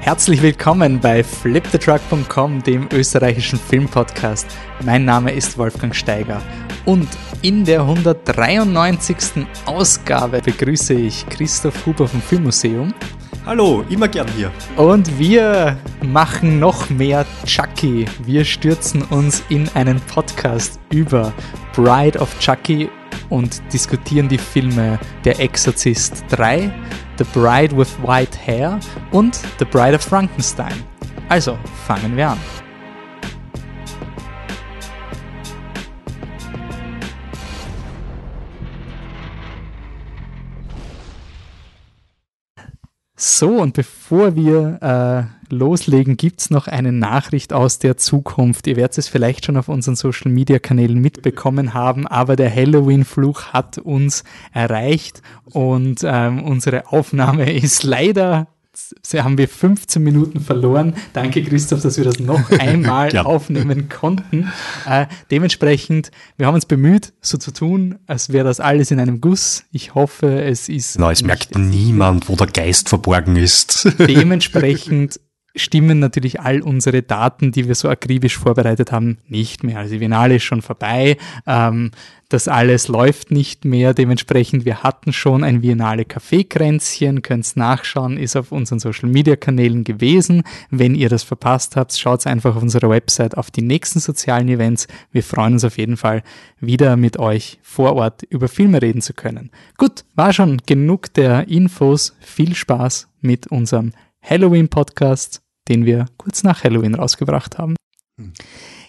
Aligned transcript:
Herzlich 0.00 0.40
willkommen 0.40 1.00
bei 1.00 1.22
flipthetruck.com, 1.22 2.62
dem 2.62 2.88
österreichischen 2.92 3.58
Filmpodcast. 3.58 4.46
Mein 4.82 5.04
Name 5.04 5.32
ist 5.32 5.58
Wolfgang 5.58 5.94
Steiger 5.94 6.40
und 6.86 7.08
in 7.42 7.64
der 7.66 7.82
193. 7.82 9.46
Ausgabe 9.66 10.40
begrüße 10.40 10.94
ich 10.94 11.26
Christoph 11.26 11.84
Huber 11.84 12.08
vom 12.08 12.22
Filmmuseum. 12.22 12.94
Hallo, 13.44 13.84
immer 13.90 14.08
gern 14.08 14.28
hier. 14.34 14.50
Und 14.76 15.18
wir 15.18 15.76
machen 16.02 16.58
noch 16.58 16.88
mehr 16.88 17.26
Chucky. 17.44 18.06
Wir 18.24 18.46
stürzen 18.46 19.02
uns 19.02 19.42
in 19.50 19.68
einen 19.74 20.00
Podcast 20.00 20.80
über 20.90 21.34
Bride 21.74 22.18
of 22.18 22.38
Chucky 22.40 22.88
und 23.30 23.60
diskutieren 23.72 24.28
die 24.28 24.38
Filme 24.38 24.98
Der 25.24 25.40
Exorzist 25.40 26.24
3, 26.30 26.72
The 27.18 27.24
Bride 27.32 27.76
with 27.76 27.96
White 28.02 28.38
Hair 28.38 28.80
und 29.12 29.40
The 29.58 29.64
Bride 29.64 29.96
of 29.96 30.02
Frankenstein. 30.02 30.84
Also 31.28 31.58
fangen 31.86 32.16
wir 32.16 32.30
an. 32.30 32.38
So, 43.20 43.60
und 43.60 43.74
bevor 43.74 44.34
wir 44.34 44.78
äh, 44.80 45.37
loslegen, 45.52 46.16
gibt's 46.16 46.50
noch 46.50 46.66
eine 46.66 46.92
Nachricht 46.92 47.52
aus 47.52 47.78
der 47.78 47.96
Zukunft. 47.96 48.66
Ihr 48.66 48.76
werdet 48.76 48.98
es 48.98 49.08
vielleicht 49.08 49.46
schon 49.46 49.56
auf 49.56 49.68
unseren 49.68 49.96
Social-Media-Kanälen 49.96 50.98
mitbekommen 50.98 51.74
haben, 51.74 52.06
aber 52.06 52.36
der 52.36 52.54
Halloween-Fluch 52.54 53.52
hat 53.52 53.78
uns 53.78 54.24
erreicht 54.52 55.22
und 55.44 56.00
ähm, 56.04 56.42
unsere 56.42 56.92
Aufnahme 56.92 57.52
ist 57.52 57.82
leider 57.82 58.48
haben 59.14 59.38
wir 59.38 59.48
15 59.48 60.02
Minuten 60.02 60.40
verloren. 60.40 60.94
Danke, 61.12 61.42
Christoph, 61.42 61.82
dass 61.82 61.96
wir 61.96 62.04
das 62.04 62.20
noch 62.20 62.50
einmal 62.58 63.12
ja. 63.12 63.24
aufnehmen 63.24 63.88
konnten. 63.88 64.52
Äh, 64.86 65.06
dementsprechend, 65.30 66.10
wir 66.36 66.46
haben 66.46 66.54
uns 66.54 66.66
bemüht, 66.66 67.12
so 67.20 67.38
zu 67.38 67.52
tun, 67.52 67.98
als 68.06 68.32
wäre 68.32 68.44
das 68.44 68.60
alles 68.60 68.90
in 68.90 69.00
einem 69.00 69.20
Guss. 69.20 69.64
Ich 69.72 69.94
hoffe, 69.94 70.42
es 70.42 70.68
ist. 70.68 70.94
Genau, 70.94 71.10
es 71.10 71.22
merkt 71.22 71.56
niemand, 71.58 72.28
wo 72.28 72.36
der 72.36 72.46
Geist 72.46 72.88
verborgen 72.88 73.36
ist. 73.36 73.88
Dementsprechend 73.98 75.20
stimmen 75.58 75.98
natürlich 75.98 76.40
all 76.40 76.60
unsere 76.62 77.02
Daten, 77.02 77.52
die 77.52 77.68
wir 77.68 77.74
so 77.74 77.88
akribisch 77.88 78.38
vorbereitet 78.38 78.92
haben, 78.92 79.18
nicht 79.28 79.64
mehr. 79.64 79.78
Also 79.78 79.92
die 79.92 79.98
Biennale 79.98 80.36
ist 80.36 80.44
schon 80.44 80.62
vorbei. 80.62 81.16
Ähm, 81.46 81.90
das 82.30 82.46
alles 82.46 82.88
läuft 82.88 83.30
nicht 83.30 83.64
mehr. 83.64 83.94
Dementsprechend, 83.94 84.66
wir 84.66 84.82
hatten 84.82 85.14
schon 85.14 85.42
ein 85.44 85.62
Biennale 85.62 86.04
Kaffeekränzchen, 86.04 87.22
könnt's 87.22 87.56
nachschauen, 87.56 88.18
ist 88.18 88.36
auf 88.36 88.52
unseren 88.52 88.80
Social 88.80 89.08
Media 89.08 89.34
Kanälen 89.34 89.82
gewesen. 89.82 90.42
Wenn 90.70 90.94
ihr 90.94 91.08
das 91.08 91.22
verpasst 91.22 91.74
habt, 91.76 91.96
schaut 91.96 92.26
einfach 92.26 92.54
auf 92.54 92.62
unserer 92.62 92.90
Website 92.90 93.36
auf 93.38 93.50
die 93.50 93.62
nächsten 93.62 94.00
sozialen 94.00 94.48
Events. 94.48 94.88
Wir 95.10 95.22
freuen 95.22 95.54
uns 95.54 95.64
auf 95.64 95.78
jeden 95.78 95.96
Fall, 95.96 96.22
wieder 96.60 96.96
mit 96.96 97.18
euch 97.18 97.58
vor 97.62 97.94
Ort 97.94 98.24
über 98.24 98.48
Filme 98.48 98.82
reden 98.82 99.00
zu 99.00 99.14
können. 99.14 99.50
Gut, 99.78 100.04
war 100.14 100.34
schon 100.34 100.58
genug 100.66 101.14
der 101.14 101.48
Infos. 101.48 102.14
Viel 102.20 102.54
Spaß 102.54 103.08
mit 103.22 103.46
unserem 103.46 103.92
Halloween 104.20 104.68
Podcast, 104.68 105.40
den 105.68 105.84
wir 105.84 106.06
kurz 106.16 106.42
nach 106.42 106.64
Halloween 106.64 106.94
rausgebracht 106.94 107.58
haben. 107.58 107.76
Hm. 108.18 108.32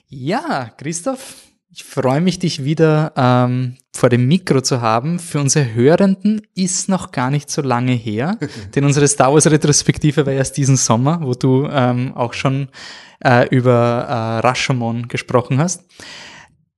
Ja, 0.07 0.71
Christoph, 0.77 1.35
ich 1.71 1.83
freue 1.83 2.19
mich, 2.19 2.39
dich 2.39 2.63
wieder 2.63 3.13
ähm, 3.15 3.77
vor 3.93 4.09
dem 4.09 4.27
Mikro 4.27 4.61
zu 4.61 4.81
haben. 4.81 5.19
Für 5.19 5.39
unsere 5.39 5.73
Hörenden 5.73 6.41
ist 6.55 6.89
noch 6.89 7.11
gar 7.11 7.29
nicht 7.29 7.49
so 7.51 7.61
lange 7.61 7.93
her, 7.93 8.37
denn 8.75 8.85
unsere 8.85 9.07
Star 9.07 9.31
Wars 9.31 9.45
Retrospektive 9.45 10.25
war 10.25 10.33
erst 10.33 10.57
diesen 10.57 10.77
Sommer, 10.77 11.19
wo 11.21 11.33
du 11.33 11.67
ähm, 11.71 12.13
auch 12.15 12.33
schon 12.33 12.69
äh, 13.23 13.47
über 13.49 14.05
äh, 14.07 14.39
Rashomon 14.39 15.07
gesprochen 15.07 15.59
hast. 15.59 15.83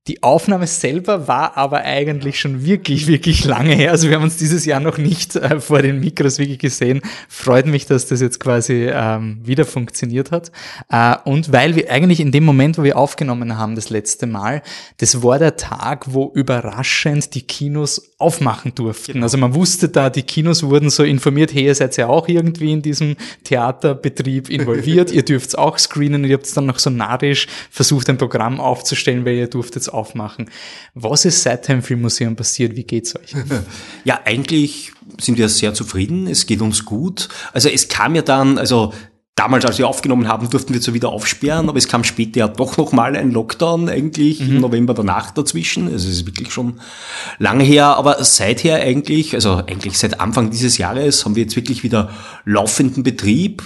Die 0.08 0.24
Aufnahme 0.24 0.66
selber 0.66 1.28
war 1.28 1.56
aber 1.56 1.82
eigentlich 1.82 2.40
schon 2.40 2.66
wirklich, 2.66 3.06
wirklich 3.06 3.44
lange 3.44 3.72
her. 3.72 3.92
Also 3.92 4.08
wir 4.08 4.16
haben 4.16 4.24
uns 4.24 4.36
dieses 4.36 4.64
Jahr 4.64 4.80
noch 4.80 4.98
nicht 4.98 5.36
äh, 5.36 5.60
vor 5.60 5.80
den 5.80 6.00
Mikros 6.00 6.40
wirklich 6.40 6.58
gesehen. 6.58 7.02
Freut 7.28 7.66
mich, 7.66 7.86
dass 7.86 8.08
das 8.08 8.20
jetzt 8.20 8.40
quasi 8.40 8.90
ähm, 8.92 9.38
wieder 9.44 9.64
funktioniert 9.64 10.32
hat. 10.32 10.50
Äh, 10.88 11.14
und 11.24 11.52
weil 11.52 11.76
wir 11.76 11.88
eigentlich 11.88 12.18
in 12.18 12.32
dem 12.32 12.42
Moment, 12.42 12.78
wo 12.78 12.82
wir 12.82 12.98
aufgenommen 12.98 13.56
haben, 13.56 13.76
das 13.76 13.90
letzte 13.90 14.26
Mal, 14.26 14.62
das 14.96 15.22
war 15.22 15.38
der 15.38 15.54
Tag, 15.54 16.12
wo 16.12 16.32
überraschend 16.34 17.36
die 17.36 17.42
Kinos 17.42 18.12
aufmachen 18.18 18.74
durften. 18.74 19.12
Genau. 19.12 19.26
Also 19.26 19.38
man 19.38 19.54
wusste 19.54 19.88
da, 19.88 20.10
die 20.10 20.24
Kinos 20.24 20.64
wurden 20.64 20.90
so 20.90 21.04
informiert, 21.04 21.54
hey, 21.54 21.66
ihr 21.66 21.76
seid 21.76 21.96
ja 21.96 22.08
auch 22.08 22.26
irgendwie 22.26 22.72
in 22.72 22.82
diesem 22.82 23.14
Theaterbetrieb 23.44 24.50
involviert, 24.50 25.12
ihr 25.12 25.24
dürft 25.24 25.56
auch 25.56 25.78
screenen 25.78 26.24
ihr 26.24 26.34
habt 26.34 26.56
dann 26.56 26.66
noch 26.66 26.80
so 26.80 26.90
narrisch 26.90 27.46
versucht, 27.70 28.08
ein 28.08 28.18
Programm 28.18 28.60
aufzustellen, 28.60 29.24
weil 29.24 29.34
ihr 29.34 29.48
durftet 29.48 29.91
aufmachen. 29.92 30.50
Was 30.94 31.24
ist 31.24 31.42
seitdem 31.42 31.76
im 31.76 31.82
Filmmuseum 31.82 32.36
passiert? 32.36 32.76
Wie 32.76 32.84
geht's 32.84 33.16
euch? 33.16 33.34
Ja, 34.04 34.20
eigentlich 34.24 34.92
sind 35.20 35.38
wir 35.38 35.48
sehr 35.48 35.74
zufrieden. 35.74 36.26
Es 36.26 36.46
geht 36.46 36.60
uns 36.60 36.84
gut. 36.84 37.28
Also 37.52 37.68
es 37.68 37.88
kam 37.88 38.14
ja 38.14 38.22
dann, 38.22 38.58
also 38.58 38.92
Damals, 39.34 39.64
als 39.64 39.78
wir 39.78 39.88
aufgenommen 39.88 40.28
haben, 40.28 40.50
durften 40.50 40.74
wir 40.74 40.82
zwar 40.82 40.92
wieder 40.92 41.08
aufsperren, 41.08 41.70
aber 41.70 41.78
es 41.78 41.88
kam 41.88 42.04
später 42.04 42.40
ja 42.40 42.48
doch 42.48 42.76
nochmal 42.76 43.16
ein 43.16 43.30
Lockdown 43.30 43.88
eigentlich 43.88 44.40
mhm. 44.40 44.56
im 44.56 44.60
November 44.60 44.92
danach 44.92 45.30
dazwischen. 45.30 45.86
Also 45.86 46.06
es 46.06 46.16
ist 46.16 46.26
wirklich 46.26 46.52
schon 46.52 46.80
lange 47.38 47.64
her, 47.64 47.96
aber 47.96 48.22
seither 48.24 48.76
eigentlich, 48.76 49.34
also 49.34 49.54
eigentlich 49.54 49.96
seit 49.96 50.20
Anfang 50.20 50.50
dieses 50.50 50.76
Jahres 50.76 51.24
haben 51.24 51.34
wir 51.34 51.44
jetzt 51.44 51.56
wirklich 51.56 51.82
wieder 51.82 52.10
laufenden 52.44 53.04
Betrieb 53.04 53.62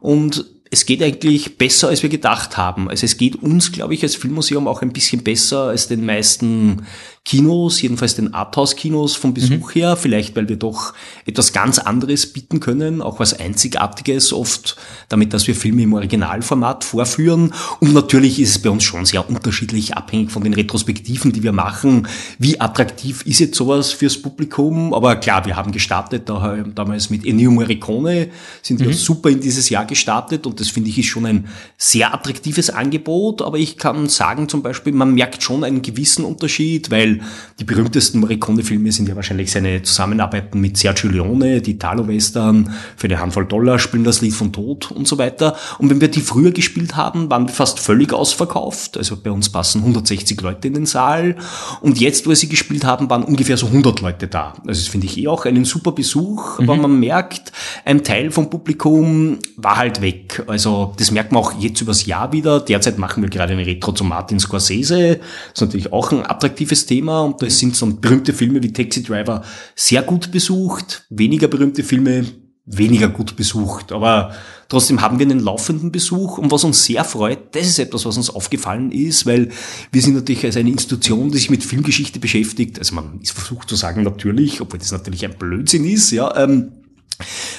und 0.00 0.46
es 0.70 0.86
geht 0.86 1.02
eigentlich 1.02 1.56
besser, 1.56 1.88
als 1.88 2.02
wir 2.02 2.10
gedacht 2.10 2.56
haben. 2.56 2.88
Also 2.90 3.06
es 3.06 3.16
geht 3.16 3.36
uns, 3.36 3.72
glaube 3.72 3.94
ich, 3.94 4.02
als 4.02 4.16
Filmmuseum 4.16 4.68
auch 4.68 4.82
ein 4.82 4.92
bisschen 4.92 5.22
besser 5.22 5.64
als 5.64 5.88
den 5.88 6.04
meisten 6.04 6.86
Kinos, 7.28 7.82
jedenfalls 7.82 8.14
den 8.14 8.32
Arthouse-Kinos 8.32 9.14
vom 9.14 9.34
Besuch 9.34 9.68
mhm. 9.68 9.80
her, 9.80 9.96
vielleicht 9.96 10.34
weil 10.34 10.48
wir 10.48 10.56
doch 10.56 10.94
etwas 11.26 11.52
ganz 11.52 11.78
anderes 11.78 12.32
bieten 12.32 12.58
können, 12.58 13.02
auch 13.02 13.20
was 13.20 13.38
Einzigartiges 13.38 14.32
oft, 14.32 14.78
damit 15.10 15.34
dass 15.34 15.46
wir 15.46 15.54
Filme 15.54 15.82
im 15.82 15.92
Originalformat 15.92 16.84
vorführen. 16.84 17.52
Und 17.80 17.92
natürlich 17.92 18.40
ist 18.40 18.50
es 18.50 18.62
bei 18.62 18.70
uns 18.70 18.82
schon 18.84 19.04
sehr 19.04 19.28
unterschiedlich, 19.28 19.94
abhängig 19.94 20.30
von 20.30 20.42
den 20.42 20.54
Retrospektiven, 20.54 21.32
die 21.32 21.42
wir 21.42 21.52
machen. 21.52 22.08
Wie 22.38 22.58
attraktiv 22.58 23.20
ist 23.26 23.40
jetzt 23.40 23.56
sowas 23.56 23.92
fürs 23.92 24.16
Publikum? 24.16 24.94
Aber 24.94 25.16
klar, 25.16 25.44
wir 25.44 25.54
haben 25.54 25.70
gestartet 25.70 26.30
da, 26.30 26.64
damals 26.74 27.10
mit 27.10 27.26
Ennio 27.26 27.50
Morricone, 27.50 28.28
sind 28.62 28.80
mhm. 28.80 28.86
wir 28.86 28.94
super 28.94 29.28
in 29.28 29.40
dieses 29.40 29.68
Jahr 29.68 29.84
gestartet 29.84 30.46
und 30.46 30.57
das 30.60 30.68
finde 30.68 30.90
ich 30.90 30.98
ist 30.98 31.06
schon 31.06 31.26
ein 31.26 31.48
sehr 31.76 32.12
attraktives 32.14 32.70
Angebot. 32.70 33.42
Aber 33.42 33.58
ich 33.58 33.76
kann 33.76 34.08
sagen 34.08 34.48
zum 34.48 34.62
Beispiel, 34.62 34.92
man 34.92 35.14
merkt 35.14 35.42
schon 35.42 35.64
einen 35.64 35.82
gewissen 35.82 36.24
Unterschied, 36.24 36.90
weil 36.90 37.20
die 37.58 37.64
berühmtesten 37.64 38.20
Morricone-Filme 38.20 38.92
sind 38.92 39.08
ja 39.08 39.16
wahrscheinlich 39.16 39.50
seine 39.50 39.82
Zusammenarbeiten 39.82 40.60
mit 40.60 40.76
Sergio 40.76 41.10
Leone, 41.10 41.60
die 41.60 41.72
Italo-Western, 41.72 42.74
für 42.96 43.06
eine 43.06 43.20
Handvoll 43.20 43.46
Dollar 43.46 43.78
spielen 43.78 44.04
das 44.04 44.20
Lied 44.20 44.34
von 44.34 44.52
Tod 44.52 44.90
und 44.90 45.06
so 45.08 45.18
weiter. 45.18 45.56
Und 45.78 45.90
wenn 45.90 46.00
wir 46.00 46.08
die 46.08 46.20
früher 46.20 46.50
gespielt 46.50 46.96
haben, 46.96 47.30
waren 47.30 47.46
wir 47.46 47.54
fast 47.54 47.80
völlig 47.80 48.12
ausverkauft. 48.12 48.96
Also 48.96 49.16
bei 49.16 49.30
uns 49.30 49.48
passen 49.48 49.80
160 49.80 50.40
Leute 50.40 50.68
in 50.68 50.74
den 50.74 50.86
Saal. 50.86 51.36
Und 51.80 52.00
jetzt, 52.00 52.26
wo 52.26 52.30
wir 52.30 52.36
sie 52.36 52.48
gespielt 52.48 52.84
haben, 52.84 53.08
waren 53.10 53.24
ungefähr 53.24 53.56
so 53.56 53.66
100 53.66 54.00
Leute 54.00 54.26
da. 54.26 54.54
Also 54.66 54.80
das 54.80 54.88
finde 54.88 55.06
ich 55.06 55.18
eh 55.18 55.28
auch 55.28 55.44
einen 55.44 55.64
super 55.64 55.92
Besuch, 55.92 56.58
mhm. 56.58 56.70
aber 56.70 56.82
man 56.82 57.00
merkt, 57.00 57.52
ein 57.84 58.04
Teil 58.04 58.30
vom 58.30 58.50
Publikum 58.50 59.38
war 59.56 59.76
halt 59.76 60.00
weg. 60.00 60.44
Also 60.48 60.94
das 60.96 61.10
merkt 61.10 61.32
man 61.32 61.42
auch 61.42 61.58
jetzt 61.58 61.80
übers 61.80 62.06
Jahr 62.06 62.32
wieder. 62.32 62.60
Derzeit 62.60 62.98
machen 62.98 63.22
wir 63.22 63.30
gerade 63.30 63.52
eine 63.52 63.66
Retro 63.66 63.92
zu 63.92 64.04
Martin 64.04 64.40
Scorsese. 64.40 65.16
Das 65.18 65.54
ist 65.54 65.60
natürlich 65.60 65.92
auch 65.92 66.10
ein 66.10 66.24
attraktives 66.24 66.86
Thema. 66.86 67.22
Und 67.22 67.42
da 67.42 67.50
sind 67.50 67.76
so 67.76 67.86
berühmte 67.86 68.32
Filme 68.32 68.62
wie 68.62 68.72
Taxi 68.72 69.02
Driver 69.02 69.42
sehr 69.76 70.02
gut 70.02 70.30
besucht, 70.30 71.04
weniger 71.10 71.48
berühmte 71.48 71.84
Filme 71.84 72.24
weniger 72.68 73.08
gut 73.08 73.36
besucht. 73.36 73.92
Aber 73.92 74.32
trotzdem 74.68 75.00
haben 75.00 75.18
wir 75.18 75.26
einen 75.26 75.40
laufenden 75.40 75.90
Besuch 75.90 76.38
und 76.38 76.50
was 76.50 76.64
uns 76.64 76.84
sehr 76.84 77.04
freut, 77.04 77.54
das 77.54 77.66
ist 77.66 77.78
etwas, 77.78 78.04
was 78.04 78.16
uns 78.16 78.30
aufgefallen 78.30 78.92
ist, 78.92 79.26
weil 79.26 79.48
wir 79.90 80.02
sind 80.02 80.14
natürlich 80.14 80.44
als 80.44 80.56
eine 80.56 80.70
Institution, 80.70 81.30
die 81.30 81.38
sich 81.38 81.50
mit 81.50 81.64
Filmgeschichte 81.64 82.20
beschäftigt. 82.20 82.78
Also 82.78 82.94
man 82.94 83.20
ist 83.22 83.32
versucht 83.32 83.68
zu 83.68 83.76
sagen, 83.76 84.02
natürlich, 84.02 84.60
obwohl 84.60 84.78
das 84.78 84.92
natürlich 84.92 85.24
ein 85.24 85.36
Blödsinn 85.38 85.84
ist, 85.84 86.10
ja, 86.10 86.36
ähm, 86.36 86.72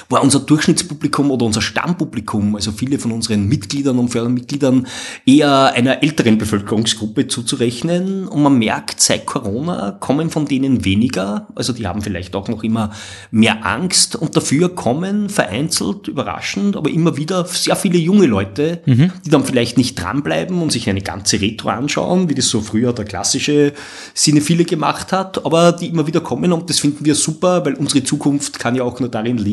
war 0.08 0.22
unser 0.22 0.40
Durchschnittspublikum 0.40 1.30
oder 1.30 1.46
unser 1.46 1.62
Stammpublikum, 1.62 2.56
also 2.56 2.72
viele 2.72 2.98
von 2.98 3.12
unseren 3.12 3.46
Mitgliedern 3.46 3.98
und 3.98 4.08
Fördermitgliedern, 4.08 4.86
eher 5.26 5.72
einer 5.74 6.02
älteren 6.02 6.38
Bevölkerungsgruppe 6.38 7.28
zuzurechnen. 7.28 8.26
Und 8.26 8.42
man 8.42 8.58
merkt, 8.58 9.00
seit 9.00 9.26
Corona 9.26 9.92
kommen 9.92 10.30
von 10.30 10.46
denen 10.46 10.84
weniger, 10.84 11.48
also 11.54 11.72
die 11.72 11.86
haben 11.86 12.02
vielleicht 12.02 12.34
auch 12.34 12.48
noch 12.48 12.64
immer 12.64 12.90
mehr 13.30 13.64
Angst 13.66 14.16
und 14.16 14.36
dafür 14.36 14.74
kommen 14.74 15.28
vereinzelt, 15.28 16.08
überraschend, 16.08 16.76
aber 16.76 16.90
immer 16.90 17.16
wieder 17.16 17.44
sehr 17.44 17.76
viele 17.76 17.98
junge 17.98 18.26
Leute, 18.26 18.82
mhm. 18.86 19.12
die 19.24 19.30
dann 19.30 19.44
vielleicht 19.44 19.78
nicht 19.78 19.94
dranbleiben 20.00 20.60
und 20.60 20.72
sich 20.72 20.88
eine 20.88 21.02
ganze 21.02 21.40
Retro 21.40 21.68
anschauen, 21.68 22.28
wie 22.28 22.34
das 22.34 22.48
so 22.48 22.60
früher 22.60 22.92
der 22.92 23.04
klassische 23.04 23.72
Cinephile 24.14 24.64
gemacht 24.64 25.12
hat, 25.12 25.44
aber 25.44 25.72
die 25.72 25.88
immer 25.88 26.06
wieder 26.06 26.20
kommen 26.20 26.52
und 26.52 26.68
das 26.70 26.80
finden 26.80 27.04
wir 27.04 27.14
super, 27.14 27.64
weil 27.64 27.74
unsere 27.74 28.02
Zukunft 28.02 28.58
kann 28.58 28.74
ja 28.74 28.82
auch 28.82 28.98
nur 29.00 29.08
darin 29.08 29.38
liegen, 29.38 29.49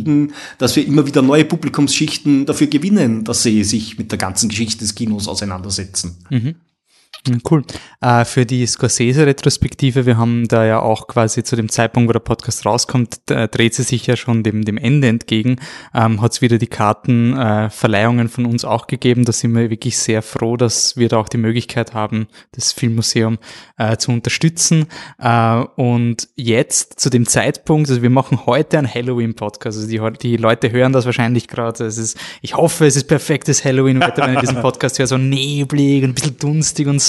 dass 0.58 0.76
wir 0.76 0.86
immer 0.86 1.06
wieder 1.06 1.22
neue 1.22 1.46
Publikumsschichten 1.46 2.46
dafür 2.46 2.68
gewinnen, 2.68 3.24
dass 3.24 3.44
sie 3.44 3.64
sich 3.64 3.98
mit 3.98 4.12
der 4.12 4.18
ganzen 4.18 4.50
Geschichte 4.50 4.80
des 4.80 4.96
Kinos 4.96 5.28
auseinandersetzen. 5.28 6.18
Mhm. 6.30 6.56
Cool. 7.50 7.64
Äh, 8.02 8.26
für 8.26 8.46
die 8.46 8.66
Scorsese-Retrospektive, 8.66 10.06
wir 10.06 10.18
haben 10.18 10.48
da 10.48 10.66
ja 10.66 10.80
auch 10.80 11.08
quasi 11.08 11.44
zu 11.44 11.56
dem 11.56 11.70
Zeitpunkt, 11.70 12.10
wo 12.10 12.14
der 12.14 12.20
Podcast 12.20 12.66
rauskommt, 12.66 13.22
dreht 13.26 13.74
sie 13.74 13.84
sich 13.84 14.08
ja 14.08 14.16
schon 14.16 14.44
dem, 14.44 14.64
dem 14.64 14.78
Ende 14.78 15.08
entgegen, 15.08 15.58
ähm, 15.94 16.22
hat 16.22 16.34
es 16.34 16.42
wieder 16.42 16.58
die 16.58 16.68
Kartenverleihungen 16.68 18.28
äh, 18.28 18.30
von 18.30 18.46
uns 18.46 18.66
auch 18.66 18.88
gegeben. 18.88 19.26
Da 19.26 19.32
sind 19.32 19.56
wir 19.56 19.70
wirklich 19.70 19.98
sehr 19.98 20.22
froh, 20.22 20.58
dass 20.58 20.98
wir 20.98 21.10
da 21.10 21.18
auch 21.18 21.30
die 21.30 21.38
Möglichkeit 21.38 21.94
haben, 21.94 22.28
das 22.52 22.72
Filmmuseum 22.72 23.38
äh, 23.78 23.98
zu 23.98 24.12
unterstützen. 24.12 24.86
Äh, 25.20 25.64
und 25.76 26.30
jetzt 26.36 27.00
zu 27.00 27.10
dem 27.10 27.26
Zeitpunkt, 27.28 27.90
also 27.90 28.02
wir 28.02 28.10
machen 28.10 28.46
heute 28.46 28.78
einen 28.78 28.94
Halloween-Podcast. 28.94 29.78
Also 29.78 29.88
die, 29.88 30.18
die 30.22 30.38
Leute 30.38 30.72
hören 30.72 30.94
das 30.94 31.06
wahrscheinlich 31.06 31.48
gerade. 31.48 31.86
Es 31.86 31.98
ist, 31.98 32.18
ich 32.42 32.56
hoffe, 32.56 32.86
es 32.86 32.96
ist 32.96 33.08
perfektes 33.08 33.64
Halloween-Wetter, 33.66 34.26
wenn 34.26 34.36
ihr 34.36 34.42
diesen 34.42 34.62
Podcast 34.62 35.00
hört, 35.00 35.10
so 35.10 35.18
neblig 35.18 36.04
und 36.04 36.12
ein 36.12 36.14
bisschen 36.14 36.38
dunstig 36.38 36.88
und 36.88 37.02
so. 37.02 37.07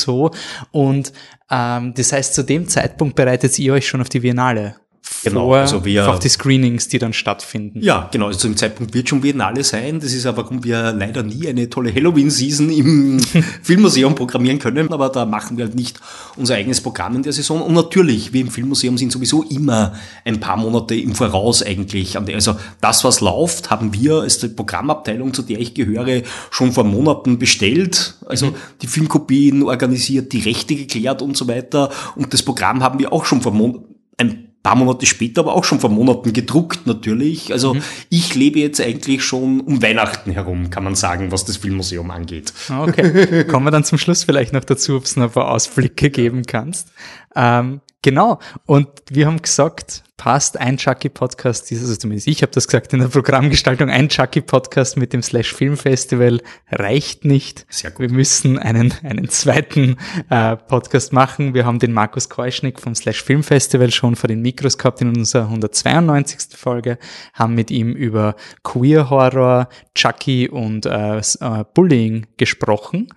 Und 0.70 1.12
ähm, 1.50 1.94
das 1.94 2.12
heißt, 2.12 2.34
zu 2.34 2.44
dem 2.44 2.68
Zeitpunkt 2.68 3.16
bereitet 3.16 3.58
ihr 3.58 3.72
euch 3.72 3.88
schon 3.88 4.00
auf 4.00 4.08
die 4.08 4.20
Biennale 4.20 4.76
Genau, 5.24 5.46
vor 5.46 5.56
also 5.56 5.84
wir, 5.84 6.08
auf 6.08 6.20
die 6.20 6.28
Screenings, 6.28 6.88
die 6.88 6.98
dann 6.98 7.12
stattfinden. 7.12 7.80
Ja, 7.82 8.08
genau, 8.12 8.26
also 8.26 8.38
zum 8.38 8.56
Zeitpunkt 8.56 8.94
wird 8.94 9.08
schon 9.08 9.20
Biennale 9.20 9.64
sein. 9.64 10.00
Das 10.00 10.12
ist 10.12 10.26
aber, 10.26 10.44
warum 10.44 10.64
wir 10.64 10.92
leider 10.92 11.22
nie 11.22 11.48
eine 11.48 11.68
tolle 11.68 11.92
Halloween-Season 11.92 12.70
im 12.70 13.20
Filmmuseum 13.62 14.14
programmieren 14.14 14.58
können, 14.58 14.92
aber 14.92 15.08
da 15.08 15.26
machen 15.26 15.56
wir 15.56 15.64
halt 15.64 15.74
nicht 15.74 16.00
unser 16.36 16.54
eigenes 16.54 16.80
Programm 16.80 17.16
in 17.16 17.22
der 17.22 17.32
Saison. 17.32 17.60
Und 17.62 17.74
natürlich, 17.74 18.32
wir 18.32 18.40
im 18.40 18.50
Filmmuseum 18.50 18.96
sind 18.96 19.10
sowieso 19.10 19.42
immer 19.42 19.94
ein 20.24 20.40
paar 20.40 20.56
Monate 20.56 20.94
im 20.94 21.14
Voraus 21.14 21.62
eigentlich. 21.62 22.16
Also 22.16 22.56
das, 22.80 23.02
was 23.02 23.20
läuft, 23.20 23.70
haben 23.70 23.92
wir 23.92 24.20
als 24.20 24.38
die 24.38 24.48
Programmabteilung, 24.48 25.34
zu 25.34 25.42
der 25.42 25.58
ich 25.58 25.74
gehöre, 25.74 26.22
schon 26.50 26.72
vor 26.72 26.84
Monaten 26.84 27.38
bestellt. 27.38 28.14
Also 28.26 28.46
mhm. 28.46 28.54
die 28.82 28.86
Filmkopien 28.86 29.64
organisiert, 29.64 30.32
die 30.32 30.40
Rechte 30.40 30.76
geklärt 30.76 31.22
und 31.22 31.36
so 31.36 31.48
weiter. 31.48 31.90
Und 32.14 32.32
das 32.32 32.42
Programm 32.42 32.82
haben 32.82 32.98
wir 32.98 33.12
auch 33.12 33.24
schon 33.24 33.42
vor 33.42 33.52
Monaten 33.52 33.84
ein 34.16 34.47
paar 34.68 34.76
Monate 34.76 35.06
später, 35.06 35.40
aber 35.40 35.54
auch 35.54 35.64
schon 35.64 35.80
vor 35.80 35.88
Monaten 35.88 36.34
gedruckt 36.34 36.86
natürlich. 36.86 37.52
Also 37.52 37.74
mhm. 37.74 37.82
ich 38.10 38.34
lebe 38.34 38.58
jetzt 38.58 38.80
eigentlich 38.82 39.24
schon 39.24 39.60
um 39.60 39.82
Weihnachten 39.82 40.30
herum, 40.30 40.68
kann 40.68 40.84
man 40.84 40.94
sagen, 40.94 41.32
was 41.32 41.46
das 41.46 41.56
Filmmuseum 41.56 42.10
angeht. 42.10 42.52
Okay, 42.68 43.44
kommen 43.44 43.64
wir 43.64 43.70
dann 43.70 43.84
zum 43.84 43.96
Schluss 43.96 44.24
vielleicht 44.24 44.52
noch 44.52 44.64
dazu, 44.64 44.96
ob 44.96 45.04
es 45.04 45.16
noch 45.16 45.24
ein 45.24 45.30
paar 45.30 45.50
Ausblicke 45.50 46.10
geben 46.10 46.42
kannst. 46.44 46.92
Ähm, 47.34 47.80
genau, 48.02 48.38
und 48.66 48.88
wir 49.10 49.26
haben 49.26 49.42
gesagt, 49.42 50.04
passt 50.18 50.58
ein 50.58 50.76
Chucky-Podcast, 50.76 51.70
also 51.72 51.96
zumindest 51.96 52.26
ich 52.26 52.42
habe 52.42 52.52
das 52.52 52.66
gesagt 52.66 52.92
in 52.92 52.98
der 52.98 53.06
Programmgestaltung, 53.06 53.88
ein 53.88 54.08
Chucky-Podcast 54.08 54.96
mit 54.96 55.12
dem 55.12 55.22
Slash 55.22 55.54
Film 55.54 55.76
Festival 55.76 56.42
reicht 56.70 57.24
nicht. 57.24 57.64
Sehr 57.70 57.92
gut. 57.92 58.00
Wir 58.00 58.10
müssen 58.10 58.58
einen, 58.58 58.92
einen 59.04 59.28
zweiten 59.28 59.96
äh, 60.28 60.56
Podcast 60.56 61.12
machen. 61.12 61.54
Wir 61.54 61.64
haben 61.64 61.78
den 61.78 61.92
Markus 61.92 62.28
Keuschnick 62.28 62.80
vom 62.80 62.96
Slash 62.96 63.22
Film 63.22 63.44
Festival 63.44 63.92
schon 63.92 64.16
vor 64.16 64.28
den 64.28 64.42
Mikros 64.42 64.76
gehabt 64.76 65.00
in 65.00 65.16
unserer 65.16 65.44
192. 65.44 66.58
Folge, 66.58 66.98
haben 67.32 67.54
mit 67.54 67.70
ihm 67.70 67.92
über 67.92 68.34
Queer 68.64 69.10
Horror, 69.10 69.68
Chucky 69.94 70.48
und 70.48 70.84
äh, 70.84 71.18
äh, 71.18 71.64
Bullying 71.74 72.26
gesprochen. 72.36 73.08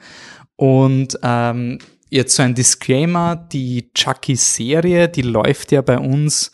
Und 0.55 1.17
ähm, 1.23 1.79
jetzt 2.11 2.35
so 2.35 2.43
ein 2.43 2.53
Disclaimer, 2.53 3.35
die 3.35 3.91
Chucky-Serie, 3.93 5.09
die 5.09 5.23
läuft 5.23 5.71
ja 5.71 5.81
bei 5.81 5.97
uns 5.97 6.51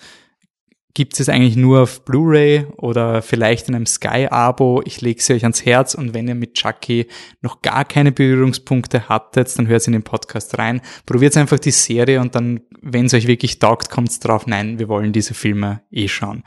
gibt 0.97 1.19
es 1.19 1.29
eigentlich 1.29 1.55
nur 1.55 1.83
auf 1.83 2.05
Blu-ray 2.05 2.65
oder 2.77 3.21
vielleicht 3.21 3.69
in 3.69 3.75
einem 3.75 3.85
Sky-Abo. 3.85 4.81
Ich 4.83 4.99
lege 4.99 5.21
sie 5.21 5.33
euch 5.33 5.43
ans 5.43 5.63
Herz 5.63 5.93
und 5.93 6.15
wenn 6.15 6.27
ihr 6.27 6.33
mit 6.33 6.55
Chucky 6.55 7.05
noch 7.43 7.61
gar 7.61 7.85
keine 7.85 8.11
Berührungspunkte 8.11 9.07
hattet, 9.07 9.55
dann 9.59 9.67
hört 9.67 9.85
in 9.85 9.93
den 9.93 10.01
Podcast 10.01 10.57
rein. 10.57 10.81
Probiert 11.05 11.37
einfach 11.37 11.59
die 11.59 11.69
Serie 11.69 12.19
und 12.19 12.33
dann, 12.33 12.61
wenn 12.81 13.05
es 13.05 13.13
euch 13.13 13.27
wirklich 13.27 13.59
taugt, 13.59 13.91
kommt 13.91 14.09
es 14.09 14.19
drauf, 14.19 14.47
nein, 14.47 14.79
wir 14.79 14.89
wollen 14.89 15.13
diese 15.13 15.35
Filme 15.35 15.83
eh 15.91 16.07
schauen. 16.07 16.41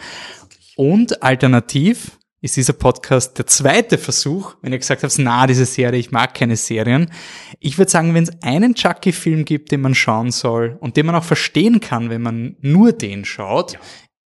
Und 0.75 1.23
alternativ 1.23 2.19
ist 2.41 2.57
dieser 2.57 2.73
Podcast 2.73 3.39
der 3.39 3.47
zweite 3.47 3.99
Versuch, 3.99 4.57
wenn 4.63 4.73
ihr 4.73 4.79
gesagt 4.79 5.03
habt, 5.03 5.19
na, 5.19 5.47
diese 5.47 5.67
Serie, 5.67 6.01
ich 6.01 6.11
mag 6.11 6.35
keine 6.35 6.57
Serien. 6.57 7.11
Ich 7.59 7.79
würde 7.79 7.91
sagen, 7.91 8.15
wenn 8.15 8.25
es 8.25 8.43
einen 8.43 8.75
Chucky-Film 8.75 9.45
gibt, 9.45 9.73
den 9.73 9.83
man 9.83 9.95
schauen 9.95 10.31
soll 10.31 10.77
und 10.81 10.97
den 10.97 11.07
man 11.07 11.15
auch 11.15 11.25
verstehen 11.25 11.81
kann, 11.81 12.09
wenn 12.09 12.23
man 12.23 12.57
nur 12.61 12.93
den 12.93 13.25
schaut, 13.25 13.75
ja 13.75 13.81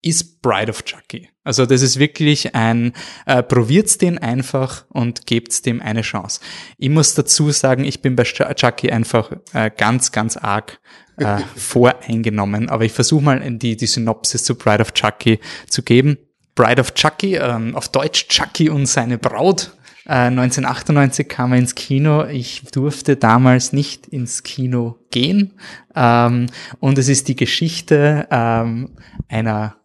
ist 0.03 0.41
Bride 0.41 0.69
of 0.69 0.83
Chucky. 0.83 1.29
Also 1.43 1.65
das 1.65 1.81
ist 1.81 1.97
wirklich 1.97 2.53
ein, 2.53 2.93
äh, 3.25 3.41
probiert's 3.41 3.97
den 3.97 4.17
einfach 4.17 4.85
und 4.89 5.25
gebt's 5.25 5.61
dem 5.61 5.81
eine 5.81 6.01
Chance. 6.01 6.41
Ich 6.77 6.89
muss 6.89 7.15
dazu 7.15 7.51
sagen, 7.51 7.85
ich 7.85 8.01
bin 8.01 8.15
bei 8.15 8.23
Chucky 8.23 8.91
einfach 8.91 9.31
äh, 9.53 9.71
ganz, 9.75 10.11
ganz 10.11 10.37
arg 10.37 10.79
äh, 11.17 11.39
voreingenommen, 11.55 12.69
aber 12.69 12.83
ich 12.83 12.91
versuche 12.91 13.23
mal 13.23 13.57
die, 13.57 13.77
die 13.77 13.87
Synopsis 13.87 14.43
zu 14.43 14.55
Bride 14.55 14.81
of 14.81 14.93
Chucky 14.93 15.39
zu 15.67 15.83
geben. 15.83 16.17
Bride 16.55 16.81
of 16.81 16.93
Chucky, 16.93 17.35
ähm, 17.35 17.75
auf 17.75 17.89
Deutsch 17.89 18.27
Chucky 18.27 18.69
und 18.69 18.85
seine 18.85 19.17
Braut, 19.17 19.71
1998 20.05 21.25
äh, 21.25 21.29
kam 21.29 21.53
er 21.53 21.59
ins 21.59 21.75
Kino. 21.75 22.25
Ich 22.25 22.63
durfte 22.71 23.15
damals 23.15 23.71
nicht 23.71 24.07
ins 24.07 24.43
Kino 24.43 24.97
gehen. 25.11 25.53
Ähm, 25.95 26.47
und 26.79 26.97
es 26.97 27.07
ist 27.07 27.29
die 27.29 27.37
Geschichte 27.37 28.27
ähm, 28.29 28.89
einer 29.27 29.77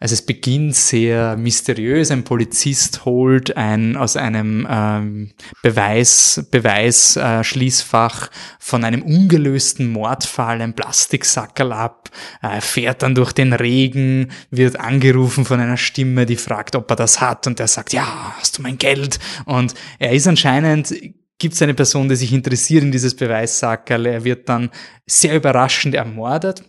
also 0.00 0.12
es 0.12 0.22
beginnt 0.22 0.76
sehr 0.76 1.36
mysteriös. 1.36 2.12
Ein 2.12 2.22
Polizist 2.22 3.04
holt 3.04 3.56
ein 3.56 3.96
aus 3.96 4.16
einem 4.16 4.66
ähm, 4.70 5.32
Beweis 5.62 6.46
Beweisschließfach 6.52 8.28
äh, 8.28 8.30
von 8.60 8.84
einem 8.84 9.02
ungelösten 9.02 9.88
Mordfall 9.88 10.62
ein 10.62 10.74
Plastiksackerl 10.74 11.72
ab, 11.72 12.10
äh, 12.42 12.60
fährt 12.60 13.02
dann 13.02 13.16
durch 13.16 13.32
den 13.32 13.52
Regen, 13.52 14.30
wird 14.50 14.78
angerufen 14.78 15.44
von 15.44 15.58
einer 15.58 15.76
Stimme, 15.76 16.26
die 16.26 16.36
fragt, 16.36 16.76
ob 16.76 16.88
er 16.90 16.96
das 16.96 17.20
hat, 17.20 17.48
und 17.48 17.58
er 17.58 17.68
sagt, 17.68 17.92
ja, 17.92 18.36
hast 18.38 18.58
du 18.58 18.62
mein 18.62 18.78
Geld? 18.78 19.18
Und 19.46 19.74
er 19.98 20.12
ist 20.12 20.28
anscheinend 20.28 20.94
gibt 21.40 21.54
es 21.54 21.62
eine 21.62 21.74
Person, 21.74 22.08
die 22.08 22.16
sich 22.16 22.32
interessiert 22.32 22.82
in 22.82 22.90
dieses 22.90 23.14
Beweissackerl. 23.14 24.06
Er 24.06 24.24
wird 24.24 24.48
dann 24.48 24.70
sehr 25.06 25.36
überraschend 25.36 25.94
ermordet 25.94 26.67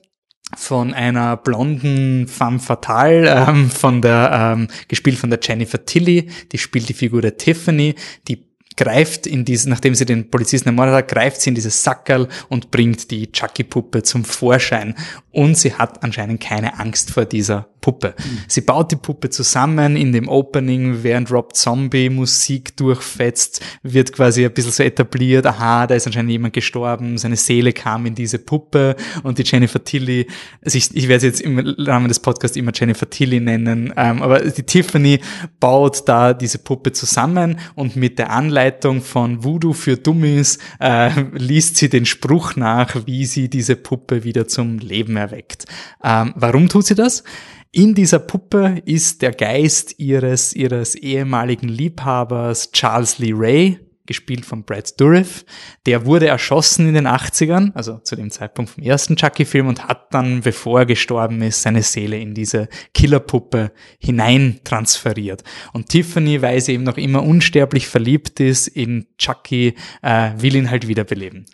von 0.58 0.94
einer 0.94 1.38
blonden 1.38 2.28
femme 2.28 2.60
fatale, 2.60 3.46
ähm, 3.48 3.70
von 3.70 4.02
der, 4.02 4.56
ähm, 4.58 4.68
gespielt 4.88 5.18
von 5.18 5.30
der 5.30 5.40
Jennifer 5.42 5.86
Tilly, 5.86 6.30
die 6.52 6.58
spielt 6.58 6.90
die 6.90 6.94
Figur 6.94 7.22
der 7.22 7.38
Tiffany, 7.38 7.96
die 8.28 8.50
greift 8.80 9.28
in 9.28 9.44
diese, 9.44 9.70
nachdem 9.70 9.94
sie 9.94 10.06
den 10.06 10.32
Polizisten 10.32 10.70
ermordet 10.70 10.96
hat, 10.96 11.08
greift 11.10 11.42
sie 11.42 11.50
in 11.50 11.56
dieses 11.56 11.84
Sackerl 11.84 12.30
und 12.48 12.72
bringt 12.72 13.12
die 13.12 13.30
Chucky-Puppe 13.30 14.04
zum 14.04 14.24
Vorschein. 14.24 14.96
Und 15.32 15.58
sie 15.58 15.74
hat 15.74 16.02
anscheinend 16.02 16.40
keine 16.42 16.80
Angst 16.80 17.12
vor 17.12 17.26
dieser 17.26 17.68
Puppe. 17.82 18.16
Mhm. 18.18 18.38
Sie 18.48 18.62
baut 18.62 18.92
die 18.92 18.96
Puppe 18.96 19.30
zusammen 19.30 19.96
in 19.96 20.12
dem 20.12 20.28
Opening, 20.28 21.04
während 21.04 21.32
Rob 21.32 21.56
Zombie 21.56 22.10
Musik 22.10 22.76
durchfetzt, 22.78 23.62
wird 23.84 24.12
quasi 24.14 24.46
ein 24.46 24.54
bisschen 24.54 24.72
so 24.72 24.84
etabliert, 24.84 25.46
aha, 25.46 25.88
da 25.88 25.96
ist 25.96 26.06
anscheinend 26.06 26.32
jemand 26.32 26.54
gestorben, 26.54 27.18
seine 27.18 27.36
Seele 27.36 27.74
kam 27.74 28.06
in 28.06 28.16
diese 28.16 28.40
Puppe 28.40 28.96
und 29.24 29.38
die 29.38 29.44
Jennifer 29.44 29.84
Tilly, 29.84 30.28
also 30.64 30.78
ich, 30.78 30.96
ich 30.96 31.08
werde 31.08 31.22
sie 31.22 31.28
jetzt 31.28 31.42
im 31.42 31.60
Rahmen 31.60 32.08
des 32.08 32.20
Podcasts 32.20 32.58
immer 32.58 32.72
Jennifer 32.74 33.10
Tilly 33.10 33.40
nennen, 33.40 33.94
ähm, 33.96 34.22
aber 34.22 34.40
die 34.42 34.64
Tiffany 34.64 35.20
baut 35.60 36.08
da 36.08 36.34
diese 36.34 36.58
Puppe 36.58 36.92
zusammen 36.92 37.60
und 37.76 37.96
mit 37.96 38.20
der 38.20 38.32
Anleitung 38.32 39.02
von 39.02 39.44
Voodoo 39.44 39.74
für 39.74 39.98
Dummies 39.98 40.60
äh, 40.80 41.10
liest 41.34 41.78
sie 41.78 41.90
den 41.90 42.06
Spruch 42.06 42.56
nach, 42.56 43.06
wie 43.06 43.26
sie 43.26 43.50
diese 43.50 43.76
Puppe 43.76 44.24
wieder 44.24 44.48
zum 44.48 44.80
Leben 44.80 45.16
erweckt. 45.18 45.66
Ähm, 46.04 46.34
warum 46.36 46.70
tut 46.70 46.86
sie 46.86 46.96
das? 46.96 47.24
In 47.72 47.94
dieser 47.94 48.18
Puppe 48.18 48.82
ist 48.86 49.22
der 49.22 49.32
Geist 49.32 50.00
ihres, 50.00 50.54
ihres 50.54 50.96
ehemaligen 50.96 51.70
Liebhabers 51.70 52.72
Charles 52.72 53.20
Lee 53.20 53.34
Ray, 53.36 53.80
gespielt 54.08 54.44
von 54.44 54.64
Brad 54.64 55.00
Dourif. 55.00 55.46
Der 55.86 56.08
wurde 56.08 56.26
erschossen 56.26 56.88
in 56.88 56.96
den 56.96 57.06
80ern, 57.06 57.72
also 57.76 58.00
zu 58.00 58.16
dem 58.16 58.32
Zeitpunkt 58.32 58.72
vom 58.72 58.84
ersten 58.84 59.16
Chucky-Film 59.16 59.68
und 59.68 59.88
hat 59.88 60.12
dann, 60.16 60.42
bevor 60.42 60.80
er 60.80 60.86
gestorben 60.88 61.44
ist, 61.44 61.62
seine 61.62 61.84
Seele 61.84 62.18
in 62.18 62.34
diese 62.34 62.70
Killerpuppe 62.96 63.72
hinein 64.00 64.62
transferiert. 64.64 65.44
Und 65.72 65.90
Tiffany, 65.90 66.42
weil 66.42 66.62
sie 66.62 66.74
eben 66.74 66.86
noch 66.86 66.98
immer 66.98 67.22
unsterblich 67.22 67.88
verliebt 67.88 68.40
ist 68.40 68.68
in 68.68 69.06
Chucky, 69.20 69.76
äh, 70.02 70.32
will 70.38 70.56
ihn 70.56 70.72
halt 70.72 70.88
wiederbeleben. 70.88 71.46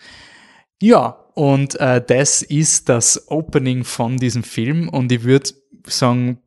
Ja, 0.81 1.25
und 1.35 1.77
äh, 1.81 2.01
das 2.01 2.41
ist 2.41 2.87
das 2.87 3.29
Opening 3.29 3.83
von 3.83 4.15
diesem 4.15 4.43
Film 4.43 4.87
und 4.87 5.11
ich 5.11 5.23
würde 5.23 5.49
sagen, 5.87 6.39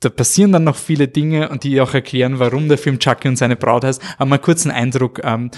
da 0.00 0.08
passieren 0.08 0.52
dann 0.52 0.64
noch 0.64 0.76
viele 0.76 1.08
Dinge 1.08 1.48
und 1.48 1.64
die 1.64 1.80
auch 1.80 1.94
erklären, 1.94 2.38
warum 2.38 2.68
der 2.68 2.78
Film 2.78 2.98
Chucky 2.98 3.28
und 3.28 3.36
seine 3.36 3.56
Braut 3.56 3.84
heißt. 3.84 4.00
Aber 4.18 4.30
mal 4.30 4.38
kurz 4.38 4.64
einen 4.64 4.74
Eindruck, 4.74 5.20
ähm, 5.24 5.50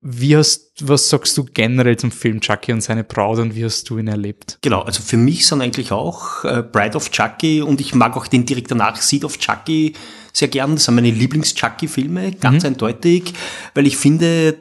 wie 0.00 0.36
hast, 0.36 0.86
was 0.86 1.08
sagst 1.08 1.36
du 1.36 1.44
generell 1.44 1.96
zum 1.96 2.12
Film 2.12 2.40
Chucky 2.40 2.72
und 2.72 2.82
seine 2.82 3.02
Braut 3.02 3.38
und 3.38 3.56
wie 3.56 3.64
hast 3.64 3.90
du 3.90 3.98
ihn 3.98 4.06
erlebt? 4.06 4.58
Genau, 4.62 4.82
also 4.82 5.02
für 5.02 5.16
mich 5.16 5.46
sind 5.46 5.60
eigentlich 5.60 5.90
auch 5.90 6.44
äh, 6.44 6.62
Bride 6.62 6.96
of 6.96 7.10
Chucky 7.10 7.62
und 7.62 7.80
ich 7.80 7.94
mag 7.94 8.16
auch 8.16 8.28
den 8.28 8.46
direkt 8.46 8.70
danach 8.70 9.00
Seed 9.00 9.24
of 9.24 9.38
Chucky 9.38 9.94
sehr 10.32 10.48
gern. 10.48 10.74
Das 10.74 10.84
sind 10.84 10.94
meine 10.94 11.10
Lieblings-Chucky-Filme, 11.10 12.32
ganz 12.32 12.62
mhm. 12.62 12.68
eindeutig, 12.68 13.34
weil 13.74 13.86
ich 13.88 13.96
finde, 13.96 14.60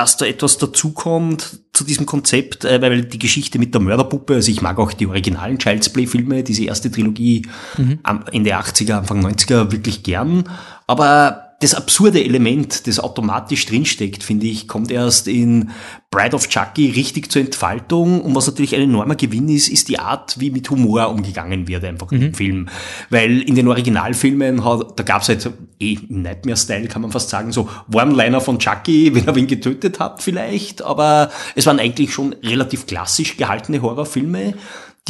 dass 0.00 0.16
da 0.16 0.24
etwas 0.24 0.56
dazukommt 0.56 1.58
zu 1.74 1.84
diesem 1.84 2.06
Konzept, 2.06 2.64
äh, 2.64 2.80
weil 2.80 3.04
die 3.04 3.18
Geschichte 3.18 3.58
mit 3.58 3.74
der 3.74 3.82
Mörderpuppe, 3.82 4.36
also 4.36 4.50
ich 4.50 4.62
mag 4.62 4.78
auch 4.78 4.94
die 4.94 5.06
originalen 5.06 5.58
Child's 5.58 5.90
Play-Filme, 5.90 6.42
diese 6.42 6.64
erste 6.64 6.90
Trilogie 6.90 7.46
mhm. 7.76 7.98
am 8.02 8.24
Ende 8.32 8.56
80er, 8.56 8.94
Anfang 8.94 9.22
90er 9.22 9.70
wirklich 9.70 10.02
gern, 10.02 10.44
aber 10.86 11.49
das 11.60 11.74
absurde 11.74 12.24
Element, 12.24 12.86
das 12.86 12.98
automatisch 12.98 13.66
drinsteckt, 13.66 14.22
finde 14.22 14.46
ich, 14.46 14.66
kommt 14.66 14.90
erst 14.90 15.28
in 15.28 15.70
Bride 16.10 16.34
of 16.34 16.48
Chucky 16.48 16.90
richtig 16.90 17.30
zur 17.30 17.42
Entfaltung. 17.42 18.22
Und 18.22 18.34
was 18.34 18.46
natürlich 18.46 18.74
ein 18.74 18.80
enormer 18.80 19.14
Gewinn 19.14 19.48
ist, 19.50 19.68
ist 19.68 19.88
die 19.88 19.98
Art, 19.98 20.40
wie 20.40 20.50
mit 20.50 20.70
Humor 20.70 21.10
umgegangen 21.10 21.68
wird 21.68 21.84
einfach 21.84 22.10
mhm. 22.10 22.22
im 22.22 22.34
Film. 22.34 22.68
Weil 23.10 23.42
in 23.42 23.56
den 23.56 23.68
Originalfilmen, 23.68 24.64
hat, 24.64 24.98
da 24.98 25.02
gab 25.02 25.20
es 25.20 25.28
halt 25.28 25.50
eh 25.78 25.98
im 26.08 26.22
Nightmare-Style, 26.22 26.88
kann 26.88 27.02
man 27.02 27.12
fast 27.12 27.28
sagen, 27.28 27.52
so 27.52 27.68
One-Liner 27.92 28.40
von 28.40 28.58
Chucky, 28.58 29.14
wenn 29.14 29.26
er 29.26 29.34
wen 29.34 29.46
getötet 29.46 30.00
hat 30.00 30.22
vielleicht. 30.22 30.80
Aber 30.80 31.30
es 31.54 31.66
waren 31.66 31.78
eigentlich 31.78 32.14
schon 32.14 32.34
relativ 32.42 32.86
klassisch 32.86 33.36
gehaltene 33.36 33.82
Horrorfilme 33.82 34.54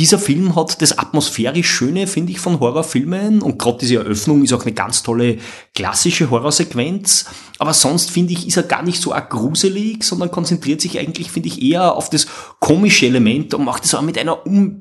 dieser 0.01 0.19
Film 0.19 0.57
hat 0.57 0.81
das 0.81 0.97
atmosphärisch 0.97 1.69
Schöne, 1.69 2.07
finde 2.07 2.33
ich, 2.33 2.41
von 2.41 2.59
Horrorfilmen 2.59 3.43
und 3.43 3.59
gerade 3.59 3.79
diese 3.81 3.97
Eröffnung 3.97 4.43
ist 4.43 4.55
auch 4.55 4.63
eine 4.63 4.73
ganz 4.73 5.03
tolle 5.03 5.37
klassische 5.75 6.31
Horrorsequenz. 6.31 7.27
Aber 7.59 7.75
sonst 7.75 8.11
finde 8.11 8.33
ich, 8.33 8.49
ist 8.49 8.57
er 8.57 8.63
gar 8.63 8.83
nicht 8.83 9.03
so 9.03 9.13
arg 9.13 9.29
gruselig, 9.29 10.03
sondern 10.03 10.31
konzentriert 10.31 10.81
sich 10.81 10.99
eigentlich, 10.99 11.31
finde 11.31 11.49
ich, 11.49 11.61
eher 11.61 11.97
auf 11.97 12.09
das 12.09 12.29
komische 12.61 13.05
Element 13.05 13.53
und 13.53 13.67
macht 13.67 13.85
es 13.85 13.95
auch 13.95 14.01
mit 14.01 14.17
einer 14.17 14.47
um 14.47 14.81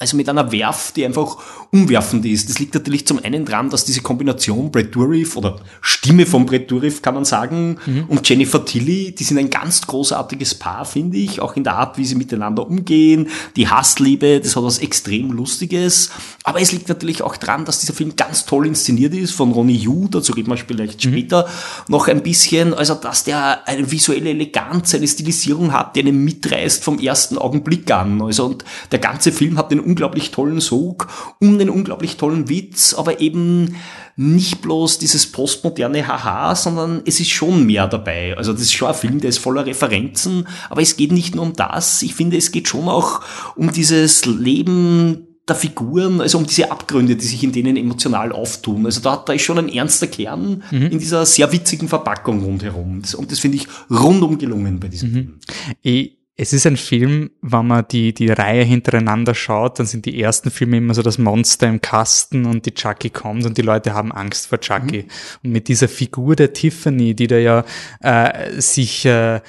also 0.00 0.16
mit 0.16 0.30
einer 0.30 0.50
Werf, 0.50 0.92
die 0.96 1.04
einfach 1.04 1.36
umwerfend 1.70 2.24
ist. 2.24 2.48
Das 2.48 2.58
liegt 2.58 2.72
natürlich 2.72 3.06
zum 3.06 3.22
einen 3.22 3.44
dran, 3.44 3.68
dass 3.68 3.84
diese 3.84 4.00
Kombination 4.00 4.72
Brad 4.72 4.94
Dourif 4.94 5.36
oder 5.36 5.60
Stimme 5.82 6.24
von 6.24 6.46
Brad 6.46 6.70
Dourif, 6.70 7.02
kann 7.02 7.14
man 7.14 7.26
sagen, 7.26 7.76
mhm. 7.84 8.04
und 8.08 8.26
Jennifer 8.26 8.64
Tilly, 8.64 9.14
die 9.14 9.24
sind 9.24 9.36
ein 9.36 9.50
ganz 9.50 9.82
großartiges 9.86 10.54
Paar, 10.54 10.86
finde 10.86 11.18
ich, 11.18 11.40
auch 11.40 11.54
in 11.54 11.64
der 11.64 11.76
Art, 11.76 11.98
wie 11.98 12.06
sie 12.06 12.14
miteinander 12.14 12.66
umgehen, 12.66 13.28
die 13.56 13.68
Hassliebe, 13.68 14.40
das 14.40 14.56
hat 14.56 14.62
was 14.62 14.78
extrem 14.78 15.32
Lustiges. 15.32 16.10
Aber 16.44 16.62
es 16.62 16.72
liegt 16.72 16.88
natürlich 16.88 17.20
auch 17.20 17.36
dran, 17.36 17.66
dass 17.66 17.80
dieser 17.80 17.92
Film 17.92 18.16
ganz 18.16 18.46
toll 18.46 18.66
inszeniert 18.66 19.14
ist 19.14 19.32
von 19.32 19.52
Ronnie 19.52 19.76
Yu, 19.76 20.08
dazu 20.08 20.32
reden 20.32 20.48
wir 20.48 20.56
vielleicht 20.56 21.04
mhm. 21.04 21.10
später 21.10 21.46
noch 21.88 22.08
ein 22.08 22.22
bisschen, 22.22 22.72
also 22.72 22.94
dass 22.94 23.24
der 23.24 23.68
eine 23.68 23.90
visuelle 23.90 24.30
Eleganz, 24.30 24.94
eine 24.94 25.06
Stilisierung 25.06 25.74
hat, 25.74 25.94
die 25.94 26.00
einen 26.00 26.24
mitreißt 26.24 26.82
vom 26.82 26.98
ersten 26.98 27.36
Augenblick 27.36 27.90
an. 27.90 28.22
Also 28.22 28.46
und 28.46 28.64
der 28.90 28.98
ganze 28.98 29.30
Film 29.30 29.58
hat 29.58 29.70
den 29.70 29.89
unglaublich 29.90 30.30
tollen 30.30 30.60
Sog, 30.60 31.08
um 31.40 31.58
den 31.58 31.68
unglaublich 31.68 32.16
tollen 32.16 32.48
Witz, 32.48 32.94
aber 32.94 33.20
eben 33.20 33.76
nicht 34.16 34.62
bloß 34.62 34.98
dieses 34.98 35.26
postmoderne 35.26 36.06
Haha, 36.06 36.54
sondern 36.54 37.02
es 37.06 37.20
ist 37.20 37.30
schon 37.30 37.66
mehr 37.66 37.88
dabei. 37.88 38.36
Also 38.36 38.52
das 38.52 38.62
ist 38.62 38.72
schon 38.72 38.88
ein 38.88 38.94
Film, 38.94 39.20
der 39.20 39.30
ist 39.30 39.38
voller 39.38 39.66
Referenzen, 39.66 40.46
aber 40.68 40.82
es 40.82 40.96
geht 40.96 41.12
nicht 41.12 41.34
nur 41.34 41.44
um 41.44 41.54
das. 41.54 42.02
Ich 42.02 42.14
finde, 42.14 42.36
es 42.36 42.52
geht 42.52 42.68
schon 42.68 42.88
auch 42.88 43.22
um 43.56 43.72
dieses 43.72 44.26
Leben 44.26 45.26
der 45.48 45.56
Figuren, 45.56 46.20
also 46.20 46.38
um 46.38 46.46
diese 46.46 46.70
Abgründe, 46.70 47.16
die 47.16 47.26
sich 47.26 47.42
in 47.42 47.52
denen 47.52 47.76
emotional 47.76 48.30
auftun. 48.30 48.86
Also 48.86 49.00
da, 49.00 49.16
da 49.16 49.32
ist 49.32 49.42
schon 49.42 49.58
ein 49.58 49.68
ernster 49.68 50.06
Kern 50.06 50.62
mhm. 50.70 50.86
in 50.86 50.98
dieser 50.98 51.26
sehr 51.26 51.50
witzigen 51.50 51.88
Verpackung 51.88 52.44
rundherum. 52.44 53.02
Und 53.16 53.32
das 53.32 53.38
finde 53.40 53.56
ich 53.56 53.66
rundum 53.90 54.38
gelungen 54.38 54.78
bei 54.78 54.88
diesem 54.88 55.08
mhm. 55.08 55.14
Film. 55.14 55.38
Ich 55.82 56.19
es 56.42 56.54
ist 56.54 56.66
ein 56.66 56.78
Film, 56.78 57.32
wenn 57.42 57.66
man 57.66 57.84
die, 57.90 58.14
die 58.14 58.30
Reihe 58.30 58.64
hintereinander 58.64 59.34
schaut, 59.34 59.78
dann 59.78 59.84
sind 59.84 60.06
die 60.06 60.18
ersten 60.18 60.50
Filme 60.50 60.78
immer 60.78 60.94
so 60.94 61.02
das 61.02 61.18
Monster 61.18 61.68
im 61.68 61.82
Kasten 61.82 62.46
und 62.46 62.64
die 62.64 62.72
Chucky 62.72 63.10
kommt 63.10 63.44
und 63.44 63.58
die 63.58 63.62
Leute 63.62 63.92
haben 63.92 64.10
Angst 64.10 64.46
vor 64.46 64.58
Chucky. 64.58 65.02
Mhm. 65.02 65.10
Und 65.44 65.52
mit 65.52 65.68
dieser 65.68 65.86
Figur 65.86 66.36
der 66.36 66.54
Tiffany, 66.54 67.14
die 67.14 67.26
da 67.26 67.36
ja 67.36 67.64
äh, 68.00 68.58
sich 68.58 69.04
äh, 69.04 69.42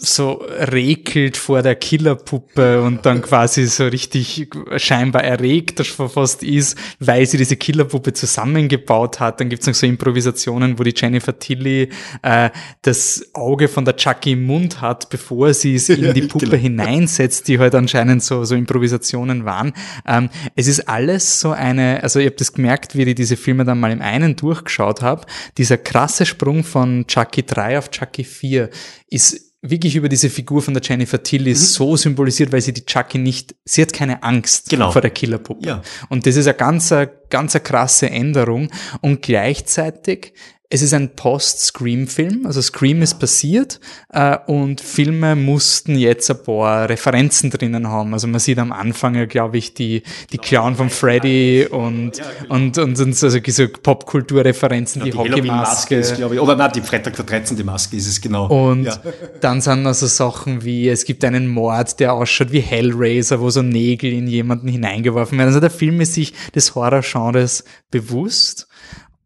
so 0.00 0.44
rekelt 0.50 1.36
vor 1.36 1.62
der 1.62 1.76
Killerpuppe 1.76 2.82
und 2.82 3.06
dann 3.06 3.22
quasi 3.22 3.66
so 3.66 3.86
richtig 3.86 4.48
scheinbar 4.76 5.22
erregt 5.24 5.80
fast 5.86 6.42
ist, 6.42 6.76
weil 6.98 7.24
sie 7.26 7.38
diese 7.38 7.56
Killerpuppe 7.56 8.12
zusammengebaut 8.12 9.20
hat. 9.20 9.40
Dann 9.40 9.48
gibt's 9.48 9.66
noch 9.66 9.74
so 9.74 9.86
Improvisationen, 9.86 10.78
wo 10.78 10.82
die 10.82 10.94
Jennifer 10.94 11.38
Tilly 11.38 11.88
äh, 12.22 12.50
das 12.82 13.30
Auge 13.32 13.68
von 13.68 13.84
der 13.84 13.96
Chucky 13.96 14.32
im 14.32 14.44
Mund 14.44 14.80
hat, 14.80 15.08
bevor 15.08 15.54
sie 15.54 15.76
es 15.76 15.88
in 15.88 16.14
die 16.14 16.22
Puppe 16.28 16.46
genau. 16.46 16.62
hineinsetzt, 16.62 17.48
die 17.48 17.58
halt 17.58 17.74
anscheinend 17.74 18.22
so, 18.22 18.44
so 18.44 18.54
Improvisationen 18.54 19.44
waren. 19.44 19.72
Ähm, 20.06 20.30
es 20.56 20.66
ist 20.66 20.88
alles 20.88 21.40
so 21.40 21.52
eine, 21.52 22.02
also 22.02 22.18
ich 22.18 22.26
habe 22.26 22.36
das 22.36 22.52
gemerkt, 22.52 22.96
wie 22.96 23.02
ich 23.02 23.14
diese 23.14 23.36
Filme 23.36 23.64
dann 23.64 23.78
mal 23.78 23.92
im 23.92 24.02
einen 24.02 24.36
durchgeschaut 24.36 25.02
habe, 25.02 25.26
dieser 25.56 25.78
krasse 25.78 26.26
Sprung 26.26 26.64
von 26.64 27.06
Chucky 27.06 27.44
3 27.44 27.78
auf 27.78 27.90
Chucky 27.90 28.24
4 28.24 28.70
ist 29.10 29.27
wirklich 29.60 29.96
über 29.96 30.08
diese 30.08 30.30
Figur 30.30 30.62
von 30.62 30.74
der 30.74 30.82
Jennifer 30.82 31.22
Tilly 31.22 31.50
mhm. 31.50 31.56
so 31.56 31.96
symbolisiert, 31.96 32.52
weil 32.52 32.60
sie 32.60 32.72
die 32.72 32.84
Chucky 32.84 33.18
nicht, 33.18 33.54
sie 33.64 33.82
hat 33.82 33.92
keine 33.92 34.22
Angst 34.22 34.70
genau. 34.70 34.92
vor 34.92 35.02
der 35.02 35.10
Killerpuppe. 35.10 35.66
Ja. 35.66 35.82
Und 36.08 36.26
das 36.26 36.36
ist 36.36 36.46
eine 36.46 36.56
ganz, 36.56 36.94
ganz 37.28 37.62
krasse 37.62 38.10
Änderung. 38.10 38.70
Und 39.00 39.22
gleichzeitig 39.22 40.32
es 40.70 40.82
ist 40.82 40.92
ein 40.92 41.16
Post-Scream-Film, 41.16 42.44
also 42.44 42.60
Scream 42.60 43.00
ist 43.00 43.18
passiert 43.18 43.80
äh, 44.12 44.36
und 44.46 44.82
Filme 44.82 45.34
mussten 45.34 45.96
jetzt 45.96 46.30
ein 46.30 46.42
paar 46.42 46.90
Referenzen 46.90 47.48
drinnen 47.48 47.88
haben. 47.88 48.12
Also 48.12 48.26
man 48.26 48.38
sieht 48.38 48.58
am 48.58 48.70
Anfang 48.70 49.28
glaube 49.28 49.56
ich, 49.56 49.72
die, 49.72 50.02
die 50.30 50.36
Clown 50.36 50.76
von 50.76 50.90
Freddy 50.90 51.66
und, 51.70 52.12
genau. 52.12 52.54
und, 52.54 52.76
und, 52.76 53.00
und 53.00 53.22
also 53.22 53.38
so 53.46 53.68
Popkulturreferenzen, 53.82 55.00
ja, 55.00 55.04
die, 55.06 55.10
die 55.12 55.16
Hockeymaske. 55.16 55.96
ist, 55.96 56.16
glaube 56.16 56.34
ich, 56.34 56.40
oder 56.40 56.54
nein, 56.54 56.70
die 56.74 56.82
Freitag 56.82 57.16
der 57.16 57.24
13. 57.24 57.64
Maske 57.64 57.96
ist 57.96 58.06
es 58.06 58.20
genau. 58.20 58.48
Und 58.48 58.84
ja. 58.84 59.00
dann 59.40 59.62
sind 59.62 59.86
also 59.86 60.06
Sachen 60.06 60.64
wie, 60.64 60.90
es 60.90 61.06
gibt 61.06 61.24
einen 61.24 61.48
Mord, 61.48 61.98
der 61.98 62.12
ausschaut 62.12 62.52
wie 62.52 62.60
Hellraiser, 62.60 63.40
wo 63.40 63.48
so 63.48 63.62
Nägel 63.62 64.12
in 64.12 64.26
jemanden 64.26 64.68
hineingeworfen 64.68 65.38
werden. 65.38 65.48
Also 65.48 65.60
der 65.60 65.70
Film 65.70 66.02
ist 66.02 66.12
sich 66.12 66.34
des 66.54 66.74
Horrorgenres 66.74 67.64
bewusst 67.90 68.68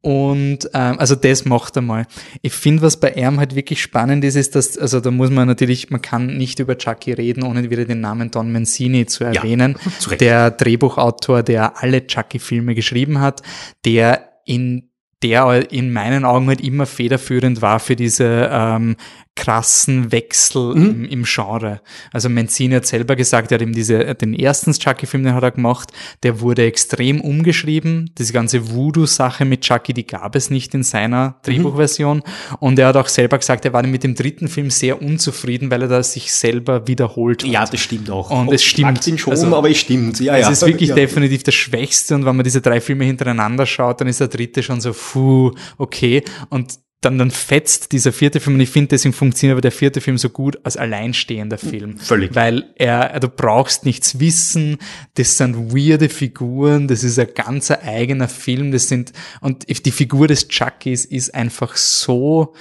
und 0.03 0.69
ähm, 0.75 0.99
also 0.99 1.15
das 1.15 1.45
macht 1.45 1.77
er 1.77 1.83
mal. 1.83 2.07
Ich 2.43 2.53
finde, 2.53 2.83
was 2.83 2.99
bei 2.99 3.13
ihm 3.13 3.39
halt 3.39 3.55
wirklich 3.55 3.81
spannend 3.81 4.25
ist, 4.25 4.35
ist, 4.35 4.57
dass, 4.57 4.77
also 4.77 5.01
da 5.01 5.13
muss 5.13 5.31
man 5.31 5.47
natürlich, 5.47 5.91
man 5.91 6.03
kann 6.03 6.37
nicht 6.37 6.59
über 6.59 6.77
Chucky 6.77 7.13
reden, 7.13 7.45
ohne 7.45 7.71
wieder 7.71 7.85
den 7.85 8.01
Namen 8.01 8.33
Don 8.33 8.51
Mancini 8.53 9.07
zu 9.07 9.25
erwähnen. 9.25 9.77
Ja, 10.11 10.17
der 10.17 10.51
Drehbuchautor, 10.51 11.43
der 11.43 11.81
alle 11.83 12.07
Chucky-Filme 12.07 12.75
geschrieben 12.75 13.21
hat, 13.21 13.43
der 13.85 14.33
in 14.45 14.91
der 15.23 15.71
in 15.71 15.93
meinen 15.93 16.25
Augen 16.25 16.49
halt 16.49 16.61
immer 16.61 16.87
federführend 16.87 17.63
war 17.63 17.79
für 17.79 17.95
diese 17.95 18.49
ähm, 18.51 18.97
krassen 19.35 20.13
Wechsel 20.13 20.75
mhm. 20.75 20.85
im, 20.85 21.05
im, 21.07 21.25
Genre. 21.25 21.81
Also 22.13 22.29
Mancini 22.29 22.75
hat 22.75 22.87
selber 22.87 23.17
gesagt, 23.17 23.51
er 23.51 23.57
hat 23.57 23.63
eben 23.63 23.73
diese, 23.73 24.15
den 24.15 24.35
ersten 24.35 24.73
Chucky-Film, 24.73 25.25
den 25.25 25.35
hat 25.35 25.43
er 25.43 25.53
gemacht, 25.53 25.91
der 26.23 26.41
wurde 26.41 26.65
extrem 26.67 27.21
umgeschrieben. 27.21 28.11
Diese 28.19 28.33
ganze 28.33 28.71
Voodoo-Sache 28.71 29.45
mit 29.45 29.63
Chucky, 29.63 29.95
die 29.95 30.07
gab 30.07 30.37
es 30.37 30.51
nicht 30.51 30.75
in 30.75 30.83
seiner 30.83 31.29
mhm. 31.29 31.35
Drehbuchversion. 31.45 32.19
Mhm. 32.19 32.57
Und 32.61 32.79
er 32.79 32.89
hat 32.89 32.97
auch 32.97 33.09
selber 33.09 33.39
gesagt, 33.39 33.65
er 33.65 33.73
war 33.73 33.83
mit 33.87 34.05
dem 34.05 34.15
dritten 34.15 34.49
Film 34.49 34.71
sehr 34.71 35.01
unzufrieden, 35.01 35.71
weil 35.71 35.83
er 35.83 35.89
da 35.89 36.03
sich 36.03 36.33
selber 36.33 36.87
wiederholt 36.87 37.43
hat. 37.43 37.51
Ja, 37.51 37.65
das 37.65 37.81
stimmt 37.81 38.11
auch. 38.11 38.31
Und 38.31 38.49
Ob 38.49 38.55
es 38.55 38.63
stimmt. 38.63 39.07
Ihn 39.07 39.19
schon, 39.19 39.33
also, 39.33 39.57
aber 39.57 39.71
es 39.71 39.79
stimmt. 39.79 40.21
Ja, 40.21 40.37
es 40.37 40.47
ja. 40.47 40.53
ist 40.53 40.67
wirklich 40.67 40.91
ja. 40.91 40.95
definitiv 40.95 41.43
das 41.43 41.55
Schwächste. 41.55 42.15
Und 42.15 42.27
wenn 42.27 42.37
man 42.37 42.45
diese 42.45 42.61
drei 42.61 42.81
Filme 42.81 43.05
hintereinander 43.05 43.65
schaut, 43.65 44.01
dann 44.01 44.09
ist 44.09 44.21
der 44.21 44.29
dritte 44.29 44.63
schon 44.63 44.81
so, 44.81 44.93
puh, 44.93 45.53
okay. 45.79 46.23
Und 46.51 46.79
dann, 47.03 47.19
dann 47.19 47.31
fetzt 47.31 47.93
dieser 47.93 48.13
vierte 48.13 48.41
Film 48.41 48.57
und 48.57 48.61
ich 48.61 48.71
finde, 48.71 48.89
deswegen 48.89 49.13
funktioniert 49.13 49.55
aber 49.55 49.61
der 49.61 49.73
vierte 49.73 50.01
Film 50.01 50.17
so 50.17 50.31
gut 50.31 50.59
als 50.65 50.77
alleinstehender 50.77 51.59
Film. 51.59 51.99
Völlig. 51.99 52.35
Weil 52.35 52.73
er, 52.77 53.21
du 53.21 53.29
brauchst 53.29 53.85
nichts 53.85 54.19
wissen, 54.21 54.79
das 55.15 55.37
sind 55.37 55.75
weirde 55.75 56.09
Figuren, 56.09 56.89
das 56.89 57.05
ist 57.05 57.19
ein 57.19 57.29
ganzer 57.35 57.83
eigener 57.83 58.29
Film, 58.29 58.73
das 58.73 58.89
sind, 58.89 59.13
und 59.41 59.67
die 59.69 59.91
Figur 59.91 60.29
des 60.29 60.49
Chuckies 60.49 61.05
ist 61.05 61.35
einfach 61.35 61.77
so, 61.77 62.55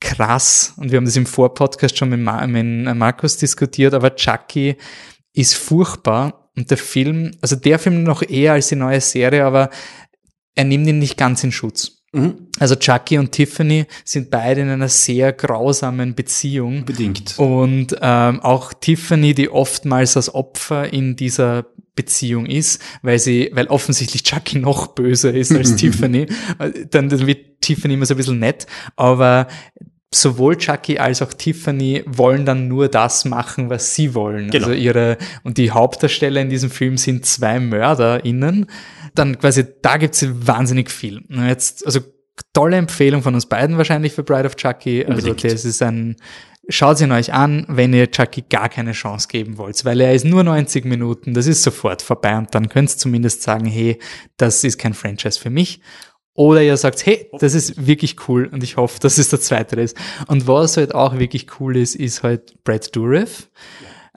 krass 0.00 0.74
und 0.76 0.90
wir 0.90 0.96
haben 0.98 1.04
das 1.04 1.16
im 1.16 1.26
Vorpodcast 1.26 1.96
schon 1.96 2.10
mit, 2.10 2.20
Mar 2.20 2.46
mit 2.46 2.94
Markus 2.96 3.36
diskutiert, 3.36 3.94
aber 3.94 4.14
Chucky 4.14 4.76
ist 5.32 5.54
furchtbar 5.54 6.50
und 6.56 6.70
der 6.70 6.78
Film, 6.78 7.32
also 7.40 7.56
der 7.56 7.78
Film 7.78 8.02
noch 8.02 8.22
eher 8.22 8.52
als 8.52 8.68
die 8.68 8.76
neue 8.76 9.00
Serie, 9.00 9.44
aber 9.44 9.70
er 10.54 10.64
nimmt 10.64 10.86
ihn 10.86 10.98
nicht 10.98 11.16
ganz 11.16 11.44
in 11.44 11.52
Schutz. 11.52 11.97
Mhm. 12.18 12.34
Also 12.58 12.76
Chucky 12.76 13.18
und 13.18 13.32
Tiffany 13.32 13.86
sind 14.04 14.30
beide 14.30 14.62
in 14.62 14.68
einer 14.68 14.88
sehr 14.88 15.32
grausamen 15.32 16.14
Beziehung. 16.14 16.84
Bedingt. 16.84 17.38
Und 17.38 17.96
ähm, 18.00 18.40
auch 18.40 18.72
Tiffany, 18.72 19.34
die 19.34 19.48
oftmals 19.48 20.16
als 20.16 20.34
Opfer 20.34 20.92
in 20.92 21.16
dieser 21.16 21.66
Beziehung 21.94 22.46
ist, 22.46 22.80
weil 23.02 23.18
sie, 23.18 23.50
weil 23.52 23.66
offensichtlich 23.66 24.22
Chucky 24.22 24.58
noch 24.58 24.88
böser 24.88 25.34
ist 25.34 25.52
als 25.52 25.76
Tiffany. 25.76 26.26
Dann 26.90 27.10
wird 27.26 27.60
Tiffany 27.60 27.94
immer 27.94 28.06
so 28.06 28.14
ein 28.14 28.18
bisschen 28.18 28.38
nett, 28.38 28.66
aber 28.94 29.48
sowohl 30.10 30.56
Chucky 30.56 30.98
als 30.98 31.20
auch 31.22 31.32
Tiffany 31.32 32.02
wollen 32.06 32.46
dann 32.46 32.68
nur 32.68 32.88
das 32.88 33.24
machen, 33.24 33.68
was 33.68 33.94
sie 33.94 34.14
wollen. 34.14 34.50
Genau. 34.50 34.68
Also 34.68 34.78
ihre, 34.78 35.18
und 35.42 35.58
die 35.58 35.70
Hauptdarsteller 35.70 36.40
in 36.40 36.50
diesem 36.50 36.70
Film 36.70 36.96
sind 36.96 37.26
zwei 37.26 37.60
MörderInnen. 37.60 38.66
Dann 39.18 39.38
quasi, 39.38 39.64
da 39.82 39.96
gibt's 39.96 40.24
wahnsinnig 40.46 40.90
viel. 40.90 41.22
Jetzt, 41.28 41.84
also 41.84 42.00
tolle 42.52 42.76
Empfehlung 42.76 43.22
von 43.22 43.34
uns 43.34 43.46
beiden 43.46 43.76
wahrscheinlich 43.76 44.12
für 44.12 44.22
Bride 44.22 44.46
of 44.46 44.56
Chucky. 44.56 45.04
Also 45.04 45.28
Unbedingt. 45.30 45.52
das 45.52 45.64
ist 45.64 45.82
ein, 45.82 46.16
schaut 46.68 47.00
ihn 47.00 47.12
euch 47.12 47.32
an, 47.32 47.64
wenn 47.68 47.92
ihr 47.92 48.10
Chucky 48.10 48.44
gar 48.48 48.68
keine 48.68 48.92
Chance 48.92 49.28
geben 49.28 49.58
wollt, 49.58 49.84
weil 49.84 50.00
er 50.00 50.14
ist 50.14 50.24
nur 50.24 50.44
90 50.44 50.84
Minuten, 50.84 51.34
das 51.34 51.46
ist 51.46 51.62
sofort 51.62 52.02
vorbei 52.02 52.36
und 52.36 52.54
dann 52.54 52.68
könnt 52.68 52.90
ihr 52.90 52.96
zumindest 52.96 53.42
sagen, 53.42 53.66
hey, 53.66 53.98
das 54.36 54.64
ist 54.64 54.78
kein 54.78 54.94
Franchise 54.94 55.40
für 55.40 55.50
mich. 55.50 55.80
Oder 56.34 56.62
ihr 56.62 56.76
sagt, 56.76 57.04
hey, 57.04 57.28
das 57.40 57.54
ist 57.54 57.88
wirklich 57.88 58.28
cool 58.28 58.46
und 58.46 58.62
ich 58.62 58.76
hoffe, 58.76 59.00
dass 59.00 59.18
es 59.18 59.30
der 59.30 59.40
zweite 59.40 59.80
ist. 59.80 59.96
Und 60.28 60.46
was 60.46 60.76
halt 60.76 60.94
auch 60.94 61.18
wirklich 61.18 61.46
cool 61.58 61.76
ist, 61.76 61.96
ist 61.96 62.22
halt 62.22 62.62
Brad 62.62 62.94
Dourif. 62.94 63.50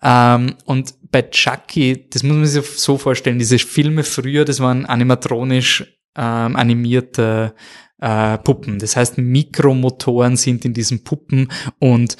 Ähm, 0.04 0.56
und 0.66 0.94
bei 1.12 1.24
Chucky, 1.24 2.08
das 2.10 2.24
muss 2.24 2.36
man 2.36 2.46
sich 2.46 2.66
so 2.66 2.98
vorstellen, 2.98 3.40
diese 3.40 3.60
Filme 3.60 4.04
früher, 4.04 4.46
das 4.46 4.60
waren 4.60 4.86
animatronisch 4.86 5.86
ähm, 6.16 6.56
animierte 6.56 7.54
äh, 8.00 8.38
Puppen. 8.40 8.80
Das 8.80 8.96
heißt, 8.96 9.18
Mikromotoren 9.18 10.36
sind 10.38 10.66
in 10.66 10.74
diesen 10.74 11.04
Puppen 11.04 11.52
und 11.80 12.18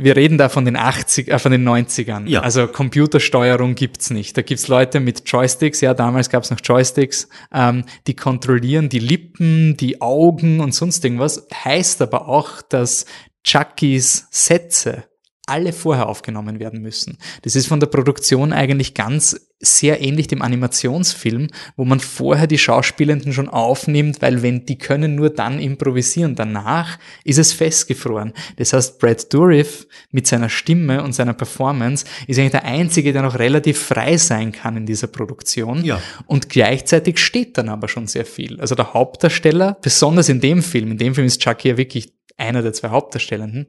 wir 0.00 0.14
reden 0.14 0.38
da 0.38 0.48
von 0.48 0.64
den 0.64 0.76
80, 0.76 1.28
äh, 1.28 1.38
von 1.38 1.50
den 1.50 1.68
90ern. 1.68 2.28
Ja. 2.28 2.40
Also 2.42 2.68
Computersteuerung 2.68 3.74
gibt's 3.74 4.10
nicht. 4.10 4.36
Da 4.36 4.42
gibt's 4.42 4.68
Leute 4.68 5.00
mit 5.00 5.28
Joysticks, 5.28 5.80
ja, 5.80 5.92
damals 5.92 6.30
gab's 6.30 6.50
noch 6.50 6.60
Joysticks, 6.62 7.28
ähm, 7.52 7.84
die 8.06 8.14
kontrollieren 8.14 8.88
die 8.88 9.00
Lippen, 9.00 9.76
die 9.76 10.00
Augen 10.00 10.60
und 10.60 10.72
sonst 10.72 11.04
irgendwas. 11.04 11.46
Heißt 11.52 12.00
aber 12.00 12.28
auch, 12.28 12.62
dass 12.62 13.06
Chuckys 13.44 14.28
Sätze 14.30 15.04
alle 15.48 15.72
vorher 15.72 16.08
aufgenommen 16.08 16.60
werden 16.60 16.80
müssen. 16.80 17.18
Das 17.42 17.56
ist 17.56 17.66
von 17.66 17.80
der 17.80 17.86
Produktion 17.86 18.52
eigentlich 18.52 18.94
ganz 18.94 19.48
sehr 19.60 20.00
ähnlich 20.00 20.28
dem 20.28 20.40
Animationsfilm, 20.40 21.48
wo 21.76 21.84
man 21.84 21.98
vorher 21.98 22.46
die 22.46 22.58
Schauspielenden 22.58 23.32
schon 23.32 23.48
aufnimmt, 23.48 24.22
weil 24.22 24.42
wenn 24.42 24.66
die 24.66 24.78
können 24.78 25.16
nur 25.16 25.30
dann 25.30 25.58
improvisieren, 25.58 26.36
danach 26.36 26.98
ist 27.24 27.38
es 27.38 27.52
festgefroren. 27.52 28.32
Das 28.56 28.72
heißt, 28.72 29.00
Brad 29.00 29.32
Dourif 29.34 29.88
mit 30.12 30.28
seiner 30.28 30.48
Stimme 30.48 31.02
und 31.02 31.12
seiner 31.12 31.34
Performance 31.34 32.04
ist 32.28 32.38
eigentlich 32.38 32.52
der 32.52 32.64
einzige, 32.66 33.12
der 33.12 33.22
noch 33.22 33.38
relativ 33.38 33.80
frei 33.80 34.16
sein 34.16 34.52
kann 34.52 34.76
in 34.76 34.86
dieser 34.86 35.08
Produktion. 35.08 35.84
Ja. 35.84 36.00
Und 36.26 36.48
gleichzeitig 36.48 37.18
steht 37.18 37.58
dann 37.58 37.68
aber 37.68 37.88
schon 37.88 38.06
sehr 38.06 38.26
viel. 38.26 38.60
Also 38.60 38.76
der 38.76 38.94
Hauptdarsteller, 38.94 39.76
besonders 39.82 40.28
in 40.28 40.40
dem 40.40 40.62
Film, 40.62 40.92
in 40.92 40.98
dem 40.98 41.14
Film 41.16 41.26
ist 41.26 41.40
Chucky 41.40 41.68
ja 41.68 41.76
wirklich 41.76 42.12
einer 42.36 42.62
der 42.62 42.72
zwei 42.72 42.90
Hauptdarstellenden, 42.90 43.66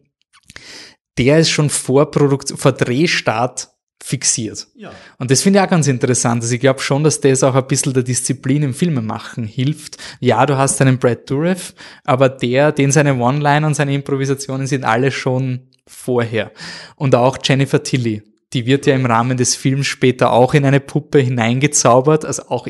der 1.19 1.39
ist 1.39 1.49
schon 1.49 1.69
vor, 1.69 2.09
Produkt 2.09 2.53
vor 2.55 2.71
Drehstart 2.71 3.69
fixiert. 4.01 4.67
Ja. 4.75 4.91
Und 5.17 5.29
das 5.29 5.41
finde 5.41 5.59
ich 5.59 5.65
auch 5.65 5.69
ganz 5.69 5.87
interessant. 5.87 6.41
Also 6.41 6.55
ich 6.55 6.61
glaube 6.61 6.79
schon, 6.79 7.03
dass 7.03 7.19
das 7.19 7.43
auch 7.43 7.53
ein 7.53 7.67
bisschen 7.67 7.93
der 7.93 8.03
Disziplin 8.03 8.63
im 8.63 8.73
Filmemachen 8.73 9.43
hilft. 9.45 9.97
Ja, 10.21 10.45
du 10.45 10.57
hast 10.57 10.81
einen 10.81 10.97
Brad 10.97 11.29
Dourif, 11.29 11.75
aber 12.05 12.29
der, 12.29 12.71
den 12.71 12.91
seine 12.91 13.15
One-Liner 13.15 13.67
und 13.67 13.75
seine 13.75 13.93
Improvisationen 13.93 14.67
sind 14.67 14.85
alle 14.85 15.11
schon 15.11 15.67
vorher. 15.85 16.51
Und 16.95 17.13
auch 17.13 17.37
Jennifer 17.43 17.83
Tilly. 17.83 18.23
Die 18.53 18.65
wird 18.65 18.87
ja 18.87 18.95
im 18.95 19.05
Rahmen 19.05 19.37
des 19.37 19.55
Films 19.55 19.85
später 19.85 20.31
auch 20.31 20.53
in 20.53 20.65
eine 20.65 20.79
Puppe 20.79 21.19
hineingezaubert. 21.19 22.25
Also 22.25 22.43
auch 22.47 22.67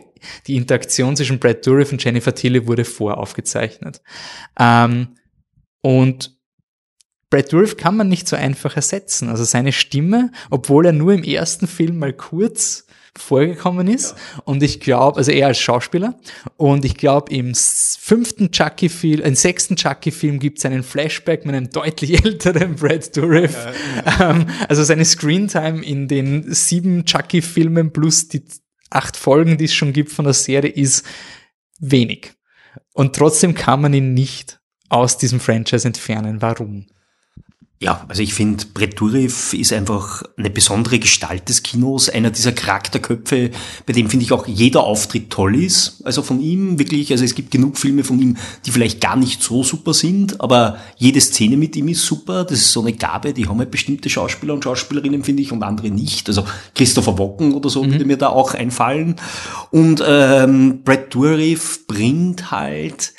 die 0.47 0.55
Interaktion 0.55 1.15
zwischen 1.15 1.39
Brad 1.39 1.65
Dourif 1.65 1.91
und 1.91 2.03
Jennifer 2.03 2.33
Tilly 2.33 2.67
wurde 2.67 2.83
voraufgezeichnet. 2.83 4.01
Ähm, 4.59 5.15
und 5.81 6.38
Brad 7.29 7.53
Dourif 7.53 7.77
kann 7.77 7.95
man 7.95 8.09
nicht 8.09 8.27
so 8.27 8.35
einfach 8.35 8.75
ersetzen. 8.75 9.29
Also 9.29 9.43
seine 9.43 9.71
Stimme, 9.71 10.31
obwohl 10.49 10.87
er 10.87 10.93
nur 10.93 11.13
im 11.13 11.23
ersten 11.23 11.67
Film 11.67 11.99
mal 11.99 12.13
kurz 12.13 12.85
vorgekommen 13.15 13.87
ist. 13.87 14.11
Ja. 14.11 14.43
Und 14.45 14.63
ich 14.63 14.79
glaube, 14.79 15.17
also 15.17 15.31
er 15.31 15.47
als 15.47 15.59
Schauspieler. 15.59 16.17
Und 16.57 16.85
ich 16.85 16.95
glaube, 16.95 17.33
im 17.33 17.53
fünften 17.53 18.51
Chucky-Film, 18.51 19.21
im 19.21 19.35
sechsten 19.35 19.75
Chucky-Film 19.75 20.39
gibt 20.39 20.59
es 20.59 20.65
einen 20.65 20.83
Flashback 20.83 21.45
mit 21.45 21.55
einem 21.55 21.69
deutlich 21.69 22.23
älteren 22.25 22.75
Brad 22.75 23.15
Dourif. 23.15 23.53
Ja, 23.55 23.73
ja, 24.05 24.29
ähm, 24.31 24.47
also 24.67 24.83
seine 24.83 25.05
Screentime 25.05 25.83
in 25.83 26.07
den 26.07 26.53
sieben 26.53 27.05
Chucky-Filmen 27.05 27.91
plus 27.91 28.27
die 28.29 28.43
acht 28.89 29.17
Folgen, 29.17 29.57
die 29.57 29.65
es 29.65 29.73
schon 29.73 29.93
gibt 29.93 30.11
von 30.11 30.25
der 30.25 30.33
Serie, 30.33 30.71
ist 30.71 31.05
wenig. 31.79 32.33
Und 32.93 33.15
trotzdem 33.15 33.53
kann 33.53 33.81
man 33.81 33.93
ihn 33.93 34.13
nicht 34.13 34.59
aus 34.89 35.17
diesem 35.17 35.39
Franchise 35.39 35.87
entfernen. 35.87 36.41
Warum? 36.41 36.87
Ja, 37.81 38.03
also 38.09 38.21
ich 38.21 38.33
finde, 38.33 38.65
Brett 38.73 38.99
Dourif 38.99 39.53
ist 39.53 39.71
einfach 39.71 40.23
eine 40.35 40.49
besondere 40.49 40.99
Gestalt 40.99 41.47
des 41.47 41.63
Kinos, 41.63 42.09
einer 42.09 42.29
dieser 42.29 42.51
Charakterköpfe, 42.51 43.51
bei 43.85 43.93
dem 43.93 44.09
finde 44.09 44.25
ich 44.25 44.33
auch 44.33 44.47
jeder 44.47 44.83
Auftritt 44.83 45.29
toll 45.29 45.55
ist. 45.55 46.01
Also 46.03 46.21
von 46.21 46.41
ihm 46.41 46.77
wirklich, 46.77 47.09
also 47.13 47.23
es 47.23 47.35
gibt 47.35 47.51
genug 47.51 47.77
Filme 47.77 48.03
von 48.03 48.21
ihm, 48.21 48.35
die 48.65 48.71
vielleicht 48.71 48.99
gar 48.99 49.15
nicht 49.15 49.41
so 49.41 49.63
super 49.63 49.93
sind, 49.93 50.41
aber 50.41 50.77
jede 50.97 51.21
Szene 51.21 51.55
mit 51.55 51.73
ihm 51.77 51.87
ist 51.87 52.05
super. 52.05 52.43
Das 52.43 52.59
ist 52.59 52.73
so 52.73 52.81
eine 52.81 52.91
Gabe, 52.91 53.31
die 53.31 53.47
haben 53.47 53.59
halt 53.59 53.71
bestimmte 53.71 54.09
Schauspieler 54.09 54.55
und 54.55 54.63
Schauspielerinnen, 54.65 55.23
finde 55.23 55.41
ich, 55.41 55.53
und 55.53 55.63
andere 55.63 55.89
nicht. 55.89 56.27
Also 56.27 56.43
Christopher 56.75 57.17
Wocken 57.17 57.53
oder 57.53 57.69
so 57.69 57.85
mhm. 57.85 57.93
würde 57.93 58.03
mir 58.03 58.17
da 58.17 58.27
auch 58.27 58.55
einfallen. 58.55 59.15
Und 59.71 60.03
ähm, 60.05 60.83
Brett 60.83 61.15
Dourif 61.15 61.87
bringt 61.87 62.51
halt 62.51 63.13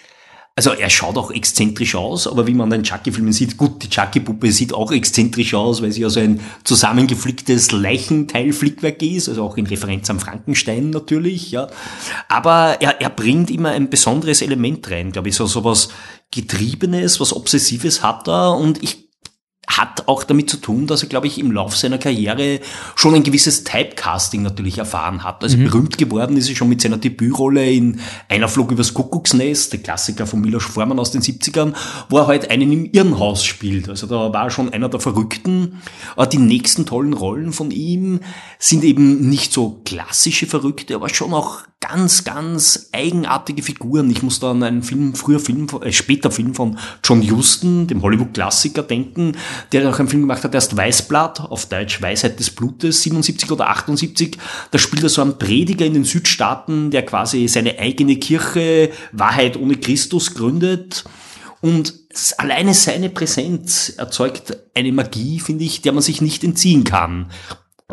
also 0.56 0.72
er 0.72 0.90
schaut 0.90 1.16
auch 1.16 1.30
exzentrisch 1.30 1.94
aus, 1.94 2.26
aber 2.26 2.46
wie 2.46 2.54
man 2.54 2.70
den 2.70 2.82
Chucky-Filmen 2.82 3.32
sieht, 3.32 3.56
gut, 3.56 3.82
die 3.82 3.88
Chucky-Puppe 3.88 4.52
sieht 4.52 4.74
auch 4.74 4.92
exzentrisch 4.92 5.54
aus, 5.54 5.80
weil 5.80 5.92
sie 5.92 6.02
ja 6.02 6.10
so 6.10 6.20
ein 6.20 6.40
zusammengeflicktes 6.64 7.72
Leichenteil-Flickwerk 7.72 9.00
ist, 9.02 9.28
also 9.28 9.44
auch 9.44 9.56
in 9.56 9.66
Referenz 9.66 10.10
am 10.10 10.20
Frankenstein 10.20 10.90
natürlich, 10.90 11.50
ja. 11.50 11.68
Aber 12.28 12.78
er, 12.80 13.00
er 13.00 13.10
bringt 13.10 13.50
immer 13.50 13.70
ein 13.70 13.90
besonderes 13.90 14.42
Element 14.42 14.90
rein, 14.90 15.12
glaube 15.12 15.28
ich, 15.28 15.34
so, 15.34 15.46
so 15.46 15.64
was 15.64 15.90
Getriebenes, 16.30 17.20
was 17.20 17.32
Obsessives 17.32 18.02
hat 18.02 18.28
er 18.28 18.54
und 18.56 18.82
ich 18.82 19.09
hat 19.78 20.08
auch 20.08 20.24
damit 20.24 20.50
zu 20.50 20.56
tun, 20.56 20.86
dass 20.86 21.02
er, 21.02 21.08
glaube 21.08 21.26
ich, 21.26 21.38
im 21.38 21.52
Lauf 21.52 21.76
seiner 21.76 21.98
Karriere 21.98 22.60
schon 22.96 23.14
ein 23.14 23.22
gewisses 23.22 23.64
Typecasting 23.64 24.42
natürlich 24.42 24.78
erfahren 24.78 25.22
hat. 25.24 25.42
Also 25.42 25.56
mhm. 25.56 25.64
berühmt 25.64 25.98
geworden 25.98 26.36
ist 26.36 26.48
er 26.48 26.56
schon 26.56 26.68
mit 26.68 26.80
seiner 26.80 26.98
Debütrolle 26.98 27.70
in 27.70 28.00
Einer 28.28 28.48
flog 28.48 28.72
übers 28.72 28.94
Kuckucksnest, 28.94 29.72
der 29.72 29.80
Klassiker 29.80 30.26
von 30.26 30.40
Milos 30.40 30.64
Forman 30.64 30.98
aus 30.98 31.12
den 31.12 31.22
70ern, 31.22 31.74
wo 32.08 32.18
er 32.18 32.26
halt 32.26 32.50
einen 32.50 32.72
im 32.72 32.84
Irrenhaus 32.86 33.44
spielt. 33.44 33.88
Also 33.88 34.06
da 34.06 34.32
war 34.32 34.44
er 34.44 34.50
schon 34.50 34.72
einer 34.72 34.88
der 34.88 35.00
Verrückten. 35.00 35.80
Aber 36.16 36.26
die 36.26 36.38
nächsten 36.38 36.86
tollen 36.86 37.12
Rollen 37.12 37.52
von 37.52 37.70
ihm 37.70 38.20
sind 38.58 38.84
eben 38.84 39.28
nicht 39.28 39.52
so 39.52 39.80
klassische 39.84 40.46
Verrückte, 40.46 40.94
aber 40.94 41.08
schon 41.08 41.32
auch 41.32 41.62
ganz, 41.80 42.24
ganz 42.24 42.90
eigenartige 42.92 43.62
Figuren. 43.62 44.10
Ich 44.10 44.22
muss 44.22 44.38
da 44.38 44.50
an 44.50 44.62
einen 44.62 44.82
Film, 44.82 45.14
früher 45.14 45.40
Film, 45.40 45.66
äh, 45.80 45.92
später 45.92 46.30
Film 46.30 46.54
von 46.54 46.78
John 47.02 47.28
Huston, 47.28 47.86
dem 47.86 48.02
Hollywood-Klassiker, 48.02 48.82
denken, 48.82 49.32
der 49.72 49.88
auch 49.88 49.98
einen 49.98 50.08
Film 50.08 50.22
gemacht 50.22 50.44
hat, 50.44 50.54
der 50.54 50.60
heißt 50.60 50.76
Weißblatt, 50.76 51.40
auf 51.40 51.66
Deutsch 51.66 52.00
Weisheit 52.00 52.38
des 52.38 52.50
Blutes, 52.50 53.02
77 53.02 53.50
oder 53.50 53.68
78. 53.68 54.38
Da 54.70 54.78
spielt 54.78 55.02
er 55.02 55.08
so 55.08 55.22
einen 55.22 55.38
Prediger 55.38 55.86
in 55.86 55.94
den 55.94 56.04
Südstaaten, 56.04 56.90
der 56.90 57.04
quasi 57.04 57.48
seine 57.48 57.78
eigene 57.78 58.16
Kirche 58.16 58.90
Wahrheit 59.12 59.56
ohne 59.56 59.76
Christus 59.76 60.34
gründet. 60.34 61.04
Und 61.60 61.94
alleine 62.38 62.74
seine 62.74 63.10
Präsenz 63.10 63.94
erzeugt 63.96 64.56
eine 64.74 64.92
Magie, 64.92 65.40
finde 65.40 65.64
ich, 65.64 65.82
der 65.82 65.92
man 65.92 66.02
sich 66.02 66.20
nicht 66.22 66.42
entziehen 66.42 66.84
kann. 66.84 67.30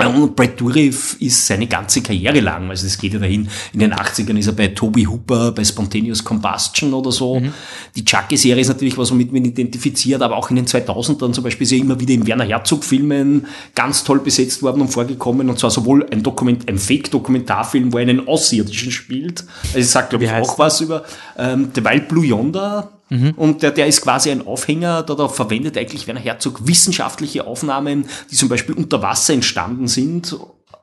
Und 0.06 0.36
Brad 0.36 0.60
Dourif 0.60 1.18
ist 1.20 1.48
seine 1.48 1.68
ganze 1.68 2.02
Karriere 2.02 2.40
lang, 2.40 2.70
also 2.70 2.86
es 2.86 2.98
geht 2.98 3.14
ja 3.14 3.20
dahin, 3.20 3.50
in 3.74 3.80
den 3.80 3.94
80ern 3.94 4.38
ist 4.38 4.48
er 4.48 4.54
bei 4.54 4.68
Toby 4.68 5.04
Hooper, 5.04 5.52
bei 5.52 5.64
Spontaneous 5.64 6.24
Combustion 6.24 6.94
oder 6.94 7.12
so. 7.12 7.40
Mhm. 7.40 7.54
Die 7.96 8.06
Chucky-Serie 8.06 8.62
ist 8.62 8.68
natürlich 8.68 8.98
was, 8.98 9.12
womit 9.12 9.34
man 9.34 9.44
identifiziert, 9.46 10.22
aber 10.22 10.36
auch 10.36 10.50
in 10.50 10.58
den 10.58 10.66
2000ern 10.66 11.34
zum 11.34 11.44
Beispiel 11.44 11.66
ist 11.66 11.72
er 11.72 11.80
immer 11.80 12.00
wieder 12.00 12.14
in 12.14 12.28
Werner 12.28 12.46
Herzog-Filmen 12.46 13.48
ganz 13.74 14.04
toll 14.04 14.20
besetzt 14.20 14.62
worden 14.62 14.82
und 14.82 14.90
vorgekommen, 14.90 15.50
und 15.50 15.58
zwar 15.60 15.72
sowohl 15.72 16.06
ein 16.12 16.22
Dokument, 16.22 16.68
ein 16.70 16.78
Fake-Dokumentarfilm, 16.78 17.92
wo 17.92 17.98
er 17.98 18.04
einen 18.04 18.28
Außerirdischen 18.28 18.92
spielt, 18.92 19.44
also 19.68 19.80
ich 19.80 19.90
sag 19.90 20.10
glaube 20.10 20.26
ich 20.26 20.32
auch 20.32 20.60
was 20.60 20.82
über 20.82 21.04
ähm, 21.38 21.70
The 21.74 21.84
Wild 21.84 22.08
Blue 22.08 22.26
Yonder, 22.26 22.97
Mhm. 23.10 23.32
Und 23.36 23.63
der, 23.63 23.72
der 23.72 23.88
ist 23.88 24.02
quasi 24.02 24.32
ein 24.32 24.46
Aufhänger, 24.46 25.04
da, 25.04 25.15
da 25.15 25.28
verwendet 25.28 25.78
eigentlich 25.78 26.08
Werner 26.08 26.20
Herzog 26.20 26.67
wissenschaftliche 26.67 27.46
Aufnahmen, 27.46 28.08
die 28.32 28.36
zum 28.36 28.50
Beispiel 28.50 28.76
unter 28.76 29.02
Wasser 29.02 29.34
entstanden 29.34 29.88
sind 29.88 30.38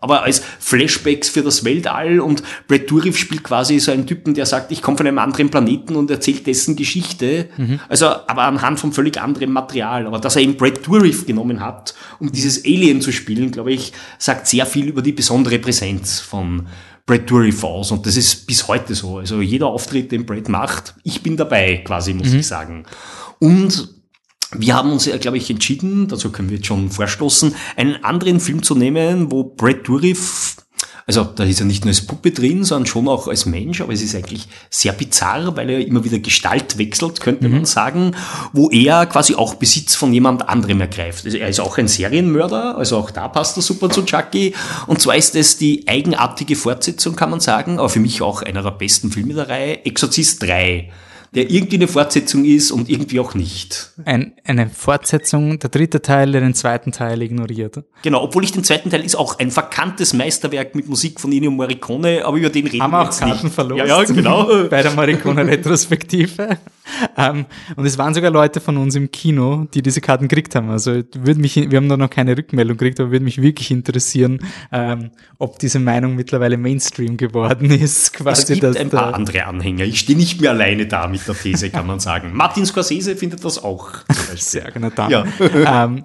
aber 0.04 0.22
als 0.22 0.42
Flashbacks 0.58 1.30
für 1.30 1.40
das 1.40 1.64
Weltall 1.64 2.20
und 2.20 2.42
Brad 2.68 2.90
Dourif 2.90 3.16
spielt 3.16 3.42
quasi 3.42 3.80
so 3.80 3.90
einen 3.90 4.06
Typen, 4.06 4.34
der 4.34 4.44
sagt, 4.44 4.70
ich 4.70 4.82
komme 4.82 4.98
von 4.98 5.06
einem 5.06 5.18
anderen 5.18 5.48
Planeten 5.48 5.96
und 5.96 6.10
erzählt 6.10 6.46
dessen 6.46 6.76
Geschichte, 6.76 7.48
mhm. 7.56 7.80
also 7.88 8.08
aber 8.08 8.42
anhand 8.42 8.78
von 8.78 8.92
völlig 8.92 9.18
anderem 9.18 9.52
Material, 9.52 10.06
aber 10.06 10.18
dass 10.18 10.36
er 10.36 10.42
eben 10.42 10.58
Brad 10.58 10.86
Dourif 10.86 11.24
genommen 11.24 11.60
hat, 11.60 11.94
um 12.18 12.30
dieses 12.30 12.66
Alien 12.66 13.00
zu 13.00 13.12
spielen, 13.12 13.50
glaube 13.50 13.72
ich, 13.72 13.94
sagt 14.18 14.46
sehr 14.46 14.66
viel 14.66 14.88
über 14.88 15.00
die 15.00 15.12
besondere 15.12 15.58
Präsenz 15.58 16.20
von 16.20 16.66
Brad 17.06 17.30
Dourif 17.30 17.62
aus 17.64 17.90
und 17.90 18.06
das 18.06 18.16
ist 18.16 18.46
bis 18.46 18.66
heute 18.66 18.94
so, 18.94 19.18
also 19.18 19.40
jeder 19.40 19.66
Auftritt, 19.66 20.10
den 20.10 20.24
Brad 20.24 20.48
macht, 20.48 20.94
ich 21.02 21.22
bin 21.22 21.36
dabei 21.36 21.78
quasi, 21.78 22.14
muss 22.14 22.30
mhm. 22.30 22.38
ich 22.38 22.46
sagen. 22.46 22.86
Und 23.40 23.94
wir 24.56 24.74
haben 24.74 24.92
uns, 24.92 25.10
glaube 25.20 25.36
ich, 25.36 25.50
entschieden, 25.50 26.08
dazu 26.08 26.30
können 26.30 26.48
wir 26.48 26.56
jetzt 26.56 26.66
schon 26.66 26.90
vorstoßen, 26.90 27.54
einen 27.76 28.02
anderen 28.04 28.40
Film 28.40 28.62
zu 28.62 28.74
nehmen, 28.74 29.30
wo 29.30 29.44
Brad 29.44 29.86
Dourif 29.86 30.53
also 31.06 31.24
da 31.24 31.44
ist 31.44 31.60
er 31.60 31.66
nicht 31.66 31.84
nur 31.84 31.90
als 31.90 32.00
Puppe 32.00 32.30
drin, 32.30 32.64
sondern 32.64 32.86
schon 32.86 33.08
auch 33.08 33.28
als 33.28 33.44
Mensch, 33.44 33.80
aber 33.82 33.92
es 33.92 34.00
ist 34.00 34.14
eigentlich 34.14 34.48
sehr 34.70 34.92
bizarr, 34.92 35.54
weil 35.56 35.68
er 35.68 35.86
immer 35.86 36.02
wieder 36.04 36.18
Gestalt 36.18 36.78
wechselt, 36.78 37.20
könnte 37.20 37.46
mhm. 37.46 37.54
man 37.54 37.64
sagen, 37.66 38.16
wo 38.52 38.70
er 38.70 39.04
quasi 39.06 39.34
auch 39.34 39.54
Besitz 39.54 39.94
von 39.94 40.14
jemand 40.14 40.48
anderem 40.48 40.80
ergreift. 40.80 41.26
Also 41.26 41.36
er 41.36 41.48
ist 41.48 41.60
auch 41.60 41.76
ein 41.76 41.88
Serienmörder, 41.88 42.78
also 42.78 42.96
auch 42.96 43.10
da 43.10 43.28
passt 43.28 43.56
er 43.58 43.62
super 43.62 43.90
zu 43.90 44.04
Chucky. 44.04 44.54
Und 44.86 45.00
zwar 45.00 45.16
ist 45.16 45.34
es 45.36 45.58
die 45.58 45.86
eigenartige 45.86 46.56
Fortsetzung, 46.56 47.16
kann 47.16 47.30
man 47.30 47.40
sagen, 47.40 47.78
aber 47.78 47.90
für 47.90 48.00
mich 48.00 48.22
auch 48.22 48.42
einer 48.42 48.62
der 48.62 48.70
besten 48.70 49.10
Filme 49.10 49.34
der 49.34 49.48
Reihe, 49.48 49.84
Exorzist 49.84 50.42
3 50.42 50.90
der 51.34 51.50
irgendwie 51.50 51.76
eine 51.76 51.88
Fortsetzung 51.88 52.44
ist 52.44 52.70
und 52.70 52.88
irgendwie 52.88 53.18
auch 53.20 53.34
nicht. 53.34 53.92
Ein, 54.04 54.34
eine 54.44 54.68
Fortsetzung, 54.68 55.58
der 55.58 55.70
dritte 55.70 56.00
Teil, 56.00 56.32
der 56.32 56.40
den 56.40 56.54
zweiten 56.54 56.92
Teil 56.92 57.22
ignoriert. 57.22 57.82
Genau, 58.02 58.22
obwohl 58.22 58.44
ich 58.44 58.52
den 58.52 58.62
zweiten 58.64 58.90
Teil 58.90 59.04
ist 59.04 59.16
auch 59.16 59.38
ein 59.38 59.50
verkanntes 59.50 60.12
Meisterwerk 60.12 60.74
mit 60.74 60.88
Musik 60.88 61.20
von 61.20 61.32
Ennio 61.32 61.50
Morricone, 61.50 62.24
aber 62.24 62.36
über 62.36 62.50
den 62.50 62.66
reden 62.66 62.82
Haben 62.82 62.92
wir 62.92 63.02
auch 63.02 63.18
Karten 63.18 63.46
nicht. 63.46 63.54
verloren. 63.54 63.78
Ja, 63.78 63.86
ja, 63.86 64.04
genau. 64.04 64.46
Bei 64.70 64.82
der 64.82 64.92
Morricone-Retrospektive. 64.92 66.58
um, 67.16 67.24
ähm, 67.24 67.46
und 67.76 67.86
es 67.86 67.98
waren 67.98 68.14
sogar 68.14 68.30
Leute 68.30 68.60
von 68.60 68.76
uns 68.76 68.94
im 68.94 69.10
Kino, 69.10 69.66
die 69.72 69.82
diese 69.82 70.00
Karten 70.00 70.28
gekriegt 70.28 70.54
haben. 70.54 70.70
Also 70.70 70.92
würde 71.14 71.40
mich, 71.40 71.56
wir 71.56 71.76
haben 71.76 71.88
da 71.88 71.96
noch 71.96 72.10
keine 72.10 72.36
Rückmeldung 72.36 72.76
gekriegt, 72.76 73.00
aber 73.00 73.10
würde 73.10 73.24
mich 73.24 73.40
wirklich 73.40 73.70
interessieren, 73.70 74.40
um, 74.70 74.78
ähm, 74.78 75.10
ob 75.38 75.58
diese 75.58 75.78
Meinung 75.78 76.14
mittlerweile 76.14 76.56
Mainstream 76.56 77.16
geworden 77.16 77.70
ist. 77.70 78.12
Quasi 78.12 78.52
es 78.54 78.60
gibt 78.60 78.76
ein 78.76 78.90
paar 78.90 79.14
andere 79.14 79.46
Anhänger. 79.46 79.84
Ich 79.84 80.00
stehe 80.00 80.18
nicht 80.18 80.40
mehr 80.40 80.50
alleine 80.50 80.86
da 80.86 81.08
der 81.26 81.34
These, 81.34 81.70
kann 81.70 81.86
man 81.86 82.00
sagen. 82.00 82.32
Martin 82.34 82.66
Scorsese 82.66 83.16
findet 83.16 83.44
das 83.44 83.62
auch. 83.62 83.90
Sehr 84.34 84.70
genau, 84.70 84.90
dann. 84.90 85.10
Ja. 85.10 85.24
ähm, 85.84 86.04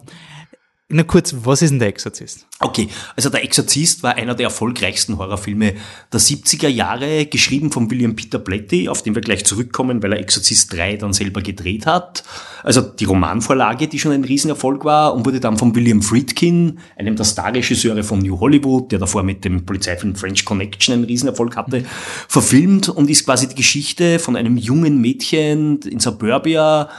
nur 0.91 1.05
kurz, 1.05 1.35
was 1.43 1.61
ist 1.61 1.69
denn 1.69 1.77
der 1.77 1.89
Exorzist? 1.89 2.47
Okay, 2.59 2.89
also 3.15 3.29
der 3.29 3.43
Exorzist 3.43 4.01
war 4.01 4.15
einer 4.15 4.33
der 4.33 4.45
erfolgreichsten 4.45 5.19
Horrorfilme 5.19 5.75
der 6.11 6.19
70er 6.19 6.67
Jahre, 6.67 7.27
geschrieben 7.27 7.71
von 7.71 7.91
William 7.91 8.15
Peter 8.15 8.39
Blatty, 8.39 8.89
auf 8.89 9.03
den 9.03 9.13
wir 9.13 9.21
gleich 9.21 9.45
zurückkommen, 9.45 10.01
weil 10.01 10.13
er 10.13 10.19
Exorzist 10.19 10.73
3 10.73 10.97
dann 10.97 11.13
selber 11.13 11.41
gedreht 11.41 11.85
hat. 11.85 12.23
Also 12.63 12.81
die 12.81 13.05
Romanvorlage, 13.05 13.87
die 13.87 13.99
schon 13.99 14.13
ein 14.13 14.23
Riesenerfolg 14.23 14.83
war 14.83 15.13
und 15.13 15.27
wurde 15.27 15.39
dann 15.39 15.59
von 15.59 15.75
William 15.75 16.01
Friedkin, 16.01 16.79
einem 16.97 17.15
der 17.15 17.23
Starregisseure 17.23 18.01
von 18.01 18.19
New 18.19 18.39
Hollywood, 18.39 18.91
der 18.91 18.97
davor 18.97 19.21
mit 19.21 19.45
dem 19.45 19.67
Polizeifilm 19.67 20.15
French 20.15 20.43
Connection 20.43 20.95
einen 20.95 21.03
Riesenerfolg 21.03 21.55
hatte, 21.55 21.85
verfilmt 22.27 22.89
und 22.89 23.11
ist 23.11 23.25
quasi 23.25 23.47
die 23.47 23.55
Geschichte 23.55 24.17
von 24.17 24.35
einem 24.35 24.57
jungen 24.57 24.99
Mädchen 24.99 25.79
in 25.81 25.99
Suburbia, 25.99 26.89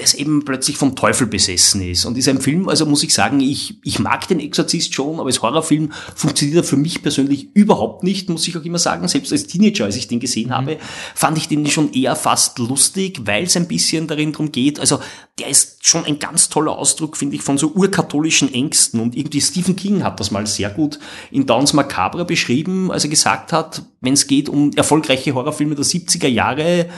das 0.00 0.14
eben 0.14 0.44
plötzlich 0.44 0.76
vom 0.76 0.96
Teufel 0.96 1.26
besessen 1.26 1.82
ist. 1.82 2.04
Und 2.04 2.16
ist 2.16 2.28
ein 2.28 2.40
Film, 2.40 2.68
also 2.68 2.86
muss 2.86 3.02
ich 3.02 3.12
sagen, 3.12 3.40
ich, 3.40 3.78
ich 3.84 3.98
mag 3.98 4.26
den 4.28 4.40
Exorzist 4.40 4.94
schon, 4.94 5.20
aber 5.20 5.26
als 5.26 5.42
Horrorfilm 5.42 5.92
funktioniert 6.14 6.58
er 6.58 6.64
für 6.64 6.76
mich 6.76 7.02
persönlich 7.02 7.48
überhaupt 7.54 8.02
nicht, 8.02 8.28
muss 8.28 8.48
ich 8.48 8.56
auch 8.56 8.64
immer 8.64 8.78
sagen. 8.78 9.06
Selbst 9.08 9.32
als 9.32 9.46
Teenager, 9.46 9.84
als 9.84 9.96
ich 9.96 10.08
den 10.08 10.20
gesehen 10.20 10.48
mhm. 10.48 10.54
habe, 10.54 10.78
fand 11.14 11.38
ich 11.38 11.48
den 11.48 11.66
schon 11.66 11.92
eher 11.92 12.16
fast 12.16 12.58
lustig, 12.58 13.20
weil 13.24 13.44
es 13.44 13.56
ein 13.56 13.68
bisschen 13.68 14.06
darin 14.06 14.32
drum 14.32 14.52
geht. 14.52 14.80
Also 14.80 15.00
der 15.38 15.48
ist 15.48 15.86
schon 15.86 16.04
ein 16.04 16.18
ganz 16.18 16.48
toller 16.48 16.76
Ausdruck, 16.76 17.16
finde 17.16 17.36
ich, 17.36 17.42
von 17.42 17.58
so 17.58 17.72
urkatholischen 17.72 18.52
Ängsten. 18.52 19.00
Und 19.00 19.16
irgendwie 19.16 19.40
Stephen 19.40 19.76
King 19.76 20.04
hat 20.04 20.20
das 20.20 20.30
mal 20.30 20.46
sehr 20.46 20.70
gut 20.70 20.98
in 21.30 21.46
Downs 21.46 21.72
Macabre 21.72 22.24
beschrieben, 22.24 22.90
als 22.90 23.04
er 23.04 23.10
gesagt 23.10 23.52
hat, 23.52 23.82
wenn 24.00 24.14
es 24.14 24.26
geht 24.26 24.48
um 24.48 24.70
erfolgreiche 24.76 25.34
Horrorfilme 25.34 25.74
der 25.74 25.84
70er 25.84 26.28
Jahre, 26.28 26.88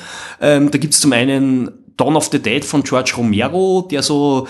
ähm, 0.41 0.71
da 0.71 0.79
gibt 0.79 0.95
es 0.95 1.01
zum 1.01 1.13
einen 1.13 1.71
Dawn 2.03 2.17
of 2.17 2.31
the 2.33 2.41
Dead 2.41 2.65
von 2.65 2.83
George 2.83 3.15
Romero, 3.17 3.87
der 3.89 4.03
so 4.03 4.49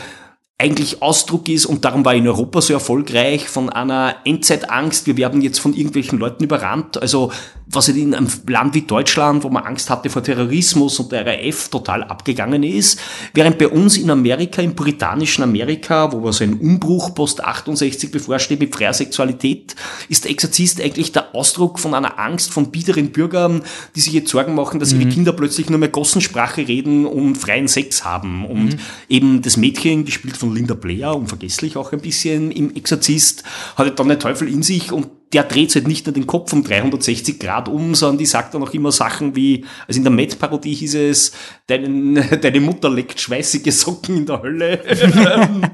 eigentlich 0.63 1.03
Ausdruck 1.03 1.49
ist, 1.49 1.67
und 1.67 1.85
darum 1.85 2.05
war 2.05 2.15
in 2.15 2.27
Europa 2.29 2.61
so 2.61 2.73
erfolgreich, 2.73 3.49
von 3.49 3.69
einer 3.69 4.15
Endzeitangst, 4.25 5.09
wir 5.09 5.17
werden 5.17 5.43
jetzt 5.43 5.59
von 5.59 5.75
irgendwelchen 5.75 6.21
Leuten 6.21 6.45
überrannt, 6.45 7.03
also 7.03 7.33
was 7.67 7.89
in 7.89 8.15
einem 8.15 8.29
Land 8.47 8.75
wie 8.75 8.83
Deutschland, 8.83 9.45
wo 9.45 9.49
man 9.49 9.65
Angst 9.65 9.89
hatte 9.89 10.11
vor 10.11 10.23
Terrorismus 10.23 11.01
und 11.01 11.11
der 11.11 11.27
RAF 11.27 11.69
total 11.69 12.05
abgegangen 12.05 12.63
ist, 12.63 13.01
während 13.35 13.59
bei 13.59 13.69
uns 13.69 13.97
in 13.97 14.11
Amerika, 14.11 14.61
im 14.63 14.77
puritanischen 14.77 15.43
Amerika, 15.43 16.13
wo 16.13 16.31
so 16.33 16.45
ein 16.45 16.55
Umbruch 16.55 17.15
post 17.15 17.43
68 17.43 18.11
bevorsteht 18.11 18.61
mit 18.61 18.75
freier 18.75 18.93
Sexualität, 18.93 19.75
ist 20.09 20.25
der 20.25 20.31
Exorzist 20.31 20.81
eigentlich 20.81 21.13
der 21.13 21.35
Ausdruck 21.35 21.79
von 21.79 21.95
einer 21.95 22.19
Angst 22.19 22.53
von 22.53 22.71
biederen 22.71 23.11
Bürgern, 23.11 23.63
die 23.97 24.01
sich 24.01 24.13
jetzt 24.13 24.31
Sorgen 24.31 24.55
machen, 24.55 24.79
dass 24.79 24.93
mhm. 24.93 25.01
ihre 25.01 25.11
Kinder 25.11 25.33
plötzlich 25.33 25.71
nur 25.71 25.79
mehr 25.79 25.89
Gossensprache 25.89 26.69
reden 26.69 27.07
und 27.07 27.37
freien 27.37 27.69
Sex 27.69 28.05
haben. 28.05 28.45
Und 28.45 28.75
mhm. 28.75 28.79
eben 29.09 29.43
das 29.43 29.57
Mädchen, 29.57 30.05
gespielt 30.05 30.37
von 30.37 30.52
Linda 30.53 30.75
Blair, 30.75 31.15
unvergesslich 31.15 31.77
auch 31.77 31.93
ein 31.93 32.01
bisschen 32.01 32.51
im 32.51 32.75
Exorzist, 32.75 33.45
hatte 33.77 33.93
dann 33.93 34.09
den 34.09 34.21
Teufel 34.21 34.49
in 34.49 34.63
sich 34.63 34.93
und 34.93 35.09
der 35.33 35.45
dreht 35.45 35.75
halt 35.75 35.89
nicht 35.89 36.07
nur 36.07 36.13
den 36.13 36.27
Kopf 36.27 36.53
um 36.53 36.63
360 36.63 37.39
Grad 37.39 37.69
um, 37.69 37.95
sondern 37.95 38.19
die 38.19 38.27
sagt 38.27 38.55
dann 38.55 38.63
auch 38.63 38.75
immer 38.75 38.93
Sachen 38.93 39.35
wie, 39.35 39.65
also 39.89 39.99
in 39.99 40.05
der 40.05 40.13
Met-Parodie 40.13 40.75
hieß 40.75 40.95
es, 40.97 41.33
deinen, 41.67 42.15
deine 42.41 42.61
Mutter 42.61 42.91
leckt 42.91 43.21
schweißige 43.21 43.73
Socken 43.73 44.19
in 44.19 44.27
der 44.27 44.43
Hölle. 44.43 44.81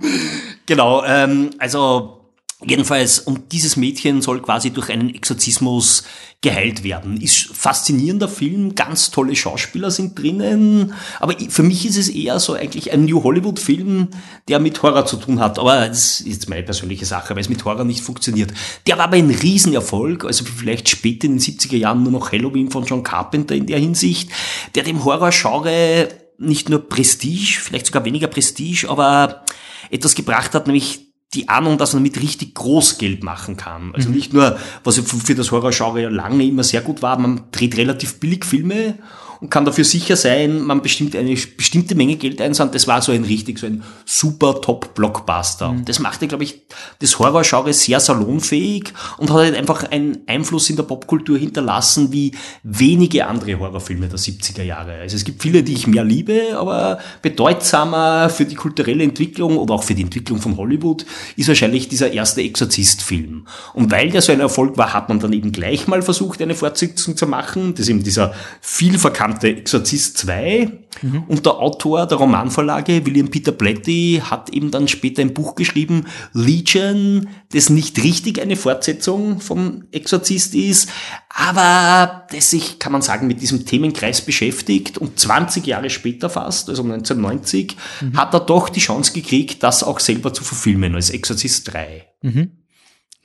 genau, 0.66 1.02
ähm, 1.04 1.50
also 1.58 2.17
Jedenfalls, 2.66 3.20
und 3.20 3.52
dieses 3.52 3.76
Mädchen 3.76 4.20
soll 4.20 4.42
quasi 4.42 4.70
durch 4.70 4.90
einen 4.90 5.14
Exorzismus 5.14 6.02
geheilt 6.40 6.82
werden. 6.82 7.20
Ist 7.20 7.46
faszinierender 7.54 8.28
Film, 8.28 8.74
ganz 8.74 9.12
tolle 9.12 9.36
Schauspieler 9.36 9.92
sind 9.92 10.18
drinnen, 10.18 10.92
aber 11.20 11.36
für 11.50 11.62
mich 11.62 11.86
ist 11.86 11.96
es 11.96 12.08
eher 12.08 12.40
so 12.40 12.54
eigentlich 12.54 12.90
ein 12.90 13.04
New 13.04 13.22
Hollywood-Film, 13.22 14.08
der 14.48 14.58
mit 14.58 14.82
Horror 14.82 15.06
zu 15.06 15.18
tun 15.18 15.38
hat. 15.38 15.60
Aber 15.60 15.86
das 15.86 16.20
ist 16.20 16.26
jetzt 16.26 16.48
meine 16.48 16.64
persönliche 16.64 17.06
Sache, 17.06 17.36
weil 17.36 17.42
es 17.42 17.48
mit 17.48 17.64
Horror 17.64 17.84
nicht 17.84 18.00
funktioniert. 18.00 18.52
Der 18.88 18.98
war 18.98 19.04
aber 19.04 19.16
ein 19.16 19.30
Riesenerfolg, 19.30 20.24
also 20.24 20.44
vielleicht 20.44 20.88
später 20.88 21.26
in 21.26 21.34
den 21.34 21.40
70er 21.40 21.76
Jahren 21.76 22.02
nur 22.02 22.12
noch 22.12 22.32
Halloween 22.32 22.72
von 22.72 22.84
John 22.84 23.04
Carpenter 23.04 23.54
in 23.54 23.66
der 23.66 23.78
Hinsicht, 23.78 24.30
der 24.74 24.82
dem 24.82 25.04
Horror-Genre 25.04 26.08
nicht 26.38 26.68
nur 26.68 26.88
Prestige, 26.88 27.60
vielleicht 27.60 27.86
sogar 27.86 28.04
weniger 28.04 28.26
Prestige, 28.26 28.88
aber 28.88 29.44
etwas 29.90 30.16
gebracht 30.16 30.54
hat, 30.54 30.66
nämlich 30.66 31.07
die 31.34 31.48
Ahnung, 31.48 31.76
dass 31.76 31.92
man 31.92 32.02
mit 32.02 32.20
richtig 32.20 32.54
groß 32.54 32.96
Geld 32.98 33.22
machen 33.22 33.56
kann. 33.56 33.94
Also 33.94 34.08
mhm. 34.08 34.14
nicht 34.14 34.32
nur, 34.32 34.58
was 34.82 34.98
für 34.98 35.34
das 35.34 35.50
Horror-Genre 35.50 36.02
ja 36.02 36.08
lange 36.08 36.44
immer 36.44 36.64
sehr 36.64 36.80
gut 36.80 37.02
war, 37.02 37.18
man 37.18 37.42
dreht 37.52 37.76
relativ 37.76 38.18
billig 38.18 38.44
Filme 38.46 38.98
und 39.40 39.50
kann 39.50 39.64
dafür 39.64 39.84
sicher 39.84 40.16
sein, 40.16 40.62
man 40.62 40.82
bestimmt 40.82 41.14
eine 41.14 41.34
bestimmte 41.56 41.94
Menge 41.94 42.16
Geld 42.16 42.40
einzahlen. 42.40 42.72
Das 42.72 42.86
war 42.86 43.02
so 43.02 43.12
ein 43.12 43.24
richtig, 43.24 43.58
so 43.58 43.66
ein 43.66 43.82
super 44.04 44.60
Top-Blockbuster. 44.60 45.72
Mhm. 45.72 45.84
Das 45.84 45.98
machte, 45.98 46.26
glaube 46.26 46.44
ich, 46.44 46.62
das 47.00 47.18
Horror-Genre 47.18 47.72
sehr 47.72 48.00
salonfähig 48.00 48.92
und 49.18 49.30
hat 49.30 49.36
halt 49.36 49.56
einfach 49.56 49.90
einen 49.90 50.18
Einfluss 50.26 50.70
in 50.70 50.76
der 50.76 50.82
Popkultur 50.82 51.38
hinterlassen, 51.38 52.12
wie 52.12 52.32
wenige 52.62 53.26
andere 53.26 53.58
Horrorfilme 53.58 54.08
der 54.08 54.18
70er 54.18 54.62
Jahre. 54.62 54.94
Also 54.94 55.16
es 55.16 55.24
gibt 55.24 55.42
viele, 55.42 55.62
die 55.62 55.74
ich 55.74 55.86
mehr 55.86 56.04
liebe, 56.04 56.56
aber 56.56 56.98
bedeutsamer 57.22 58.30
für 58.30 58.44
die 58.44 58.54
kulturelle 58.54 59.04
Entwicklung 59.04 59.56
oder 59.58 59.74
auch 59.74 59.82
für 59.82 59.94
die 59.94 60.02
Entwicklung 60.02 60.40
von 60.40 60.56
Hollywood 60.56 61.06
ist 61.36 61.48
wahrscheinlich 61.48 61.88
dieser 61.88 62.12
erste 62.12 62.42
Exorzist-Film. 62.42 63.46
Und 63.74 63.90
weil 63.90 64.10
der 64.10 64.22
so 64.22 64.32
ein 64.32 64.40
Erfolg 64.40 64.76
war, 64.76 64.92
hat 64.92 65.08
man 65.08 65.20
dann 65.20 65.32
eben 65.32 65.52
gleich 65.52 65.86
mal 65.86 66.02
versucht, 66.02 66.42
eine 66.42 66.54
Fortsetzung 66.54 67.16
zu 67.16 67.26
machen. 67.26 67.74
Das 67.74 67.82
ist 67.82 67.88
eben 67.90 68.02
dieser 68.02 68.34
viel 68.60 68.98
bekannte 69.28 69.48
Exorzist 69.48 70.18
2. 70.18 70.84
Mhm. 71.02 71.24
Und 71.28 71.46
der 71.46 71.54
Autor 71.54 72.06
der 72.06 72.18
Romanvorlage, 72.18 73.06
William 73.06 73.28
Peter 73.28 73.52
Blatty, 73.52 74.22
hat 74.24 74.50
eben 74.50 74.70
dann 74.70 74.88
später 74.88 75.22
ein 75.22 75.34
Buch 75.34 75.54
geschrieben, 75.54 76.06
Legion, 76.32 77.28
das 77.52 77.70
nicht 77.70 78.02
richtig 78.02 78.40
eine 78.40 78.56
Fortsetzung 78.56 79.40
vom 79.40 79.84
Exorzist 79.92 80.54
ist, 80.54 80.90
aber 81.28 82.26
das 82.32 82.50
sich, 82.50 82.78
kann 82.78 82.92
man 82.92 83.02
sagen, 83.02 83.26
mit 83.26 83.40
diesem 83.40 83.64
Themenkreis 83.64 84.22
beschäftigt 84.22 84.98
und 84.98 85.18
20 85.18 85.66
Jahre 85.66 85.90
später 85.90 86.30
fast, 86.30 86.68
also 86.68 86.82
1990, 86.82 87.76
mhm. 88.00 88.16
hat 88.16 88.34
er 88.34 88.40
doch 88.40 88.68
die 88.68 88.80
Chance 88.80 89.12
gekriegt, 89.12 89.62
das 89.62 89.84
auch 89.84 90.00
selber 90.00 90.32
zu 90.32 90.42
verfilmen 90.42 90.94
als 90.94 91.10
Exorzist 91.10 91.72
3. 91.72 92.06
Mhm. 92.22 92.52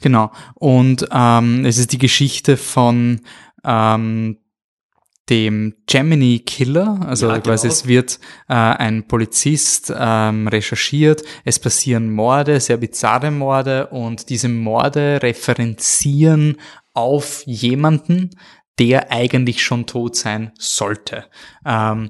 Genau. 0.02 0.32
Und 0.56 1.08
ähm, 1.12 1.66
es 1.66 1.78
ist 1.78 1.94
die 1.94 1.98
Geschichte 1.98 2.58
von 2.58 3.22
ähm, 3.63 4.38
dem 5.30 5.76
Gemini 5.88 6.40
Killer. 6.40 7.00
Also 7.06 7.30
Ja, 7.30 7.40
quasi 7.40 7.68
genau. 7.68 7.74
es 7.74 7.88
wird 7.88 8.20
äh, 8.50 8.54
ein 8.54 9.08
Polizist 9.08 9.94
ähm, 9.96 10.48
recherchiert, 10.48 11.24
es 11.46 11.60
passieren 11.60 12.12
Morde, 12.12 12.60
sehr 12.60 12.78
bizarre 12.78 13.32
Morde 13.32 13.88
und 13.88 14.30
diese 14.30 14.50
Morde 14.50 15.20
referenzieren 15.22 16.58
auf 16.94 17.44
jemanden, 17.46 18.32
der 18.80 19.12
eigentlich 19.12 19.64
schon 19.64 19.86
tot 19.86 20.16
sein 20.16 20.52
sollte. 20.58 21.26
Ähm, 21.66 22.10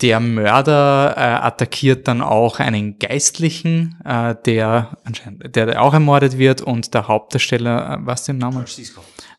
der 0.00 0.18
Mörder 0.20 1.14
äh, 1.16 1.20
attackiert 1.20 2.08
dann 2.08 2.22
auch 2.22 2.58
einen 2.58 2.98
Geistlichen, 2.98 4.00
äh, 4.04 4.34
der 4.46 4.96
anscheinend, 5.04 5.54
der 5.54 5.82
auch 5.82 5.92
ermordet 5.92 6.38
wird 6.38 6.62
und 6.62 6.94
der 6.94 7.06
Hauptdarsteller, 7.06 7.98
äh, 7.98 8.06
was 8.06 8.24
den 8.24 8.38
Namen? 8.38 8.64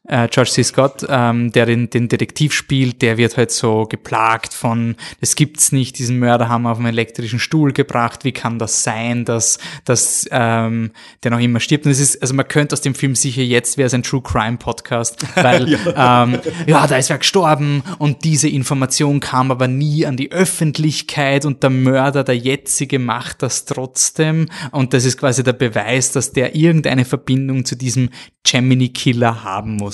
Äh, 0.08 0.28
George 0.30 0.50
C. 0.50 0.64
Scott, 0.64 1.06
ähm, 1.08 1.52
der 1.52 1.68
den, 1.68 1.90
den 1.90 2.10
Detektiv 2.10 2.54
spielt, 2.54 3.02
der 3.04 3.18
wird 3.18 3.38
halt 3.38 3.52
so 3.52 3.86
geplagt 3.86 4.54
von, 4.54 4.96
das 5.20 5.36
gibt's 5.36 5.72
nicht, 5.72 6.00
diesen 6.00 6.18
Mörder 6.18 6.50
haben 6.50 6.64
wir 6.64 6.72
auf 6.72 6.80
einen 6.80 6.88
elektrischen 6.88 7.40
Stuhl 7.40 7.72
gebracht, 7.72 8.24
wie 8.24 8.32
kann 8.32 8.58
das 8.58 8.84
sein, 8.84 9.26
dass, 9.26 9.60
dass 9.86 10.28
ähm, 10.32 10.92
der 11.24 11.32
noch 11.32 11.40
immer 11.40 11.60
stirbt? 11.60 11.86
Und 11.86 11.92
es 11.92 12.00
ist, 12.00 12.22
also 12.22 12.34
man 12.34 12.48
könnte 12.48 12.74
aus 12.74 12.82
dem 12.82 12.96
Film 12.96 13.14
sicher 13.14 13.44
jetzt 13.44 13.78
wäre 13.78 13.88
es 13.88 13.94
ein 13.94 14.02
True 14.02 14.24
Crime 14.24 14.58
Podcast, 14.58 15.24
weil 15.36 15.70
ja. 15.96 16.24
Ähm, 16.24 16.40
ja, 16.66 16.88
da 16.88 16.98
ist 16.98 17.10
wer 17.10 17.20
gestorben 17.20 17.84
und 18.00 18.24
diese 18.24 18.50
Information 18.50 19.20
kam 19.20 19.52
aber 19.52 19.68
nie 19.68 20.08
an 20.08 20.18
die 20.18 20.32
Öffentlichkeit 20.32 21.46
und 21.46 21.62
der 21.62 21.70
Mörder, 21.70 22.24
der 22.24 22.38
jetzige, 22.38 22.98
macht 22.98 23.44
das 23.44 23.66
trotzdem 23.66 24.50
und 24.72 24.94
das 24.94 25.06
ist 25.06 25.20
quasi 25.20 25.44
der 25.44 25.54
Beweis, 25.54 26.12
dass 26.12 26.34
der 26.34 26.56
irgendeine 26.56 27.06
Verbindung 27.06 27.66
zu 27.66 27.76
diesem 27.76 28.10
Gemini 28.44 28.90
Killer 28.90 29.44
haben 29.44 29.76
muss. 29.76 29.90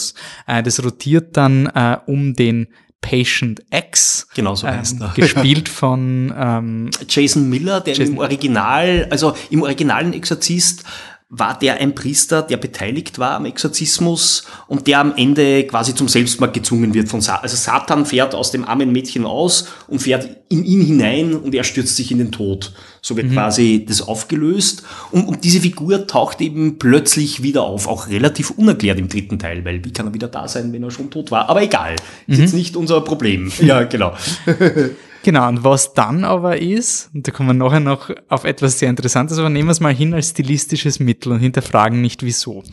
Äh, 0.47 0.63
das 0.63 0.83
rotiert 0.83 1.35
dann 1.37 1.67
äh, 1.67 1.97
um 2.05 2.33
den 2.33 2.67
Patient 3.01 3.61
X, 3.71 4.27
Genau 4.35 4.55
so 4.55 4.67
ähm, 4.67 4.79
heißt 4.79 4.99
er. 4.99 5.13
gespielt 5.15 5.69
von 5.81 6.33
ähm, 6.37 6.89
Jason 7.07 7.47
Miller, 7.49 7.79
der 7.79 7.93
Jason- 7.93 8.13
im 8.15 8.19
Original, 8.19 9.07
also 9.11 9.35
im 9.49 9.61
originalen 9.61 10.13
Exorzist 10.13 10.83
war 11.29 11.59
der 11.59 11.75
ein 11.81 11.93
Priester, 11.93 12.41
der 12.41 12.55
beteiligt 12.55 13.19
war 13.19 13.31
am 13.31 13.45
Exorzismus 13.45 14.45
und 14.67 14.87
der 14.87 14.99
am 14.99 15.13
Ende 15.17 15.65
quasi 15.65 15.93
zum 15.93 16.07
Selbstmord 16.07 16.53
gezwungen 16.53 16.93
wird 16.93 17.09
von 17.09 17.19
Satan. 17.19 17.43
Also 17.43 17.57
Satan 17.57 18.05
fährt 18.05 18.33
aus 18.33 18.51
dem 18.51 18.63
armen 18.63 18.93
Mädchen 18.93 19.25
aus 19.25 19.67
und 19.87 19.99
fährt 19.99 20.29
in 20.47 20.63
ihn 20.63 20.81
hinein 20.81 21.35
und 21.35 21.53
er 21.53 21.65
stürzt 21.65 21.97
sich 21.97 22.11
in 22.11 22.19
den 22.19 22.31
Tod. 22.31 22.71
So 23.01 23.17
wird 23.17 23.33
quasi 23.33 23.85
das 23.85 24.01
aufgelöst. 24.01 24.83
Und, 25.11 25.27
und 25.27 25.43
diese 25.43 25.59
Figur 25.59 26.07
taucht 26.07 26.39
eben 26.39 26.79
plötzlich 26.79 27.43
wieder 27.43 27.63
auf, 27.63 27.87
auch 27.87 28.07
relativ 28.07 28.51
unerklärt 28.51 28.97
im 28.97 29.09
dritten 29.09 29.37
Teil, 29.37 29.65
weil 29.65 29.83
wie 29.83 29.91
kann 29.91 30.07
er 30.07 30.13
wieder 30.13 30.29
da 30.29 30.47
sein, 30.47 30.71
wenn 30.71 30.83
er 30.83 30.91
schon 30.91 31.09
tot 31.09 31.29
war? 31.29 31.49
Aber 31.49 31.61
egal, 31.61 31.97
ist 32.27 32.39
jetzt 32.39 32.53
nicht 32.53 32.77
unser 32.77 33.01
Problem. 33.01 33.51
Ja, 33.59 33.83
genau. 33.83 34.13
Genau, 35.27 35.49
und 35.49 35.65
was 35.65 35.93
dann 35.93 36.23
aber 36.23 36.61
ist, 36.61 37.09
und 37.13 37.27
da 37.27 37.33
kommen 37.33 37.49
wir 37.49 37.53
nachher 37.53 37.81
noch 37.81 38.09
auf 38.29 38.45
etwas 38.45 38.79
sehr 38.79 38.89
Interessantes, 38.89 39.37
aber 39.37 39.49
nehmen 39.49 39.67
wir 39.67 39.73
es 39.73 39.81
mal 39.81 39.93
hin 39.93 40.13
als 40.13 40.29
stilistisches 40.29 41.01
Mittel 41.01 41.33
und 41.33 41.39
hinterfragen 41.39 41.99
nicht 41.99 42.23
wieso. 42.23 42.63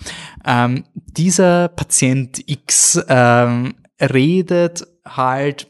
Ähm, 0.46 0.84
dieser 0.94 1.66
Patient 1.66 2.48
X 2.48 3.00
ähm, 3.08 3.74
redet 4.00 4.86
halt 5.04 5.66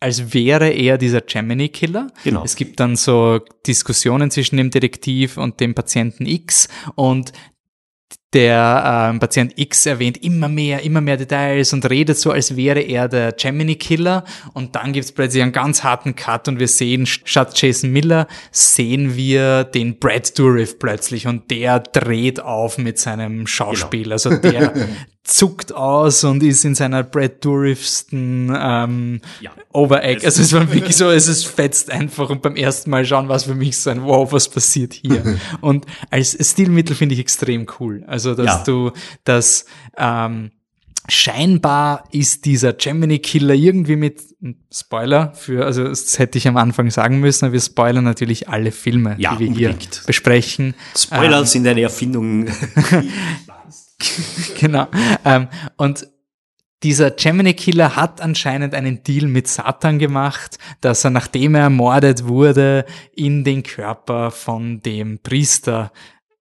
als 0.00 0.32
wäre 0.32 0.70
er 0.70 0.96
dieser 0.96 1.20
Gemini-Killer. 1.20 2.06
Genau. 2.24 2.42
Es 2.42 2.56
gibt 2.56 2.80
dann 2.80 2.96
so 2.96 3.40
Diskussionen 3.66 4.30
zwischen 4.30 4.56
dem 4.56 4.70
Detektiv 4.70 5.36
und 5.36 5.60
dem 5.60 5.74
Patienten 5.74 6.24
X 6.24 6.68
und 6.94 7.32
der 8.36 9.08
ähm, 9.10 9.18
Patient 9.18 9.54
X 9.56 9.86
erwähnt 9.86 10.22
immer 10.22 10.48
mehr, 10.50 10.82
immer 10.82 11.00
mehr 11.00 11.16
Details 11.16 11.72
und 11.72 11.88
redet 11.88 12.18
so, 12.18 12.32
als 12.32 12.54
wäre 12.54 12.80
er 12.80 13.08
der 13.08 13.32
Gemini-Killer. 13.32 14.24
Und 14.52 14.76
dann 14.76 14.92
gibt's 14.92 15.10
plötzlich 15.10 15.42
einen 15.42 15.52
ganz 15.52 15.82
harten 15.82 16.14
Cut 16.14 16.46
und 16.46 16.60
wir 16.60 16.68
sehen, 16.68 17.06
statt 17.06 17.58
Jason 17.58 17.92
Miller, 17.92 18.26
sehen 18.50 19.16
wir 19.16 19.64
den 19.64 19.98
Brad 19.98 20.38
Dourif 20.38 20.78
plötzlich 20.78 21.26
und 21.26 21.50
der 21.50 21.80
dreht 21.80 22.38
auf 22.38 22.76
mit 22.76 22.98
seinem 22.98 23.46
Schauspiel. 23.46 24.12
Also 24.12 24.36
der 24.36 24.74
zuckt 25.26 25.74
aus 25.74 26.22
und 26.24 26.42
ist 26.42 26.64
in 26.64 26.74
seiner 26.74 27.02
Brad 27.02 27.44
Dourifsten 27.44 28.54
ähm, 28.56 29.20
Ja. 29.40 29.50
Overact. 29.72 30.24
Also 30.24 30.40
es 30.42 30.52
war 30.52 30.72
wirklich 30.72 30.96
so, 30.96 31.10
es 31.10 31.26
ist 31.28 31.46
fetzt 31.46 31.90
einfach 31.90 32.30
und 32.30 32.42
beim 32.42 32.56
ersten 32.56 32.90
Mal 32.90 33.04
schauen 33.04 33.28
war 33.28 33.36
es 33.36 33.44
für 33.44 33.54
mich 33.54 33.76
so 33.76 33.90
ein 33.90 34.02
Wow, 34.04 34.32
was 34.32 34.48
passiert 34.48 34.92
hier? 34.94 35.38
und 35.60 35.84
als 36.10 36.36
Stilmittel 36.50 36.94
finde 36.96 37.14
ich 37.14 37.20
extrem 37.20 37.66
cool. 37.80 38.04
Also 38.06 38.34
dass 38.34 38.46
Ja. 38.46 38.62
du 38.64 38.92
das 39.24 39.66
ähm, 39.98 40.52
scheinbar 41.08 42.04
ist 42.12 42.44
dieser 42.46 42.72
Gemini 42.72 43.18
Killer 43.18 43.54
irgendwie 43.54 43.96
mit 43.96 44.22
Spoiler 44.72 45.32
für, 45.34 45.64
also 45.64 45.84
das 45.84 46.18
hätte 46.18 46.38
ich 46.38 46.46
am 46.48 46.56
Anfang 46.56 46.90
sagen 46.90 47.20
müssen, 47.20 47.44
aber 47.46 47.52
wir 47.54 47.60
spoilern 47.60 48.04
natürlich 48.04 48.48
alle 48.48 48.72
Filme, 48.72 49.14
Ja, 49.18 49.34
die 49.34 49.40
wir 49.40 49.48
unbedingt. 49.48 49.94
hier 49.94 50.02
besprechen. 50.06 50.74
Spoiler 50.96 51.44
sind 51.46 51.66
eine 51.66 51.82
Erfindung. 51.82 52.46
genau. 54.58 54.86
Ähm, 55.24 55.48
und 55.76 56.08
dieser 56.82 57.10
Gemini 57.10 57.54
Killer 57.54 57.96
hat 57.96 58.20
anscheinend 58.20 58.74
einen 58.74 59.02
Deal 59.02 59.26
mit 59.28 59.48
Satan 59.48 59.98
gemacht, 59.98 60.58
dass 60.80 61.04
er, 61.04 61.10
nachdem 61.10 61.54
er 61.54 61.62
ermordet 61.62 62.26
wurde, 62.26 62.84
in 63.14 63.44
den 63.44 63.62
Körper 63.62 64.30
von 64.30 64.82
dem 64.82 65.18
Priester 65.20 65.90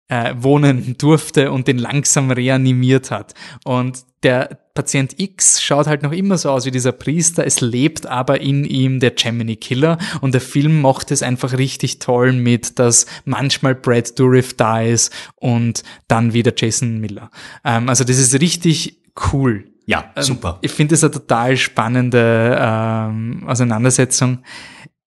äh, 0.08 0.34
wohnen 0.38 0.97
durfte 0.97 1.51
und 1.51 1.67
den 1.67 1.78
langsam 1.78 2.32
reanimiert 2.32 3.12
hat. 3.12 3.34
Und 3.63 4.04
der 4.23 4.64
Patient 4.75 5.19
X 5.19 5.63
schaut 5.63 5.88
halt 5.88 6.03
noch 6.03 6.11
immer 6.11 6.38
so 6.38 6.51
aus 6.51 6.65
wie 6.65 6.71
dieser 6.71 6.91
Priester, 6.91 7.45
es 7.45 7.61
lebt 7.61 8.05
aber 8.05 8.41
in 8.41 8.65
ihm 8.65 8.99
der 8.99 9.11
Gemini 9.11 9.55
Killer 9.55 9.97
und 10.21 10.33
der 10.33 10.41
Film 10.41 10.81
macht 10.81 11.11
es 11.11 11.23
einfach 11.23 11.57
richtig 11.57 11.99
toll 11.99 12.33
mit, 12.33 12.77
dass 12.77 13.05
manchmal 13.23 13.73
Brad 13.73 14.19
Dourif 14.19 14.55
da 14.55 14.81
ist 14.81 15.13
und 15.38 15.83
dann 16.07 16.33
wieder 16.33 16.53
Jason 16.55 16.99
Miller. 16.99 17.31
Ähm, 17.63 17.89
also 17.89 18.03
das 18.03 18.17
ist 18.17 18.39
richtig 18.39 19.01
cool. 19.31 19.71
Ja, 19.85 20.11
Ähm, 20.15 20.23
super. 20.23 20.59
Ich 20.61 20.71
finde 20.71 20.93
das 20.93 21.03
eine 21.03 21.11
total 21.11 21.57
spannende 21.57 22.57
ähm, 22.59 23.43
Auseinandersetzung. 23.47 24.43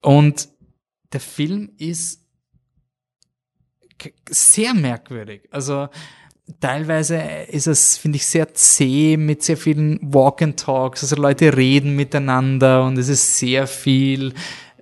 Und 0.00 0.48
der 1.12 1.20
Film 1.20 1.72
ist 1.78 2.24
sehr 4.30 4.74
merkwürdig. 4.74 5.48
Also 5.50 5.88
teilweise 6.60 7.22
ist 7.48 7.66
es, 7.66 7.96
finde 7.96 8.16
ich, 8.16 8.26
sehr 8.26 8.54
zäh 8.54 9.16
mit 9.16 9.42
sehr 9.42 9.56
vielen 9.56 9.98
Walk 10.02 10.42
and 10.42 10.58
Talks. 10.58 11.02
Also 11.02 11.16
Leute 11.16 11.56
reden 11.56 11.96
miteinander 11.96 12.84
und 12.84 12.98
es 12.98 13.08
ist 13.08 13.38
sehr 13.38 13.66
viel 13.66 14.34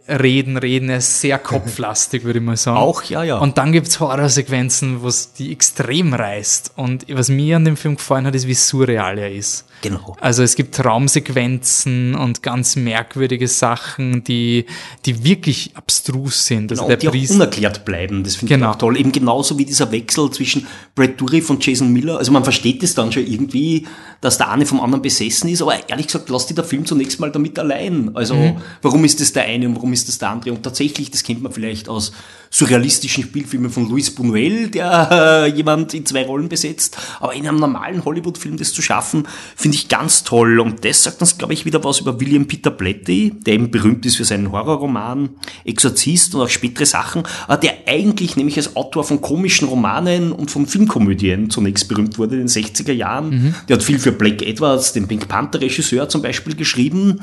Reden, 0.08 0.56
Reden. 0.56 0.88
Er 0.88 0.98
ist 0.98 1.20
sehr 1.20 1.38
kopflastig, 1.40 2.24
würde 2.24 2.38
ich 2.38 2.44
mal 2.44 2.56
sagen. 2.56 2.78
Auch, 2.78 3.02
ja, 3.04 3.22
ja. 3.22 3.38
Und 3.38 3.58
dann 3.58 3.72
gibt's 3.72 3.98
Horrorsequenzen, 4.00 5.02
wo 5.02 5.08
es 5.08 5.32
die 5.32 5.52
extrem 5.52 6.14
reißt. 6.14 6.72
Und 6.76 7.06
was 7.10 7.28
mir 7.28 7.56
an 7.56 7.64
dem 7.64 7.76
Film 7.76 7.96
gefallen 7.96 8.26
hat, 8.26 8.34
ist, 8.34 8.46
wie 8.46 8.54
surreal 8.54 9.18
er 9.18 9.32
ist. 9.32 9.66
Genau. 9.82 10.16
Also 10.20 10.42
es 10.42 10.54
gibt 10.54 10.74
Traumsequenzen 10.74 12.14
und 12.14 12.42
ganz 12.42 12.76
merkwürdige 12.76 13.48
Sachen, 13.48 14.24
die, 14.24 14.66
die 15.04 15.24
wirklich 15.24 15.72
abstrus 15.74 16.46
sind. 16.46 16.70
Also 16.72 16.84
Genau, 16.84 16.88
der 16.88 16.96
und 16.96 17.02
die 17.02 17.08
auch 17.08 17.12
Priester, 17.12 17.34
unerklärt 17.34 17.84
bleiben. 17.84 18.24
Das 18.24 18.36
finde 18.36 18.54
Genau. 18.54 18.70
ich 18.70 18.74
auch 18.74 18.78
toll. 18.78 18.98
Eben 18.98 19.12
genauso 19.12 19.58
wie 19.58 19.64
dieser 19.64 19.90
Wechsel 19.92 20.30
zwischen 20.30 20.66
Brad 20.94 21.20
Dourif 21.20 21.50
und 21.50 21.64
Jason 21.64 21.92
Miller. 21.92 22.18
Also 22.18 22.32
man 22.32 22.44
versteht 22.44 22.82
es 22.82 22.94
dann 22.94 23.12
schon 23.12 23.26
irgendwie, 23.26 23.86
dass 24.20 24.38
der 24.38 24.50
eine 24.50 24.66
vom 24.66 24.80
anderen 24.80 25.02
besessen 25.02 25.48
ist, 25.50 25.62
aber 25.62 25.88
ehrlich 25.88 26.06
gesagt, 26.06 26.28
lass 26.30 26.46
dir 26.46 26.54
der 26.54 26.64
Film 26.64 26.86
zunächst 26.86 27.20
mal 27.20 27.30
damit 27.30 27.58
allein. 27.58 28.10
Also 28.14 28.34
Mhm. 28.34 28.56
warum 28.82 29.04
ist 29.04 29.20
das 29.20 29.32
der 29.32 29.44
eine 29.44 29.66
und 29.68 29.74
warum 29.76 29.92
ist 29.92 30.08
das 30.08 30.18
der 30.18 30.30
andere? 30.30 30.54
Und 30.54 30.62
tatsächlich, 30.62 31.10
das 31.10 31.22
kennt 31.22 31.42
man 31.42 31.52
vielleicht 31.52 31.88
aus 31.88 32.12
surrealistischen 32.50 33.24
Spielfilmen 33.24 33.70
von 33.70 33.88
Luis 33.88 34.16
Buñuel, 34.16 34.68
der 34.70 35.44
äh, 35.46 35.50
jemand 35.54 35.92
in 35.94 36.06
zwei 36.06 36.24
Rollen 36.24 36.48
besetzt. 36.48 36.96
Aber 37.20 37.34
in 37.34 37.46
einem 37.46 37.58
normalen 37.58 38.04
Hollywood-Film 38.04 38.56
das 38.56 38.72
zu 38.72 38.82
schaffen, 38.82 39.26
finde 39.66 39.78
ich 39.78 39.88
ganz 39.88 40.22
toll. 40.22 40.60
Und 40.60 40.84
das 40.84 41.02
sagt 41.02 41.20
uns, 41.20 41.38
glaube 41.38 41.52
ich, 41.52 41.64
wieder 41.64 41.82
was 41.82 41.98
über 41.98 42.20
William 42.20 42.46
Peter 42.46 42.70
Blatty, 42.70 43.32
der 43.44 43.54
eben 43.54 43.72
berühmt 43.72 44.06
ist 44.06 44.16
für 44.16 44.24
seinen 44.24 44.52
Horrorroman 44.52 45.30
Exorzist 45.64 46.36
und 46.36 46.42
auch 46.42 46.48
spätere 46.48 46.86
Sachen, 46.86 47.24
aber 47.48 47.56
der 47.56 47.74
eigentlich 47.86 48.36
nämlich 48.36 48.56
als 48.58 48.76
Autor 48.76 49.02
von 49.02 49.20
komischen 49.20 49.66
Romanen 49.66 50.30
und 50.30 50.52
von 50.52 50.68
Filmkomödien 50.68 51.50
zunächst 51.50 51.88
berühmt 51.88 52.16
wurde 52.16 52.36
in 52.36 52.42
den 52.42 52.48
60er 52.48 52.92
Jahren. 52.92 53.56
Der 53.68 53.76
hat 53.76 53.82
viel 53.82 53.98
für 53.98 54.12
Black 54.12 54.40
Edwards, 54.42 54.92
den 54.92 55.08
Pink 55.08 55.26
Panther 55.26 55.60
Regisseur 55.60 56.08
zum 56.08 56.22
Beispiel 56.22 56.54
geschrieben. 56.54 57.18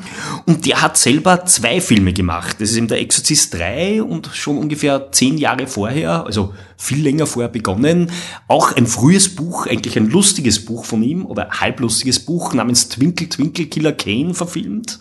Und 0.46 0.66
der 0.66 0.82
hat 0.82 0.98
selber 0.98 1.46
zwei 1.46 1.80
Filme 1.80 2.12
gemacht. 2.12 2.58
Das 2.60 2.72
ist 2.72 2.76
eben 2.76 2.90
der 2.90 3.00
Exorzist 3.00 3.54
3 3.54 4.04
und 4.04 4.30
schon 4.34 4.58
ungefähr 4.58 5.14
zehn 5.14 5.38
Jahre 5.38 5.66
vorher, 5.68 6.26
also 6.26 6.54
viel 6.84 7.02
länger 7.02 7.26
vorher 7.26 7.50
begonnen, 7.50 8.12
auch 8.48 8.76
ein 8.76 8.88
frühes 8.88 9.34
Buch, 9.34 9.68
eigentlich 9.68 9.98
ein 9.98 10.10
lustiges 10.10 10.66
Buch 10.66 10.84
von 10.84 11.02
ihm 11.02 11.26
oder 11.26 11.50
halblustiges 11.50 12.20
Buch 12.20 12.33
namens 12.54 12.90
Twinkle 12.90 13.30
Twinkle 13.30 13.66
Killer 13.68 13.94
Kane 13.94 14.34
verfilmt. 14.34 15.00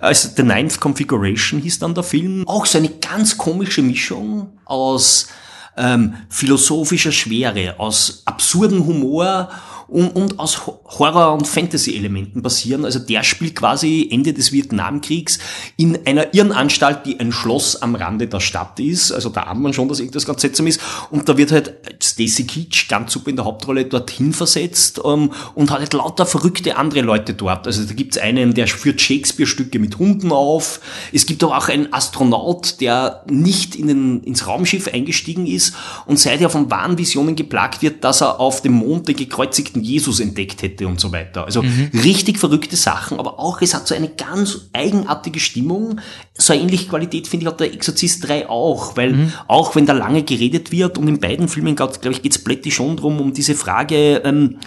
Also 0.00 0.28
The 0.36 0.42
Ninth 0.42 0.80
Configuration 0.80 1.60
hieß 1.60 1.78
dann 1.78 1.94
der 1.94 2.04
Film. 2.04 2.46
Auch 2.46 2.66
so 2.66 2.78
eine 2.78 2.88
ganz 2.88 3.36
komische 3.36 3.82
Mischung 3.82 4.52
aus 4.64 5.28
ähm, 5.76 6.14
philosophischer 6.28 7.12
Schwere, 7.12 7.78
aus 7.78 8.22
absurdem 8.24 8.84
Humor 8.86 9.48
und, 9.88 10.10
und 10.10 10.38
aus 10.38 10.66
Horror- 10.66 11.32
und 11.32 11.46
Fantasy-Elementen 11.46 12.42
basieren. 12.42 12.84
Also 12.84 12.98
der 12.98 13.24
spielt 13.24 13.56
quasi 13.56 14.08
Ende 14.10 14.34
des 14.34 14.52
Vietnamkriegs 14.52 15.38
in 15.76 16.06
einer 16.06 16.34
Irrenanstalt, 16.34 17.06
die 17.06 17.18
ein 17.18 17.32
Schloss 17.32 17.80
am 17.80 17.94
Rande 17.94 18.28
der 18.28 18.40
Stadt 18.40 18.78
ist. 18.80 19.12
Also 19.12 19.30
da 19.30 19.44
ahnt 19.44 19.62
man 19.62 19.72
schon, 19.72 19.88
dass 19.88 20.00
irgendwas 20.00 20.26
ganz 20.26 20.42
seltsam 20.42 20.66
ist. 20.66 20.80
Und 21.10 21.28
da 21.28 21.38
wird 21.38 21.52
halt 21.52 21.74
Stacy 22.02 22.44
Keach 22.44 22.88
ganz 22.88 23.14
super 23.14 23.30
in 23.30 23.36
der 23.36 23.46
Hauptrolle 23.46 23.86
dorthin 23.86 24.34
versetzt 24.34 25.00
ähm, 25.04 25.30
und 25.54 25.70
hat 25.70 25.78
halt 25.80 25.94
lauter 25.94 26.26
verrückte 26.26 26.76
andere 26.76 27.00
Leute 27.00 27.32
dort. 27.32 27.66
Also 27.66 27.84
da 27.84 27.94
gibt's 27.94 28.18
einen, 28.18 28.52
der 28.52 28.66
führt 28.66 29.00
Shakespeare-Stücke 29.00 29.78
mit 29.78 29.98
Hunden 29.98 30.32
auf. 30.32 30.80
Es 31.12 31.24
gibt 31.24 31.42
aber 31.42 31.56
auch 31.56 31.68
einen 31.68 31.92
Astronaut, 31.94 32.80
der 32.82 33.24
nicht 33.30 33.74
in 33.74 33.88
den, 33.88 34.22
ins 34.22 34.46
Raumschiff 34.46 34.88
eingestiegen 34.92 35.46
ist 35.46 35.74
und 36.04 36.18
seither 36.18 36.50
von 36.50 36.70
wahren 36.70 36.98
Visionen 36.98 37.36
geplagt 37.36 37.80
wird, 37.80 38.04
dass 38.04 38.20
er 38.20 38.38
auf 38.38 38.60
dem 38.60 38.74
Mond 38.74 39.08
den 39.08 39.16
gekreuzigten 39.16 39.77
Jesus 39.82 40.20
entdeckt 40.20 40.62
hätte 40.62 40.86
und 40.86 41.00
so 41.00 41.12
weiter. 41.12 41.44
Also 41.44 41.62
mhm. 41.62 41.90
richtig 42.02 42.38
verrückte 42.38 42.76
Sachen, 42.76 43.18
aber 43.18 43.38
auch 43.38 43.60
es 43.62 43.74
hat 43.74 43.86
so 43.86 43.94
eine 43.94 44.08
ganz 44.08 44.68
eigenartige 44.72 45.40
Stimmung. 45.40 46.00
So 46.34 46.52
eine 46.52 46.62
ähnliche 46.62 46.88
Qualität 46.88 47.28
finde 47.28 47.44
ich 47.44 47.50
hat 47.50 47.60
der 47.60 47.72
Exorzist 47.72 48.28
3 48.28 48.48
auch, 48.48 48.96
weil 48.96 49.12
mhm. 49.12 49.32
auch 49.46 49.74
wenn 49.76 49.86
da 49.86 49.92
lange 49.92 50.22
geredet 50.22 50.72
wird 50.72 50.98
und 50.98 51.08
in 51.08 51.20
beiden 51.20 51.48
Filmen, 51.48 51.76
glaube 51.76 51.98
ich, 52.10 52.22
geht 52.22 52.32
es 52.32 52.42
plättig 52.42 52.74
schon 52.74 52.96
drum 52.96 53.20
um 53.20 53.32
diese 53.32 53.54
Frage, 53.54 54.22
ähm, 54.24 54.58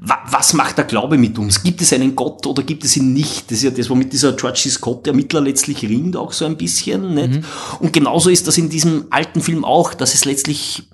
was 0.00 0.52
macht 0.52 0.78
der 0.78 0.84
Glaube 0.84 1.18
mit 1.18 1.38
uns? 1.38 1.62
Gibt 1.62 1.80
es 1.80 1.92
einen 1.92 2.14
Gott 2.14 2.46
oder 2.46 2.62
gibt 2.62 2.84
es 2.84 2.96
ihn 2.96 3.12
nicht? 3.12 3.50
Das 3.50 3.58
ist 3.58 3.64
ja 3.64 3.70
das, 3.70 3.90
womit 3.90 4.12
dieser 4.12 4.32
George 4.32 4.60
C. 4.60 4.70
Scott, 4.70 5.06
der 5.06 5.12
Ermittler, 5.12 5.40
letztlich 5.40 5.82
ringt, 5.82 6.16
auch 6.16 6.32
so 6.32 6.44
ein 6.44 6.56
bisschen. 6.56 7.14
Nicht? 7.14 7.30
Mhm. 7.30 7.44
Und 7.80 7.92
genauso 7.92 8.30
ist 8.30 8.46
das 8.46 8.58
in 8.58 8.68
diesem 8.68 9.06
alten 9.10 9.40
Film 9.40 9.64
auch, 9.64 9.94
dass 9.94 10.14
es 10.14 10.24
letztlich 10.24 10.84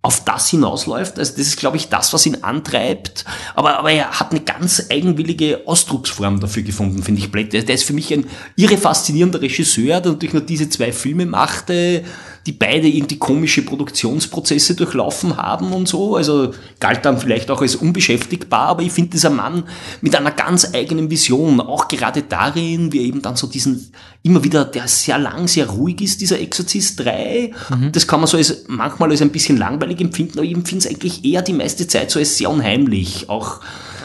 auf 0.00 0.24
das 0.24 0.48
hinausläuft. 0.48 1.18
Also 1.18 1.32
das 1.32 1.48
ist, 1.48 1.58
glaube 1.58 1.76
ich, 1.76 1.88
das, 1.88 2.12
was 2.12 2.24
ihn 2.24 2.42
antreibt. 2.42 3.24
Aber, 3.54 3.78
aber 3.78 3.90
er 3.90 4.20
hat 4.20 4.30
eine 4.30 4.40
ganz 4.40 4.86
eigenwillige 4.90 5.62
Ausdrucksform 5.66 6.38
dafür 6.38 6.62
gefunden, 6.62 7.02
finde 7.02 7.20
ich. 7.20 7.30
Der 7.50 7.74
ist 7.74 7.84
für 7.84 7.92
mich 7.92 8.12
ein 8.12 8.26
irre 8.56 8.76
faszinierender 8.76 9.40
Regisseur, 9.40 10.00
der 10.00 10.12
natürlich 10.12 10.34
nur 10.34 10.42
diese 10.42 10.68
zwei 10.70 10.92
Filme 10.92 11.26
machte, 11.26 12.04
die 12.46 12.52
beide 12.52 12.88
irgendwie 12.88 13.18
komische 13.18 13.62
Produktionsprozesse 13.62 14.74
durchlaufen 14.74 15.36
haben 15.36 15.72
und 15.72 15.88
so. 15.88 16.16
Also 16.16 16.52
galt 16.80 17.04
dann 17.04 17.18
vielleicht 17.18 17.50
auch 17.50 17.60
als 17.60 17.76
unbeschäftigbar, 17.76 18.68
aber 18.68 18.82
ich 18.82 18.92
finde 18.92 19.10
dieser 19.10 19.30
Mann 19.30 19.64
mit 20.00 20.14
einer 20.14 20.30
ganz 20.30 20.74
eigenen 20.74 21.10
Vision, 21.10 21.60
auch 21.60 21.88
gerade 21.88 22.22
darin, 22.22 22.92
wie 22.92 22.98
er 22.98 23.04
eben 23.04 23.22
dann 23.22 23.36
so 23.36 23.46
diesen, 23.46 23.92
immer 24.22 24.44
wieder, 24.44 24.64
der 24.64 24.88
sehr 24.88 25.18
lang, 25.18 25.48
sehr 25.48 25.68
ruhig 25.68 26.00
ist, 26.00 26.20
dieser 26.20 26.40
Exorzist 26.40 27.00
3. 27.00 27.52
Mhm. 27.70 27.92
Das 27.92 28.06
kann 28.06 28.20
man 28.20 28.26
so 28.26 28.36
als, 28.36 28.64
manchmal 28.68 29.10
als 29.10 29.22
ein 29.22 29.30
bisschen 29.30 29.56
langweilig 29.56 30.00
empfinden, 30.00 30.38
aber 30.38 30.46
ich 30.46 30.54
empfinde 30.54 30.84
es 30.84 30.90
eigentlich 30.90 31.24
eher 31.24 31.42
die 31.42 31.52
meiste 31.52 31.86
Zeit 31.86 32.10
so 32.10 32.18
als 32.18 32.36
sehr 32.36 32.50
unheimlich. 32.50 33.28
Auch 33.28 33.60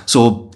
so 0.05 0.51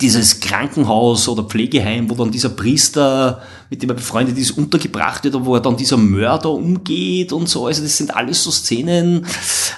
dieses 0.00 0.40
Krankenhaus 0.40 1.28
oder 1.28 1.42
Pflegeheim, 1.42 2.08
wo 2.10 2.14
dann 2.14 2.30
dieser 2.30 2.50
Priester, 2.50 3.42
mit 3.70 3.82
dem 3.82 3.90
er 3.90 3.96
befreundet 3.96 4.38
ist, 4.38 4.52
untergebracht 4.52 5.24
wird, 5.24 5.34
wo 5.44 5.54
er 5.54 5.60
dann 5.60 5.76
dieser 5.76 5.96
Mörder 5.96 6.50
umgeht 6.50 7.32
und 7.32 7.48
so. 7.48 7.66
Also 7.66 7.82
das 7.82 7.96
sind 7.96 8.14
alles 8.14 8.42
so 8.42 8.50
Szenen, 8.50 9.26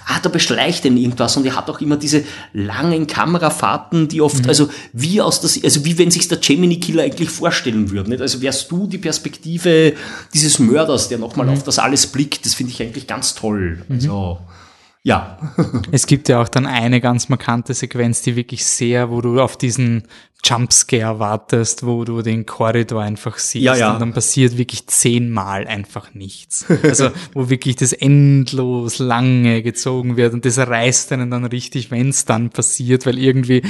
ah, 0.07 0.19
da 0.23 0.29
beschleicht 0.29 0.85
ihn 0.85 0.97
irgendwas 0.97 1.37
und 1.37 1.47
er 1.47 1.57
hat 1.57 1.71
auch 1.71 1.81
immer 1.81 1.97
diese 1.97 2.25
langen 2.53 3.07
Kamerafahrten, 3.07 4.09
die 4.09 4.21
oft, 4.21 4.43
mhm. 4.43 4.49
also 4.49 4.69
wie 4.93 5.21
aus 5.21 5.41
das, 5.41 5.63
also 5.63 5.85
wie 5.85 5.99
wenn 5.99 6.11
sich 6.11 6.29
der 6.29 6.39
Gemini 6.39 6.81
Killer 6.81 7.03
eigentlich 7.03 7.31
vorstellen 7.31 7.91
würde. 7.91 8.11
Nicht? 8.11 8.23
Also 8.23 8.43
wärst 8.43 8.71
du 8.71 8.87
die 8.87 8.99
Perspektive 8.99 9.95
dieses 10.35 10.59
Mörders, 10.59 11.09
der 11.09 11.19
nochmal 11.19 11.47
mhm. 11.47 11.53
auf 11.53 11.63
das 11.63 11.79
alles 11.79 12.07
blickt, 12.07 12.45
das 12.47 12.55
finde 12.55 12.73
ich 12.73 12.83
eigentlich 12.83 13.07
ganz 13.07 13.35
toll. 13.35 13.83
Mhm. 13.89 14.41
Ja. 15.03 15.39
es 15.93 16.07
gibt 16.07 16.29
ja 16.29 16.43
auch 16.43 16.49
dann 16.49 16.67
eine 16.67 17.01
ganz 17.01 17.29
markante 17.29 17.73
Sequenz, 17.73 18.23
die 18.23 18.37
wirklich 18.37 18.65
sehr, 18.65 19.11
wo 19.11 19.21
du 19.21 19.41
auf 19.41 19.57
diesen 19.57 20.05
Jumpscare 20.45 21.19
wartest, 21.19 21.85
wo 21.85 22.05
du 22.05 22.23
den 22.23 22.47
Korridor 22.47 23.03
einfach 23.03 23.39
siehst 23.39 23.65
ja, 23.65 23.77
ja. 23.77 23.93
und 23.93 24.01
dann 24.01 24.13
passiert 24.13 24.57
wirklich 24.57 24.87
zehnmal 24.87 25.67
einfach 25.67 26.15
nichts. 26.15 26.67
Also 26.83 27.11
wo 27.35 27.51
wirklich 27.51 27.77
das 27.77 27.93
endlos 27.93 28.99
lange 28.99 29.63
gezogen 29.63 30.17
wird 30.17 30.35
und 30.35 30.45
das 30.45 30.59
reißt 30.59 31.13
einen 31.13 31.31
dann 31.31 31.45
richtig, 31.45 31.91
wenn 31.91 32.09
es 32.09 32.25
dann 32.25 32.51
passiert, 32.51 33.07
weil 33.07 33.19
irgendwie 33.19 33.63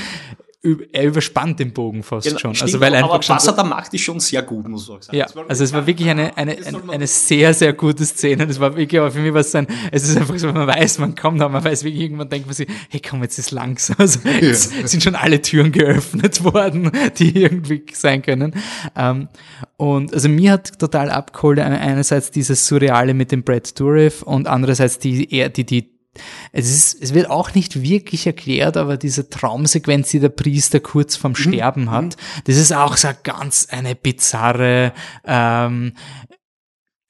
er 0.62 1.04
überspannt 1.04 1.58
den 1.58 1.72
Bogen 1.72 2.02
fast 2.02 2.26
genau, 2.26 2.38
schon. 2.38 2.50
Also 2.50 2.66
stimmt, 2.66 2.74
also 2.74 2.80
weil 2.80 2.94
einfach 2.94 3.14
aber 3.14 3.28
was 3.28 3.46
er 3.46 3.54
da 3.54 3.64
macht, 3.64 3.94
ist 3.94 4.02
schon 4.02 4.20
sehr 4.20 4.42
gut, 4.42 4.68
muss 4.68 4.82
ich 4.82 5.04
sagen. 5.04 5.16
Ja, 5.16 5.26
also 5.48 5.64
es 5.64 5.72
war 5.72 5.86
wirklich 5.86 6.10
eine, 6.10 6.36
eine, 6.36 6.52
eine, 6.52 6.92
eine 6.92 7.06
sehr, 7.06 7.54
sehr 7.54 7.72
gute 7.72 8.04
Szene. 8.04 8.46
Das 8.46 8.60
war 8.60 8.76
wirklich, 8.76 9.00
aber 9.00 9.10
für 9.10 9.20
mich 9.20 9.32
war 9.32 9.40
es 9.40 9.54
ein, 9.54 9.66
es 9.90 10.06
ist 10.06 10.18
einfach 10.18 10.38
so, 10.38 10.52
man 10.52 10.66
weiß, 10.66 10.98
man 10.98 11.14
kommt, 11.14 11.40
aber 11.40 11.50
man 11.50 11.64
weiß 11.64 11.84
wirklich, 11.84 12.02
irgendwann 12.02 12.28
denkt 12.28 12.46
man 12.46 12.54
sich, 12.54 12.68
hey 12.90 13.00
komm, 13.00 13.22
jetzt 13.22 13.38
ist 13.38 13.52
langsam. 13.52 13.96
Also 13.98 14.20
jetzt 14.28 14.74
ja. 14.74 14.86
sind 14.86 15.02
schon 15.02 15.14
alle 15.14 15.40
Türen 15.40 15.72
geöffnet 15.72 16.42
worden, 16.54 16.90
die 17.16 17.42
irgendwie 17.42 17.84
sein 17.92 18.20
können. 18.20 18.54
Ähm, 18.96 19.28
und 19.78 20.12
also 20.12 20.28
mir 20.28 20.52
hat 20.52 20.78
total 20.78 21.10
abgeholt 21.10 21.58
einerseits 21.58 22.30
dieses 22.30 22.66
Surreale 22.66 23.14
mit 23.14 23.32
dem 23.32 23.44
Brad 23.44 23.78
Dourif 23.78 24.22
und 24.22 24.46
andererseits 24.46 24.98
die, 24.98 25.26
die, 25.26 25.64
die 25.64 25.99
es, 26.52 26.70
ist, 26.70 27.02
es 27.02 27.14
wird 27.14 27.30
auch 27.30 27.54
nicht 27.54 27.82
wirklich 27.82 28.26
erklärt, 28.26 28.76
aber 28.76 28.96
diese 28.96 29.28
Traumsequenz, 29.30 30.10
die 30.10 30.20
der 30.20 30.28
Priester 30.30 30.80
kurz 30.80 31.16
vorm 31.16 31.32
mhm. 31.32 31.36
Sterben 31.36 31.84
mhm. 31.84 31.90
hat, 31.90 32.16
das 32.44 32.56
ist 32.56 32.72
auch 32.72 32.96
so 32.96 33.08
ganz 33.22 33.68
eine 33.70 33.94
bizarre, 33.94 34.92
ähm, 35.24 35.92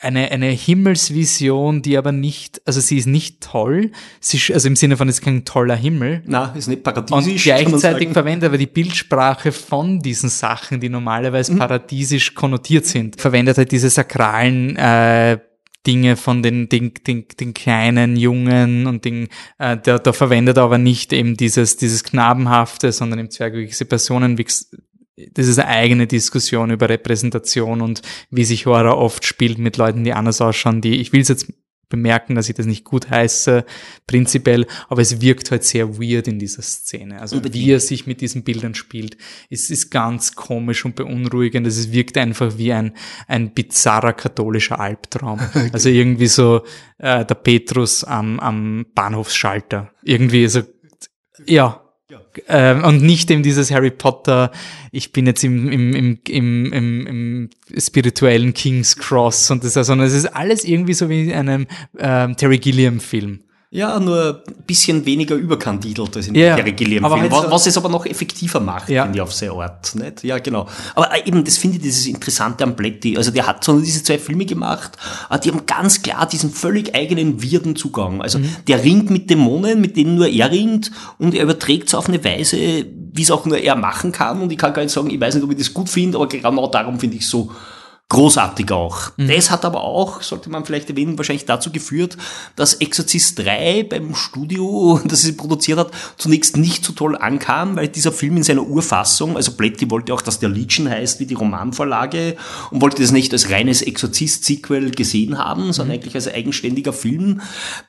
eine, 0.03 0.31
eine 0.31 0.49
Himmelsvision, 0.49 1.83
die 1.83 1.99
aber 1.99 2.13
nicht, 2.13 2.63
also 2.65 2.81
sie 2.81 2.97
ist 2.97 3.07
nicht 3.07 3.43
toll, 3.43 3.91
sie, 4.19 4.41
also 4.53 4.67
im 4.67 4.77
Sinne 4.77 4.97
von, 4.97 5.09
es 5.09 5.17
ist 5.17 5.25
kein 5.25 5.45
toller 5.45 5.77
Himmel. 5.77 6.23
Na, 6.27 6.55
ist 6.57 6.69
nicht 6.69 6.83
paradiesisch. 6.83 7.47
Und 7.47 7.53
gleichzeitig 7.53 8.11
verwendet 8.11 8.49
aber 8.49 8.57
die 8.57 8.67
Bildsprache 8.67 9.53
von 9.53 10.01
diesen 10.01 10.31
Sachen, 10.31 10.81
die 10.81 10.89
normalerweise 10.89 11.53
mhm. 11.53 11.59
paradiesisch 11.59 12.35
konnotiert 12.35 12.87
sind, 12.87 13.21
verwendet 13.21 13.59
halt 13.59 13.73
diese 13.73 13.91
sakralen 13.91 14.77
äh, 14.77 15.39
Dinge 15.87 16.17
von 16.17 16.43
den, 16.43 16.69
den, 16.69 16.93
den, 17.07 17.27
den 17.39 17.55
kleinen 17.55 18.17
Jungen 18.17 18.87
und 18.87 19.05
den, 19.05 19.29
äh, 19.59 19.77
der, 19.77 19.99
der 19.99 20.13
verwendet 20.13 20.59
aber 20.59 20.79
nicht 20.79 21.13
eben 21.13 21.37
dieses, 21.37 21.77
dieses 21.77 22.05
Knabenhafte, 22.05 22.93
sondern 22.93 23.19
im 23.19 23.31
Zwerg 23.31 23.55
diese 23.55 23.87
Personen, 23.87 24.37
das 24.37 25.47
ist 25.47 25.59
eine 25.59 25.69
eigene 25.69 26.07
Diskussion 26.07 26.71
über 26.71 26.89
Repräsentation 26.89 27.81
und 27.81 28.03
wie 28.31 28.45
sich 28.45 28.67
Horror 28.67 28.99
oft 28.99 29.25
spielt 29.25 29.59
mit 29.59 29.77
Leuten, 29.77 30.05
die 30.05 30.13
anders 30.13 30.41
ausschauen, 30.41 30.81
die, 30.81 30.97
ich 30.97 31.13
will 31.13 31.21
es 31.21 31.29
jetzt 31.29 31.53
bemerken, 31.91 32.35
dass 32.35 32.49
ich 32.49 32.55
das 32.55 32.65
nicht 32.65 32.85
gut 32.85 33.11
heiße, 33.11 33.67
prinzipiell, 34.07 34.67
aber 34.89 35.03
es 35.03 35.21
wirkt 35.21 35.51
halt 35.51 35.65
sehr 35.65 35.99
weird 35.99 36.27
in 36.29 36.39
dieser 36.39 36.63
Szene. 36.63 37.21
Also 37.21 37.37
Unbedingt. 37.37 37.63
wie 37.63 37.73
er 37.73 37.81
sich 37.81 38.07
mit 38.07 38.23
diesen 38.23 38.43
Bildern 38.45 38.75
spielt, 38.75 39.19
es 39.51 39.69
ist 39.69 39.91
ganz 39.91 40.35
komisch 40.35 40.87
und 40.87 40.97
beunruhigend. 40.97 41.67
Es 41.67 41.93
wirkt 41.93 42.17
einfach 42.17 42.57
wie 42.57 42.73
ein, 42.73 42.93
ein 43.27 43.53
bizarrer 43.53 44.15
katholischer 44.15 44.81
Albtraum. 44.81 45.39
Also 45.73 45.89
irgendwie 45.89 46.27
so 46.27 46.63
äh, 46.99 47.25
der 47.25 47.35
Petrus 47.35 48.03
am, 48.05 48.41
am 48.41 48.87
Bahnhofsschalter. 48.95 49.91
Irgendwie 50.03 50.47
so, 50.49 50.63
ja, 51.47 51.80
ähm, 52.49 52.85
und 52.85 53.03
nicht 53.03 53.31
eben 53.31 53.43
dieses 53.43 53.71
Harry 53.71 53.91
Potter, 53.91 54.51
ich 54.93 55.13
bin 55.13 55.27
jetzt 55.27 55.43
im, 55.45 55.71
im, 55.71 55.95
im, 55.95 56.19
im, 56.29 56.73
im, 56.73 57.07
im 57.07 57.51
spirituellen 57.77 58.55
King's 58.55 58.97
Cross 58.97 59.51
und 59.51 59.65
das, 59.65 59.75
sondern 59.75 60.07
es 60.07 60.15
ist 60.15 60.27
alles 60.27 60.65
irgendwie 60.65 60.95
so 60.95 61.09
wie 61.09 61.31
in 61.31 61.49
einem 61.49 61.67
ähm, 61.99 62.37
Terry 62.37 62.59
Gilliam 62.59 63.01
Film. 63.01 63.41
Ja, 63.73 64.01
nur 64.01 64.43
ein 64.49 64.65
bisschen 64.67 65.07
weniger 65.07 65.37
überkandidelt 65.37 66.17
als 66.17 66.27
in 66.27 66.35
ja, 66.35 66.57
Terry 66.57 66.73
Gilliam 66.73 67.05
Film, 67.05 67.21
halt 67.21 67.31
was, 67.31 67.51
was, 67.53 67.67
es 67.69 67.77
aber 67.77 67.89
noch 67.89 68.05
effektiver 68.05 68.59
macht, 68.59 68.89
ja. 68.89 69.05
finde 69.05 69.19
ich, 69.19 69.23
auf 69.23 69.33
seine 69.33 69.53
Art. 69.53 69.95
Nicht? 69.95 70.25
Ja, 70.25 70.41
genau. 70.41 70.67
Aber 70.97 71.15
äh, 71.15 71.29
eben, 71.29 71.45
das 71.45 71.57
finde 71.57 71.77
ich 71.77 71.83
dieses 71.85 72.07
Interessante 72.07 72.65
am 72.65 72.75
Blätti. 72.75 73.17
Also 73.17 73.31
der 73.31 73.47
hat 73.47 73.63
so 73.63 73.79
diese 73.79 74.03
zwei 74.03 74.19
Filme 74.19 74.45
gemacht, 74.45 74.99
äh, 75.31 75.39
die 75.39 75.53
haben 75.53 75.67
ganz 75.67 76.03
klar 76.03 76.27
diesen 76.27 76.51
völlig 76.51 76.97
eigenen 76.97 77.45
wirden 77.45 77.77
Zugang. 77.77 78.21
Also 78.21 78.41
mhm. 78.41 78.49
der 78.67 78.83
ringt 78.83 79.09
mit 79.11 79.31
Dämonen, 79.31 79.81
mit 79.81 79.97
denen 79.97 80.17
nur 80.17 80.27
er 80.27 80.51
ringt 80.51 80.91
und 81.19 81.33
er 81.37 81.45
überträgt 81.45 81.87
es 81.87 81.95
auf 81.95 82.09
eine 82.09 82.25
Weise, 82.25 82.57
wie 82.57 83.23
es 83.23 83.31
auch 83.31 83.47
nur 83.47 83.59
er 83.59 83.77
machen 83.77 84.11
kann. 84.11 84.41
Und 84.41 84.51
ich 84.51 84.59
kann 84.59 84.73
gar 84.73 84.83
nicht 84.83 84.93
sagen, 84.93 85.11
ich 85.11 85.21
weiß 85.21 85.37
nicht, 85.37 85.45
ob 85.45 85.53
ich 85.53 85.59
das 85.59 85.73
gut 85.73 85.89
finde, 85.89 86.19
aber 86.19 86.27
genau 86.27 86.67
darum 86.67 86.99
finde 86.99 87.19
ich 87.19 87.29
so 87.29 87.53
großartig 88.11 88.71
auch. 88.73 89.13
Mhm. 89.17 89.29
Das 89.29 89.51
hat 89.51 89.65
aber 89.65 89.83
auch, 89.83 90.21
sollte 90.21 90.51
man 90.51 90.65
vielleicht 90.67 90.91
erwähnen, 90.91 91.17
wahrscheinlich 91.17 91.47
dazu 91.47 91.71
geführt, 91.71 92.19
dass 92.57 92.75
Exorcist 92.75 93.39
3 93.39 93.85
beim 93.85 94.15
Studio, 94.15 95.01
das 95.07 95.23
sie 95.23 95.33
produziert 95.33 95.79
hat, 95.79 95.93
zunächst 96.19 96.57
nicht 96.57 96.85
so 96.85 96.93
toll 96.93 97.17
ankam, 97.17 97.77
weil 97.77 97.89
dieser 97.89 98.13
Film 98.13 98.37
in 98.37 98.43
seiner 98.43 98.67
Urfassung, 98.67 99.37
also 99.37 99.53
Bletty 99.53 99.91
wollte 99.91 100.13
auch, 100.13 100.21
dass 100.21 100.41
der 100.41 100.49
Legion 100.49 100.91
heißt 100.91 101.21
wie 101.21 101.27
die 101.27 101.35
Romanvorlage 101.35 102.37
und 102.71 102.83
wollte 102.83 103.01
das 103.01 103.13
nicht 103.13 103.33
als 103.33 103.49
reines 103.49 103.81
Exorzist-Sequel 103.81 104.91
gesehen 104.91 105.39
haben, 105.39 105.73
sondern 105.73 105.97
mhm. 105.97 106.03
eigentlich 106.03 106.15
als 106.17 106.29
eigenständiger 106.29 106.93
Film, 106.93 107.41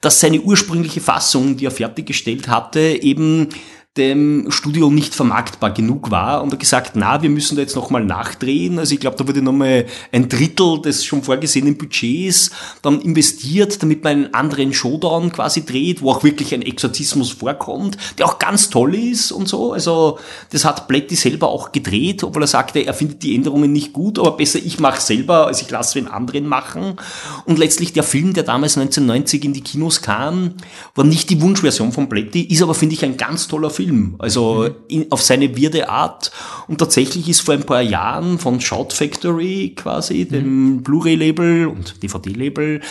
dass 0.02 0.20
seine 0.20 0.40
ursprüngliche 0.40 1.02
Fassung, 1.02 1.58
die 1.58 1.66
er 1.66 1.72
fertiggestellt 1.72 2.48
hatte, 2.48 2.80
eben 2.80 3.50
dem 3.98 4.50
Studio 4.52 4.90
nicht 4.90 5.14
vermarktbar 5.14 5.74
genug 5.74 6.12
war 6.12 6.42
und 6.44 6.54
er 6.54 6.58
gesagt, 6.58 6.94
na, 6.96 7.22
wir 7.22 7.30
müssen 7.30 7.58
da 7.58 7.62
jetzt 7.62 7.76
nochmal 7.76 8.06
nachdrehen. 8.06 8.80
Also 8.80 8.94
ich 8.94 9.02
glaube, 9.02 9.18
da 9.18 9.28
wurde 9.28 9.42
nochmal 9.42 9.86
ein 10.14 10.30
Drittel 10.30 10.82
des 10.82 11.04
schon 11.04 11.24
vorgesehenen 11.24 11.78
Budgets 11.78 12.52
dann 12.82 13.02
investiert, 13.02 13.84
damit 13.84 14.02
man 14.02 14.12
einen 14.14 14.34
anderen 14.34 14.74
Showdown 14.74 15.34
quasi 15.34 15.66
dreht, 15.66 16.02
wo 16.02 16.12
auch 16.12 16.24
wirklich 16.24 16.54
ein 16.54 16.62
Exorzismus 16.62 17.32
vorkommt, 17.32 17.98
der 18.18 18.28
auch 18.28 18.39
ganz 18.39 18.70
toll 18.70 18.96
ist 18.96 19.34
und 19.34 19.50
so. 19.50 19.74
Also 19.74 20.20
das 20.52 20.64
hat 20.64 20.88
Bletty 20.88 21.16
selber 21.16 21.50
auch 21.50 21.74
gedreht, 21.74 22.24
obwohl 22.24 22.44
er 22.44 22.48
sagte, 22.48 22.80
er 22.80 22.94
findet 22.94 23.24
die 23.24 23.36
Änderungen 23.36 23.74
nicht 23.74 23.92
gut, 23.92 24.18
aber 24.20 24.38
besser 24.38 24.60
ich 24.60 24.80
mache 24.80 25.02
selber, 25.02 25.48
als 25.48 25.62
ich 25.62 25.70
lasse 25.70 26.00
den 26.00 26.08
anderen 26.08 26.48
machen. 26.48 26.96
Und 27.44 27.60
letztlich 27.60 27.92
der 27.92 28.04
Film, 28.04 28.34
der 28.34 28.44
damals 28.44 28.78
1990 28.78 29.44
in 29.44 29.52
die 29.52 29.62
Kinos 29.62 30.02
kam, 30.02 30.54
war 30.96 31.04
nicht 31.04 31.30
die 31.30 31.42
Wunschversion 31.42 31.92
von 31.92 32.08
Bletty, 32.08 32.44
ist 32.44 32.62
aber, 32.62 32.74
finde 32.74 32.96
ich, 32.96 33.04
ein 33.04 33.18
ganz 33.18 33.50
toller 33.50 33.70
Film. 33.70 33.81
Film. 33.82 34.16
Also 34.20 34.70
mhm. 34.70 34.76
in, 34.88 35.12
auf 35.12 35.22
seine 35.22 35.56
wirde 35.56 35.90
Art. 35.90 36.32
Und 36.68 36.78
tatsächlich 36.78 37.28
ist 37.28 37.42
vor 37.42 37.54
ein 37.54 37.64
paar 37.64 37.82
Jahren 37.82 38.38
von 38.38 38.62
Shout 38.62 38.90
Factory 38.92 39.74
quasi, 39.76 40.26
dem 40.26 40.76
mhm. 40.76 40.84
Blu-ray-Label 40.84 41.68
und 41.68 42.04
DVD-Label, 42.04 42.82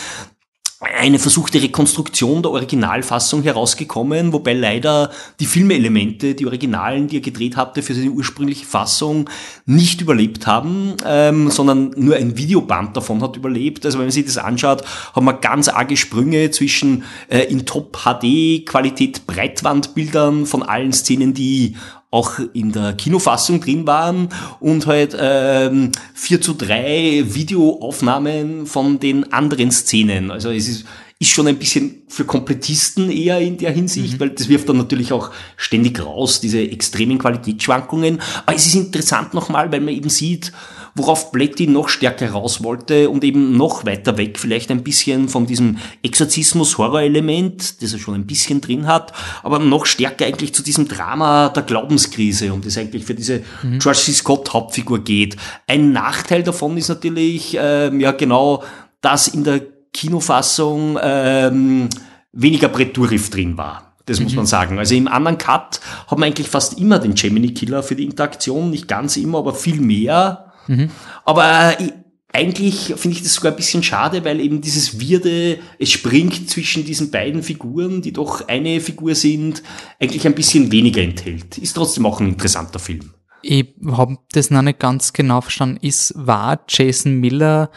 eine 0.81 1.19
versuchte 1.19 1.61
Rekonstruktion 1.61 2.41
der 2.41 2.51
Originalfassung 2.51 3.43
herausgekommen, 3.43 4.33
wobei 4.33 4.53
leider 4.53 5.11
die 5.39 5.45
Filmelemente, 5.45 6.33
die 6.33 6.47
Originalen, 6.47 7.07
die 7.07 7.17
er 7.17 7.21
gedreht 7.21 7.55
hatte 7.55 7.83
für 7.83 7.93
seine 7.93 8.09
ursprüngliche 8.09 8.65
Fassung, 8.65 9.29
nicht 9.67 10.01
überlebt 10.01 10.47
haben, 10.47 10.95
ähm, 11.05 11.51
sondern 11.51 11.91
nur 11.97 12.15
ein 12.15 12.35
Videoband 12.35 12.97
davon 12.97 13.21
hat 13.21 13.37
überlebt. 13.37 13.85
Also 13.85 13.99
wenn 13.99 14.05
man 14.05 14.11
sich 14.11 14.25
das 14.25 14.39
anschaut, 14.39 14.83
haben 15.13 15.25
wir 15.25 15.33
ganz 15.33 15.67
arge 15.67 15.97
Sprünge 15.97 16.49
zwischen 16.49 17.03
äh, 17.29 17.41
in 17.41 17.67
Top-HD-Qualität 17.67 19.27
Breitwandbildern 19.27 20.47
von 20.47 20.63
allen 20.63 20.93
Szenen, 20.93 21.35
die 21.35 21.75
auch 22.11 22.33
in 22.53 22.73
der 22.73 22.93
Kinofassung 22.93 23.61
drin 23.61 23.87
waren 23.87 24.29
und 24.59 24.85
halt 24.85 25.15
ähm, 25.17 25.93
4 26.13 26.41
zu 26.41 26.53
3 26.53 27.23
Videoaufnahmen 27.29 28.67
von 28.67 28.99
den 28.99 29.31
anderen 29.31 29.71
Szenen. 29.71 30.29
Also 30.29 30.51
es 30.51 30.67
ist, 30.67 30.85
ist 31.19 31.29
schon 31.29 31.47
ein 31.47 31.57
bisschen 31.57 32.01
für 32.09 32.25
Komplettisten 32.25 33.09
eher 33.09 33.39
in 33.39 33.57
der 33.57 33.71
Hinsicht, 33.71 34.15
mhm. 34.15 34.19
weil 34.19 34.29
das 34.31 34.49
wirft 34.49 34.67
dann 34.67 34.77
natürlich 34.77 35.13
auch 35.13 35.31
ständig 35.55 36.03
raus, 36.03 36.41
diese 36.41 36.59
extremen 36.59 37.17
Qualitätsschwankungen. 37.17 38.19
Aber 38.45 38.57
es 38.57 38.65
ist 38.65 38.75
interessant 38.75 39.33
nochmal, 39.33 39.71
weil 39.71 39.79
man 39.79 39.93
eben 39.93 40.09
sieht, 40.09 40.51
worauf 40.95 41.31
Bletty 41.31 41.67
noch 41.67 41.89
stärker 41.89 42.31
raus 42.31 42.63
wollte 42.63 43.09
und 43.09 43.23
eben 43.23 43.57
noch 43.57 43.85
weiter 43.85 44.17
weg, 44.17 44.39
vielleicht 44.39 44.71
ein 44.71 44.83
bisschen 44.83 45.29
von 45.29 45.45
diesem 45.45 45.77
Exorzismus-Horror-Element, 46.03 47.81
das 47.81 47.93
er 47.93 47.99
schon 47.99 48.15
ein 48.15 48.27
bisschen 48.27 48.61
drin 48.61 48.87
hat, 48.87 49.13
aber 49.43 49.59
noch 49.59 49.85
stärker 49.85 50.25
eigentlich 50.25 50.53
zu 50.53 50.63
diesem 50.63 50.87
Drama 50.87 51.49
der 51.49 51.63
Glaubenskrise 51.63 52.53
und 52.53 52.65
das 52.65 52.77
eigentlich 52.77 53.05
für 53.05 53.15
diese 53.15 53.43
mhm. 53.63 53.79
George 53.79 53.99
C. 53.99 54.11
Scott 54.11 54.53
Hauptfigur 54.53 55.03
geht. 55.03 55.37
Ein 55.67 55.91
Nachteil 55.91 56.43
davon 56.43 56.77
ist 56.77 56.89
natürlich, 56.89 57.57
ähm, 57.59 57.99
ja 57.99 58.11
genau, 58.11 58.63
dass 59.01 59.27
in 59.27 59.43
der 59.43 59.61
Kinofassung 59.93 60.97
ähm, 61.01 61.89
weniger 62.31 62.69
Brett 62.69 62.97
drin 62.97 63.57
war. 63.57 63.93
Das 64.05 64.19
mhm. 64.19 64.25
muss 64.25 64.35
man 64.35 64.45
sagen. 64.45 64.79
Also 64.79 64.95
im 64.95 65.07
anderen 65.07 65.37
Cut 65.37 65.79
haben 66.07 66.21
wir 66.21 66.25
eigentlich 66.25 66.49
fast 66.49 66.79
immer 66.79 66.99
den 66.99 67.15
Gemini 67.15 67.53
Killer 67.53 67.83
für 67.83 67.95
die 67.95 68.05
Interaktion. 68.05 68.69
Nicht 68.69 68.87
ganz 68.87 69.17
immer, 69.17 69.39
aber 69.39 69.53
viel 69.53 69.79
mehr. 69.79 70.50
Mhm. 70.67 70.89
Aber 71.25 71.79
äh, 71.79 71.91
eigentlich 72.33 72.93
finde 72.95 73.17
ich 73.17 73.23
das 73.23 73.33
sogar 73.33 73.51
ein 73.51 73.57
bisschen 73.57 73.83
schade, 73.83 74.23
weil 74.23 74.39
eben 74.39 74.61
dieses 74.61 74.99
Wirde, 74.99 75.59
es 75.79 75.91
springt 75.91 76.49
zwischen 76.49 76.85
diesen 76.85 77.11
beiden 77.11 77.43
Figuren, 77.43 78.01
die 78.01 78.13
doch 78.13 78.47
eine 78.47 78.79
Figur 78.79 79.15
sind, 79.15 79.63
eigentlich 79.99 80.25
ein 80.25 80.35
bisschen 80.35 80.71
weniger 80.71 81.01
enthält. 81.01 81.57
Ist 81.57 81.73
trotzdem 81.73 82.05
auch 82.05 82.21
ein 82.21 82.29
interessanter 82.29 82.79
Film. 82.79 83.13
Ich 83.41 83.65
habe 83.85 84.17
das 84.31 84.49
noch 84.51 84.61
nicht 84.61 84.79
ganz 84.79 85.13
genau 85.13 85.41
verstanden. 85.41 85.77
Ist, 85.81 86.13
war 86.15 86.63
Jason 86.69 87.19
Miller 87.19 87.71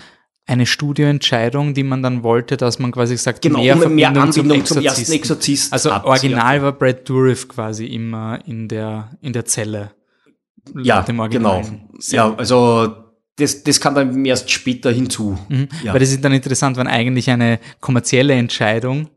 eine 0.47 0.67
Studioentscheidung, 0.67 1.73
die 1.73 1.83
man 1.83 2.03
dann 2.03 2.23
wollte, 2.23 2.57
dass 2.57 2.79
man 2.79 2.93
quasi 2.93 3.17
sagt, 3.17 3.43
genau, 3.43 3.61
mehr, 3.61 3.87
um 3.87 3.95
mehr 3.95 4.09
Anbindung 4.09 4.65
zum, 4.67 4.77
zum 4.77 4.85
ersten 4.85 5.13
Exorzist. 5.13 5.73
Also 5.73 5.91
original 5.91 6.63
war 6.63 6.73
Brad 6.73 7.09
Dourif 7.09 7.49
quasi 7.49 7.87
immer 7.87 8.39
in 8.47 8.69
der, 8.69 9.11
in 9.23 9.33
der 9.33 9.47
Zelle 9.47 9.93
ja, 10.83 11.03
genau. 11.03 11.63
Ja, 12.09 12.35
also 12.35 12.95
das, 13.37 13.65
das 13.65 13.81
kann 13.81 13.95
dann 13.95 14.25
erst 14.25 14.51
später 14.51 14.93
hinzu. 14.93 15.39
Mhm. 15.49 15.69
Ja. 15.83 15.93
Weil 15.93 16.01
das 16.01 16.11
ist 16.11 16.25
dann 16.25 16.33
interessant, 16.33 16.77
wenn 16.77 16.87
eigentlich 16.87 17.31
eine 17.31 17.59
kommerzielle 17.81 18.35
Entscheidung 18.35 19.09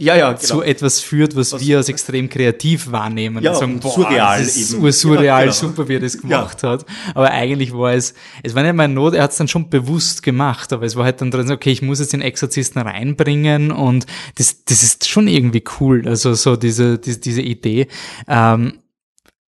ja, 0.00 0.14
ja, 0.14 0.28
genau. 0.28 0.38
zu 0.38 0.62
etwas 0.62 1.00
führt, 1.00 1.34
was, 1.34 1.52
was, 1.52 1.60
wir 1.60 1.78
als 1.78 1.88
extrem 1.88 2.28
kreativ 2.28 2.92
wahrnehmen 2.92 3.42
ja, 3.42 3.50
und 3.50 3.56
sagen, 3.58 3.80
boah, 3.80 3.90
surreal 3.90 4.38
das 4.38 4.56
ist 4.56 4.74
eben. 4.74 4.92
surreal, 4.92 5.40
genau. 5.42 5.52
super, 5.52 5.88
wie 5.88 5.94
er 5.94 6.00
das 6.00 6.18
gemacht 6.18 6.62
ja. 6.62 6.70
hat. 6.70 6.86
Aber 7.16 7.32
eigentlich 7.32 7.72
war 7.72 7.92
es, 7.92 8.14
es 8.44 8.54
war 8.54 8.62
nicht 8.62 8.76
mal 8.76 8.86
Not, 8.86 9.14
er 9.14 9.24
hat 9.24 9.32
es 9.32 9.38
dann 9.38 9.48
schon 9.48 9.68
bewusst 9.68 10.22
gemacht, 10.22 10.72
aber 10.72 10.86
es 10.86 10.94
war 10.94 11.04
halt 11.04 11.20
dann 11.20 11.32
drin, 11.32 11.50
okay, 11.50 11.72
ich 11.72 11.82
muss 11.82 11.98
jetzt 11.98 12.12
den 12.12 12.20
Exorzisten 12.20 12.80
reinbringen 12.80 13.72
und 13.72 14.06
das, 14.36 14.64
das 14.64 14.84
ist 14.84 15.08
schon 15.08 15.26
irgendwie 15.26 15.64
cool, 15.80 16.06
also 16.06 16.32
so 16.34 16.54
diese, 16.54 17.00
diese, 17.00 17.18
diese 17.18 17.42
Idee. 17.42 17.88
Ähm, 18.28 18.74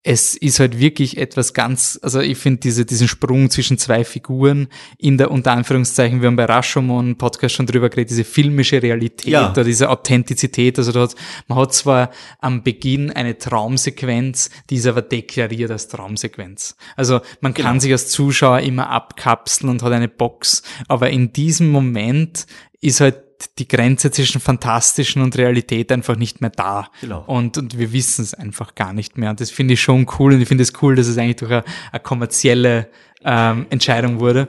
es 0.03 0.35
ist 0.35 0.61
halt 0.61 0.79
wirklich 0.79 1.19
etwas 1.19 1.53
ganz, 1.53 1.99
also 2.03 2.21
ich 2.21 2.39
finde 2.39 2.61
diese, 2.61 2.87
diesen 2.87 3.07
Sprung 3.07 3.51
zwischen 3.51 3.77
zwei 3.77 4.03
Figuren 4.03 4.69
in 4.97 5.19
der, 5.19 5.31
unter 5.31 5.53
Anführungszeichen, 5.53 6.23
wir 6.23 6.29
haben 6.29 6.37
bei 6.37 6.47
Rashomon 6.47 7.19
Podcast 7.19 7.55
schon 7.55 7.67
drüber 7.67 7.91
geredet, 7.91 8.11
diese 8.11 8.25
filmische 8.25 8.83
Realität 8.83 9.33
ja. 9.33 9.51
oder 9.51 9.63
diese 9.63 9.91
Authentizität, 9.91 10.79
also 10.79 10.93
dort, 10.93 11.17
man 11.49 11.59
hat 11.59 11.75
zwar 11.75 12.11
am 12.39 12.63
Beginn 12.63 13.11
eine 13.11 13.37
Traumsequenz, 13.37 14.49
die 14.71 14.77
ist 14.77 14.87
aber 14.87 15.03
deklariert 15.03 15.71
als 15.71 15.89
Traumsequenz. 15.89 16.77
Also 16.97 17.21
man 17.43 17.53
genau. 17.53 17.69
kann 17.69 17.81
sich 17.81 17.93
als 17.93 18.09
Zuschauer 18.09 18.61
immer 18.61 18.89
abkapseln 18.89 19.69
und 19.69 19.83
hat 19.83 19.93
eine 19.93 20.09
Box, 20.09 20.63
aber 20.89 21.11
in 21.11 21.35
diesem 21.35 21.71
Moment 21.71 22.47
ist 22.81 23.01
halt 23.01 23.30
die 23.59 23.69
Grenze 23.69 24.11
zwischen 24.11 24.41
Fantastischen 24.41 25.23
und 25.23 25.37
Realität 25.37 25.93
einfach 25.93 26.17
nicht 26.17 26.41
mehr 26.41 26.51
da. 26.51 26.89
Genau. 27.01 27.25
Und, 27.27 27.59
und 27.59 27.79
wir 27.79 27.93
wissen 27.93 28.23
es 28.23 28.35
einfach 28.35 28.75
gar 28.75 28.93
nicht 28.93 29.19
mehr. 29.19 29.31
Und 29.31 29.41
das 29.41 29.51
finde 29.51 29.75
ich 29.75 29.81
schon 29.81 30.07
cool. 30.19 30.35
Und 30.35 30.41
ich 30.41 30.49
finde 30.49 30.63
es 30.63 30.73
cool, 30.83 30.95
dass 30.95 31.07
es 31.07 31.19
eigentlich 31.19 31.37
durch 31.37 31.53
eine, 31.53 31.65
eine 31.93 32.01
kommerzielle 32.01 32.89
ähm, 33.25 33.67
Entscheidung 33.71 34.21
wurde. 34.21 34.49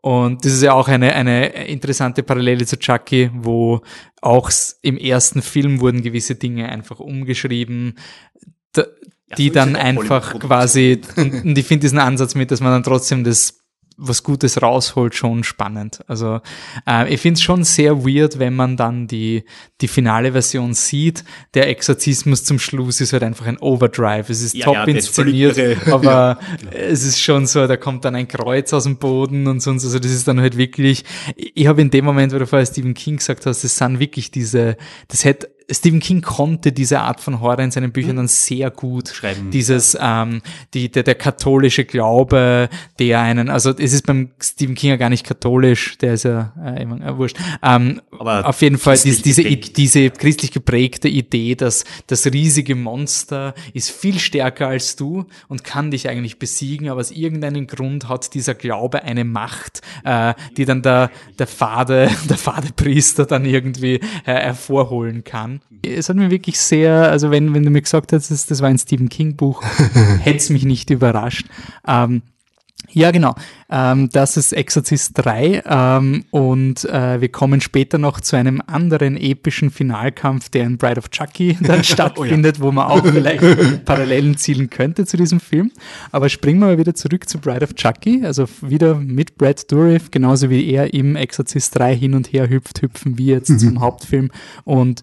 Und 0.00 0.44
das 0.44 0.52
ist 0.52 0.62
ja 0.62 0.72
auch 0.72 0.86
eine, 0.86 1.14
eine 1.14 1.66
interessante 1.66 2.22
Parallele 2.22 2.64
zu 2.64 2.78
Chucky, 2.78 3.30
wo 3.34 3.80
auch 4.22 4.50
im 4.82 4.98
ersten 4.98 5.42
Film 5.42 5.80
wurden 5.80 6.02
gewisse 6.02 6.36
Dinge 6.36 6.68
einfach 6.68 7.00
umgeschrieben, 7.00 7.98
die 9.36 9.46
ja, 9.48 9.52
dann 9.52 9.74
einfach 9.74 10.38
quasi, 10.38 11.00
und, 11.16 11.44
und 11.44 11.58
ich 11.58 11.66
finde 11.66 11.82
diesen 11.82 11.98
Ansatz 11.98 12.34
mit, 12.34 12.50
dass 12.50 12.60
man 12.60 12.70
dann 12.72 12.84
trotzdem 12.84 13.24
das 13.24 13.65
was 13.98 14.22
Gutes 14.22 14.60
rausholt, 14.60 15.14
schon 15.14 15.42
spannend. 15.42 16.00
Also 16.06 16.40
äh, 16.86 17.12
ich 17.12 17.20
finde 17.20 17.38
es 17.38 17.42
schon 17.42 17.64
sehr 17.64 18.04
weird, 18.04 18.38
wenn 18.38 18.54
man 18.54 18.76
dann 18.76 19.06
die, 19.06 19.44
die 19.80 19.88
finale 19.88 20.32
Version 20.32 20.74
sieht. 20.74 21.24
Der 21.54 21.68
Exorzismus 21.68 22.44
zum 22.44 22.58
Schluss 22.58 23.00
ist 23.00 23.12
halt 23.12 23.22
einfach 23.22 23.46
ein 23.46 23.58
Overdrive. 23.58 24.28
Es 24.28 24.42
ist 24.42 24.54
ja, 24.54 24.66
top 24.66 24.74
ja, 24.74 24.84
inszeniert, 24.84 25.58
aber 25.90 26.38
ja. 26.64 26.70
es 26.72 27.04
ist 27.04 27.20
schon 27.20 27.46
so, 27.46 27.66
da 27.66 27.76
kommt 27.76 28.04
dann 28.04 28.14
ein 28.14 28.28
Kreuz 28.28 28.72
aus 28.72 28.84
dem 28.84 28.98
Boden 28.98 29.46
und 29.46 29.60
sonst. 29.60 29.84
Also 29.84 29.98
das 29.98 30.12
ist 30.12 30.28
dann 30.28 30.40
halt 30.40 30.56
wirklich, 30.56 31.04
ich 31.36 31.66
habe 31.66 31.80
in 31.80 31.90
dem 31.90 32.04
Moment, 32.04 32.34
wo 32.34 32.38
du 32.38 32.46
vorher 32.46 32.66
Stephen 32.66 32.94
King 32.94 33.16
gesagt 33.16 33.46
hast, 33.46 33.64
das 33.64 33.76
sind 33.78 33.98
wirklich 33.98 34.30
diese, 34.30 34.76
das 35.08 35.24
hätte 35.24 35.55
Stephen 35.68 35.98
King 35.98 36.22
konnte 36.22 36.70
diese 36.70 37.00
Art 37.00 37.20
von 37.20 37.40
Horror 37.40 37.58
in 37.58 37.72
seinen 37.72 37.90
Büchern 37.90 38.12
mhm. 38.12 38.16
dann 38.18 38.28
sehr 38.28 38.70
gut 38.70 39.08
schreiben. 39.08 39.50
Dieses, 39.50 39.98
ähm, 40.00 40.40
die, 40.74 40.90
der, 40.90 41.02
der 41.02 41.16
katholische 41.16 41.84
Glaube, 41.84 42.68
der 43.00 43.20
einen, 43.20 43.50
also 43.50 43.70
es 43.70 43.92
ist 43.92 44.06
beim 44.06 44.30
Stephen 44.40 44.76
King 44.76 44.90
ja 44.90 44.96
gar 44.96 45.08
nicht 45.08 45.26
katholisch, 45.26 45.98
der 45.98 46.14
ist 46.14 46.22
ja 46.22 46.52
äh, 46.64 46.82
immer 46.82 47.00
äh, 47.04 47.16
wurscht. 47.16 47.36
Ähm, 47.64 48.00
Aber 48.16 48.46
auf 48.46 48.62
jeden 48.62 48.78
Fall 48.78 48.96
diese, 48.96 49.22
diese, 49.22 49.42
diese 49.42 50.10
christlich 50.10 50.52
geprägte 50.52 51.08
Idee, 51.08 51.56
dass 51.56 51.84
das 52.06 52.26
riesige 52.26 52.76
Monster 52.76 53.52
ist 53.74 53.90
viel 53.90 54.20
stärker 54.20 54.68
als 54.68 54.94
du 54.94 55.26
und 55.48 55.64
kann 55.64 55.90
dich 55.90 56.08
eigentlich 56.08 56.38
besiegen, 56.38 56.88
aber 56.88 57.00
aus 57.00 57.10
irgendeinem 57.10 57.66
Grund 57.66 58.08
hat 58.08 58.34
dieser 58.34 58.54
Glaube 58.54 59.02
eine 59.02 59.24
Macht, 59.24 59.80
äh, 60.04 60.34
die 60.56 60.64
dann 60.64 60.82
der, 60.82 61.10
der 61.40 61.48
Fade, 61.48 62.08
der 62.28 62.36
Fadepriester 62.38 63.26
dann 63.26 63.44
irgendwie 63.44 63.96
äh, 63.96 64.00
hervorholen 64.26 65.24
kann. 65.24 65.55
Es 65.82 66.08
hat 66.08 66.16
mir 66.16 66.30
wirklich 66.30 66.58
sehr, 66.58 67.10
also 67.10 67.30
wenn, 67.30 67.54
wenn 67.54 67.62
du 67.62 67.70
mir 67.70 67.82
gesagt 67.82 68.12
hättest, 68.12 68.30
das, 68.30 68.46
das 68.46 68.60
war 68.60 68.68
ein 68.68 68.78
Stephen 68.78 69.08
King 69.08 69.36
Buch, 69.36 69.62
hätte 70.20 70.38
es 70.38 70.50
mich 70.50 70.64
nicht 70.64 70.90
überrascht. 70.90 71.46
Ähm, 71.86 72.22
ja, 72.92 73.10
genau. 73.10 73.34
Ähm, 73.68 74.08
das 74.10 74.36
ist 74.36 74.52
Exorcist 74.52 75.12
3 75.14 75.62
ähm, 75.66 76.24
und 76.30 76.84
äh, 76.84 77.20
wir 77.20 77.28
kommen 77.28 77.60
später 77.60 77.98
noch 77.98 78.20
zu 78.20 78.36
einem 78.36 78.62
anderen 78.66 79.16
epischen 79.16 79.70
Finalkampf, 79.70 80.48
der 80.50 80.64
in 80.64 80.78
Bride 80.78 80.98
of 80.98 81.10
Chucky 81.10 81.58
dann 81.62 81.82
stattfindet, 81.82 82.56
oh 82.58 82.60
ja. 82.60 82.64
wo 82.66 82.72
man 82.72 82.86
auch 82.86 83.04
vielleicht 83.04 83.84
Parallelen 83.84 84.36
zielen 84.36 84.70
könnte 84.70 85.04
zu 85.04 85.16
diesem 85.16 85.40
Film. 85.40 85.72
Aber 86.12 86.28
springen 86.28 86.60
wir 86.60 86.66
mal 86.68 86.78
wieder 86.78 86.94
zurück 86.94 87.28
zu 87.28 87.38
Bride 87.38 87.64
of 87.64 87.74
Chucky, 87.74 88.24
also 88.24 88.46
wieder 88.62 88.94
mit 88.94 89.36
Brad 89.36 89.70
Dourif, 89.70 90.10
genauso 90.10 90.48
wie 90.48 90.70
er 90.70 90.94
im 90.94 91.16
Exorcist 91.16 91.76
3 91.78 91.96
hin 91.96 92.14
und 92.14 92.32
her 92.32 92.48
hüpft, 92.48 92.82
hüpfen 92.82 93.18
wir 93.18 93.34
jetzt 93.34 93.50
mhm. 93.50 93.58
zum 93.58 93.80
Hauptfilm 93.80 94.30
und 94.64 95.02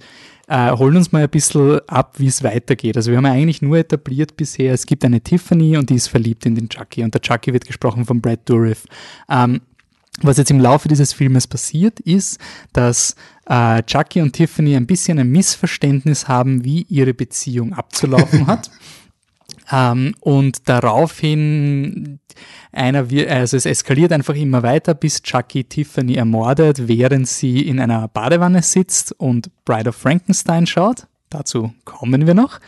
äh, 0.53 0.71
holen 0.71 0.97
uns 0.97 1.11
mal 1.11 1.23
ein 1.23 1.29
bisschen 1.29 1.79
ab, 1.87 2.13
wie 2.19 2.27
es 2.27 2.43
weitergeht. 2.43 2.95
Also 2.95 3.09
wir 3.09 3.17
haben 3.17 3.25
eigentlich 3.25 3.63
nur 3.63 3.75
etabliert 3.75 4.37
bisher, 4.37 4.71
es 4.71 4.85
gibt 4.85 5.03
eine 5.03 5.19
Tiffany 5.19 5.77
und 5.77 5.89
die 5.89 5.95
ist 5.95 6.09
verliebt 6.09 6.45
in 6.45 6.53
den 6.53 6.69
Chucky 6.69 7.03
und 7.03 7.11
der 7.11 7.21
Chucky 7.21 7.53
wird 7.53 7.65
gesprochen 7.65 8.05
von 8.05 8.21
Brad 8.21 8.47
Dourif. 8.47 8.85
Ähm, 9.27 9.61
was 10.21 10.37
jetzt 10.37 10.51
im 10.51 10.59
Laufe 10.59 10.87
dieses 10.87 11.11
Filmes 11.11 11.47
passiert, 11.47 11.99
ist, 12.01 12.39
dass 12.71 13.15
äh, 13.47 13.81
Chucky 13.81 14.21
und 14.21 14.33
Tiffany 14.33 14.75
ein 14.75 14.85
bisschen 14.85 15.17
ein 15.17 15.31
Missverständnis 15.31 16.27
haben, 16.27 16.63
wie 16.63 16.83
ihre 16.83 17.15
Beziehung 17.15 17.73
abzulaufen 17.73 18.45
hat. 18.47 18.69
Ähm, 19.71 20.13
und 20.19 20.69
daraufhin 20.69 22.19
einer, 22.71 23.07
also 23.29 23.57
es 23.57 23.65
eskaliert 23.65 24.11
einfach 24.11 24.35
immer 24.35 24.63
weiter, 24.63 24.93
bis 24.93 25.21
Chucky 25.21 25.63
Tiffany 25.63 26.15
ermordet, 26.15 26.87
während 26.87 27.27
sie 27.27 27.67
in 27.67 27.79
einer 27.79 28.07
Badewanne 28.07 28.61
sitzt 28.61 29.13
und 29.19 29.49
Bride 29.65 29.89
of 29.89 29.95
Frankenstein 29.95 30.65
schaut. 30.65 31.07
Dazu 31.29 31.73
kommen 31.83 32.27
wir 32.27 32.33
noch. 32.33 32.59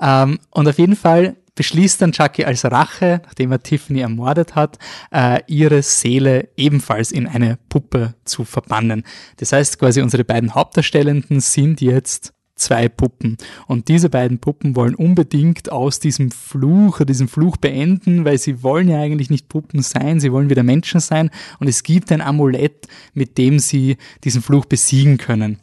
Ähm, 0.00 0.38
und 0.50 0.68
auf 0.68 0.78
jeden 0.78 0.96
Fall 0.96 1.36
beschließt 1.54 2.00
dann 2.00 2.12
Chucky 2.12 2.44
als 2.44 2.64
Rache, 2.64 3.20
nachdem 3.24 3.52
er 3.52 3.62
Tiffany 3.62 4.00
ermordet 4.00 4.54
hat, 4.54 4.78
äh, 5.10 5.40
ihre 5.46 5.82
Seele 5.82 6.48
ebenfalls 6.56 7.12
in 7.12 7.26
eine 7.26 7.58
Puppe 7.68 8.14
zu 8.24 8.44
verbannen. 8.44 9.04
Das 9.36 9.52
heißt 9.52 9.78
quasi, 9.78 10.00
unsere 10.00 10.24
beiden 10.24 10.54
Hauptdarstellenden 10.54 11.40
sind 11.40 11.80
jetzt 11.80 12.32
zwei 12.62 12.88
Puppen. 12.88 13.36
Und 13.66 13.88
diese 13.88 14.08
beiden 14.08 14.38
Puppen 14.38 14.76
wollen 14.76 14.94
unbedingt 14.94 15.70
aus 15.70 16.00
diesem 16.00 16.30
Fluch, 16.30 17.04
diesem 17.04 17.28
Fluch 17.28 17.56
beenden, 17.56 18.24
weil 18.24 18.38
sie 18.38 18.62
wollen 18.62 18.88
ja 18.88 19.00
eigentlich 19.00 19.30
nicht 19.30 19.48
Puppen 19.48 19.82
sein, 19.82 20.20
sie 20.20 20.32
wollen 20.32 20.50
wieder 20.50 20.62
Menschen 20.62 21.00
sein. 21.00 21.30
Und 21.58 21.68
es 21.68 21.82
gibt 21.82 22.10
ein 22.12 22.20
Amulett, 22.20 22.88
mit 23.14 23.38
dem 23.38 23.58
sie 23.58 23.96
diesen 24.24 24.42
Fluch 24.42 24.64
besiegen 24.64 25.18
können. 25.18 25.58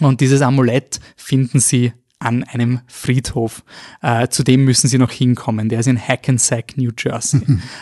Und 0.00 0.20
dieses 0.20 0.42
Amulett 0.42 1.00
finden 1.16 1.60
sie 1.60 1.92
an 2.22 2.44
einem 2.44 2.80
Friedhof. 2.86 3.62
Äh, 4.00 4.28
zu 4.28 4.42
dem 4.42 4.64
müssen 4.64 4.88
sie 4.88 4.98
noch 4.98 5.10
hinkommen. 5.10 5.68
Der 5.68 5.80
ist 5.80 5.88
in 5.88 6.00
Hackensack, 6.00 6.76
New 6.76 6.90
Jersey. 6.96 7.40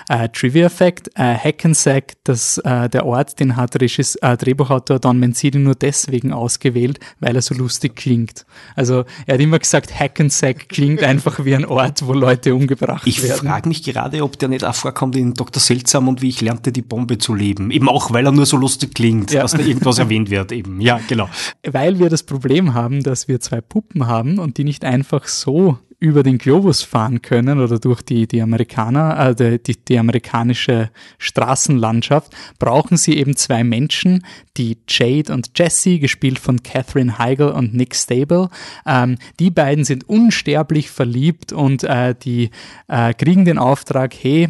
äh, 0.08 0.28
Trivia 0.30 0.68
Fact, 0.68 1.10
äh, 1.14 1.34
Hackensack, 1.34 2.14
das, 2.24 2.58
äh, 2.58 2.88
der 2.88 3.06
Ort, 3.06 3.38
den 3.38 3.56
hat 3.56 3.80
Regis, 3.80 4.16
äh, 4.16 4.36
Drehbuchautor 4.36 4.98
Don 4.98 5.18
Mancini 5.18 5.58
nur 5.58 5.74
deswegen 5.74 6.32
ausgewählt, 6.32 6.98
weil 7.20 7.36
er 7.36 7.42
so 7.42 7.54
lustig 7.54 7.96
klingt. 7.96 8.46
Also 8.74 9.04
er 9.26 9.34
hat 9.34 9.40
immer 9.40 9.58
gesagt, 9.58 9.98
Hackensack 9.98 10.68
klingt 10.68 11.02
einfach 11.02 11.44
wie 11.44 11.54
ein 11.54 11.64
Ort, 11.64 12.06
wo 12.06 12.12
Leute 12.12 12.54
umgebracht 12.54 13.06
ich 13.06 13.22
werden. 13.22 13.44
Ich 13.44 13.48
frage 13.48 13.68
mich 13.68 13.82
gerade, 13.82 14.22
ob 14.22 14.38
der 14.38 14.48
nicht 14.48 14.64
auch 14.64 14.74
vorkommt 14.74 15.16
in 15.16 15.34
Dr. 15.34 15.60
Seltsam 15.60 16.08
und 16.08 16.22
wie 16.22 16.28
ich 16.28 16.40
lernte, 16.40 16.72
die 16.72 16.82
Bombe 16.82 17.18
zu 17.18 17.34
leben. 17.34 17.70
Eben 17.70 17.88
auch, 17.88 18.12
weil 18.12 18.26
er 18.26 18.32
nur 18.32 18.46
so 18.46 18.56
lustig 18.56 18.94
klingt, 18.94 19.32
ja. 19.32 19.42
dass 19.42 19.52
da 19.52 19.58
irgendwas 19.58 19.98
erwähnt 20.00 20.30
wird 20.30 20.52
eben. 20.52 20.80
Ja, 20.80 21.00
genau. 21.08 21.28
Weil 21.66 21.98
wir 21.98 22.08
das 22.08 22.22
Problem 22.22 22.74
haben, 22.74 23.02
dass 23.02 23.28
wir 23.28 23.40
zwei 23.40 23.60
Puppen 23.60 24.06
haben, 24.06 24.29
haben 24.30 24.38
und 24.38 24.58
die 24.58 24.64
nicht 24.64 24.84
einfach 24.84 25.26
so 25.26 25.78
über 25.98 26.22
den 26.22 26.38
Globus 26.38 26.82
fahren 26.82 27.20
können 27.20 27.60
oder 27.60 27.78
durch 27.78 28.00
die, 28.00 28.26
die 28.26 28.40
Amerikaner, 28.40 29.36
äh, 29.38 29.58
die, 29.58 29.76
die 29.76 29.98
amerikanische 29.98 30.90
Straßenlandschaft, 31.18 32.32
brauchen 32.58 32.96
sie 32.96 33.18
eben 33.18 33.36
zwei 33.36 33.64
Menschen, 33.64 34.24
die 34.56 34.78
Jade 34.88 35.30
und 35.34 35.50
Jesse, 35.56 35.98
gespielt 35.98 36.38
von 36.38 36.62
Catherine 36.62 37.18
Heigl 37.18 37.50
und 37.50 37.74
Nick 37.74 37.94
Stable. 37.94 38.48
Ähm, 38.86 39.18
die 39.40 39.50
beiden 39.50 39.84
sind 39.84 40.08
unsterblich 40.08 40.88
verliebt 40.88 41.52
und 41.52 41.84
äh, 41.84 42.14
die 42.14 42.48
äh, 42.88 43.12
kriegen 43.12 43.44
den 43.44 43.58
Auftrag, 43.58 44.14
hey, 44.14 44.48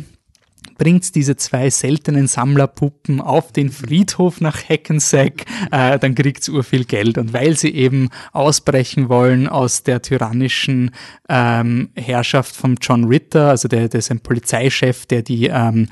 bringt 0.81 1.15
diese 1.15 1.37
zwei 1.37 1.69
seltenen 1.69 2.27
Sammlerpuppen 2.27 3.21
auf 3.21 3.53
den 3.53 3.71
Friedhof 3.71 4.41
nach 4.41 4.67
Hackensack, 4.67 5.45
äh, 5.71 5.99
dann 5.99 6.15
kriegt 6.15 6.49
ur 6.49 6.65
viel 6.65 6.87
Geld. 6.87 7.19
Und 7.19 7.35
weil 7.35 7.55
sie 7.55 7.75
eben 7.75 8.09
ausbrechen 8.33 9.11
wollen 9.11 9.47
aus 9.47 9.83
der 9.83 10.01
tyrannischen 10.01 10.93
ähm, 11.29 11.91
Herrschaft 11.95 12.57
von 12.57 12.79
John 12.81 13.05
Ritter, 13.05 13.51
also 13.51 13.69
der, 13.69 13.91
der 13.91 13.99
ist 13.99 14.11
ein 14.11 14.21
Polizeichef, 14.21 15.05
der 15.05 15.21
die 15.21 15.49
ähm, 15.49 15.89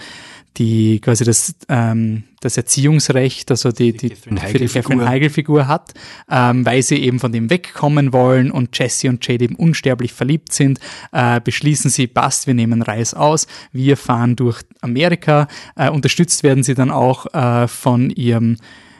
die 0.56 1.00
quasi 1.00 1.24
das, 1.24 1.54
ähm, 1.68 2.24
das 2.40 2.56
Erziehungsrecht, 2.56 3.50
also 3.50 3.70
die, 3.70 3.92
die, 3.92 4.10
die 4.10 4.14
für 4.16 4.30
die 4.30 4.66
Catherine 4.66 5.08
Heigl-Figur 5.08 5.68
hat, 5.68 5.94
ähm, 6.30 6.66
weil 6.66 6.82
sie 6.82 6.96
eben 6.96 7.20
von 7.20 7.32
dem 7.32 7.50
wegkommen 7.50 8.12
wollen 8.12 8.50
und 8.50 8.76
Jesse 8.76 9.08
und 9.08 9.26
Jade 9.26 9.44
eben 9.44 9.54
unsterblich 9.54 10.12
verliebt 10.12 10.52
sind, 10.52 10.80
äh, 11.12 11.40
beschließen 11.40 11.90
sie, 11.90 12.06
passt, 12.06 12.46
wir 12.46 12.54
nehmen 12.54 12.82
Reis 12.82 13.14
aus, 13.14 13.46
wir 13.72 13.96
fahren 13.96 14.36
durch 14.36 14.62
Amerika, 14.80 15.48
äh, 15.76 15.90
unterstützt 15.90 16.42
werden 16.42 16.62
sie 16.62 16.74
dann 16.74 16.90
auch 16.90 17.32
äh, 17.34 17.68
von 17.68 18.10
ihrem 18.10 18.56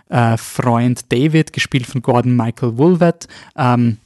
äh, 0.08 0.36
Freund 0.36 1.12
David, 1.12 1.52
gespielt 1.52 1.86
von 1.86 2.02
Gordon 2.02 2.36
Michael 2.36 2.78
Woolwett, 2.78 3.28
ähm, 3.56 3.98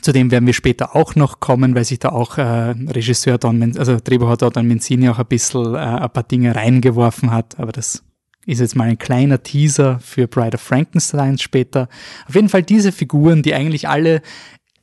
zu 0.00 0.12
dem 0.12 0.30
werden 0.30 0.46
wir 0.46 0.54
später 0.54 0.96
auch 0.96 1.14
noch 1.14 1.40
kommen, 1.40 1.74
weil 1.74 1.84
sich 1.84 1.98
da 1.98 2.10
auch 2.10 2.38
äh, 2.38 2.42
Regisseur 2.42 3.38
Don, 3.38 3.58
Men 3.58 3.78
also 3.78 3.98
Drehbuchautor 4.02 4.50
Don 4.50 4.66
Menzini 4.66 5.08
auch 5.08 5.18
ein 5.18 5.26
bisschen 5.26 5.74
äh, 5.74 5.78
ein 5.78 6.10
paar 6.10 6.22
Dinge 6.22 6.54
reingeworfen 6.54 7.30
hat, 7.30 7.58
aber 7.58 7.72
das 7.72 8.02
ist 8.46 8.60
jetzt 8.60 8.76
mal 8.76 8.88
ein 8.88 8.98
kleiner 8.98 9.42
Teaser 9.42 9.98
für 10.00 10.26
Bride 10.26 10.56
of 10.56 10.60
Frankenstein 10.60 11.38
später. 11.38 11.88
Auf 12.28 12.34
jeden 12.34 12.48
Fall 12.48 12.62
diese 12.62 12.92
Figuren, 12.92 13.42
die 13.42 13.54
eigentlich 13.54 13.88
alle 13.88 14.20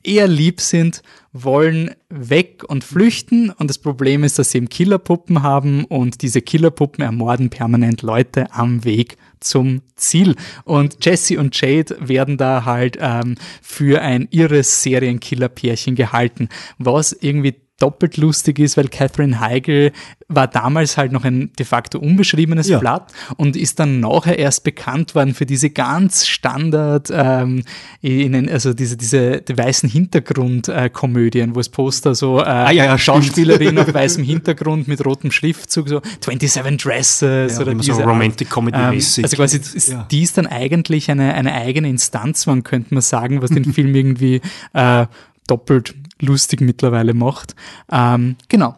eher 0.04 0.28
lieb 0.28 0.60
sind, 0.60 1.02
wollen 1.32 1.94
weg 2.10 2.64
und 2.66 2.84
flüchten 2.84 3.50
und 3.50 3.68
das 3.68 3.78
Problem 3.78 4.22
ist, 4.24 4.38
dass 4.38 4.50
sie 4.50 4.58
eben 4.58 4.68
Killerpuppen 4.68 5.42
haben 5.42 5.84
und 5.84 6.22
diese 6.22 6.42
Killerpuppen 6.42 7.02
ermorden 7.02 7.50
permanent 7.50 8.02
Leute 8.02 8.52
am 8.52 8.84
Weg 8.84 9.16
zum 9.40 9.82
Ziel. 9.96 10.36
Und 10.64 11.04
Jesse 11.04 11.38
und 11.38 11.58
Jade 11.58 11.96
werden 12.00 12.36
da 12.36 12.64
halt 12.64 12.98
ähm, 13.00 13.36
für 13.62 14.02
ein 14.02 14.28
irres 14.30 14.82
Serienkiller-Pärchen 14.82 15.94
gehalten, 15.94 16.48
was 16.78 17.12
irgendwie 17.12 17.54
doppelt 17.82 18.16
lustig 18.16 18.60
ist, 18.60 18.76
weil 18.76 18.86
Catherine 18.86 19.40
Heigl 19.40 19.90
war 20.28 20.46
damals 20.46 20.96
halt 20.96 21.10
noch 21.10 21.24
ein 21.24 21.50
de 21.58 21.66
facto 21.66 21.98
unbeschriebenes 21.98 22.68
ja. 22.68 22.78
Blatt 22.78 23.12
und 23.36 23.56
ist 23.56 23.80
dann 23.80 23.98
nachher 24.00 24.38
erst 24.38 24.62
bekannt 24.62 25.16
worden 25.16 25.34
für 25.34 25.46
diese 25.46 25.70
ganz 25.70 26.26
Standard, 26.26 27.10
ähm, 27.12 27.64
in, 28.00 28.48
also 28.48 28.72
diese, 28.72 28.96
diese 28.96 29.42
die 29.42 29.58
weißen 29.58 29.88
Hintergrundkomödien, 29.88 31.54
wo 31.54 31.60
das 31.60 31.68
Poster 31.68 32.14
so 32.14 32.38
äh, 32.38 32.44
ah, 32.44 32.70
ja, 32.70 32.84
ja, 32.84 32.98
Schauspielerin 32.98 33.76
auf 33.78 33.92
weißem 33.92 34.22
Hintergrund 34.22 34.86
mit 34.86 35.04
rotem 35.04 35.32
Schriftzug, 35.32 35.88
so 35.88 36.00
27 36.20 36.76
Dresses 36.82 37.58
oder 37.58 37.74
diese 37.74 37.94
so 37.94 38.02
Romantic 38.02 38.48
Comedy 38.48 38.78
mäßig. 38.78 39.18
Ähm, 39.18 39.24
also 39.24 39.36
quasi 39.36 39.56
ist, 39.58 39.96
die 40.10 40.22
ist 40.22 40.38
dann 40.38 40.46
eigentlich 40.46 41.10
eine, 41.10 41.34
eine 41.34 41.52
eigene 41.52 41.88
Instanz, 41.88 42.46
man 42.46 42.62
könnte 42.62 42.94
man 42.94 43.02
sagen, 43.02 43.42
was 43.42 43.50
den 43.50 43.64
Film 43.72 43.94
irgendwie 43.94 44.40
äh, 44.72 45.06
doppelt 45.46 45.94
lustig 46.22 46.60
mittlerweile 46.60 47.12
macht. 47.12 47.54
Ähm, 47.90 48.36
genau. 48.48 48.76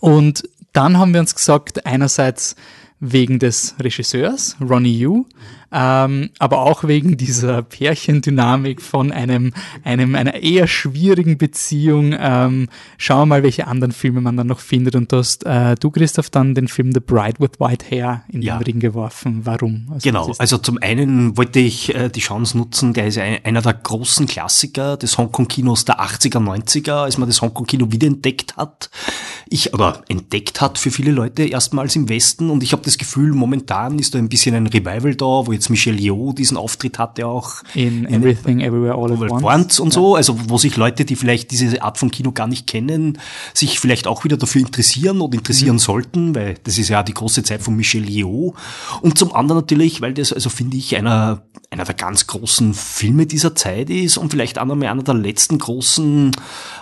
Und 0.00 0.48
dann 0.72 0.98
haben 0.98 1.12
wir 1.12 1.20
uns 1.20 1.34
gesagt, 1.34 1.86
einerseits 1.86 2.56
wegen 2.98 3.38
des 3.38 3.74
Regisseurs, 3.78 4.56
Ronnie 4.60 4.98
Yu, 4.98 5.26
ähm, 5.72 6.30
aber 6.38 6.60
auch 6.60 6.84
wegen 6.84 7.16
dieser 7.16 7.62
Pärchendynamik 7.62 8.82
von 8.82 9.10
einem, 9.10 9.52
einem, 9.84 10.14
einer 10.14 10.34
eher 10.34 10.66
schwierigen 10.66 11.38
Beziehung. 11.38 12.14
Ähm, 12.18 12.68
schauen 12.98 13.20
wir 13.20 13.26
mal, 13.26 13.42
welche 13.42 13.66
anderen 13.66 13.92
Filme 13.92 14.20
man 14.20 14.36
dann 14.36 14.46
noch 14.46 14.60
findet. 14.60 14.94
Und 14.96 15.10
du 15.12 15.16
hast, 15.16 15.44
äh, 15.46 15.74
du 15.76 15.90
Christoph, 15.90 16.30
dann 16.30 16.54
den 16.54 16.68
Film 16.68 16.92
The 16.92 17.00
Bride 17.00 17.38
with 17.38 17.58
White 17.58 17.86
Hair 17.90 18.24
in 18.28 18.42
ja. 18.42 18.58
den 18.58 18.64
Ring 18.64 18.80
geworfen. 18.80 19.40
Warum? 19.44 19.86
Also, 19.90 20.08
genau, 20.08 20.32
also 20.38 20.58
zum 20.58 20.78
einen 20.82 21.36
wollte 21.36 21.60
ich 21.60 21.94
äh, 21.94 22.08
die 22.08 22.20
Chance 22.20 22.58
nutzen, 22.58 22.92
der 22.92 23.06
ist 23.06 23.18
ein, 23.18 23.38
einer 23.44 23.62
der 23.62 23.74
großen 23.74 24.26
Klassiker 24.26 24.96
des 24.96 25.16
Hongkong-Kinos 25.16 25.84
der 25.84 26.00
80er, 26.00 26.38
90er, 26.38 27.04
als 27.04 27.18
man 27.18 27.28
das 27.28 27.40
Hongkong-Kino 27.40 27.90
wiederentdeckt 27.90 28.56
hat. 28.56 28.90
Ich, 29.48 29.72
oder 29.74 30.02
entdeckt 30.08 30.60
hat 30.60 30.78
für 30.78 30.90
viele 30.90 31.12
Leute 31.12 31.44
erstmals 31.44 31.96
im 31.96 32.08
Westen 32.08 32.50
und 32.50 32.62
ich 32.62 32.72
habe 32.72 32.82
das 32.82 32.98
Gefühl, 32.98 33.32
momentan 33.32 33.98
ist 33.98 34.14
da 34.14 34.18
ein 34.18 34.28
bisschen 34.28 34.54
ein 34.54 34.66
Revival 34.66 35.14
da, 35.14 35.46
wo 35.46 35.52
jetzt 35.62 35.70
Michelle 35.70 35.98
Yeoh 35.98 36.32
diesen 36.32 36.56
Auftritt 36.56 36.98
hatte 36.98 37.26
auch. 37.26 37.62
In, 37.74 38.04
in 38.04 38.14
Everything 38.14 38.60
Everywhere 38.60 38.94
All 38.94 39.12
at 39.12 39.30
Once. 39.30 39.42
once 39.42 39.80
und 39.80 39.88
ja. 39.88 39.94
so, 39.94 40.16
also 40.16 40.36
wo 40.48 40.58
sich 40.58 40.76
Leute, 40.76 41.04
die 41.04 41.16
vielleicht 41.16 41.50
diese 41.50 41.82
Art 41.82 41.98
von 41.98 42.10
Kino 42.10 42.32
gar 42.32 42.46
nicht 42.46 42.66
kennen, 42.66 43.18
sich 43.54 43.78
vielleicht 43.78 44.06
auch 44.06 44.24
wieder 44.24 44.36
dafür 44.36 44.60
interessieren 44.60 45.20
und 45.20 45.34
interessieren 45.34 45.76
mhm. 45.76 45.80
sollten, 45.80 46.34
weil 46.34 46.56
das 46.64 46.78
ist 46.78 46.88
ja 46.88 47.02
die 47.02 47.14
große 47.14 47.42
Zeit 47.42 47.62
von 47.62 47.76
Michelle 47.76 48.06
Yeoh. 48.06 48.54
Und 49.00 49.18
zum 49.18 49.34
anderen 49.34 49.62
natürlich, 49.62 50.00
weil 50.00 50.14
das, 50.14 50.32
also 50.32 50.50
finde 50.50 50.76
ich, 50.76 50.96
einer, 50.96 51.42
einer 51.70 51.84
der 51.84 51.94
ganz 51.94 52.26
großen 52.26 52.74
Filme 52.74 53.26
dieser 53.26 53.54
Zeit 53.54 53.90
ist 53.90 54.18
und 54.18 54.30
vielleicht 54.30 54.58
auch 54.58 54.64
nochmal 54.64 54.88
einer 54.88 55.02
der 55.02 55.14
letzten 55.14 55.58
großen 55.58 56.32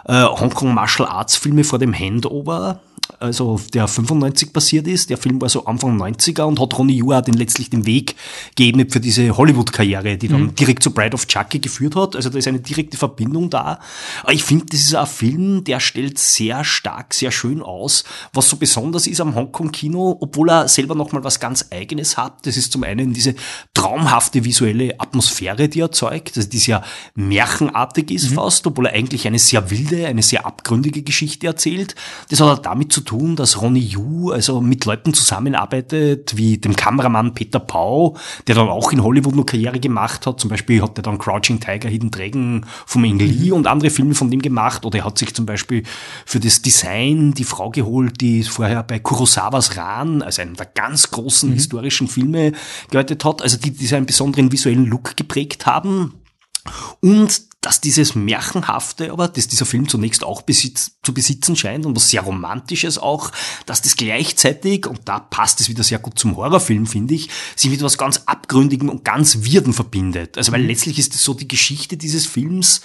äh, 0.07 0.25
Hongkong 0.25 0.75
Martial 0.75 1.09
Arts 1.09 1.37
Filme 1.37 1.65
vor 1.65 1.79
dem 1.79 1.95
Handover 1.95 2.81
also 3.19 3.61
der 3.75 3.89
95 3.89 4.53
passiert 4.53 4.87
ist. 4.87 5.11
Der 5.11 5.19
Film 5.19 5.41
war 5.41 5.49
so 5.49 5.65
Anfang 5.65 6.01
90er 6.01 6.43
und 6.43 6.61
hat 6.61 6.79
Ronnie 6.79 6.97
Yu 6.97 7.11
den 7.21 7.35
letztlich 7.35 7.71
den 7.71 7.87
Weg 7.87 8.15
geebnet 8.57 8.93
für 8.93 9.01
diese 9.01 9.37
Hollywood-Karriere, 9.37 10.17
die 10.17 10.29
dann 10.29 10.43
mhm. 10.43 10.55
direkt 10.55 10.83
zu 10.83 10.93
Bride 10.93 11.15
of 11.15 11.27
Chucky 11.27 11.59
geführt 11.59 11.97
hat. 11.97 12.17
Also 12.17 12.31
da 12.31 12.39
ist 12.39 12.49
eine 12.49 12.61
direkte 12.61 12.97
Verbindung 12.97 13.51
da. 13.51 13.81
Aber 14.23 14.33
ich 14.33 14.45
finde, 14.45 14.67
das 14.67 14.81
ist 14.81 14.95
ein 14.95 15.07
Film, 15.07 15.65
der 15.65 15.81
stellt 15.81 16.19
sehr 16.19 16.65
stark, 16.65 17.15
sehr 17.15 17.31
schön 17.31 17.63
aus, 17.63 18.05
was 18.33 18.49
so 18.49 18.57
besonders 18.57 19.07
ist 19.07 19.21
am 19.21 19.35
Hongkong-Kino, 19.35 20.19
obwohl 20.21 20.51
er 20.51 20.69
selber 20.69 20.95
nochmal 20.95 21.25
was 21.25 21.41
ganz 21.41 21.67
Eigenes 21.71 22.17
hat. 22.17 22.47
Das 22.47 22.57
ist 22.57 22.73
zum 22.73 22.85
einen 22.85 23.13
diese 23.13 23.35
traumhafte 23.75 24.45
visuelle 24.45 24.99
Atmosphäre, 25.01 25.69
die 25.69 25.81
er 25.81 25.91
erzeugt, 25.91 26.37
also 26.37 26.49
die 26.49 26.59
sehr 26.59 26.83
märchenartig 27.15 28.11
ist 28.11 28.31
mhm. 28.31 28.35
fast, 28.35 28.67
obwohl 28.67 28.87
er 28.87 28.95
eigentlich 28.95 29.27
eine 29.27 29.39
sehr 29.39 29.71
wilde, 29.71 30.07
eine 30.07 30.23
sehr 30.23 30.47
abgründige 30.47 31.03
Geschichte 31.03 31.47
erzählt. 31.47 31.95
Das 32.29 32.41
hat 32.41 32.67
damit 32.67 32.90
zu 32.91 33.01
tun, 33.01 33.37
dass 33.37 33.61
Ronnie 33.61 33.81
Yu 33.81 34.31
also 34.31 34.61
mit 34.61 34.85
Leuten 34.85 35.15
zusammenarbeitet, 35.15 36.37
wie 36.37 36.59
dem 36.59 36.77
Kameramann 36.77 37.35
Peter 37.35 37.61
Pau, 37.61 38.17
der 38.47 38.55
dann 38.55 38.69
auch 38.69 38.93
in 38.93 39.03
Hollywood 39.03 39.35
noch 39.35 39.47
Karriere 39.47 39.81
gemacht 39.81 40.27
hat. 40.27 40.41
Zum 40.41 40.51
Beispiel 40.51 40.83
hat 40.83 40.99
er 40.99 41.03
dann 41.03 41.19
Crouching 41.19 41.61
Tiger, 41.61 41.89
Hidden 41.89 42.11
Dragon 42.11 42.67
vom 42.87 43.05
Eng 43.05 43.19
Lee 43.19 43.49
mhm. 43.49 43.53
und 43.53 43.67
andere 43.67 43.91
Filme 43.91 44.15
von 44.15 44.31
dem 44.31 44.43
gemacht. 44.43 44.85
Oder 44.85 45.01
er 45.01 45.05
hat 45.05 45.19
sich 45.19 45.35
zum 45.35 45.47
Beispiel 45.47 45.83
für 46.27 46.41
das 46.41 46.63
Design 46.63 47.33
die 47.33 47.45
Frau 47.45 47.71
geholt, 47.71 48.21
die 48.21 48.43
vorher 48.43 48.83
bei 48.83 48.99
Kurosawas 48.99 49.77
Ran, 49.77 50.23
also 50.23 50.43
einem 50.43 50.57
der 50.57 50.67
ganz 50.67 51.11
großen 51.11 51.51
mhm. 51.51 51.55
historischen 51.55 52.09
Filme, 52.09 52.53
gearbeitet 52.91 53.25
hat. 53.25 53.43
Also 53.43 53.57
die, 53.57 53.71
die 53.71 53.95
einen 53.95 54.07
besonderen 54.07 54.53
visuellen 54.53 54.87
Look 54.87 55.17
geprägt 55.17 55.67
haben. 55.67 56.15
Und 57.01 57.50
dass 57.61 57.81
dieses 57.83 58.15
Märchenhafte, 58.15 59.13
aber 59.13 59.29
dass 59.29 59.47
dieser 59.47 59.67
Film 59.67 59.87
zunächst 59.87 60.25
auch 60.25 60.43
besitz, 60.43 60.93
zu 61.03 61.13
besitzen 61.13 61.57
scheint 61.57 61.85
und 61.85 61.95
was 61.95 62.09
sehr 62.09 62.23
Romantisches 62.23 62.97
auch, 62.97 63.33
dass 63.67 63.83
das 63.83 63.97
gleichzeitig, 63.97 64.87
und 64.87 65.01
da 65.05 65.19
passt 65.19 65.61
es 65.61 65.69
wieder 65.69 65.83
sehr 65.83 65.99
gut 65.99 66.19
zum 66.19 66.37
Horrorfilm, 66.37 66.87
finde 66.87 67.15
ich, 67.15 67.29
sich 67.57 67.71
mit 67.71 67.83
was 67.83 67.99
ganz 67.99 68.23
Abgründigem 68.25 68.89
und 68.89 69.05
ganz 69.05 69.43
Wirden 69.43 69.75
verbindet. 69.75 70.39
Also 70.39 70.53
weil 70.53 70.63
mhm. 70.63 70.69
letztlich 70.69 70.99
ist 70.99 71.15
es 71.15 71.23
so 71.23 71.35
die 71.35 71.49
Geschichte 71.49 71.99
dieses 71.99 72.27
Films, 72.27 72.81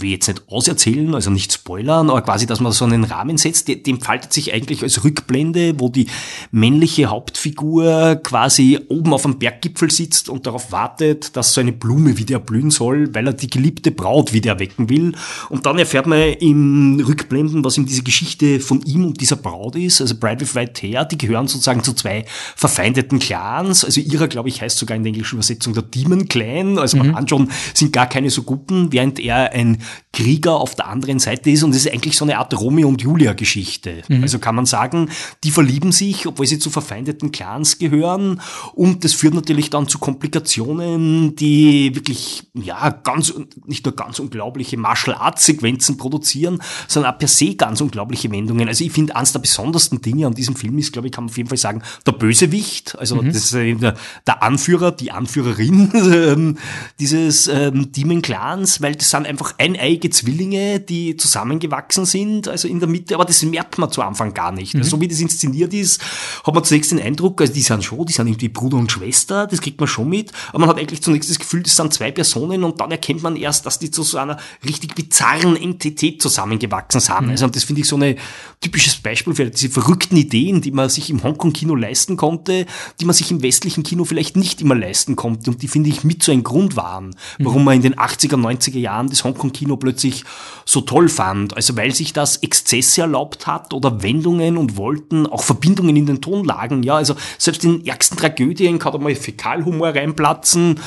will 0.00 0.10
jetzt 0.10 0.28
nicht 0.28 0.42
auserzählen, 0.48 1.14
also 1.14 1.30
nicht 1.30 1.52
spoilern, 1.52 2.10
aber 2.10 2.22
quasi, 2.22 2.46
dass 2.46 2.60
man 2.60 2.72
so 2.72 2.84
einen 2.84 3.04
Rahmen 3.04 3.38
setzt, 3.38 3.68
dem 3.68 4.00
faltet 4.00 4.32
sich 4.32 4.52
eigentlich 4.52 4.82
als 4.82 5.04
Rückblende, 5.04 5.78
wo 5.78 5.88
die 5.88 6.06
männliche 6.50 7.06
Hauptfigur 7.06 8.16
quasi 8.22 8.78
oben 8.88 9.12
auf 9.12 9.24
einem 9.24 9.38
Berggipfel 9.38 9.90
sitzt 9.90 10.28
und 10.28 10.46
darauf 10.46 10.72
wartet, 10.72 11.36
dass 11.36 11.54
so 11.54 11.60
eine 11.60 11.72
Blume 11.72 12.18
wieder 12.18 12.38
blühen 12.38 12.70
soll, 12.70 13.14
weil 13.14 13.26
er 13.26 13.32
die 13.32 13.50
geliebte 13.50 13.90
Braut 13.90 14.32
wieder 14.32 14.52
erwecken 14.52 14.88
will. 14.88 15.12
Und 15.48 15.66
dann 15.66 15.78
erfährt 15.78 16.06
man 16.06 16.18
im 16.18 17.00
Rückblenden, 17.06 17.64
was 17.64 17.76
ihm 17.76 17.86
diese 17.86 18.02
Geschichte 18.02 18.60
von 18.60 18.82
ihm 18.82 19.04
und 19.04 19.20
dieser 19.20 19.36
Braut 19.36 19.76
ist. 19.76 20.00
Also 20.00 20.16
Bride 20.16 20.40
with 20.40 20.54
White 20.54 20.86
Hair, 20.86 21.04
die 21.04 21.18
gehören 21.18 21.48
sozusagen 21.48 21.82
zu 21.82 21.92
zwei 21.92 22.24
verfeindeten 22.54 23.18
Clans. 23.18 23.84
Also 23.84 24.00
ihrer, 24.00 24.28
glaube 24.28 24.48
ich, 24.48 24.62
heißt 24.62 24.78
sogar 24.78 24.96
in 24.96 25.02
der 25.02 25.10
englischen 25.10 25.36
Übersetzung 25.36 25.74
der 25.74 25.82
Demon 25.82 26.28
Clan. 26.28 26.78
Also 26.78 26.96
man 26.96 27.08
mhm. 27.08 27.14
anschauen, 27.14 27.50
sind 27.74 27.92
gar 27.92 28.08
keine 28.08 28.30
so 28.30 28.42
guten, 28.42 28.92
während 28.92 29.18
er 29.18 29.52
ein 29.52 29.78
Krieger 30.12 30.54
auf 30.54 30.74
der 30.74 30.88
anderen 30.88 31.18
Seite 31.18 31.50
ist 31.50 31.62
und 31.62 31.70
es 31.70 31.84
ist 31.84 31.92
eigentlich 31.92 32.16
so 32.16 32.24
eine 32.24 32.38
Art 32.38 32.58
Romeo 32.58 32.88
und 32.88 33.02
Julia 33.02 33.32
Geschichte. 33.34 34.02
Mhm. 34.08 34.22
Also 34.22 34.38
kann 34.38 34.54
man 34.54 34.66
sagen, 34.66 35.10
die 35.44 35.50
verlieben 35.50 35.92
sich, 35.92 36.26
obwohl 36.26 36.46
sie 36.46 36.58
zu 36.58 36.70
verfeindeten 36.70 37.32
Clans 37.32 37.78
gehören 37.78 38.40
und 38.74 39.04
das 39.04 39.12
führt 39.12 39.34
natürlich 39.34 39.70
dann 39.70 39.88
zu 39.88 39.98
Komplikationen, 39.98 41.36
die 41.36 41.94
wirklich, 41.94 42.44
ja, 42.54 42.90
ganz, 42.90 43.34
nicht 43.66 43.84
nur 43.84 43.94
ganz 43.94 44.18
unglaubliche 44.18 44.76
Martial 44.76 45.16
Arts 45.16 45.44
Sequenzen 45.46 45.96
produzieren, 45.96 46.62
sondern 46.88 47.14
auch 47.14 47.18
per 47.18 47.28
se 47.28 47.54
ganz 47.54 47.80
unglaubliche 47.80 48.30
Wendungen. 48.30 48.68
Also 48.68 48.84
ich 48.84 48.92
finde, 48.92 49.16
eines 49.16 49.32
der 49.32 49.40
besondersten 49.40 50.00
Dinge 50.00 50.26
an 50.26 50.34
diesem 50.34 50.56
Film 50.56 50.78
ist, 50.78 50.92
glaube 50.92 51.08
ich, 51.08 51.12
kann 51.12 51.24
man 51.24 51.30
auf 51.30 51.36
jeden 51.36 51.48
Fall 51.48 51.58
sagen, 51.58 51.82
der 52.06 52.12
Bösewicht, 52.12 52.98
also 52.98 53.16
mhm. 53.16 53.32
das 53.32 53.50
der 53.50 54.42
Anführer, 54.42 54.92
die 54.92 55.10
Anführerin 55.10 55.90
ähm, 55.94 56.58
dieses 56.98 57.48
ähm, 57.48 57.92
Demon 57.92 58.22
Clans, 58.22 58.80
weil 58.80 58.94
das 58.94 59.10
sind 59.10 59.26
einfach 59.26 59.54
ein 59.58 59.74
eineige 59.78 60.10
Zwillinge, 60.10 60.80
die 60.80 61.16
zusammengewachsen 61.16 62.04
sind, 62.04 62.48
also 62.48 62.68
in 62.68 62.80
der 62.80 62.88
Mitte, 62.88 63.14
aber 63.14 63.24
das 63.24 63.42
merkt 63.42 63.78
man 63.78 63.90
zu 63.90 64.02
Anfang 64.02 64.34
gar 64.34 64.52
nicht. 64.52 64.74
Mhm. 64.74 64.80
Also, 64.80 64.96
so 64.96 65.00
wie 65.00 65.08
das 65.08 65.20
inszeniert 65.20 65.72
ist, 65.74 66.02
hat 66.44 66.54
man 66.54 66.64
zunächst 66.64 66.90
den 66.90 67.00
Eindruck, 67.00 67.40
also 67.40 67.52
die 67.52 67.62
sind 67.62 67.84
schon, 67.84 68.06
die 68.06 68.12
sind 68.12 68.26
irgendwie 68.26 68.48
Bruder 68.48 68.76
und 68.76 68.90
Schwester, 68.90 69.46
das 69.46 69.60
kriegt 69.60 69.80
man 69.80 69.88
schon 69.88 70.08
mit, 70.08 70.32
aber 70.50 70.60
man 70.60 70.68
hat 70.68 70.78
eigentlich 70.78 71.02
zunächst 71.02 71.30
das 71.30 71.38
Gefühl, 71.38 71.62
das 71.62 71.76
sind 71.76 71.92
zwei 71.92 72.10
Personen 72.10 72.64
und 72.64 72.80
dann 72.80 72.90
erkennt 72.90 73.22
man 73.22 73.36
erst, 73.36 73.66
dass 73.66 73.78
die 73.78 73.90
zu 73.90 74.02
so 74.02 74.18
einer 74.18 74.38
richtig 74.64 74.94
bizarren 74.94 75.56
Entität 75.56 76.22
zusammengewachsen 76.22 77.00
sind. 77.00 77.22
Mhm. 77.22 77.30
Also 77.30 77.46
das 77.48 77.64
finde 77.64 77.82
ich 77.82 77.88
so 77.88 77.96
ein 77.96 78.16
typisches 78.60 78.96
Beispiel 78.96 79.34
für 79.34 79.50
diese 79.50 79.68
verrückten 79.70 80.16
Ideen, 80.16 80.60
die 80.60 80.70
man 80.70 80.88
sich 80.88 81.10
im 81.10 81.22
Hongkong-Kino 81.22 81.74
leisten 81.74 82.16
konnte, 82.16 82.66
die 83.00 83.04
man 83.04 83.14
sich 83.14 83.30
im 83.30 83.42
westlichen 83.42 83.82
Kino 83.82 84.04
vielleicht 84.04 84.36
nicht 84.36 84.60
immer 84.60 84.74
leisten 84.74 85.16
konnte 85.16 85.50
und 85.50 85.62
die 85.62 85.68
finde 85.68 85.90
ich 85.90 86.04
mit 86.04 86.22
so 86.22 86.32
ein 86.32 86.42
Grund 86.42 86.76
waren, 86.76 87.14
warum 87.38 87.60
mhm. 87.60 87.64
man 87.64 87.76
in 87.76 87.82
den 87.82 87.94
80er, 87.96 88.36
90er 88.36 88.78
Jahren 88.78 89.08
das 89.08 89.24
Hongkong-Kino 89.24 89.55
Kino 89.56 89.76
plötzlich 89.76 90.24
so 90.64 90.80
toll 90.80 91.08
fand. 91.08 91.56
Also 91.56 91.76
weil 91.76 91.94
sich 91.94 92.12
das 92.12 92.38
Exzesse 92.38 93.02
erlaubt 93.02 93.46
hat 93.46 93.72
oder 93.72 94.02
Wendungen 94.02 94.56
und 94.56 94.76
Wollten, 94.76 95.26
auch 95.26 95.42
Verbindungen 95.42 95.96
in 95.96 96.06
den 96.06 96.20
Tonlagen. 96.20 96.82
Ja, 96.82 96.96
also 96.96 97.16
selbst 97.38 97.64
in 97.64 97.86
ärgsten 97.86 98.16
Tragödien 98.16 98.78
kann 98.78 98.92
da 98.92 98.98
mal 98.98 99.14
Fäkalhumor 99.14 99.88
reinplatzen. 99.88 100.80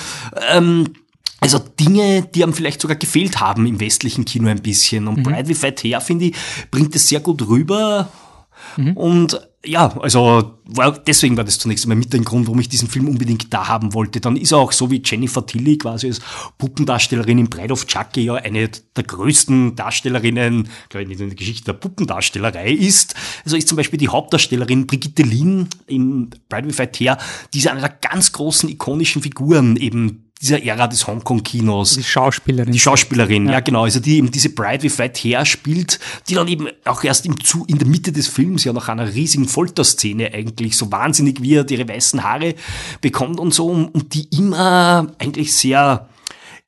Ähm, 0.51 0.93
also 1.41 1.59
Dinge, 1.79 2.23
die 2.23 2.43
einem 2.43 2.53
vielleicht 2.53 2.81
sogar 2.81 2.97
gefehlt 2.97 3.39
haben 3.39 3.65
im 3.65 3.79
westlichen 3.79 4.25
Kino 4.25 4.49
ein 4.49 4.61
bisschen. 4.61 5.07
Und 5.07 5.19
mhm. 5.19 5.23
Bride 5.23 5.47
with 5.47 5.59
Fat 5.59 5.83
Hair, 5.83 6.01
finde 6.01 6.25
ich, 6.25 6.35
bringt 6.69 6.95
es 6.95 7.07
sehr 7.07 7.21
gut 7.21 7.47
rüber. 7.47 8.09
Mhm. 8.77 8.97
Und 8.97 9.48
ja, 9.65 9.93
also 9.99 10.57
war, 10.65 10.97
deswegen 10.99 11.35
war 11.35 11.43
das 11.43 11.59
zunächst 11.59 11.83
einmal 11.83 11.97
mit 11.97 12.15
ein 12.15 12.23
Grund, 12.23 12.47
warum 12.47 12.59
ich 12.61 12.69
diesen 12.69 12.87
Film 12.87 13.09
unbedingt 13.09 13.53
da 13.53 13.67
haben 13.67 13.93
wollte. 13.93 14.21
Dann 14.21 14.37
ist 14.37 14.53
er 14.53 14.59
auch 14.59 14.71
so 14.71 14.89
wie 14.89 15.01
Jennifer 15.03 15.45
Tilly 15.45 15.77
quasi 15.77 16.07
als 16.07 16.21
Puppendarstellerin 16.57 17.39
im 17.39 17.49
Bride 17.49 17.73
of 17.73 17.85
Chucky 17.85 18.21
ja 18.21 18.35
eine 18.35 18.69
der 18.69 19.03
größten 19.03 19.75
Darstellerinnen, 19.75 20.69
glaube 20.87 21.03
ich, 21.03 21.11
in 21.11 21.27
der 21.27 21.35
Geschichte 21.35 21.65
der 21.65 21.73
Puppendarstellerei 21.73 22.71
ist. 22.71 23.15
Also 23.43 23.57
ist 23.57 23.67
zum 23.67 23.75
Beispiel 23.75 23.99
die 23.99 24.07
Hauptdarstellerin 24.07 24.87
Brigitte 24.87 25.23
Lin 25.23 25.67
im 25.87 26.29
Bride 26.47 26.77
White 26.77 26.99
Hair, 27.03 27.17
die 27.53 27.59
ist 27.59 27.67
eine 27.67 27.81
der 27.81 27.89
ganz 27.89 28.31
großen 28.31 28.69
ikonischen 28.69 29.21
Figuren 29.21 29.75
eben 29.75 30.28
dieser 30.41 30.63
Ära 30.63 30.87
des 30.87 31.05
Hongkong-Kinos. 31.05 31.95
Die 31.95 32.03
Schauspielerin. 32.03 32.71
Die 32.71 32.79
Schauspielerin, 32.79 33.47
ja. 33.47 33.53
ja. 33.53 33.59
genau. 33.59 33.83
Also 33.83 33.99
die 33.99 34.17
eben 34.17 34.31
diese 34.31 34.49
Bride 34.49 34.83
with 34.83 34.97
White 34.97 35.21
Hair 35.21 35.45
spielt, 35.45 35.99
die 36.29 36.35
dann 36.35 36.47
eben 36.47 36.67
auch 36.85 37.03
erst 37.03 37.25
im 37.25 37.43
Zu 37.43 37.65
in 37.67 37.77
der 37.77 37.87
Mitte 37.87 38.11
des 38.11 38.27
Films 38.27 38.63
ja 38.63 38.71
nach 38.71 38.87
einer 38.87 39.13
riesigen 39.13 39.47
Folterszene 39.47 40.33
eigentlich 40.33 40.77
so 40.77 40.91
wahnsinnig 40.91 41.41
wie 41.41 41.55
er 41.55 41.69
ihre 41.69 41.87
weißen 41.87 42.23
Haare 42.23 42.55
bekommt 43.01 43.39
und 43.39 43.53
so 43.53 43.67
und 43.67 44.13
die 44.13 44.27
immer 44.31 45.07
eigentlich 45.19 45.53
sehr 45.53 46.07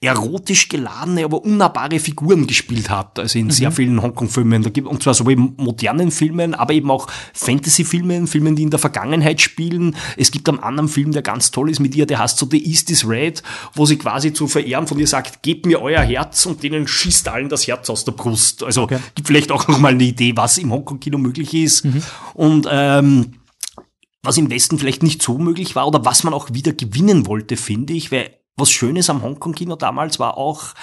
erotisch 0.03 0.67
geladene, 0.67 1.23
aber 1.25 1.43
unnahbare 1.43 1.99
Figuren 1.99 2.47
gespielt 2.47 2.89
hat. 2.89 3.19
Also 3.19 3.37
in 3.37 3.45
mhm. 3.45 3.51
sehr 3.51 3.71
vielen 3.71 4.01
Hongkong-Filmen. 4.01 4.65
Und 4.65 5.03
zwar 5.03 5.13
sowohl 5.13 5.33
in 5.33 5.53
modernen 5.57 6.09
Filmen, 6.09 6.55
aber 6.55 6.73
eben 6.73 6.89
auch 6.89 7.05
Fantasy-Filmen, 7.33 8.25
Filmen, 8.25 8.55
die 8.55 8.63
in 8.63 8.71
der 8.71 8.79
Vergangenheit 8.79 9.41
spielen. 9.41 9.95
Es 10.17 10.31
gibt 10.31 10.49
einen 10.49 10.59
anderen 10.59 10.89
Film, 10.89 11.11
der 11.11 11.21
ganz 11.21 11.51
toll 11.51 11.69
ist 11.69 11.79
mit 11.79 11.95
ihr, 11.95 12.07
der 12.07 12.17
heißt 12.17 12.39
so 12.39 12.47
The 12.49 12.65
East 12.65 12.89
is 12.89 13.07
Red, 13.07 13.43
wo 13.75 13.85
sie 13.85 13.97
quasi 13.97 14.33
zu 14.33 14.47
verehren 14.47 14.87
von 14.87 14.97
ihr 14.97 15.05
sagt, 15.05 15.43
gebt 15.43 15.67
mir 15.67 15.79
euer 15.79 16.01
Herz 16.01 16.47
und 16.47 16.63
denen 16.63 16.87
schießt 16.87 17.27
allen 17.27 17.49
das 17.49 17.67
Herz 17.67 17.87
aus 17.91 18.03
der 18.03 18.13
Brust. 18.13 18.63
Also 18.63 18.83
okay. 18.83 18.97
gibt 19.13 19.27
vielleicht 19.27 19.51
auch 19.51 19.67
nochmal 19.67 19.93
eine 19.93 20.03
Idee, 20.03 20.33
was 20.35 20.57
im 20.57 20.71
Hongkong-Kino 20.71 21.19
möglich 21.19 21.53
ist. 21.53 21.85
Mhm. 21.85 22.01
Und 22.33 22.67
ähm, 22.71 23.33
was 24.23 24.37
im 24.37 24.49
Westen 24.49 24.79
vielleicht 24.79 25.03
nicht 25.03 25.21
so 25.21 25.37
möglich 25.37 25.75
war 25.75 25.87
oder 25.87 26.05
was 26.05 26.23
man 26.23 26.33
auch 26.33 26.51
wieder 26.51 26.73
gewinnen 26.73 27.27
wollte, 27.27 27.55
finde 27.55 27.93
ich, 27.93 28.11
weil 28.11 28.31
was 28.57 28.71
Schönes 28.71 29.09
am 29.09 29.21
Hongkong-Kino 29.21 29.75
damals 29.75 30.19
war 30.19 30.37
auch, 30.37 30.73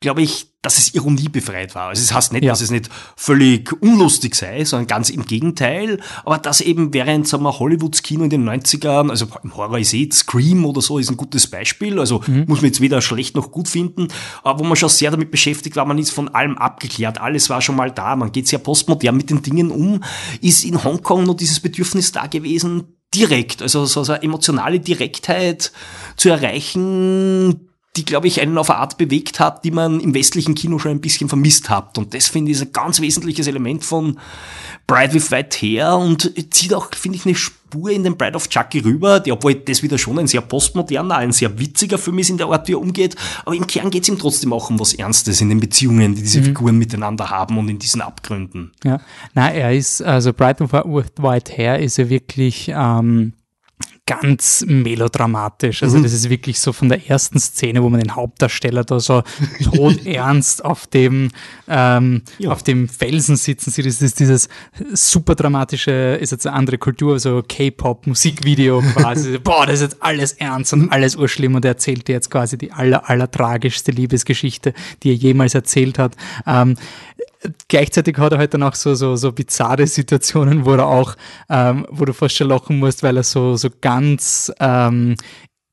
glaube 0.00 0.22
ich, 0.22 0.50
dass 0.62 0.76
es 0.76 0.94
ironiebefreit 0.94 1.74
war. 1.74 1.88
Also 1.88 2.00
es 2.00 2.08
das 2.08 2.16
heißt 2.16 2.32
nicht, 2.32 2.44
ja. 2.44 2.52
dass 2.52 2.60
es 2.60 2.70
nicht 2.70 2.90
völlig 3.16 3.72
unlustig 3.80 4.34
sei, 4.34 4.64
sondern 4.64 4.86
ganz 4.86 5.08
im 5.08 5.24
Gegenteil. 5.24 6.00
Aber 6.24 6.36
dass 6.38 6.60
eben 6.60 6.92
während, 6.92 7.26
sagen 7.26 7.44
wir, 7.44 7.58
Hollywoods 7.58 8.02
Kino 8.02 8.24
in 8.24 8.30
den 8.30 8.48
90ern, 8.48 9.08
also 9.08 9.26
im 9.42 9.56
Horror 9.56 9.78
ist 9.78 9.94
eh 9.94 10.08
Scream 10.10 10.66
oder 10.66 10.82
so, 10.82 10.98
ist 10.98 11.10
ein 11.10 11.16
gutes 11.16 11.46
Beispiel. 11.46 11.98
Also 11.98 12.22
mhm. 12.26 12.44
muss 12.46 12.60
man 12.60 12.66
jetzt 12.66 12.80
weder 12.82 13.00
schlecht 13.00 13.36
noch 13.36 13.50
gut 13.50 13.68
finden. 13.68 14.08
Aber 14.42 14.58
wo 14.58 14.64
man 14.64 14.76
schon 14.76 14.90
sehr 14.90 15.10
damit 15.10 15.30
beschäftigt 15.30 15.76
war, 15.76 15.86
man 15.86 15.98
ist 15.98 16.10
von 16.10 16.28
allem 16.28 16.58
abgeklärt. 16.58 17.20
Alles 17.20 17.48
war 17.48 17.62
schon 17.62 17.76
mal 17.76 17.90
da. 17.90 18.16
Man 18.16 18.32
geht 18.32 18.48
sehr 18.48 18.58
postmodern 18.58 19.16
mit 19.16 19.30
den 19.30 19.42
Dingen 19.42 19.70
um. 19.70 20.04
Ist 20.42 20.64
in 20.64 20.82
Hongkong 20.84 21.24
nur 21.24 21.36
dieses 21.36 21.60
Bedürfnis 21.60 22.12
da 22.12 22.26
gewesen, 22.26 22.99
direkt, 23.14 23.62
also 23.62 23.86
so, 23.86 24.02
eine 24.12 24.22
emotionale 24.22 24.80
Direktheit 24.80 25.72
zu 26.16 26.28
erreichen, 26.28 27.69
die, 27.96 28.04
glaube 28.04 28.28
ich, 28.28 28.40
einen 28.40 28.56
auf 28.56 28.70
eine 28.70 28.78
Art 28.78 28.98
bewegt 28.98 29.40
hat, 29.40 29.64
die 29.64 29.72
man 29.72 29.98
im 29.98 30.14
westlichen 30.14 30.54
Kino 30.54 30.78
schon 30.78 30.92
ein 30.92 31.00
bisschen 31.00 31.28
vermisst 31.28 31.70
hat. 31.70 31.98
Und 31.98 32.14
das 32.14 32.28
finde 32.28 32.52
ich 32.52 32.56
ist 32.56 32.62
ein 32.62 32.72
ganz 32.72 33.00
wesentliches 33.00 33.48
Element 33.48 33.84
von 33.84 34.18
Bride 34.86 35.12
with 35.12 35.32
White 35.32 35.58
Hair 35.60 35.96
und 35.96 36.32
zieht 36.54 36.72
auch, 36.72 36.94
finde 36.94 37.18
ich, 37.18 37.26
eine 37.26 37.34
Spur 37.34 37.90
in 37.90 38.04
den 38.04 38.16
Bride 38.16 38.36
of 38.36 38.48
Chucky 38.48 38.78
rüber, 38.78 39.18
die, 39.18 39.32
obwohl 39.32 39.56
das 39.56 39.82
wieder 39.82 39.98
schon 39.98 40.20
ein 40.20 40.28
sehr 40.28 40.40
postmoderner, 40.40 41.16
ein 41.16 41.32
sehr 41.32 41.58
witziger 41.58 41.98
Film 41.98 42.20
ist 42.20 42.30
in 42.30 42.38
der 42.38 42.46
Art, 42.46 42.68
wie 42.68 42.72
er 42.72 42.80
umgeht. 42.80 43.16
Aber 43.44 43.56
im 43.56 43.66
Kern 43.66 43.90
geht 43.90 44.04
es 44.04 44.08
ihm 44.08 44.18
trotzdem 44.18 44.52
auch 44.52 44.70
um 44.70 44.78
was 44.78 44.94
Ernstes 44.94 45.40
in 45.40 45.48
den 45.48 45.58
Beziehungen, 45.58 46.14
die 46.14 46.22
diese 46.22 46.40
mhm. 46.40 46.44
Figuren 46.44 46.78
miteinander 46.78 47.28
haben 47.28 47.58
und 47.58 47.68
in 47.68 47.80
diesen 47.80 48.02
Abgründen. 48.02 48.70
Ja, 48.84 49.00
na, 49.34 49.50
er 49.50 49.72
ist, 49.72 50.00
also 50.00 50.32
Bride 50.32 50.60
with 50.60 51.12
White 51.18 51.56
Hair 51.56 51.80
ist 51.80 51.98
ja 51.98 52.08
wirklich, 52.08 52.70
ähm, 52.72 53.32
ganz 54.10 54.64
melodramatisch. 54.66 55.84
Also 55.84 55.98
mhm. 55.98 56.02
das 56.02 56.12
ist 56.12 56.28
wirklich 56.28 56.58
so 56.58 56.72
von 56.72 56.88
der 56.88 57.08
ersten 57.08 57.38
Szene, 57.38 57.80
wo 57.80 57.88
man 57.88 58.00
den 58.00 58.16
Hauptdarsteller 58.16 58.82
da 58.82 58.98
so 58.98 59.22
todernst 59.62 60.64
auf 60.64 60.88
dem 60.88 61.30
ähm, 61.68 62.22
ja. 62.38 62.50
auf 62.50 62.64
dem 62.64 62.88
Felsen 62.88 63.36
sitzen 63.36 63.70
sieht. 63.70 63.86
Das 63.86 64.02
ist 64.02 64.18
dieses 64.18 64.48
super 64.92 65.36
dramatische, 65.36 66.18
ist 66.20 66.32
jetzt 66.32 66.44
eine 66.44 66.56
andere 66.56 66.76
Kultur, 66.78 67.20
so 67.20 67.44
K-Pop 67.48 68.08
Musikvideo 68.08 68.82
quasi. 68.96 69.38
Boah, 69.38 69.64
das 69.64 69.76
ist 69.76 69.92
jetzt 69.92 70.02
alles 70.02 70.32
ernst 70.32 70.72
und 70.72 70.90
alles 70.90 71.14
urschlimm 71.14 71.54
und 71.54 71.64
er 71.64 71.72
erzählt 71.72 72.08
dir 72.08 72.14
jetzt 72.14 72.32
quasi 72.32 72.58
die 72.58 72.72
aller 72.72 73.08
aller 73.08 73.30
tragischste 73.30 73.92
Liebesgeschichte, 73.92 74.74
die 75.04 75.10
er 75.10 75.14
jemals 75.14 75.54
erzählt 75.54 76.00
hat. 76.00 76.16
Ähm, 76.48 76.74
gleichzeitig 77.68 78.18
hat 78.18 78.32
er 78.32 78.38
halt 78.38 78.54
dann 78.54 78.62
auch 78.62 78.74
so, 78.74 78.94
so, 78.94 79.16
so 79.16 79.32
bizarre 79.32 79.86
Situationen, 79.86 80.64
wo 80.64 80.74
er 80.74 80.86
auch, 80.86 81.16
ähm, 81.48 81.86
wo 81.90 82.04
du 82.04 82.12
fast 82.12 82.36
schon 82.36 82.48
lachen 82.48 82.78
musst, 82.78 83.02
weil 83.02 83.16
er 83.16 83.22
so, 83.22 83.56
so 83.56 83.68
ganz 83.80 83.99
ähm, 84.60 85.16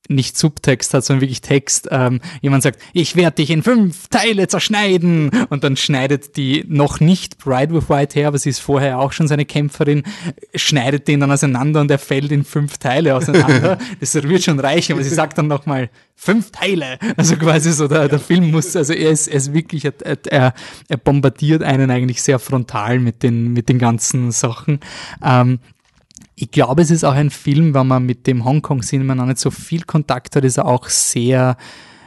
nicht 0.10 0.38
Subtext 0.38 0.94
hat, 0.94 1.04
sondern 1.04 1.22
wirklich 1.22 1.42
Text. 1.42 1.88
Ähm, 1.92 2.22
jemand 2.42 2.64
sagt, 2.64 2.82
ich 2.94 3.16
werde 3.16 3.36
dich 3.36 3.50
in 3.50 3.64
fünf 3.64 4.08
Teile 4.08 4.48
zerschneiden 4.48 5.32
und 5.50 5.64
dann 5.64 5.78
schneidet 5.78 6.38
die 6.38 6.64
noch 6.68 7.00
nicht 7.00 7.38
Bride 7.38 7.74
with 7.74 7.90
White 7.90 8.18
her, 8.20 8.30
aber 8.30 8.38
sie 8.38 8.50
ist 8.50 8.60
vorher 8.60 9.00
auch 9.00 9.12
schon 9.12 9.28
seine 9.28 9.46
Kämpferin, 9.46 10.04
schneidet 10.56 11.08
den 11.08 11.20
dann 11.20 11.32
auseinander 11.32 11.82
und 11.82 11.92
er 11.92 12.00
fällt 12.00 12.32
in 12.32 12.44
fünf 12.44 12.78
Teile 12.78 13.16
auseinander. 13.16 13.78
das 14.00 14.14
wird 14.16 14.44
schon 14.44 14.60
reichen, 14.60 14.94
aber 14.94 15.04
sie 15.04 15.14
sagt 15.14 15.38
dann 15.38 15.48
nochmal 15.48 15.90
fünf 16.16 16.52
Teile. 16.52 16.98
Also 17.16 17.36
quasi 17.36 17.72
so, 17.72 17.88
der, 17.88 18.08
der 18.08 18.20
Film 18.20 18.52
muss, 18.52 18.76
also 18.76 18.94
er 18.94 19.12
ist, 19.12 19.28
er 19.28 19.36
ist 19.36 19.54
wirklich, 19.54 19.86
er, 19.86 20.54
er 20.88 20.98
bombardiert 20.98 21.64
einen 21.64 21.92
eigentlich 21.92 22.22
sehr 22.22 22.40
frontal 22.40 23.00
mit 23.00 23.24
den, 23.24 23.54
mit 23.54 23.70
den 23.70 23.78
ganzen 23.78 24.32
Sachen. 24.32 24.80
Ähm, 25.24 25.60
ich 26.40 26.52
glaube, 26.52 26.84
es 26.84 26.92
ist 26.92 27.04
auch 27.04 27.14
ein 27.14 27.32
Film, 27.32 27.74
wenn 27.74 27.88
man 27.88 28.06
mit 28.06 28.28
dem 28.28 28.46
Hongkong-Cinema 28.46 29.16
noch 29.16 29.26
nicht 29.26 29.40
so 29.40 29.50
viel 29.50 29.82
Kontakt 29.84 30.36
hat, 30.36 30.46
ist 30.46 30.58
er 30.58 30.68
auch 30.68 30.88
sehr 30.88 31.58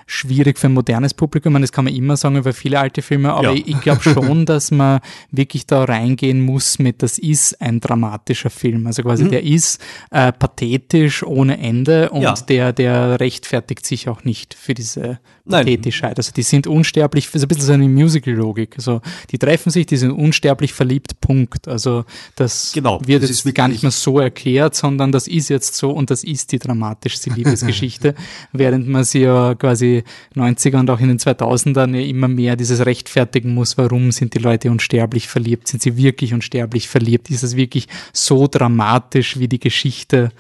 schwierig 0.07 0.59
für 0.59 0.69
ein 0.69 0.73
modernes 0.73 1.15
Publikum. 1.15 1.61
das 1.61 1.73
kann 1.73 1.85
man 1.85 1.95
immer 1.95 2.17
sagen 2.17 2.37
über 2.37 2.53
viele 2.53 2.79
alte 2.79 3.03
Filme, 3.03 3.33
aber 3.33 3.51
ja. 3.51 3.53
ich, 3.53 3.69
ich 3.69 3.81
glaube 3.81 4.03
schon, 4.03 4.47
dass 4.47 4.71
man 4.71 5.01
wirklich 5.31 5.67
da 5.67 5.85
reingehen 5.85 6.45
muss 6.45 6.79
mit, 6.79 7.03
das 7.03 7.19
ist 7.19 7.61
ein 7.61 7.81
dramatischer 7.81 8.51
Film. 8.51 8.87
Also 8.87 9.03
quasi 9.03 9.25
mhm. 9.25 9.31
der 9.31 9.45
ist 9.45 9.81
äh, 10.11 10.33
pathetisch 10.33 11.23
ohne 11.23 11.59
Ende 11.59 12.11
und 12.11 12.23
ja. 12.23 12.35
der, 12.35 12.73
der 12.73 13.21
rechtfertigt 13.21 13.85
sich 13.87 14.09
auch 14.09 14.25
nicht 14.25 14.55
für 14.55 14.75
diese 14.75 15.21
Pathetischheit. 15.51 16.19
Also 16.19 16.33
die 16.33 16.43
sind 16.43 16.67
unsterblich, 16.67 17.29
so 17.29 17.39
ein 17.39 17.49
bisschen 17.49 17.65
so 17.65 17.73
eine 17.73 17.89
Musical-Logik. 17.89 18.75
Also 18.77 19.01
die 19.31 19.39
treffen 19.39 19.71
sich, 19.71 19.87
die 19.87 19.97
sind 19.97 20.13
unsterblich 20.13 20.73
verliebt, 20.73 21.21
Punkt. 21.21 21.69
Also 21.69 22.05
das 22.37 22.73
genau, 22.73 23.01
wird 23.05 23.23
das 23.23 23.31
jetzt 23.31 23.55
gar 23.55 23.69
nicht 23.69 23.83
mehr 23.83 23.91
so 23.91 24.19
erklärt, 24.19 24.75
sondern 24.75 25.13
das 25.13 25.27
ist 25.27 25.49
jetzt 25.49 25.75
so 25.75 25.91
und 25.91 26.11
das 26.11 26.25
ist 26.25 26.53
die 26.53 26.59
dramatischste 26.59 27.31
Liebesgeschichte, 27.35 28.15
während 28.53 28.89
man 28.89 29.05
sie 29.05 29.21
ja 29.21 29.55
quasi 29.55 30.05
90er 30.35 30.79
und 30.79 30.91
auch 30.91 31.01
in 31.01 31.09
den 31.09 31.19
2000ern 31.19 32.01
immer 32.01 32.29
mehr 32.29 32.57
dieses 32.57 32.85
rechtfertigen 32.85 33.55
muss, 33.55 33.77
warum 33.79 34.13
sind 34.13 34.35
die 34.35 34.39
Leute 34.39 34.71
unsterblich 34.71 35.29
verliebt? 35.29 35.69
Sind 35.69 35.83
sie 35.83 35.97
wirklich 35.97 36.35
unsterblich 36.35 36.89
verliebt? 36.89 37.31
Ist 37.31 37.43
es 37.43 37.57
wirklich 37.57 37.89
so 38.13 38.47
dramatisch, 38.47 39.39
wie 39.39 39.49
die 39.49 39.61
Geschichte 39.61 40.31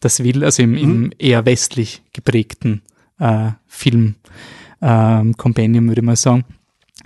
das 0.00 0.22
will? 0.22 0.44
Also 0.44 0.62
im, 0.62 0.76
im 0.76 1.00
mhm. 1.00 1.10
eher 1.18 1.44
westlich 1.46 2.02
geprägten 2.12 2.82
äh, 3.18 3.50
Film 3.68 4.16
ähm, 4.82 5.36
Compendium, 5.36 5.88
würde 5.88 6.00
ich 6.00 6.06
mal 6.06 6.16
sagen. 6.16 6.44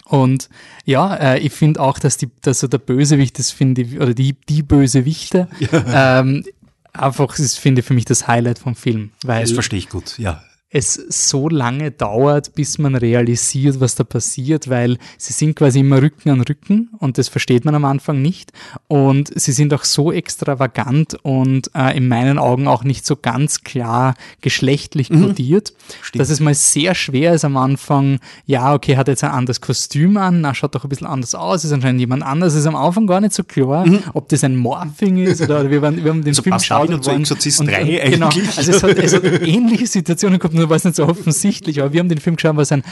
Und 0.07 0.49
ja, 0.85 1.15
äh, 1.15 1.39
ich 1.39 1.53
finde 1.53 1.81
auch, 1.81 1.99
dass 1.99 2.17
die, 2.17 2.29
dass 2.43 2.61
so 2.61 2.69
der 2.69 2.79
Bösewicht, 2.79 3.39
das 3.39 3.51
finde 3.51 3.83
ich, 3.83 4.01
oder 4.01 4.15
die, 4.15 4.37
die 4.49 4.63
Bösewichte, 4.63 5.49
ja. 5.59 6.21
ähm, 6.21 6.45
einfach 6.93 7.39
ist, 7.39 7.59
finde 7.59 7.81
ich, 7.81 7.87
für 7.87 7.95
mich 7.95 8.05
das 8.05 8.27
Highlight 8.29 8.59
vom 8.59 8.75
Film. 8.75 9.11
Weil, 9.25 9.43
das 9.43 9.53
verstehe 9.53 9.79
ich 9.79 9.89
gut, 9.89 10.19
ja 10.19 10.43
es 10.75 10.95
so 10.95 11.49
lange 11.49 11.93
dauert, 11.93 12.57
bis 12.57 12.79
man 12.79 12.97
realisiert, 12.97 13.79
was 13.79 13.95
da 13.95 14.03
passiert, 14.03 14.69
weil 14.69 14.99
sie 15.19 15.33
sind 15.33 15.55
quasi 15.55 15.81
immer 15.81 16.03
Rücken 16.03 16.31
an 16.31 16.41
Rücken 16.41 16.91
und 16.99 17.17
das 17.17 17.29
versteht 17.29 17.65
man 17.65 17.77
am 17.77 17.85
Anfang 17.85 18.21
nicht. 18.21 18.51
Und 18.89 19.31
sie 19.41 19.53
sind 19.53 19.73
auch 19.73 19.85
so 19.85 20.11
extravagant 20.11 21.15
und 21.23 21.71
äh, 21.77 21.97
in 21.97 22.09
meinen 22.09 22.39
Augen 22.39 22.67
auch 22.67 22.83
nicht 22.83 23.07
so 23.07 23.15
ganz 23.15 23.63
klar 23.63 24.15
geschlechtlich 24.41 25.11
mhm. 25.11 25.29
kodiert, 25.29 25.75
mhm. 26.13 26.19
dass 26.19 26.29
es 26.29 26.41
mal 26.41 26.55
sehr 26.55 26.97
schwer 26.97 27.35
ist 27.35 27.45
am 27.45 27.57
Anfang, 27.57 28.19
ja, 28.45 28.75
okay, 28.75 28.97
hat 28.97 29.07
jetzt 29.07 29.23
ein 29.23 29.31
anderes 29.31 29.61
Kostüm 29.61 30.17
an, 30.17 30.41
na, 30.41 30.55
schaut 30.55 30.75
doch 30.75 30.83
ein 30.83 30.89
bisschen 30.89 31.07
anders 31.07 31.37
aus, 31.37 31.65
ist 31.65 31.71
anscheinend 31.71 32.01
jemand 32.01 32.25
anders, 32.25 32.55
ist 32.55 32.67
am 32.67 32.75
Anfang 32.75 33.07
gar 33.07 33.21
nicht 33.21 33.35
so 33.35 33.45
klar, 33.45 33.87
mhm. 33.87 34.01
ob 34.13 34.29
das 34.29 34.43
ein 34.43 34.57
Morphing 34.57 35.19
ist 35.19 35.41
oder, 35.41 35.61
oder 35.61 35.71
wir, 35.71 35.83
waren, 35.83 36.03
wir 36.03 36.11
haben 36.11 36.25
den 36.25 36.35
so 36.35 36.43
Film 36.43 36.57
geschaut 36.57 36.89
und, 36.89 37.07
und, 37.07 37.31
und, 37.31 37.61
und, 37.61 37.69
genau, 37.69 38.27
also 38.27 38.73
es 38.73 38.83
hat, 38.83 38.99
es 38.99 39.15
hat 39.15 39.23
ähnliche 39.25 39.87
Situationen 39.87 40.41
gehabt, 40.41 40.64
nur 40.65 40.71
war 40.71 40.77
es 40.77 40.85
nicht 40.85 40.97
so 40.97 41.07
offensichtlich, 41.07 41.81
aber 41.81 41.93
wir 41.93 42.01
haben 42.01 42.09
den 42.09 42.19
Film 42.19 42.37
geschaut, 42.37 42.57
was 42.57 42.73
ein, 42.73 42.83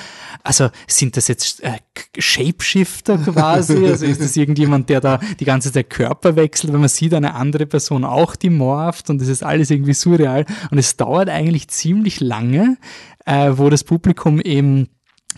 also 0.42 0.68
sind 0.86 1.16
das 1.16 1.28
jetzt 1.28 1.62
äh, 1.62 1.78
Shapeshifter 2.18 3.18
quasi? 3.18 3.72
Also 3.92 4.06
ist 4.06 4.20
das 4.20 4.36
irgendjemand, 4.36 4.88
der 4.88 5.00
da 5.00 5.20
die 5.40 5.44
ganze 5.44 5.72
Zeit 5.72 5.90
Körper 5.90 6.36
wechselt, 6.36 6.72
wenn 6.72 6.80
man 6.80 6.88
sieht 6.88 7.14
eine 7.14 7.34
andere 7.34 7.66
Person 7.66 8.04
auch, 8.04 8.36
die 8.36 8.50
morpht 8.50 9.10
und 9.10 9.20
das 9.20 9.28
ist 9.28 9.42
alles 9.42 9.70
irgendwie 9.70 9.94
surreal 9.94 10.46
und 10.70 10.78
es 10.78 10.96
dauert 10.96 11.28
eigentlich 11.28 11.68
ziemlich 11.68 12.20
lange, 12.20 12.76
äh, 13.26 13.52
wo 13.54 13.70
das 13.70 13.84
Publikum 13.84 14.40
eben 14.40 14.88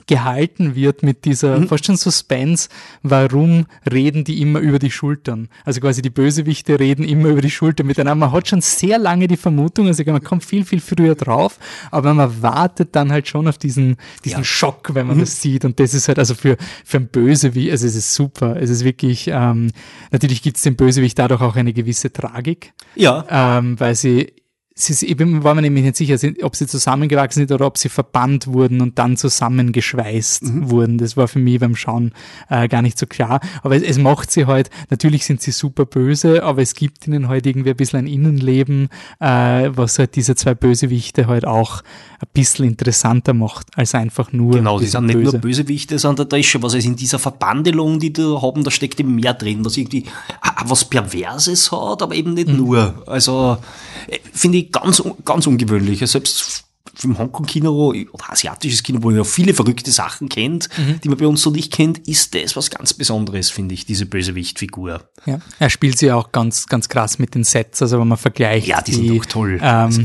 gehalten 0.07 0.75
wird 0.75 1.03
mit 1.03 1.25
dieser 1.25 1.59
mhm. 1.59 1.69
fast 1.69 1.87
schon 1.87 1.97
Suspense, 1.97 2.69
warum 3.03 3.67
reden 3.91 4.25
die 4.25 4.41
immer 4.41 4.61
über 4.61 4.79
die 4.79 4.91
Schultern? 4.91 5.49
Also 5.65 5.81
quasi 5.81 6.03
die 6.03 6.11
Bösewichte 6.11 6.79
reden 6.79 7.05
immer 7.05 7.29
über 7.29 7.41
die 7.41 7.51
Schultern 7.51 7.87
miteinander. 7.87 8.27
Man 8.27 8.33
hat 8.33 8.49
schon 8.49 8.61
sehr 8.61 8.99
lange 8.99 9.29
die 9.29 9.37
Vermutung, 9.37 9.87
also 9.87 10.03
man 10.05 10.23
kommt 10.23 10.45
viel, 10.45 10.65
viel 10.65 10.81
früher 10.81 11.15
drauf, 11.15 11.59
aber 11.91 12.15
man 12.15 12.43
wartet 12.43 12.95
dann 12.95 13.13
halt 13.13 13.29
schon 13.29 13.49
auf 13.49 13.59
diesen, 13.59 13.97
diesen 14.25 14.39
ja. 14.39 14.45
Schock, 14.45 14.95
wenn 14.95 15.07
man 15.07 15.17
mhm. 15.17 15.21
das 15.21 15.41
sieht. 15.41 15.65
Und 15.65 15.81
das 15.81 15.95
ist 15.95 16.09
halt 16.09 16.19
also 16.19 16.35
für, 16.35 16.57
für 16.85 16.99
ein 16.99 17.09
Bösewicht, 17.09 17.71
also 17.71 17.87
es 17.87 17.97
ist 17.97 18.15
super. 18.15 18.57
Es 18.61 18.71
ist 18.71 18.85
wirklich, 18.85 19.29
ähm, 19.29 19.71
natürlich 20.11 20.43
gibt 20.43 20.57
es 20.57 20.63
dem 20.63 20.77
Bösewicht 20.77 21.19
dadurch 21.19 21.41
auch 21.41 21.57
eine 21.57 21.73
gewisse 21.73 22.13
Tragik. 22.13 22.73
Ja. 22.95 23.25
Ähm, 23.29 23.79
weil 23.81 23.95
sie 23.95 24.33
sie, 24.77 25.07
ich 25.07 25.19
war 25.19 25.55
mir 25.55 25.63
nämlich 25.63 25.85
nicht 25.85 25.97
sicher, 25.97 26.17
ob 26.43 26.57
sie 26.57 26.67
zusammengewachsen 26.67 27.41
sind 27.41 27.53
oder 27.53 27.67
ob 27.67 27.79
sie 27.79 27.89
verbannt 27.89 28.49
wurden 28.49 28.81
und 28.81 28.99
dann 28.99 29.17
zusammengeschweißt 29.17 30.43
mhm. 30.43 30.71
wurden. 30.71 30.99
Das 30.99 31.17
war 31.17 31.29
für 31.29 31.39
mich 31.39 31.61
beim 31.61 31.77
Schauen 31.77 32.13
äh, 32.49 32.67
gar 32.67 32.83
nicht 32.83 32.99
so 32.99 33.07
klar. 33.07 33.41
Aber 33.63 33.77
es, 33.77 33.83
es, 33.83 33.99
macht 33.99 34.33
sie 34.33 34.47
halt, 34.47 34.71
natürlich 34.91 35.25
sind 35.27 35.41
sie 35.41 35.53
super 35.53 35.87
böse, 35.87 36.43
aber 36.43 36.61
es 36.61 36.75
gibt 36.75 37.07
ihnen 37.07 37.29
halt 37.29 37.47
irgendwie 37.47 37.71
ein 37.71 37.77
bisschen 37.77 38.01
ein 38.01 38.07
Innenleben, 38.09 38.89
äh, 39.21 39.71
was 39.73 39.99
halt 40.01 40.17
diese 40.17 40.35
zwei 40.35 40.55
Bösewichte 40.55 41.29
halt 41.29 41.47
auch 41.47 41.83
ein 42.19 42.29
bisschen 42.33 42.65
interessanter 42.65 43.33
macht, 43.33 43.69
als 43.77 43.95
einfach 43.95 44.33
nur. 44.33 44.55
Genau, 44.55 44.81
die 44.81 44.87
sind 44.87 45.07
nicht 45.07 45.19
böse. 45.19 45.33
nur 45.33 45.41
Bösewichte, 45.41 46.01
sondern 46.01 46.29
da 46.29 46.37
ist 46.37 46.47
schon 46.47 46.63
was, 46.63 46.75
also 46.75 46.89
in 46.89 46.97
dieser 46.97 47.21
Verbandelung, 47.21 48.01
die 48.01 48.13
da 48.13 48.43
haben, 48.43 48.65
da 48.65 48.73
steckt 48.73 48.99
eben 48.99 49.15
mehr 49.15 49.35
drin, 49.35 49.65
was 49.65 49.77
irgendwie 49.77 50.05
was 50.67 50.85
Perverses 50.85 51.71
hat, 51.71 52.03
aber 52.03 52.15
eben 52.17 52.35
nicht 52.35 52.49
mhm. 52.49 52.57
nur. 52.57 53.05
Also, 53.07 53.59
äh, 54.09 54.19
finde 54.33 54.59
ich 54.59 54.64
ganz, 54.71 55.03
ganz 55.25 55.47
ungewöhnlich. 55.47 56.01
Selbst 56.09 56.65
im 57.03 57.19
Hongkong-Kino 57.19 57.93
oder 58.13 58.31
asiatisches 58.31 58.83
Kino, 58.83 59.03
wo 59.03 59.09
man 59.09 59.17
ja 59.17 59.25
viele 59.25 59.55
verrückte 59.55 59.91
Sachen 59.91 60.29
kennt, 60.29 60.69
mhm. 60.79 61.01
die 61.03 61.09
man 61.09 61.19
bei 61.19 61.27
uns 61.27 61.43
so 61.43 61.51
nicht 61.51 61.73
kennt, 61.73 62.07
ist 62.07 62.35
das 62.35 62.57
was 62.57 62.71
ganz 62.71 62.95
Besonderes, 62.95 63.51
finde 63.51 63.75
ich, 63.75 63.85
diese 63.85 64.07
Bösewicht-Figur. 64.07 65.03
Ja, 65.27 65.41
er 65.59 65.71
spielt 65.71 65.99
sie 65.99 66.13
auch 66.13 66.31
ganz, 66.31 66.67
ganz 66.67 66.89
krass 66.89 67.19
mit 67.19 67.35
den 67.35 67.45
Sets, 67.45 67.83
also 67.83 67.99
wenn 67.99 68.09
man 68.09 68.19
vergleicht. 68.19 68.67
Ja, 68.67 68.81
die, 68.81 68.93
die 68.93 69.09
sind 69.09 69.21
auch 69.21 69.27
toll. 69.27 69.59
Ähm, 69.61 69.61
also. 69.63 70.03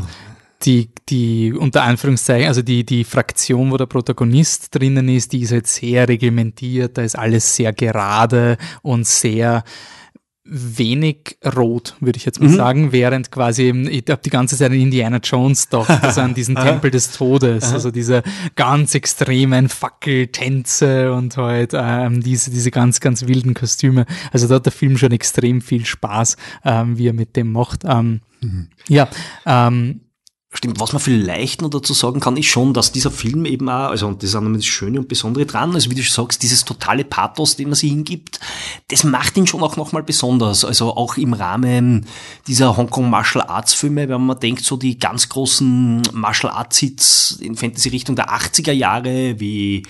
die, 0.64 0.90
die, 1.10 1.54
unter 1.54 1.84
Anführungszeichen, 1.84 2.48
also 2.48 2.62
die, 2.62 2.86
die 2.86 3.04
Fraktion, 3.04 3.72
wo 3.72 3.78
der 3.78 3.86
Protagonist 3.86 4.74
drinnen 4.74 5.10
ist, 5.10 5.34
die 5.34 5.42
ist 5.42 5.52
halt 5.52 5.68
sehr 5.68 6.08
reglementiert, 6.08 6.98
da 6.98 7.04
ist 7.04 7.18
alles 7.18 7.56
sehr 7.56 7.74
gerade 7.74 8.58
und 8.82 9.06
sehr, 9.06 9.64
wenig 10.50 11.38
rot, 11.46 11.96
würde 12.00 12.18
ich 12.18 12.26
jetzt 12.26 12.42
mal 12.42 12.50
mhm. 12.50 12.56
sagen, 12.56 12.92
während 12.92 13.32
quasi, 13.32 13.70
ich 13.70 14.06
habe 14.10 14.22
die 14.24 14.30
ganze 14.30 14.58
Zeit 14.58 14.72
an 14.72 14.78
Indiana 14.78 15.18
Jones 15.18 15.70
doch, 15.70 15.88
also 16.02 16.22
an 16.22 16.34
diesen 16.34 16.56
Tempel 16.56 16.92
des 16.92 17.12
Todes, 17.12 17.72
also 17.74 17.92
diese 17.92 18.24
ganz 18.56 18.96
extremen 18.96 19.70
Fackeltänze 19.70 21.14
und 21.14 21.38
halt 21.38 21.72
ähm, 21.74 22.22
diese, 22.22 22.52
diese 22.52 22.72
ganz, 22.72 23.00
ganz 23.00 23.28
wilden 23.28 23.54
Kostüme. 23.54 24.06
Also 24.32 24.48
da 24.48 24.56
hat 24.56 24.66
der 24.66 24.72
Film 24.72 24.98
schon 24.98 25.12
extrem 25.12 25.62
viel 25.62 25.86
Spaß, 25.86 26.38
ähm, 26.66 26.98
wie 26.98 27.08
er 27.08 27.14
mit 27.14 27.36
dem 27.36 27.52
macht. 27.52 27.84
Ähm, 27.86 28.22
mhm. 28.42 28.70
Ja, 28.88 29.08
ähm, 29.46 30.02
Stimmt, 30.52 30.80
was 30.80 30.94
man 30.94 31.00
vielleicht 31.00 31.62
noch 31.62 31.70
dazu 31.70 31.94
sagen 31.94 32.20
kann, 32.20 32.36
ist 32.36 32.48
schon, 32.48 32.74
dass 32.74 32.92
dieser 32.92 33.12
Film 33.12 33.46
eben 33.46 33.70
auch, 33.70 33.92
also 33.92 34.08
und 34.08 34.24
das 34.24 34.32
ist 34.32 34.36
auch 34.36 34.42
das 34.42 34.66
Schöne 34.66 35.00
und 35.00 35.08
Besondere 35.08 35.46
dran, 35.46 35.76
also 35.76 35.92
wie 35.92 35.96
du 35.96 36.02
schon 36.02 36.26
sagst, 36.26 36.42
dieses 36.42 36.66
totale 36.66 37.04
Pathos, 37.04 37.56
den 37.56 37.68
man 37.70 37.76
sich 37.76 37.92
hingibt, 37.92 38.40
das 38.88 39.04
macht 39.04 39.38
ihn 39.38 39.46
schon 39.46 39.62
auch 39.62 39.78
nochmal 39.78 40.02
besonders. 40.02 40.66
Also 40.66 40.98
auch 40.98 41.18
im 41.18 41.34
Rahmen 41.34 42.08
dieser 42.48 42.76
Hongkong 42.76 43.12
Martial 43.12 43.46
Arts 43.46 43.76
Filme, 43.76 44.10
wenn 44.10 44.26
man 44.26 44.40
denkt, 44.40 44.66
so 44.66 44.76
die 44.76 44.98
ganz 44.98 45.30
großen 45.30 46.02
Martial 46.14 46.52
Arts 46.52 46.80
Hits 46.80 47.38
in 47.40 47.56
Fantasy-Richtung 47.56 48.16
der 48.16 48.30
80er 48.30 48.72
Jahre, 48.72 49.40
wie 49.40 49.84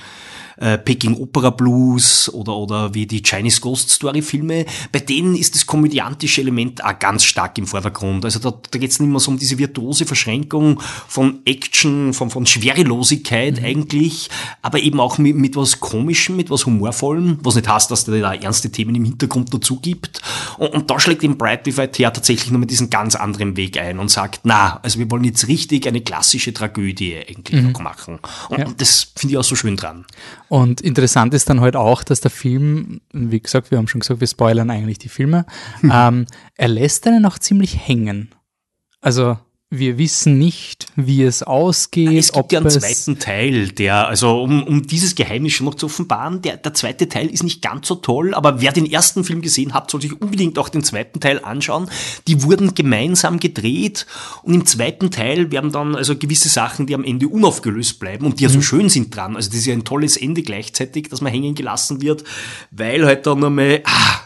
äh, 0.60 0.78
Peking 0.78 1.16
Opera 1.16 1.50
Blues 1.50 2.32
oder, 2.34 2.56
oder 2.56 2.94
wie 2.94 3.06
die 3.06 3.22
Chinese 3.24 3.62
Ghost 3.62 3.90
Story 3.90 4.22
Filme, 4.22 4.66
bei 4.92 5.00
denen 5.00 5.36
ist 5.36 5.56
das 5.56 5.66
komödiantische 5.66 6.42
Element 6.42 6.84
auch 6.84 6.98
ganz 7.00 7.24
stark 7.24 7.58
im 7.58 7.68
Vordergrund. 7.68 8.26
Also 8.26 8.40
da, 8.40 8.52
da 8.70 8.80
geht 8.80 8.92
es 8.92 9.00
nicht 9.00 9.10
mehr 9.10 9.20
so 9.20 9.32
um 9.32 9.40
diese 9.40 9.58
virtuose 9.58 10.06
Verschränkung 10.06 10.82
von 11.08 11.40
Action, 11.46 12.14
von, 12.14 12.30
von 12.30 12.46
Schwerelosigkeit 12.46 13.60
mhm. 13.60 13.66
eigentlich, 13.66 14.30
aber 14.62 14.80
eben 14.80 15.00
auch 15.00 15.18
mit, 15.18 15.36
mit 15.36 15.56
was 15.56 15.80
Komischem, 15.80 16.36
mit 16.36 16.50
was 16.50 16.66
Humorvollem, 16.66 17.40
was 17.42 17.56
nicht 17.56 17.68
heißt, 17.68 17.90
dass 17.92 18.06
da 18.06 18.34
ernste 18.34 18.72
Themen 18.72 18.96
im 18.96 19.06
Hintergrund 19.06 19.54
dazu 19.54 19.80
gibt. 19.80 20.19
Und, 20.60 20.74
und 20.74 20.90
da 20.90 21.00
schlägt 21.00 21.24
eben 21.24 21.38
Bright 21.38 21.66
Divide 21.66 21.92
her 21.96 22.12
tatsächlich 22.12 22.52
nur 22.52 22.60
mit 22.60 22.70
diesen 22.70 22.90
ganz 22.90 23.16
anderen 23.16 23.56
Weg 23.56 23.80
ein 23.80 23.98
und 23.98 24.12
sagt, 24.12 24.42
na, 24.44 24.80
also 24.84 25.00
wir 25.00 25.10
wollen 25.10 25.24
jetzt 25.24 25.48
richtig 25.48 25.88
eine 25.88 26.02
klassische 26.02 26.54
Tragödie 26.54 27.16
eigentlich 27.16 27.62
mhm. 27.62 27.74
machen. 27.82 28.20
Und, 28.50 28.60
ja. 28.60 28.66
und 28.68 28.82
das 28.82 29.14
finde 29.16 29.34
ich 29.34 29.38
auch 29.38 29.44
so 29.46 29.56
schön 29.56 29.78
dran. 29.78 30.06
Und 30.50 30.82
interessant 30.82 31.34
ist 31.34 31.50
dann 31.50 31.62
halt 31.62 31.78
auch, 31.78 32.04
dass 32.04 32.20
der 32.20 32.30
Film, 32.30 33.00
wie 33.14 33.40
gesagt, 33.40 33.72
wir 33.72 33.78
haben 33.78 33.88
schon 33.88 34.02
gesagt, 34.02 34.20
wir 34.20 34.28
spoilern 34.28 34.70
eigentlich 34.70 35.00
die 35.00 35.08
Filme, 35.08 35.46
mhm. 35.82 35.92
ähm, 35.94 36.26
er 36.56 36.68
lässt 36.68 37.08
einen 37.08 37.26
auch 37.26 37.40
ziemlich 37.40 37.88
hängen. 37.88 38.36
Also 39.00 39.38
wir 39.72 40.00
wissen 40.00 40.40
nicht, 40.40 40.88
wie 40.96 41.22
es 41.22 41.44
ausgeht. 41.44 42.18
Es 42.18 42.32
gibt 42.32 42.52
ja 42.52 42.60
einen 42.60 42.72
zweiten 42.72 43.20
Teil, 43.20 43.68
der, 43.68 44.08
also 44.08 44.42
um, 44.42 44.64
um 44.64 44.88
dieses 44.88 45.14
Geheimnis 45.14 45.54
schon 45.54 45.66
noch 45.66 45.76
zu 45.76 45.86
offenbaren, 45.86 46.42
der, 46.42 46.58
der 46.58 46.74
zweite 46.74 47.08
Teil 47.08 47.28
ist 47.28 47.44
nicht 47.44 47.62
ganz 47.62 47.88
so 47.88 47.96
toll, 47.96 48.34
aber 48.34 48.62
wer 48.62 48.72
den 48.72 48.90
ersten 48.90 49.24
Film 49.24 49.44
gesehen 49.44 49.76
hat, 49.76 49.92
soll 49.92 50.02
sich 50.02 50.20
unbedingt 50.20 50.58
auch 50.58 50.70
den 50.70 50.84
zweiten 50.84 51.20
Teil 51.20 51.44
anschauen. 51.44 51.88
Die 52.28 52.42
wurden 52.42 52.74
gemeinsam 52.74 53.40
gedreht 53.40 54.08
und 54.42 54.56
im 54.56 54.66
zweiten 54.66 55.12
Teil 55.12 55.52
werden 55.52 55.72
dann 55.72 55.96
also 55.96 56.18
gewisse 56.18 56.50
Sachen, 56.50 56.88
die 56.88 56.96
am 56.96 57.04
Ende 57.04 57.28
unaufgelöst 57.28 58.00
bleiben 58.00 58.26
und 58.26 58.40
die 58.40 58.46
ja 58.46 58.50
so 58.50 58.58
mhm. 58.58 58.64
schön 58.64 58.90
sind 58.90 59.16
dran. 59.16 59.36
Also 59.36 59.50
das 59.50 59.60
ist 59.60 59.68
ja 59.68 59.74
ein 59.74 59.84
tolles 59.84 60.18
Ende 60.18 60.42
gleichzeitig, 60.42 61.10
dass 61.10 61.22
man 61.22 61.32
hängen 61.32 61.54
gelassen 61.54 62.02
wird, 62.02 62.24
weil 62.72 63.06
halt 63.06 63.28
dann 63.28 63.44
einmal, 63.44 63.84
ah, 63.86 64.20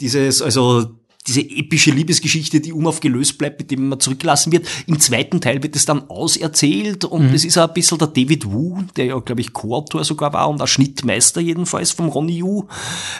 dieses, 0.00 0.40
also 0.40 0.94
diese 1.26 1.40
epische 1.40 1.90
Liebesgeschichte, 1.90 2.60
die 2.60 2.72
unaufgelöst 2.72 3.38
bleibt, 3.38 3.58
mit 3.58 3.70
dem 3.70 3.88
man 3.88 3.98
zurückgelassen 3.98 4.52
wird. 4.52 4.66
Im 4.86 5.00
zweiten 5.00 5.40
Teil 5.40 5.62
wird 5.62 5.74
es 5.74 5.86
dann 5.86 6.10
auserzählt 6.10 7.04
und 7.06 7.28
mhm. 7.28 7.34
es 7.34 7.44
ist 7.46 7.56
auch 7.56 7.68
ein 7.68 7.74
bisschen 7.74 7.98
der 7.98 8.08
David 8.08 8.44
Wu, 8.44 8.82
der 8.96 9.06
ja, 9.06 9.18
glaube 9.18 9.40
ich, 9.40 9.52
Co-Autor 9.54 10.04
sogar 10.04 10.34
war 10.34 10.50
und 10.50 10.60
auch 10.60 10.68
Schnittmeister 10.68 11.40
jedenfalls 11.40 11.92
vom 11.92 12.08
Ronnie 12.08 12.38
Yu. 12.38 12.64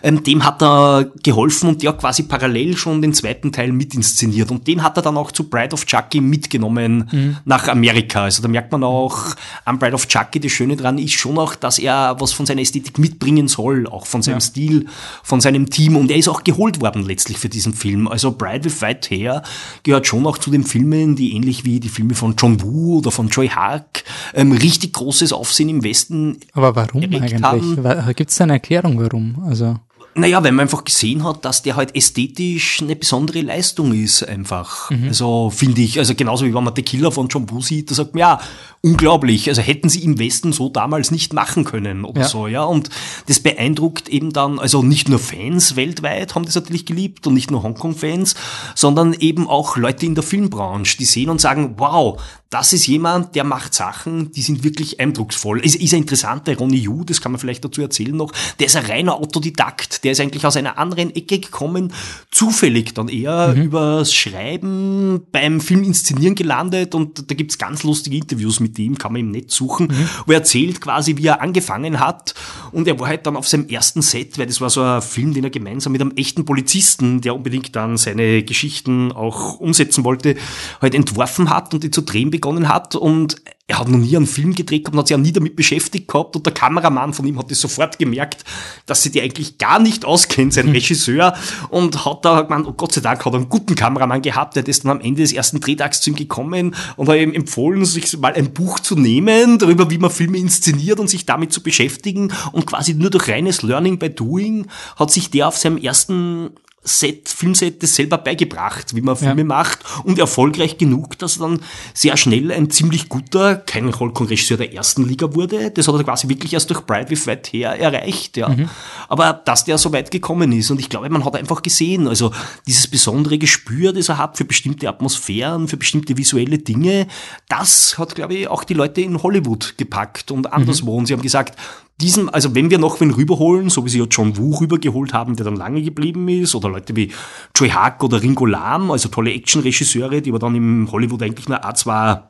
Ähm, 0.02 0.22
dem 0.22 0.44
hat 0.44 0.62
er 0.62 1.10
geholfen 1.22 1.70
und 1.70 1.82
der 1.82 1.90
hat 1.90 2.00
quasi 2.00 2.24
parallel 2.24 2.76
schon 2.76 3.00
den 3.00 3.14
zweiten 3.14 3.52
Teil 3.52 3.72
mitinszeniert 3.72 4.50
und 4.50 4.66
den 4.66 4.82
hat 4.82 4.98
er 4.98 5.02
dann 5.02 5.16
auch 5.16 5.32
zu 5.32 5.48
Bride 5.48 5.72
of 5.72 5.86
Chucky 5.86 6.20
mitgenommen 6.20 7.08
mhm. 7.10 7.36
nach 7.46 7.68
Amerika. 7.68 8.24
Also 8.24 8.42
da 8.42 8.48
merkt 8.48 8.70
man 8.70 8.84
auch 8.84 9.34
am 9.64 9.78
Bride 9.78 9.94
of 9.94 10.08
Chucky, 10.08 10.40
das 10.40 10.52
Schöne 10.52 10.76
dran 10.76 10.98
ist 10.98 11.12
schon 11.12 11.38
auch, 11.38 11.54
dass 11.54 11.78
er 11.78 12.16
was 12.18 12.34
von 12.34 12.44
seiner 12.44 12.60
Ästhetik 12.60 12.98
mitbringen 12.98 13.48
soll, 13.48 13.86
auch 13.86 14.04
von 14.04 14.20
seinem 14.20 14.34
ja. 14.34 14.40
Stil, 14.40 14.86
von 15.22 15.40
seinem 15.40 15.70
Team 15.70 15.96
und 15.96 16.10
er 16.10 16.18
ist 16.18 16.28
auch 16.28 16.44
geholt 16.44 16.82
worden 16.82 17.06
letztlich 17.06 17.38
für 17.38 17.48
diesen 17.48 17.72
Film. 17.72 17.93
Film. 17.94 18.08
Also 18.08 18.32
Bride 18.32 18.64
with 18.64 18.82
White 18.82 19.14
Hair 19.14 19.42
gehört 19.82 20.06
schon 20.06 20.26
auch 20.26 20.38
zu 20.38 20.50
den 20.50 20.64
Filmen, 20.64 21.16
die 21.16 21.34
ähnlich 21.34 21.64
wie 21.64 21.80
die 21.80 21.88
Filme 21.88 22.14
von 22.14 22.34
John 22.36 22.62
Woo 22.62 22.98
oder 22.98 23.10
von 23.10 23.28
Joy 23.28 23.48
Hark 23.48 24.04
ähm, 24.34 24.52
richtig 24.52 24.92
großes 24.92 25.32
Aufsehen 25.32 25.68
im 25.68 25.84
Westen 25.84 26.38
Aber 26.52 26.74
warum 26.76 27.02
eigentlich? 27.02 28.16
Gibt 28.16 28.30
es 28.30 28.36
da 28.36 28.44
eine 28.44 28.54
Erklärung, 28.54 29.00
warum? 29.00 29.44
Also 29.46 29.78
naja, 30.16 30.44
weil 30.44 30.52
man 30.52 30.62
einfach 30.62 30.84
gesehen 30.84 31.24
hat, 31.24 31.44
dass 31.44 31.62
der 31.62 31.74
halt 31.74 31.96
ästhetisch 31.96 32.80
eine 32.80 32.94
besondere 32.94 33.40
Leistung 33.40 33.92
ist, 33.92 34.22
einfach. 34.22 34.88
Mhm. 34.90 35.08
Also 35.08 35.50
finde 35.50 35.80
ich, 35.80 35.98
also 35.98 36.14
genauso 36.14 36.46
wie 36.46 36.54
wenn 36.54 36.62
man 36.62 36.74
The 36.76 36.82
Killer 36.82 37.10
von 37.10 37.26
John 37.26 37.50
Woo 37.50 37.60
sieht, 37.60 37.90
da 37.90 37.96
sagt 37.96 38.14
man, 38.14 38.20
ja, 38.20 38.40
unglaublich. 38.84 39.48
Also 39.48 39.62
hätten 39.62 39.88
sie 39.88 40.04
im 40.04 40.18
Westen 40.18 40.52
so 40.52 40.68
damals 40.68 41.10
nicht 41.10 41.32
machen 41.32 41.64
können 41.64 42.04
oder 42.04 42.20
ja. 42.20 42.28
so, 42.28 42.46
ja. 42.46 42.64
Und 42.64 42.90
das 43.26 43.40
beeindruckt 43.40 44.10
eben 44.10 44.30
dann, 44.30 44.58
also 44.58 44.82
nicht 44.82 45.08
nur 45.08 45.18
Fans 45.18 45.74
weltweit 45.74 46.34
haben 46.34 46.44
das 46.44 46.54
natürlich 46.54 46.84
geliebt 46.84 47.26
und 47.26 47.32
nicht 47.32 47.50
nur 47.50 47.62
Hongkong-Fans, 47.62 48.34
sondern 48.74 49.14
eben 49.14 49.48
auch 49.48 49.78
Leute 49.78 50.04
in 50.04 50.14
der 50.14 50.22
Filmbranche, 50.22 50.98
die 50.98 51.06
sehen 51.06 51.30
und 51.30 51.40
sagen, 51.40 51.74
wow, 51.78 52.20
das 52.50 52.72
ist 52.72 52.86
jemand, 52.86 53.34
der 53.34 53.42
macht 53.42 53.74
Sachen, 53.74 54.30
die 54.30 54.42
sind 54.42 54.62
wirklich 54.62 55.00
eindrucksvoll. 55.00 55.60
Es 55.64 55.74
ist 55.74 55.92
ein 55.92 56.02
interessanter 56.02 56.56
Ronnie 56.56 56.78
Yu, 56.78 57.02
das 57.02 57.20
kann 57.20 57.32
man 57.32 57.40
vielleicht 57.40 57.64
dazu 57.64 57.82
erzählen 57.82 58.14
noch, 58.14 58.32
der 58.60 58.66
ist 58.66 58.76
ein 58.76 58.84
reiner 58.84 59.14
Autodidakt, 59.14 60.04
der 60.04 60.12
ist 60.12 60.20
eigentlich 60.20 60.46
aus 60.46 60.56
einer 60.56 60.78
anderen 60.78 61.12
Ecke 61.16 61.40
gekommen, 61.40 61.92
zufällig 62.30 62.94
dann 62.94 63.08
eher 63.08 63.48
mhm. 63.48 63.62
übers 63.62 64.14
Schreiben 64.14 65.22
beim 65.32 65.60
Film 65.60 65.82
inszenieren 65.82 66.36
gelandet 66.36 66.94
und 66.94 67.28
da 67.28 67.34
gibt's 67.34 67.58
ganz 67.58 67.82
lustige 67.82 68.18
Interviews 68.18 68.60
mit 68.60 68.73
ihm, 68.78 68.96
kann 68.96 69.12
man 69.12 69.20
im 69.20 69.30
Netz 69.30 69.54
suchen, 69.54 69.88
mhm. 69.88 70.08
wo 70.26 70.32
er 70.32 70.38
erzählt 70.38 70.80
quasi, 70.80 71.16
wie 71.16 71.26
er 71.26 71.42
angefangen 71.42 72.00
hat. 72.00 72.34
Und 72.72 72.88
er 72.88 72.98
war 72.98 73.08
halt 73.08 73.26
dann 73.26 73.36
auf 73.36 73.48
seinem 73.48 73.68
ersten 73.68 74.02
Set, 74.02 74.38
weil 74.38 74.46
das 74.46 74.60
war 74.60 74.70
so 74.70 74.82
ein 74.82 75.02
Film, 75.02 75.34
den 75.34 75.44
er 75.44 75.50
gemeinsam 75.50 75.92
mit 75.92 76.00
einem 76.00 76.12
echten 76.16 76.44
Polizisten, 76.44 77.20
der 77.20 77.34
unbedingt 77.34 77.74
dann 77.76 77.96
seine 77.96 78.42
Geschichten 78.42 79.12
auch 79.12 79.60
umsetzen 79.60 80.04
wollte, 80.04 80.36
halt 80.80 80.94
entworfen 80.94 81.50
hat 81.50 81.74
und 81.74 81.82
die 81.82 81.90
zu 81.90 82.02
drehen 82.02 82.30
begonnen 82.30 82.44
begonnen 82.44 82.68
hat. 82.68 82.94
Und 82.94 83.36
er 83.66 83.78
hat 83.78 83.88
noch 83.88 83.98
nie 83.98 84.14
einen 84.14 84.26
Film 84.26 84.54
gedreht 84.54 84.84
gehabt 84.84 84.94
und 84.94 85.00
hat 85.00 85.08
sich 85.08 85.16
auch 85.16 85.20
nie 85.20 85.32
damit 85.32 85.56
beschäftigt 85.56 86.06
gehabt. 86.06 86.36
Und 86.36 86.44
der 86.44 86.52
Kameramann 86.52 87.14
von 87.14 87.26
ihm 87.26 87.38
hat 87.38 87.50
das 87.50 87.60
sofort 87.60 87.98
gemerkt, 87.98 88.44
dass 88.84 89.02
sie 89.02 89.10
die 89.10 89.22
eigentlich 89.22 89.56
gar 89.56 89.78
nicht 89.78 90.04
auskennt, 90.04 90.52
sein 90.52 90.66
hm. 90.66 90.72
Regisseur. 90.72 91.34
Und 91.70 92.04
hat 92.04 92.26
da 92.26 92.42
gemeint, 92.42 92.66
oh 92.66 92.74
Gott 92.74 92.92
sei 92.92 93.00
Dank 93.00 93.24
hat 93.24 93.32
er 93.32 93.36
einen 93.36 93.48
guten 93.48 93.74
Kameramann 93.74 94.20
gehabt, 94.20 94.56
der 94.56 94.68
ist 94.68 94.84
dann 94.84 94.92
am 94.92 95.00
Ende 95.00 95.22
des 95.22 95.32
ersten 95.32 95.60
Drehtags 95.60 96.02
zu 96.02 96.10
ihm 96.10 96.16
gekommen 96.16 96.74
und 96.96 97.08
hat 97.08 97.16
ihm 97.16 97.32
empfohlen, 97.32 97.86
sich 97.86 98.18
mal 98.18 98.34
ein 98.34 98.52
Buch 98.52 98.80
zu 98.80 98.96
nehmen, 98.96 99.58
darüber, 99.58 99.90
wie 99.90 99.98
man 99.98 100.10
Filme 100.10 100.36
inszeniert 100.36 101.00
und 101.00 101.08
sich 101.08 101.24
damit 101.24 101.50
zu 101.50 101.62
beschäftigen. 101.62 102.34
Und 102.52 102.66
quasi 102.66 102.92
nur 102.92 103.08
durch 103.08 103.28
reines 103.28 103.62
Learning 103.62 103.98
by 103.98 104.10
Doing 104.10 104.66
hat 104.96 105.10
sich 105.10 105.30
der 105.30 105.48
auf 105.48 105.56
seinem 105.56 105.78
ersten 105.78 106.50
Set, 106.84 107.30
Filmset 107.30 107.82
das 107.82 107.94
selber 107.94 108.18
beigebracht, 108.18 108.94
wie 108.94 109.00
man 109.00 109.16
Filme 109.16 109.40
ja. 109.40 109.46
macht 109.46 109.78
und 110.04 110.18
erfolgreich 110.18 110.76
genug, 110.76 111.18
dass 111.18 111.38
er 111.38 111.48
dann 111.48 111.60
sehr 111.94 112.16
schnell 112.18 112.52
ein 112.52 112.70
ziemlich 112.70 113.08
guter, 113.08 113.56
kein 113.56 113.88
Regisseur 113.88 114.58
der 114.58 114.74
ersten 114.74 115.08
Liga 115.08 115.34
wurde. 115.34 115.70
Das 115.70 115.88
hat 115.88 115.94
er 115.94 116.04
quasi 116.04 116.28
wirklich 116.28 116.52
erst 116.52 116.68
durch 116.68 116.82
Bright 116.82 117.10
with 117.10 117.26
White 117.26 117.50
Hair 117.52 117.80
erreicht, 117.80 118.36
ja. 118.36 118.50
Mhm. 118.50 118.68
Aber 119.08 119.32
dass 119.32 119.64
der 119.64 119.78
so 119.78 119.92
weit 119.92 120.10
gekommen 120.10 120.52
ist 120.52 120.70
und 120.70 120.78
ich 120.78 120.90
glaube, 120.90 121.08
man 121.08 121.24
hat 121.24 121.36
einfach 121.36 121.62
gesehen, 121.62 122.06
also 122.06 122.32
dieses 122.66 122.86
besondere 122.86 123.38
Gespür, 123.38 123.92
das 123.94 124.10
er 124.10 124.18
hat 124.18 124.36
für 124.36 124.44
bestimmte 124.44 124.88
Atmosphären, 124.88 125.68
für 125.68 125.78
bestimmte 125.78 126.18
visuelle 126.18 126.58
Dinge, 126.58 127.06
das 127.48 127.96
hat, 127.96 128.14
glaube 128.14 128.34
ich, 128.34 128.48
auch 128.48 128.62
die 128.62 128.74
Leute 128.74 129.00
in 129.00 129.22
Hollywood 129.22 129.78
gepackt 129.78 130.30
und 130.30 130.52
anderswo. 130.52 130.92
Mhm. 130.92 130.98
Und 130.98 131.06
sie 131.06 131.14
haben 131.14 131.22
gesagt, 131.22 131.58
diesem, 132.00 132.28
also 132.28 132.54
wenn 132.54 132.70
wir 132.70 132.78
noch 132.78 133.00
wen 133.00 133.10
rüberholen, 133.10 133.70
so 133.70 133.84
wie 133.84 133.88
sie 133.88 134.00
ja 134.00 134.06
John 134.10 134.36
Woo 134.36 134.56
rübergeholt 134.56 135.12
haben, 135.12 135.36
der 135.36 135.44
dann 135.44 135.56
lange 135.56 135.82
geblieben 135.82 136.28
ist, 136.28 136.54
oder 136.54 136.68
Leute 136.68 136.96
wie 136.96 137.12
Joey 137.54 137.70
Hack 137.70 138.02
oder 138.02 138.22
Ringo 138.22 138.46
Lam, 138.46 138.90
also 138.90 139.08
tolle 139.08 139.32
Actionregisseure, 139.32 140.20
die 140.20 140.30
aber 140.30 140.38
dann 140.38 140.54
im 140.54 140.90
Hollywood 140.90 141.22
eigentlich 141.22 141.48
nur 141.48 141.64
A2 141.64 142.22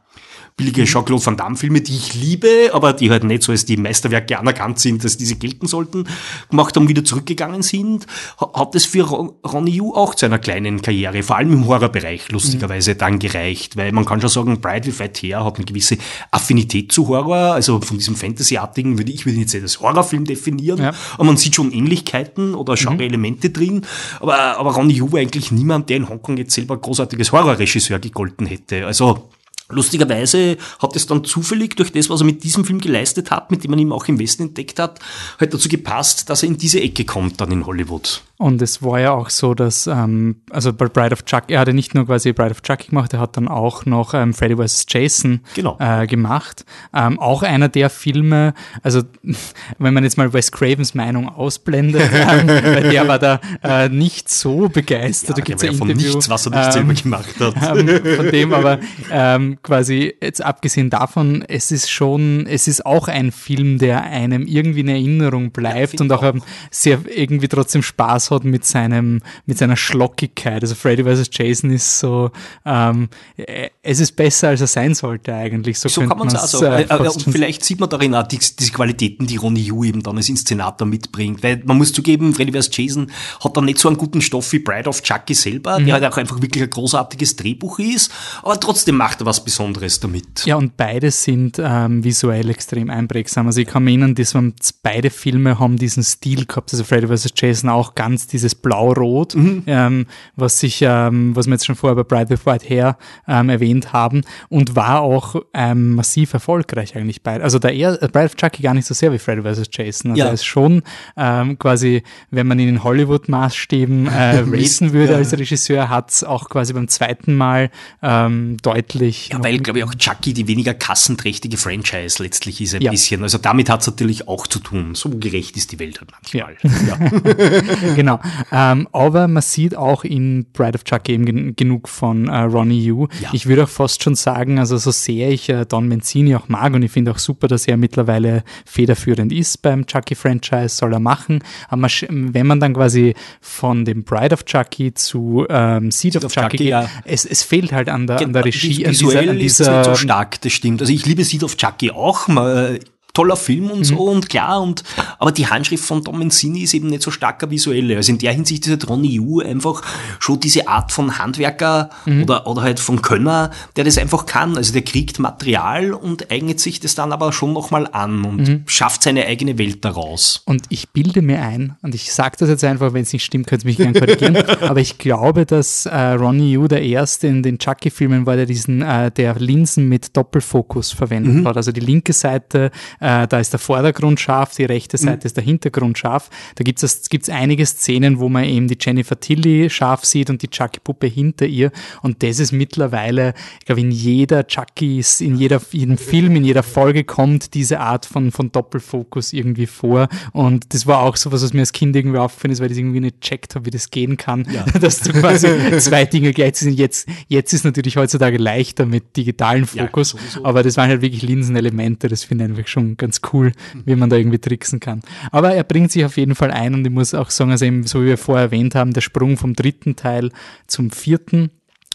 billige 0.56 0.82
mhm. 0.82 0.86
Jean-Claude 0.86 1.26
Van 1.26 1.36
Damme-Filme, 1.36 1.80
die 1.80 1.96
ich 1.96 2.14
liebe, 2.14 2.70
aber 2.72 2.92
die 2.92 3.10
halt 3.10 3.24
nicht 3.24 3.42
so 3.42 3.50
als 3.50 3.64
die 3.64 3.76
Meisterwerke 3.76 4.38
anerkannt 4.38 4.78
sind, 4.78 5.04
dass 5.04 5.16
diese 5.16 5.34
gelten 5.34 5.66
sollten, 5.66 6.06
gemacht 6.48 6.76
haben, 6.76 6.88
wieder 6.88 7.04
zurückgegangen 7.04 7.62
sind, 7.62 8.06
hat 8.38 8.74
es 8.76 8.86
für 8.86 9.02
Ronnie 9.02 9.72
Yu 9.72 9.94
auch 9.94 10.14
zu 10.14 10.26
einer 10.26 10.38
kleinen 10.38 10.80
Karriere, 10.80 11.24
vor 11.24 11.36
allem 11.36 11.52
im 11.52 11.66
Horrorbereich, 11.66 12.30
lustigerweise 12.30 12.94
mhm. 12.94 12.98
dann 12.98 13.18
gereicht, 13.18 13.76
weil 13.76 13.90
man 13.90 14.04
kann 14.04 14.20
schon 14.20 14.30
sagen, 14.30 14.60
Bride 14.60 14.86
with 14.86 15.00
White 15.00 15.26
Hair 15.26 15.44
hat 15.44 15.56
eine 15.56 15.64
gewisse 15.64 15.98
Affinität 16.30 16.92
zu 16.92 17.08
Horror, 17.08 17.54
also 17.54 17.80
von 17.80 17.98
diesem 17.98 18.14
Fantasy-artigen 18.14 18.96
würde 18.96 19.10
ich 19.10 19.26
würde 19.26 19.40
jetzt 19.40 19.56
als 19.56 19.80
Horrorfilm 19.80 20.24
definieren, 20.24 20.78
ja. 20.78 20.92
aber 21.14 21.24
man 21.24 21.36
sieht 21.36 21.56
schon 21.56 21.72
Ähnlichkeiten 21.72 22.54
oder 22.54 22.74
Genre-Elemente 22.74 23.48
mhm. 23.48 23.52
drin, 23.52 23.82
aber, 24.20 24.56
aber 24.56 24.72
Ronnie 24.72 24.94
Yu 24.94 25.10
war 25.10 25.18
eigentlich 25.18 25.50
niemand, 25.50 25.90
der 25.90 25.96
in 25.96 26.08
Hongkong 26.08 26.36
jetzt 26.36 26.54
selber 26.54 26.76
großartiges 26.76 27.32
Horrorregisseur 27.32 27.98
gegolten 27.98 28.46
hätte, 28.46 28.86
also 28.86 29.30
Lustigerweise 29.68 30.58
hat 30.78 30.94
es 30.94 31.06
dann 31.06 31.24
zufällig 31.24 31.76
durch 31.76 31.90
das, 31.90 32.10
was 32.10 32.20
er 32.20 32.26
mit 32.26 32.44
diesem 32.44 32.64
Film 32.64 32.80
geleistet 32.80 33.30
hat, 33.30 33.50
mit 33.50 33.64
dem 33.64 33.70
man 33.70 33.80
ihn 33.80 33.92
auch 33.92 34.06
im 34.08 34.18
Westen 34.18 34.44
entdeckt 34.44 34.78
hat, 34.78 35.00
halt 35.40 35.54
dazu 35.54 35.68
gepasst, 35.68 36.28
dass 36.28 36.42
er 36.42 36.48
in 36.48 36.58
diese 36.58 36.80
Ecke 36.80 37.04
kommt 37.04 37.40
dann 37.40 37.50
in 37.50 37.64
Hollywood. 37.64 38.22
Und 38.36 38.60
es 38.62 38.82
war 38.82 38.98
ja 38.98 39.12
auch 39.12 39.30
so, 39.30 39.54
dass, 39.54 39.86
ähm, 39.86 40.36
also 40.50 40.72
bei 40.72 40.86
Bride 40.86 41.12
of 41.12 41.24
Chuck, 41.24 41.44
er 41.48 41.60
hatte 41.60 41.72
nicht 41.72 41.94
nur 41.94 42.06
quasi 42.06 42.32
Bride 42.32 42.50
of 42.50 42.62
Chucky 42.62 42.88
gemacht, 42.88 43.12
er 43.12 43.20
hat 43.20 43.36
dann 43.36 43.46
auch 43.46 43.86
noch 43.86 44.12
ähm, 44.12 44.34
Freddy 44.34 44.56
vs. 44.56 44.86
Jason 44.88 45.40
genau. 45.54 45.76
äh, 45.78 46.08
gemacht. 46.08 46.64
Ähm, 46.92 47.20
auch 47.20 47.44
einer 47.44 47.68
der 47.68 47.90
Filme, 47.90 48.52
also 48.82 49.02
wenn 49.78 49.94
man 49.94 50.02
jetzt 50.02 50.18
mal 50.18 50.32
Wes 50.32 50.50
Cravens 50.50 50.94
Meinung 50.94 51.28
ausblendet, 51.28 52.02
ähm, 52.12 52.48
weil 52.48 52.90
der 52.90 53.06
war 53.06 53.20
da 53.20 53.40
äh, 53.62 53.88
nicht 53.88 54.28
so 54.28 54.68
begeistert. 54.68 55.30
Ja, 55.30 55.34
da 55.36 55.42
gibt's 55.42 55.62
ja 55.62 55.72
von 55.72 55.88
Interview, 55.88 56.08
nichts, 56.08 56.28
was 56.28 56.46
er 56.46 56.58
nicht 56.58 56.72
selber 56.72 56.90
ähm, 56.90 56.96
gemacht 56.96 57.40
hat. 57.40 57.54
Ähm, 57.64 58.16
von 58.16 58.30
dem 58.30 58.52
aber 58.52 58.78
ähm, 59.10 59.58
quasi, 59.62 60.14
jetzt 60.20 60.44
abgesehen 60.44 60.90
davon, 60.90 61.42
es 61.46 61.70
ist 61.70 61.90
schon, 61.90 62.46
es 62.46 62.68
ist 62.68 62.84
auch 62.84 63.08
ein 63.08 63.32
Film, 63.32 63.78
der 63.78 64.02
einem 64.02 64.46
irgendwie 64.46 64.80
in 64.80 64.88
Erinnerung 64.88 65.50
bleibt 65.50 65.94
ja, 65.94 66.00
und 66.00 66.12
auch, 66.12 66.22
auch 66.22 66.34
sehr 66.70 67.00
irgendwie 67.06 67.48
trotzdem 67.48 67.82
Spaß 67.82 68.23
Spaß 68.24 68.30
hat 68.30 68.44
mit 68.44 68.64
seinem, 68.64 69.20
mit 69.46 69.58
seiner 69.58 69.76
Schlockigkeit. 69.76 70.62
Also 70.62 70.74
Freddy 70.74 71.04
vs. 71.04 71.30
Jason 71.32 71.70
ist 71.70 71.98
so, 71.98 72.30
ähm, 72.64 73.08
äh, 73.36 73.70
es 73.82 74.00
ist 74.00 74.12
besser, 74.12 74.48
als 74.48 74.60
er 74.60 74.66
sein 74.66 74.94
sollte 74.94 75.34
eigentlich. 75.34 75.78
So, 75.78 75.88
so 75.88 76.02
kann 76.02 76.18
man 76.18 76.28
es 76.28 76.34
auch 76.34 76.46
sagen. 76.46 76.86
Äh, 76.88 77.08
und 77.08 77.22
vielleicht 77.22 77.64
sieht 77.64 77.80
man 77.80 77.88
darin 77.88 78.14
auch 78.14 78.26
die, 78.26 78.38
diese 78.38 78.72
Qualitäten, 78.72 79.26
die 79.26 79.36
Ronnie 79.36 79.62
Yu 79.62 79.84
eben 79.84 80.02
dann 80.02 80.16
als 80.16 80.28
Inszenator 80.28 80.86
mitbringt. 80.86 81.42
Weil 81.42 81.62
man 81.64 81.76
muss 81.76 81.92
zugeben, 81.92 82.34
Freddy 82.34 82.52
vs. 82.52 82.70
Jason 82.72 83.10
hat 83.42 83.56
dann 83.56 83.64
nicht 83.64 83.78
so 83.78 83.88
einen 83.88 83.96
guten 83.96 84.20
Stoff 84.20 84.52
wie 84.52 84.58
Bride 84.58 84.88
of 84.88 85.02
Chucky 85.02 85.34
selber, 85.34 85.78
mhm. 85.78 85.86
der 85.86 85.94
halt 85.94 86.04
auch 86.04 86.16
einfach 86.16 86.40
wirklich 86.40 86.62
ein 86.62 86.70
großartiges 86.70 87.36
Drehbuch 87.36 87.78
ist, 87.78 88.10
aber 88.42 88.58
trotzdem 88.58 88.96
macht 88.96 89.20
er 89.20 89.26
was 89.26 89.44
Besonderes 89.44 90.00
damit. 90.00 90.44
Ja, 90.46 90.56
und 90.56 90.76
beide 90.76 91.10
sind 91.10 91.58
ähm, 91.58 92.04
visuell 92.04 92.48
extrem 92.50 92.90
einprägsam. 92.90 93.46
Also 93.46 93.60
ich 93.60 93.66
kann 93.66 93.84
mich 93.84 93.94
erinnern, 93.94 94.14
dass 94.14 94.34
beide 94.82 95.10
Filme 95.10 95.58
haben 95.58 95.76
diesen 95.76 96.02
Stil 96.02 96.46
gehabt, 96.46 96.72
also 96.72 96.84
Freddy 96.84 97.06
vs. 97.06 97.32
Jason 97.36 97.70
auch 97.70 97.94
ganz 97.94 98.13
dieses 98.18 98.54
Blau-Rot, 98.54 99.34
mhm. 99.34 99.62
ähm, 99.66 100.06
was 100.36 100.60
sich, 100.60 100.82
ähm, 100.82 101.34
was 101.36 101.46
wir 101.46 101.54
jetzt 101.54 101.66
schon 101.66 101.76
vorher 101.76 101.96
bei 101.96 102.04
Bride 102.04 102.30
with 102.30 102.46
White 102.46 102.68
Hair 102.68 102.96
ähm, 103.28 103.48
erwähnt 103.48 103.92
haben 103.92 104.22
und 104.48 104.76
war 104.76 105.00
auch 105.00 105.36
ähm, 105.52 105.94
massiv 105.94 106.32
erfolgreich 106.34 106.96
eigentlich 106.96 107.22
bei, 107.22 107.40
also 107.42 107.58
der 107.58 107.74
eher, 107.74 108.02
äh, 108.02 108.08
Bride 108.08 108.26
of 108.26 108.36
Chucky 108.36 108.62
gar 108.62 108.74
nicht 108.74 108.86
so 108.86 108.94
sehr 108.94 109.12
wie 109.12 109.18
Freddy 109.18 109.42
vs. 109.42 109.68
Jason. 109.70 110.12
Also 110.12 110.22
ja. 110.22 110.26
er 110.28 110.32
ist 110.32 110.44
schon 110.44 110.82
ähm, 111.16 111.58
quasi, 111.58 112.02
wenn 112.30 112.46
man 112.46 112.58
ihn 112.58 112.68
in 112.68 112.84
Hollywood-Maßstäben 112.84 114.06
äh, 114.06 114.38
racen 114.46 114.92
würde 114.92 115.12
ja. 115.12 115.18
als 115.18 115.36
Regisseur, 115.36 115.88
hat 115.88 116.10
es 116.10 116.24
auch 116.24 116.48
quasi 116.48 116.72
beim 116.72 116.88
zweiten 116.88 117.34
Mal 117.34 117.70
ähm, 118.02 118.56
deutlich. 118.62 119.30
Ja, 119.32 119.42
weil, 119.42 119.58
glaube 119.58 119.78
ich, 119.80 119.84
auch 119.84 119.94
Chucky 119.94 120.32
die 120.32 120.46
weniger 120.48 120.74
kassenträchtige 120.74 121.56
Franchise 121.56 122.22
letztlich 122.22 122.60
ist 122.60 122.74
ein 122.74 122.82
ja. 122.82 122.90
bisschen. 122.90 123.22
Also 123.22 123.38
damit 123.38 123.70
hat 123.70 123.80
es 123.80 123.86
natürlich 123.86 124.28
auch 124.28 124.46
zu 124.46 124.58
tun. 124.58 124.94
So 124.94 125.10
gerecht 125.10 125.56
ist 125.56 125.72
die 125.72 125.78
Welt 125.78 126.00
halt 126.00 126.10
manchmal. 126.10 126.56
Ja. 126.84 126.98
genau. 128.04 128.20
Ähm, 128.52 128.88
aber 128.92 129.28
man 129.28 129.42
sieht 129.42 129.76
auch 129.76 130.04
in 130.04 130.46
Bride 130.52 130.74
of 130.76 130.84
Chucky 130.84 131.12
eben 131.12 131.24
gen 131.24 131.56
genug 131.56 131.88
von 131.88 132.28
äh, 132.28 132.40
Ronnie 132.40 132.84
Yu. 132.84 133.06
Ja. 133.20 133.30
Ich 133.32 133.46
würde 133.46 133.64
auch 133.64 133.68
fast 133.68 134.02
schon 134.02 134.14
sagen, 134.14 134.58
also 134.58 134.76
so 134.76 134.90
sehr 134.90 135.30
ich 135.30 135.48
äh, 135.48 135.64
Don 135.64 135.88
Mancini 135.88 136.34
auch 136.34 136.48
mag 136.48 136.74
und 136.74 136.82
ich 136.82 136.90
finde 136.90 137.10
auch 137.10 137.18
super, 137.18 137.48
dass 137.48 137.66
er 137.66 137.76
mittlerweile 137.76 138.44
federführend 138.64 139.32
ist 139.32 139.62
beim 139.62 139.86
Chucky-Franchise, 139.86 140.68
soll 140.68 140.92
er 140.92 141.00
machen. 141.00 141.42
Aber 141.68 141.88
wenn 142.08 142.46
man 142.46 142.60
dann 142.60 142.74
quasi 142.74 143.14
von 143.40 143.84
dem 143.84 144.04
Bride 144.04 144.34
of 144.34 144.44
Chucky 144.44 144.94
zu 144.94 145.46
ähm, 145.48 145.90
Seed, 145.90 146.14
Seed 146.14 146.16
of, 146.16 146.24
of 146.24 146.32
Chucky, 146.32 146.44
Chucky 146.44 146.56
geht, 146.58 146.68
ja. 146.68 146.88
es, 147.04 147.24
es 147.24 147.42
fehlt 147.42 147.72
halt 147.72 147.88
an 147.88 148.06
der, 148.06 148.20
an 148.20 148.32
der 148.32 148.44
Regie. 148.44 148.86
Visuell 148.86 149.30
an 149.30 149.38
dieser, 149.38 149.66
an 149.66 149.72
dieser, 149.72 149.80
ist 149.80 149.86
nicht 149.88 149.96
so 149.96 150.02
stark, 150.02 150.40
das 150.40 150.52
stimmt. 150.52 150.80
Also 150.80 150.92
ich 150.92 151.06
liebe 151.06 151.24
Seed 151.24 151.42
of 151.44 151.56
Chucky 151.56 151.90
auch. 151.90 152.28
Man, 152.28 152.78
toller 153.14 153.36
Film 153.36 153.70
und 153.70 153.78
mhm. 153.78 153.84
so 153.84 153.98
und 154.10 154.28
klar 154.28 154.60
und 154.60 154.84
aber 155.18 155.32
die 155.32 155.46
Handschrift 155.46 155.84
von 155.84 156.04
Tom 156.04 156.18
Mancini 156.18 156.60
ist 156.60 156.74
eben 156.74 156.88
nicht 156.88 157.02
so 157.02 157.10
starker 157.10 157.50
visuelle. 157.50 157.96
Also 157.96 158.12
in 158.12 158.18
der 158.18 158.32
Hinsicht 158.32 158.66
ist 158.66 158.70
halt 158.70 158.88
Ronnie 158.88 159.14
Yu 159.14 159.40
einfach 159.40 159.82
schon 160.18 160.40
diese 160.40 160.68
Art 160.68 160.92
von 160.92 161.18
Handwerker 161.18 161.90
mhm. 162.04 162.24
oder, 162.24 162.46
oder 162.46 162.62
halt 162.62 162.80
von 162.80 163.00
Könner, 163.02 163.50
der 163.76 163.84
das 163.84 163.98
einfach 163.98 164.26
kann. 164.26 164.56
Also 164.56 164.72
der 164.72 164.82
kriegt 164.82 165.18
Material 165.18 165.92
und 165.92 166.30
eignet 166.30 166.60
sich 166.60 166.80
das 166.80 166.94
dann 166.94 167.12
aber 167.12 167.32
schon 167.32 167.52
nochmal 167.52 167.88
an 167.92 168.24
und 168.24 168.48
mhm. 168.48 168.62
schafft 168.66 169.04
seine 169.04 169.26
eigene 169.26 169.58
Welt 169.58 169.84
daraus. 169.84 170.42
Und 170.44 170.64
ich 170.68 170.90
bilde 170.90 171.22
mir 171.22 171.40
ein, 171.40 171.76
und 171.82 171.94
ich 171.94 172.12
sage 172.12 172.36
das 172.38 172.48
jetzt 172.48 172.64
einfach, 172.64 172.92
wenn 172.92 173.02
es 173.02 173.12
nicht 173.12 173.24
stimmt, 173.24 173.46
könnt 173.46 173.64
ihr 173.64 173.68
mich 173.68 173.76
gerne 173.76 173.98
korrigieren, 173.98 174.36
aber 174.60 174.80
ich 174.80 174.98
glaube, 174.98 175.46
dass 175.46 175.86
äh, 175.86 175.96
Ronnie 175.96 176.52
Yu 176.52 176.66
der 176.66 176.82
erste 176.82 177.28
in 177.28 177.42
den 177.42 177.58
Chucky-Filmen 177.58 178.26
war, 178.26 178.36
der 178.36 178.46
diesen, 178.46 178.82
äh, 178.82 179.10
der 179.10 179.36
Linsen 179.36 179.88
mit 179.88 180.16
Doppelfokus 180.16 180.92
verwendet 180.92 181.34
mhm. 181.34 181.48
hat. 181.48 181.56
Also 181.56 181.70
die 181.70 181.80
linke 181.80 182.12
Seite 182.12 182.70
äh, 183.04 183.28
da 183.28 183.38
ist 183.38 183.52
der 183.52 183.60
Vordergrund 183.60 184.18
scharf, 184.18 184.54
die 184.54 184.64
rechte 184.64 184.96
Seite 184.96 185.18
mhm. 185.18 185.26
ist 185.26 185.36
der 185.36 185.44
Hintergrund 185.44 185.98
scharf. 185.98 186.30
Da 186.54 186.64
gibt 186.64 186.82
es 186.82 187.08
gibt's 187.10 187.28
einige 187.28 187.66
Szenen, 187.66 188.18
wo 188.18 188.30
man 188.30 188.44
eben 188.44 188.66
die 188.66 188.78
Jennifer 188.80 189.20
Tilly 189.20 189.68
scharf 189.68 190.06
sieht 190.06 190.30
und 190.30 190.40
die 190.40 190.48
Chucky-Puppe 190.48 191.06
hinter 191.06 191.44
ihr. 191.44 191.70
Und 192.00 192.22
das 192.22 192.38
ist 192.38 192.52
mittlerweile, 192.52 193.34
ich 193.60 193.66
glaube, 193.66 193.82
in 193.82 193.90
jeder 193.90 194.46
Chucky's, 194.46 195.20
in 195.20 195.36
jeder, 195.36 195.60
jedem 195.70 195.98
Film, 195.98 196.34
in 196.36 196.44
jeder 196.44 196.62
Folge 196.62 197.04
kommt 197.04 197.52
diese 197.52 197.80
Art 197.80 198.06
von, 198.06 198.30
von 198.30 198.50
Doppelfokus 198.50 199.34
irgendwie 199.34 199.66
vor. 199.66 200.08
Und 200.32 200.72
das 200.72 200.86
war 200.86 201.02
auch 201.02 201.16
so 201.16 201.30
was, 201.30 201.42
was 201.42 201.52
mir 201.52 201.60
als 201.60 201.72
Kind 201.72 201.94
irgendwie 201.94 202.18
aufgefallen 202.18 202.52
ist, 202.52 202.60
weil 202.60 202.72
ich 202.72 202.78
irgendwie 202.78 203.00
nicht 203.00 203.20
checkt 203.20 203.54
habe, 203.54 203.66
wie 203.66 203.70
das 203.70 203.90
gehen 203.90 204.16
kann, 204.16 204.46
ja. 204.50 204.64
dass 204.80 205.00
du 205.00 205.12
quasi 205.12 205.48
zwei 205.78 206.06
Dinge 206.06 206.32
gleich 206.32 206.56
sind. 206.56 206.78
Jetzt, 206.78 207.06
jetzt 207.28 207.52
ist 207.52 207.64
natürlich 207.64 207.98
heutzutage 207.98 208.38
leichter 208.38 208.86
mit 208.86 209.14
digitalen 209.16 209.66
Fokus, 209.66 210.14
ja, 210.34 210.40
aber 210.42 210.62
das 210.62 210.78
waren 210.78 210.88
halt 210.88 211.02
wirklich 211.02 211.20
Linsenelemente, 211.20 212.08
das 212.08 212.24
finde 212.24 212.44
ich 212.44 212.50
einfach 212.50 212.66
schon 212.66 212.93
ganz 212.96 213.20
cool, 213.32 213.52
wie 213.84 213.96
man 213.96 214.10
da 214.10 214.16
irgendwie 214.16 214.38
tricksen 214.38 214.80
kann. 214.80 215.00
Aber 215.30 215.54
er 215.54 215.64
bringt 215.64 215.92
sich 215.92 216.04
auf 216.04 216.16
jeden 216.16 216.34
Fall 216.34 216.50
ein 216.50 216.74
und 216.74 216.86
ich 216.86 216.92
muss 216.92 217.14
auch 217.14 217.30
sagen, 217.30 217.50
also 217.50 217.64
eben, 217.64 217.84
so 217.86 218.02
wie 218.02 218.06
wir 218.06 218.18
vorher 218.18 218.46
erwähnt 218.46 218.74
haben, 218.74 218.92
der 218.92 219.00
Sprung 219.00 219.36
vom 219.36 219.54
dritten 219.54 219.96
Teil 219.96 220.30
zum 220.66 220.90
vierten 220.90 221.50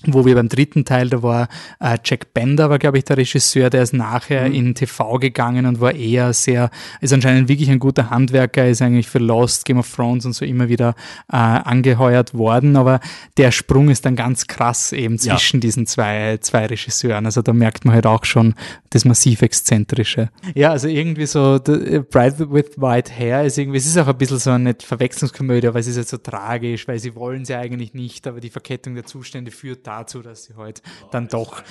wo 0.05 0.25
wir 0.25 0.35
beim 0.35 0.49
dritten 0.49 0.85
Teil, 0.85 1.09
da 1.09 1.21
war 1.21 1.47
äh, 1.79 1.97
Jack 2.03 2.33
Bender, 2.33 2.69
war 2.69 2.79
glaube 2.79 2.97
ich 2.97 3.03
der 3.03 3.17
Regisseur, 3.17 3.69
der 3.69 3.83
ist 3.83 3.93
nachher 3.93 4.47
mhm. 4.47 4.55
in 4.55 4.75
TV 4.75 5.17
gegangen 5.19 5.65
und 5.65 5.81
war 5.81 5.93
eher 5.93 6.33
sehr, 6.33 6.69
ist 7.01 7.13
anscheinend 7.13 7.49
wirklich 7.49 7.69
ein 7.69 7.79
guter 7.79 8.09
Handwerker, 8.09 8.67
ist 8.67 8.81
eigentlich 8.81 9.09
für 9.09 9.19
Lost, 9.19 9.65
Game 9.65 9.77
of 9.77 9.93
Thrones 9.93 10.25
und 10.25 10.33
so 10.33 10.45
immer 10.45 10.69
wieder 10.69 10.95
äh, 11.31 11.35
angeheuert 11.35 12.33
worden, 12.33 12.75
aber 12.75 12.99
der 13.37 13.51
Sprung 13.51 13.89
ist 13.89 14.05
dann 14.05 14.15
ganz 14.15 14.47
krass 14.47 14.93
eben 14.93 15.17
zwischen 15.17 15.57
ja. 15.57 15.61
diesen 15.61 15.85
zwei, 15.85 16.37
zwei 16.41 16.65
Regisseuren, 16.65 17.25
also 17.25 17.41
da 17.41 17.53
merkt 17.53 17.85
man 17.85 17.95
halt 17.95 18.05
auch 18.05 18.25
schon 18.25 18.55
das 18.91 19.05
massiv 19.05 19.41
Exzentrische. 19.41 20.29
Ja, 20.55 20.71
also 20.71 20.87
irgendwie 20.87 21.25
so, 21.25 21.57
the, 21.57 22.01
Bride 22.09 22.51
with 22.51 22.71
White 22.77 23.11
Hair 23.11 23.43
ist 23.43 23.57
irgendwie, 23.57 23.77
es 23.77 23.85
ist 23.85 23.97
auch 23.97 24.07
ein 24.07 24.17
bisschen 24.17 24.39
so 24.39 24.51
eine 24.51 24.75
Verwechslungskomödie, 24.79 25.67
aber 25.67 25.79
es 25.79 25.87
ist 25.87 25.97
halt 25.97 26.07
so 26.07 26.17
tragisch, 26.17 26.87
weil 26.87 26.99
sie 26.99 27.15
wollen 27.15 27.45
sie 27.45 27.55
eigentlich 27.55 27.93
nicht, 27.93 28.25
aber 28.27 28.39
die 28.39 28.49
Verkettung 28.49 28.95
der 28.95 29.05
Zustände 29.05 29.51
führt 29.51 29.87
dazu, 29.89 30.21
dass 30.21 30.43
sie 30.43 30.53
heute 30.55 30.83
halt 30.83 31.11
dann 31.11 31.27
doch 31.27 31.63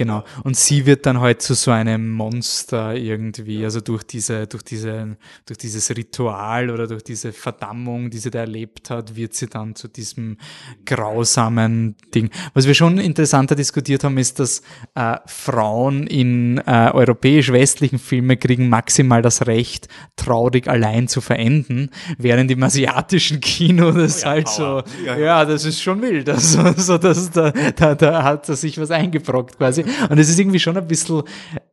Genau. 0.00 0.24
Und 0.44 0.56
sie 0.56 0.86
wird 0.86 1.04
dann 1.04 1.20
halt 1.20 1.42
zu 1.42 1.52
so 1.52 1.72
einem 1.72 2.08
Monster 2.08 2.94
irgendwie, 2.94 3.62
also 3.64 3.82
durch 3.82 4.02
diese, 4.02 4.46
durch 4.46 4.62
diese, 4.62 5.18
durch 5.44 5.58
dieses 5.58 5.90
Ritual 5.94 6.70
oder 6.70 6.86
durch 6.86 7.04
diese 7.04 7.34
Verdammung, 7.34 8.08
die 8.08 8.16
sie 8.16 8.30
da 8.30 8.38
erlebt 8.38 8.88
hat, 8.88 9.14
wird 9.14 9.34
sie 9.34 9.48
dann 9.48 9.74
zu 9.74 9.88
diesem 9.88 10.38
grausamen 10.86 11.96
Ding. 12.14 12.30
Was 12.54 12.66
wir 12.66 12.72
schon 12.72 12.96
interessanter 12.96 13.54
diskutiert 13.54 14.02
haben, 14.02 14.16
ist, 14.16 14.38
dass 14.38 14.62
äh, 14.94 15.18
Frauen 15.26 16.06
in 16.06 16.56
äh, 16.66 16.90
europäisch-westlichen 16.94 17.98
Filmen 17.98 18.38
kriegen 18.38 18.70
maximal 18.70 19.20
das 19.20 19.46
Recht, 19.46 19.88
traurig 20.16 20.66
allein 20.66 21.08
zu 21.08 21.20
verenden, 21.20 21.90
während 22.16 22.50
im 22.50 22.62
asiatischen 22.62 23.40
Kino 23.40 23.92
das 23.92 24.22
oh 24.22 24.24
ja, 24.24 24.30
halt 24.30 24.44
Power. 24.46 24.84
so, 24.86 25.04
ja, 25.04 25.18
ja, 25.18 25.44
das 25.44 25.66
ist 25.66 25.82
schon 25.82 26.00
wild. 26.00 26.30
Also, 26.40 26.72
so, 26.74 26.96
dass 26.96 27.30
da, 27.30 27.50
da, 27.50 27.94
da 27.94 28.22
hat 28.22 28.48
er 28.48 28.56
sich 28.56 28.80
was 28.80 28.90
eingebrockt 28.90 29.58
quasi. 29.58 29.84
Und 30.08 30.18
es 30.18 30.28
ist 30.28 30.38
irgendwie 30.38 30.58
schon 30.58 30.76
ein 30.76 30.86
bisschen 30.86 31.22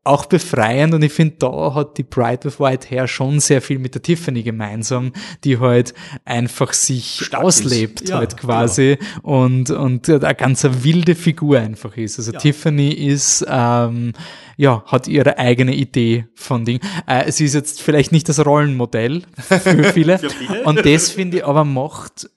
auch 0.04 0.26
befreiend 0.26 0.94
und 0.94 1.02
ich 1.04 1.12
finde, 1.12 1.36
da 1.40 1.74
hat 1.74 1.98
die 1.98 2.04
Bride 2.04 2.46
with 2.46 2.60
White 2.60 2.90
Hair 2.90 3.08
schon 3.08 3.40
sehr 3.40 3.62
viel 3.62 3.78
mit 3.78 3.94
der 3.94 4.02
Tiffany 4.02 4.42
gemeinsam, 4.44 5.12
die 5.44 5.60
halt 5.60 5.94
einfach 6.24 6.74
sich 6.74 7.20
Stark 7.24 7.44
auslebt 7.44 8.08
ja, 8.08 8.18
halt 8.18 8.38
quasi 8.38 8.98
genau. 8.98 9.44
und, 9.44 9.70
und 9.70 10.10
eine 10.10 10.36
ganz 10.36 10.64
wilde 10.64 11.16
Figur 11.16 11.60
einfach 11.60 11.98
ist. 11.98 12.20
Also 12.20 12.32
ja. 12.32 12.40
Tiffany 12.40 12.90
ist, 12.92 13.46
ähm, 13.50 14.14
ja, 14.56 14.84
hat 14.86 15.08
ihre 15.08 15.38
eigene 15.38 15.76
Idee 15.76 16.28
von 16.36 16.64
Dingen. 16.64 16.82
Äh, 17.06 17.32
sie 17.32 17.46
ist 17.46 17.54
jetzt 17.54 17.82
vielleicht 17.82 18.12
nicht 18.12 18.30
das 18.30 18.44
Rollenmodell 18.46 19.24
für 19.36 19.84
viele. 19.94 20.20
für 20.20 20.30
viele? 20.30 20.64
Und 20.64 20.86
das 20.86 21.10
finde 21.10 21.38
ich 21.38 21.46
aber 21.46 21.66
macht 21.66 22.30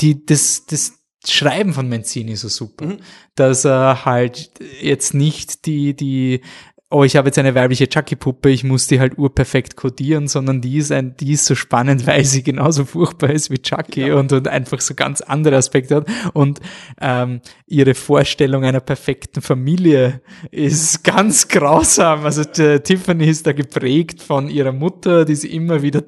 die, 0.00 0.24
das, 0.24 0.66
das, 0.66 0.92
Schreiben 1.26 1.72
von 1.72 1.88
Mancini 1.88 2.36
so 2.36 2.48
super, 2.48 2.86
mhm. 2.86 2.98
dass 3.34 3.64
er 3.64 4.04
halt 4.04 4.50
jetzt 4.80 5.14
nicht 5.14 5.66
die, 5.66 5.94
die 5.94 6.40
oh, 6.90 7.02
ich 7.02 7.16
habe 7.16 7.28
jetzt 7.28 7.38
eine 7.38 7.54
weibliche 7.54 7.88
Chucky-Puppe, 7.88 8.50
ich 8.50 8.62
muss 8.62 8.86
die 8.86 9.00
halt 9.00 9.18
urperfekt 9.18 9.76
codieren, 9.76 10.28
sondern 10.28 10.60
die 10.60 10.76
ist 10.76 10.92
ein, 10.92 11.16
die 11.16 11.32
ist 11.32 11.46
so 11.46 11.54
spannend, 11.54 12.06
weil 12.06 12.24
sie 12.24 12.42
genauso 12.42 12.84
furchtbar 12.84 13.30
ist 13.30 13.50
wie 13.50 13.58
Chucky 13.58 14.08
ja. 14.08 14.14
und, 14.14 14.32
und 14.32 14.48
einfach 14.48 14.80
so 14.80 14.94
ganz 14.94 15.20
andere 15.20 15.56
Aspekte 15.56 15.96
hat. 15.96 16.06
Und 16.34 16.60
ähm, 17.00 17.40
ihre 17.66 17.94
Vorstellung 17.94 18.64
einer 18.64 18.80
perfekten 18.80 19.42
Familie 19.42 20.20
ist 20.50 21.02
ganz 21.04 21.48
grausam. 21.48 22.24
Also 22.24 22.44
Tiffany 22.44 23.26
ist 23.26 23.46
da 23.46 23.52
geprägt 23.52 24.22
von 24.22 24.48
ihrer 24.48 24.72
Mutter, 24.72 25.24
die 25.24 25.34
sie 25.34 25.52
immer 25.52 25.82
wieder 25.82 26.02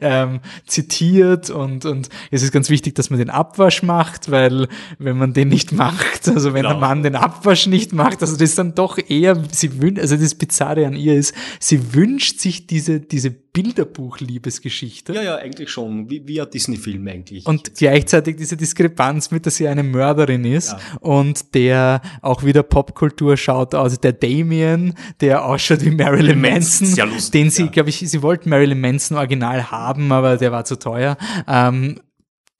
ähm, 0.00 0.40
zitiert 0.66 1.50
und, 1.50 1.84
und 1.84 2.08
es 2.30 2.42
ist 2.42 2.52
ganz 2.52 2.70
wichtig, 2.70 2.94
dass 2.94 3.10
man 3.10 3.18
den 3.18 3.30
Abwasch 3.30 3.82
macht, 3.82 4.30
weil 4.30 4.68
wenn 4.98 5.18
man 5.18 5.32
den 5.32 5.48
nicht 5.48 5.72
macht, 5.72 6.28
also 6.28 6.54
wenn 6.54 6.62
genau. 6.62 6.74
der 6.74 6.80
Mann 6.80 7.02
den 7.02 7.16
Abwasch 7.16 7.66
nicht 7.66 7.92
macht, 7.92 8.22
also 8.22 8.34
das 8.34 8.42
ist 8.42 8.58
dann 8.58 8.74
doch 8.74 8.98
eher, 8.98 9.42
sie 9.52 9.82
wünscht, 9.82 10.00
also 10.00 10.16
das 10.20 10.34
Bizarre 10.34 10.86
an 10.86 10.94
ihr 10.94 11.14
ist, 11.14 11.34
sie 11.58 11.94
wünscht 11.94 12.40
sich 12.40 12.66
diese, 12.66 13.00
diese 13.00 13.30
Bilderbuch-Liebesgeschichte. 13.30 15.12
Ja, 15.12 15.22
ja, 15.22 15.36
eigentlich 15.36 15.70
schon, 15.70 16.08
wie, 16.08 16.26
wie 16.26 16.40
ein 16.40 16.50
Disney-Film 16.50 17.06
eigentlich. 17.08 17.46
Und 17.46 17.74
gleichzeitig 17.74 18.36
diese 18.36 18.56
Diskrepanz 18.56 19.30
mit, 19.30 19.46
dass 19.46 19.56
sie 19.56 19.66
eine 19.66 19.82
Mörderin 19.82 20.44
ist 20.44 20.72
ja. 20.72 20.78
und 21.00 21.54
der 21.54 22.00
auch 22.22 22.44
wieder 22.44 22.62
Popkultur 22.62 23.36
schaut 23.36 23.74
aus, 23.74 23.98
der 23.98 24.12
Damien, 24.12 24.94
der 25.20 25.44
ausschaut 25.44 25.84
wie 25.84 25.90
Marilyn 25.90 26.40
Manson, 26.40 26.86
Sehr 26.86 27.06
lustig, 27.06 27.32
den 27.32 27.50
sie, 27.50 27.62
ja. 27.64 27.68
glaube 27.68 27.90
ich, 27.90 27.98
sie 27.98 28.22
wollten 28.22 28.50
Marilyn 28.50 28.80
Manson 28.80 29.16
original 29.16 29.70
haben, 29.70 30.12
aber 30.12 30.36
der 30.36 30.52
war 30.52 30.64
zu 30.64 30.78
teuer. 30.78 31.16
Ähm, 31.48 32.00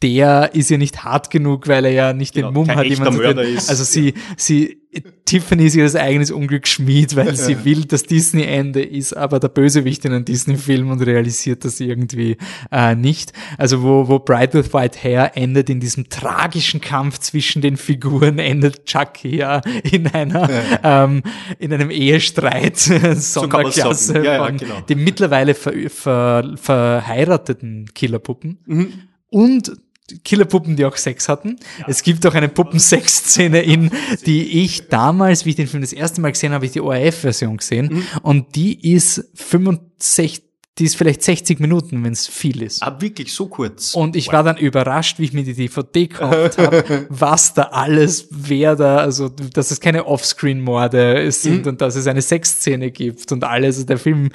der 0.03 0.51
ist 0.55 0.71
ja 0.71 0.79
nicht 0.79 1.05
hart 1.05 1.31
genug, 1.31 1.69
weil 1.69 1.85
er 1.85 1.93
ja 1.93 2.13
nicht 2.13 2.35
Genau, 2.35 2.49
den 2.49 2.55
Mumm 2.55 2.71
hat, 2.75 2.87
jemand 2.87 3.19
ist. 3.41 3.69
Also 3.69 3.85
sie, 3.85 4.15
sie, 4.37 4.79
Tiffany 5.25 5.67
ist 5.67 5.77
ihr 5.77 5.85
das 5.85 5.95
eigenes 5.95 6.31
Unglück 6.31 6.67
schmied, 6.67 7.15
weil 7.15 7.37
sie 7.37 7.65
will, 7.65 7.85
dass 7.85 8.03
Disney-Ende 8.05 8.83
ist, 8.83 9.13
aber 9.17 9.39
der 9.39 9.49
Bösewicht 9.49 10.05
in 10.05 10.13
einem 10.13 10.25
Disney-Film 10.25 10.91
und 10.91 11.03
realisiert 11.03 11.65
das 11.65 11.79
irgendwie 11.81 12.39
äh, 12.73 12.95
nicht. 12.97 13.33
Also 13.59 13.83
wo, 13.83 14.09
wo 14.09 14.19
Bride 14.19 14.55
with 14.55 14.73
White 14.73 14.99
Hair 15.03 15.37
endet 15.37 15.71
in 15.71 15.81
diesem 15.81 16.09
tragischen 16.09 16.81
Kampf 16.81 17.19
zwischen 17.19 17.63
den 17.63 17.77
Figuren, 17.77 18.39
endet 18.41 18.87
Chucky 18.87 19.37
ja 19.37 19.61
in 19.85 20.09
einer, 20.09 20.49
ähm, 20.83 21.23
in 21.59 21.73
einem 21.73 21.91
Ehestreit, 21.91 22.77
Sonderklasse. 23.15 24.17
Ja, 24.17 24.25
ja, 24.25 24.47
von 24.47 24.57
genau. 24.57 24.81
den 24.89 25.05
mittlerweile 25.05 25.55
ver, 25.55 25.73
ver, 25.89 26.55
verheirateten 26.57 27.91
Killerpuppen 27.95 28.59
Mhm. 28.67 28.93
und 29.29 29.73
Killerpuppen, 30.25 30.77
die 30.77 30.85
auch 30.85 30.97
Sex 30.97 31.29
hatten. 31.29 31.57
Es 31.87 32.03
gibt 32.03 32.27
auch 32.27 32.35
eine 32.35 32.49
Puppensex-Szene 32.49 33.63
in, 33.63 33.91
die 34.27 34.63
ich 34.63 34.89
damals, 34.89 35.45
wie 35.45 35.51
ich 35.51 35.57
den 35.57 35.67
Film 35.67 35.83
das 35.83 35.93
erste 35.93 36.21
Mal 36.21 36.33
gesehen 36.33 36.53
habe, 36.53 36.67
ich 36.67 36.73
die 36.73 36.81
ORF-Version 36.81 37.57
gesehen 37.57 37.87
Mhm. 37.91 38.05
und 38.23 38.57
die 38.57 38.93
ist 38.93 39.25
65, 39.35 40.43
die 40.79 40.85
ist 40.85 40.97
vielleicht 40.97 41.23
60 41.23 41.61
Minuten, 41.61 42.03
wenn 42.05 42.13
es 42.13 42.27
viel 42.27 42.63
ist. 42.63 42.83
Ah, 42.83 43.01
wirklich 43.01 43.35
so 43.35 43.47
kurz. 43.49 43.95
Und 43.95 44.17
ich 44.17 44.33
war 44.33 44.43
dann 44.43 44.57
überrascht, 44.57 45.19
wie 45.19 45.25
ich 45.25 45.33
mir 45.33 45.45
die 45.45 45.53
DVD 45.55 46.07
gekauft 46.07 46.57
habe, 46.59 47.07
was 47.11 47.53
da 47.53 47.65
alles, 47.65 48.29
wer 48.31 48.77
da, 48.77 48.97
also 48.99 49.29
dass 49.29 49.71
es 49.73 49.81
keine 49.81 50.07
Offscreen-Morde 50.07 51.31
sind 51.33 51.67
und 51.67 51.81
dass 51.83 51.97
es 51.97 52.07
eine 52.07 52.23
Sexszene 52.23 52.91
gibt 52.91 53.31
und 53.33 53.45
alles. 53.45 53.77
Also 53.77 53.87
der 53.87 53.99
Film 53.99 54.31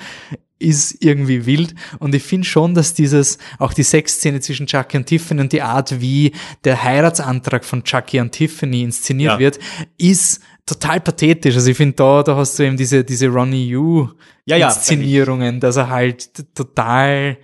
ist 0.60 1.04
irgendwie 1.04 1.46
wild. 1.46 1.76
Und 2.00 2.16
ich 2.16 2.24
finde 2.24 2.48
schon, 2.48 2.74
dass 2.76 2.94
dieses, 2.94 3.38
auch 3.60 3.74
die 3.74 3.84
Sexszene 3.84 4.40
zwischen 4.40 4.68
Chucky 4.68 4.98
und 4.98 5.06
Tiffany 5.06 5.42
und 5.42 5.52
die 5.52 5.62
Art, 5.62 6.00
wie 6.02 6.32
der 6.64 6.82
Heiratsantrag 6.84 7.66
von 7.66 7.84
Chucky 7.84 8.20
und 8.20 8.32
Tiffany 8.32 8.84
inszeniert 8.84 9.34
Ja. 9.34 9.40
wird, 9.40 9.60
ist 9.98 10.42
total 10.66 11.02
pathetisch. 11.02 11.56
Also 11.56 11.72
ich 11.72 11.78
finde, 11.78 11.96
da, 11.96 12.24
da 12.24 12.36
hast 12.38 12.58
du 12.58 12.64
eben 12.64 12.78
diese, 12.78 13.04
diese 13.04 13.28
Ronnie 13.28 13.68
Yu 13.68 14.10
Ja, 14.46 14.58
ja, 14.58 14.68
Inszenierungen, 14.70 15.60
dass 15.60 15.76
er 15.76 15.90
halt 15.90 16.46
total 16.56 17.38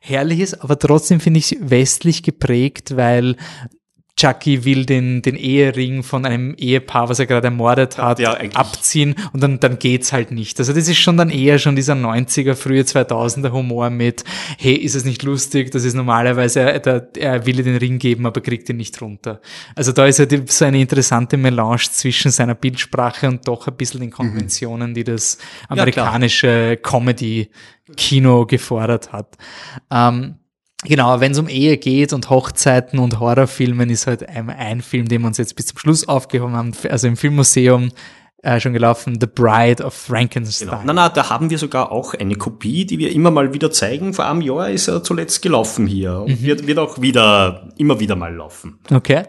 herrlich 0.00 0.40
ist, 0.40 0.54
aber 0.62 0.78
trotzdem 0.78 1.20
finde 1.20 1.38
ich 1.38 1.56
westlich 1.60 2.22
geprägt, 2.22 2.96
weil 2.96 3.36
Chucky 4.18 4.64
will 4.64 4.86
den, 4.86 5.20
den 5.20 5.36
Ehering 5.36 6.02
von 6.02 6.24
einem 6.24 6.54
Ehepaar, 6.54 7.10
was 7.10 7.18
er 7.18 7.26
gerade 7.26 7.48
ermordet 7.48 7.98
hat, 7.98 8.18
ja 8.18 8.32
abziehen 8.54 9.14
und 9.34 9.42
dann, 9.42 9.60
dann 9.60 9.78
geht's 9.78 10.10
halt 10.12 10.30
nicht. 10.30 10.58
Also 10.58 10.72
das 10.72 10.88
ist 10.88 10.96
schon 10.96 11.18
dann 11.18 11.28
eher 11.28 11.58
schon 11.58 11.76
dieser 11.76 11.92
90er, 11.92 12.54
frühe 12.54 12.80
2000er 12.80 13.52
Humor 13.52 13.90
mit, 13.90 14.24
hey, 14.58 14.72
ist 14.74 14.94
es 14.94 15.04
nicht 15.04 15.22
lustig? 15.22 15.70
Das 15.70 15.84
ist 15.84 15.92
normalerweise, 15.92 16.60
er, 16.60 17.08
er 17.14 17.44
will 17.44 17.62
den 17.62 17.76
Ring 17.76 17.98
geben, 17.98 18.24
aber 18.24 18.40
kriegt 18.40 18.70
ihn 18.70 18.78
nicht 18.78 18.98
runter. 19.02 19.42
Also 19.74 19.92
da 19.92 20.06
ist 20.06 20.18
ja 20.18 20.24
die- 20.24 20.44
so 20.46 20.64
eine 20.64 20.80
interessante 20.80 21.36
Melange 21.36 21.82
zwischen 21.90 22.30
seiner 22.30 22.54
Bildsprache 22.54 23.28
und 23.28 23.46
doch 23.46 23.66
ein 23.68 23.76
bisschen 23.76 24.00
den 24.00 24.10
Konventionen, 24.10 24.94
die 24.94 25.04
das 25.04 25.36
amerikanische 25.68 26.78
Comedy-Kino 26.82 28.46
gefordert 28.46 29.12
hat. 29.12 29.36
Ähm, 29.90 30.36
Genau, 30.84 31.20
wenn 31.20 31.32
es 31.32 31.38
um 31.38 31.48
Ehe 31.48 31.78
geht 31.78 32.12
und 32.12 32.28
Hochzeiten 32.28 32.98
und 32.98 33.18
Horrorfilmen, 33.18 33.88
ist 33.88 34.06
halt 34.06 34.28
ein, 34.28 34.50
ein 34.50 34.82
Film, 34.82 35.08
den 35.08 35.22
wir 35.22 35.28
uns 35.28 35.38
jetzt 35.38 35.56
bis 35.56 35.66
zum 35.66 35.78
Schluss 35.78 36.06
aufgehoben 36.06 36.54
haben, 36.54 36.72
also 36.90 37.06
im 37.08 37.16
Filmmuseum 37.16 37.90
äh, 38.42 38.60
schon 38.60 38.74
gelaufen, 38.74 39.18
The 39.18 39.26
Bride 39.26 39.82
of 39.82 39.94
Frankenstein. 39.94 40.68
Genau. 40.68 40.82
Na, 40.84 40.92
na, 40.92 41.08
da 41.08 41.30
haben 41.30 41.50
wir 41.50 41.58
sogar 41.58 41.90
auch 41.90 42.14
eine 42.14 42.36
Kopie, 42.36 42.84
die 42.84 42.98
wir 42.98 43.10
immer 43.10 43.30
mal 43.30 43.52
wieder 43.54 43.70
zeigen. 43.70 44.12
Vor 44.12 44.26
einem 44.26 44.42
Jahr 44.42 44.70
ist 44.70 44.88
er 44.88 45.02
zuletzt 45.02 45.42
gelaufen 45.42 45.86
hier 45.86 46.20
und 46.20 46.42
wird, 46.42 46.66
wird 46.66 46.78
auch 46.78 47.00
wieder, 47.00 47.70
immer 47.78 47.98
wieder 47.98 48.14
mal 48.14 48.34
laufen. 48.34 48.78
Okay. 48.92 49.24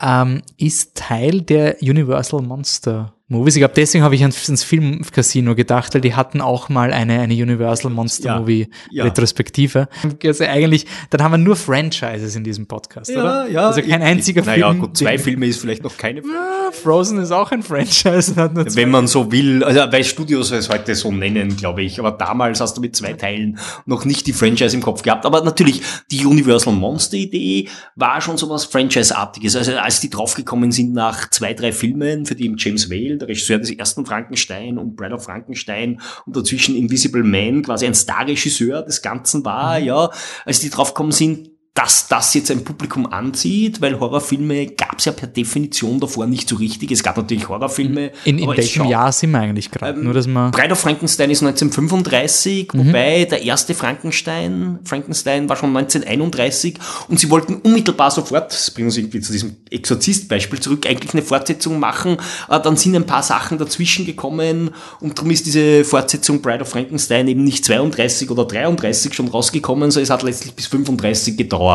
Ähm, 0.00 0.42
ist 0.56 0.96
Teil 0.96 1.42
der 1.42 1.76
Universal 1.82 2.42
Monster 2.42 3.15
Movies. 3.28 3.56
Ich 3.56 3.60
glaube, 3.60 3.74
deswegen 3.74 4.04
habe 4.04 4.14
ich 4.14 4.22
ans, 4.22 4.62
Filmcasino 4.62 5.56
gedacht, 5.56 5.94
weil 5.94 6.00
die 6.00 6.14
hatten 6.14 6.40
auch 6.40 6.68
mal 6.68 6.92
eine, 6.92 7.18
eine 7.20 7.34
Universal 7.34 7.90
Monster 7.90 8.26
Ja, 8.26 8.38
Movie 8.38 8.68
ja. 8.90 9.04
Retrospektive. 9.04 9.88
Also 10.24 10.44
eigentlich, 10.44 10.86
dann 11.10 11.22
haben 11.22 11.32
wir 11.32 11.38
nur 11.38 11.56
Franchises 11.56 12.36
in 12.36 12.44
diesem 12.44 12.66
Podcast, 12.66 13.10
oder? 13.10 13.46
Also 13.66 13.82
kein 13.82 14.02
einziger 14.02 14.42
naja, 14.42 14.70
Film. 14.70 14.80
gut, 14.80 14.96
zwei 14.96 15.18
Filme 15.18 15.46
ist 15.46 15.60
vielleicht 15.60 15.82
noch 15.82 15.96
keine. 15.96 16.22
Frozen 16.70 17.18
ist 17.18 17.32
auch 17.32 17.50
ein 17.50 17.62
Franchise. 17.62 18.36
Wenn 18.36 18.90
man 18.90 19.08
so 19.08 19.32
will, 19.32 19.64
also 19.64 19.80
weil 19.90 20.04
Studios 20.04 20.52
es 20.52 20.68
heute 20.68 20.94
so 20.94 21.10
nennen, 21.10 21.56
glaube 21.56 21.82
ich. 21.82 21.98
Aber 21.98 22.12
damals 22.12 22.60
hast 22.60 22.76
du 22.76 22.80
mit 22.80 22.94
zwei 22.94 23.14
Teilen 23.14 23.58
noch 23.86 24.04
nicht 24.04 24.26
die 24.26 24.32
Franchise 24.32 24.76
im 24.76 24.82
Kopf 24.82 25.02
gehabt. 25.02 25.26
Aber 25.26 25.42
natürlich, 25.42 25.82
die 26.10 26.24
Universal 26.24 26.74
Monster 26.74 27.16
Idee 27.16 27.68
war 27.96 28.20
schon 28.20 28.36
so 28.36 28.48
was 28.48 28.64
Franchise-artiges. 28.64 29.56
Also 29.56 29.72
als 29.76 30.00
die 30.00 30.10
draufgekommen 30.10 30.70
sind 30.70 30.92
nach 30.92 31.28
zwei, 31.30 31.54
drei 31.54 31.72
Filmen, 31.72 32.26
für 32.26 32.34
die 32.36 32.44
eben 32.44 32.56
James 32.56 32.90
Whale, 32.90 33.15
der 33.18 33.28
Regisseur 33.28 33.58
des 33.58 33.70
ersten 33.70 34.06
Frankenstein 34.06 34.78
und 34.78 34.96
Bride 34.96 35.14
of 35.14 35.24
Frankenstein 35.24 36.00
und 36.26 36.36
dazwischen 36.36 36.76
Invisible 36.76 37.24
Man 37.24 37.62
quasi 37.62 37.86
ein 37.86 37.94
Starregisseur 37.94 38.82
des 38.82 39.02
Ganzen 39.02 39.44
war, 39.44 39.78
ja, 39.78 40.10
als 40.44 40.60
die 40.60 40.70
draufgekommen 40.70 41.12
sind, 41.12 41.50
dass 41.76 42.08
das 42.08 42.34
jetzt 42.34 42.50
ein 42.50 42.64
Publikum 42.64 43.06
anzieht, 43.12 43.80
weil 43.82 44.00
Horrorfilme 44.00 44.66
gab 44.68 44.98
es 44.98 45.04
ja 45.04 45.12
per 45.12 45.28
Definition 45.28 46.00
davor 46.00 46.26
nicht 46.26 46.48
so 46.48 46.56
richtig. 46.56 46.90
Es 46.90 47.02
gab 47.02 47.16
natürlich 47.18 47.48
Horrorfilme. 47.48 48.10
In, 48.24 48.38
in 48.38 48.48
welchem 48.48 48.82
schaut- 48.84 48.90
Jahr 48.90 49.12
sind 49.12 49.30
wir 49.32 49.40
eigentlich 49.40 49.70
gerade? 49.70 50.02
Nur, 50.02 50.14
dass 50.14 50.26
man. 50.26 50.50
Bride 50.52 50.72
of 50.72 50.80
Frankenstein 50.80 51.30
ist 51.30 51.42
1935, 51.42 52.68
wobei 52.72 53.26
der 53.26 53.42
erste 53.42 53.74
Frankenstein, 53.74 54.78
Frankenstein 54.84 55.48
war 55.48 55.56
schon 55.56 55.76
1931 55.76 56.76
und 57.08 57.20
sie 57.20 57.30
wollten 57.30 57.56
unmittelbar 57.56 58.10
sofort, 58.10 58.52
das 58.52 58.70
bringt 58.70 58.86
uns 58.86 58.96
irgendwie 58.96 59.20
zu 59.20 59.32
diesem 59.32 59.56
Exorzist-Beispiel 59.70 60.60
zurück, 60.60 60.86
eigentlich 60.86 61.12
eine 61.12 61.22
Fortsetzung 61.22 61.78
machen. 61.78 62.16
Äh, 62.48 62.58
Dann 62.60 62.76
sind 62.76 62.96
ein 62.96 63.04
paar 63.06 63.22
Sachen 63.22 63.58
dazwischen 63.58 64.06
gekommen 64.06 64.70
und 65.00 65.18
darum 65.18 65.30
ist 65.30 65.44
diese 65.44 65.84
Fortsetzung 65.84 66.40
Bride 66.40 66.62
of 66.62 66.68
Frankenstein 66.70 67.28
eben 67.28 67.44
nicht 67.44 67.64
32 67.66 68.30
oder 68.30 68.46
33 68.46 69.12
schon 69.12 69.28
rausgekommen, 69.28 69.90
sondern 69.90 70.04
es 70.04 70.10
hat 70.10 70.22
letztlich 70.22 70.54
bis 70.54 70.66
35 70.66 71.36
gedauert, 71.36 71.65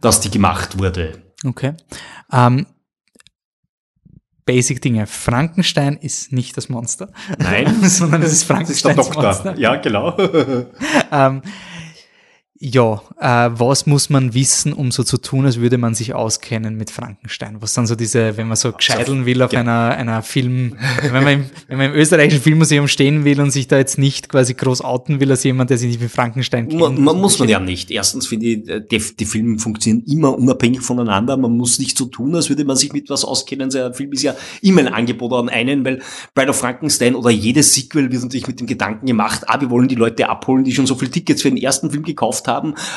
dass 0.00 0.20
die 0.20 0.30
gemacht 0.30 0.78
wurde. 0.78 1.22
Okay. 1.44 1.74
Ähm, 2.32 2.66
Basic 4.44 4.82
Dinge. 4.82 5.06
Frankenstein 5.06 5.96
ist 5.96 6.32
nicht 6.32 6.56
das 6.56 6.68
Monster. 6.68 7.12
Nein, 7.38 7.82
sondern 7.84 8.22
es 8.22 8.32
ist 8.32 8.50
das 8.50 8.70
ist 8.70 8.84
der 8.84 8.94
Frankensteins 8.94 9.06
Doktor. 9.06 9.22
Monster. 9.22 9.58
Ja, 9.58 9.76
genau. 9.76 10.16
Ähm, 11.12 11.42
ja, 12.62 13.00
äh, 13.18 13.50
was 13.58 13.86
muss 13.86 14.10
man 14.10 14.34
wissen, 14.34 14.74
um 14.74 14.90
so 14.90 15.02
zu 15.02 15.16
tun, 15.16 15.46
als 15.46 15.60
würde 15.60 15.78
man 15.78 15.94
sich 15.94 16.12
auskennen 16.12 16.76
mit 16.76 16.90
Frankenstein? 16.90 17.56
Was 17.60 17.72
dann 17.72 17.86
so 17.86 17.94
diese, 17.94 18.36
wenn 18.36 18.48
man 18.48 18.56
so 18.58 18.72
gescheiteln 18.72 19.24
will 19.24 19.40
auf 19.40 19.54
einer, 19.54 19.96
einer 19.96 20.20
Film, 20.20 20.76
wenn 21.02 21.24
man, 21.24 21.32
im, 21.32 21.44
wenn 21.68 21.78
man 21.78 21.86
im 21.86 21.94
österreichischen 21.94 22.42
Filmmuseum 22.42 22.86
stehen 22.86 23.24
will 23.24 23.40
und 23.40 23.50
sich 23.50 23.66
da 23.66 23.78
jetzt 23.78 23.96
nicht 23.96 24.28
quasi 24.28 24.52
groß 24.52 24.84
outen 24.84 25.20
will 25.20 25.30
als 25.30 25.42
jemand, 25.42 25.70
der 25.70 25.78
sich 25.78 25.88
nicht 25.88 26.02
mit 26.02 26.10
Frankenstein 26.10 26.68
kennt. 26.68 26.78
Man, 26.78 27.02
man 27.02 27.18
muss 27.18 27.38
man 27.38 27.48
ja 27.48 27.58
nicht. 27.60 27.90
Erstens 27.90 28.26
finde 28.26 28.46
ich, 28.46 28.68
äh, 28.68 28.82
die, 28.82 29.02
die 29.18 29.24
Filme 29.24 29.58
funktionieren 29.58 30.04
immer 30.06 30.36
unabhängig 30.36 30.82
voneinander. 30.82 31.38
Man 31.38 31.56
muss 31.56 31.78
nicht 31.78 31.96
so 31.96 32.04
tun, 32.04 32.34
als 32.34 32.50
würde 32.50 32.66
man 32.66 32.76
sich 32.76 32.92
mit 32.92 33.08
was 33.08 33.24
auskennen. 33.24 33.70
So 33.70 33.82
ein 33.82 33.94
Film 33.94 34.12
ist 34.12 34.22
ja 34.22 34.34
immer 34.60 34.82
ein 34.82 34.88
Angebot 34.88 35.32
an 35.32 35.48
einen, 35.48 35.82
weil 35.86 36.02
Bride 36.34 36.50
of 36.50 36.56
Frankenstein 36.56 37.14
oder 37.14 37.30
jedes 37.30 37.72
Sequel 37.72 38.12
wird 38.12 38.22
natürlich 38.22 38.48
mit 38.48 38.60
dem 38.60 38.66
Gedanken 38.66 39.06
gemacht, 39.06 39.44
ah, 39.46 39.58
wir 39.58 39.70
wollen 39.70 39.88
die 39.88 39.94
Leute 39.94 40.28
abholen, 40.28 40.62
die 40.64 40.72
schon 40.72 40.84
so 40.84 40.94
viele 40.94 41.10
Tickets 41.10 41.40
für 41.40 41.48
den 41.48 41.56
ersten 41.56 41.90
Film 41.90 42.02
gekauft 42.02 42.48
haben. 42.48 42.49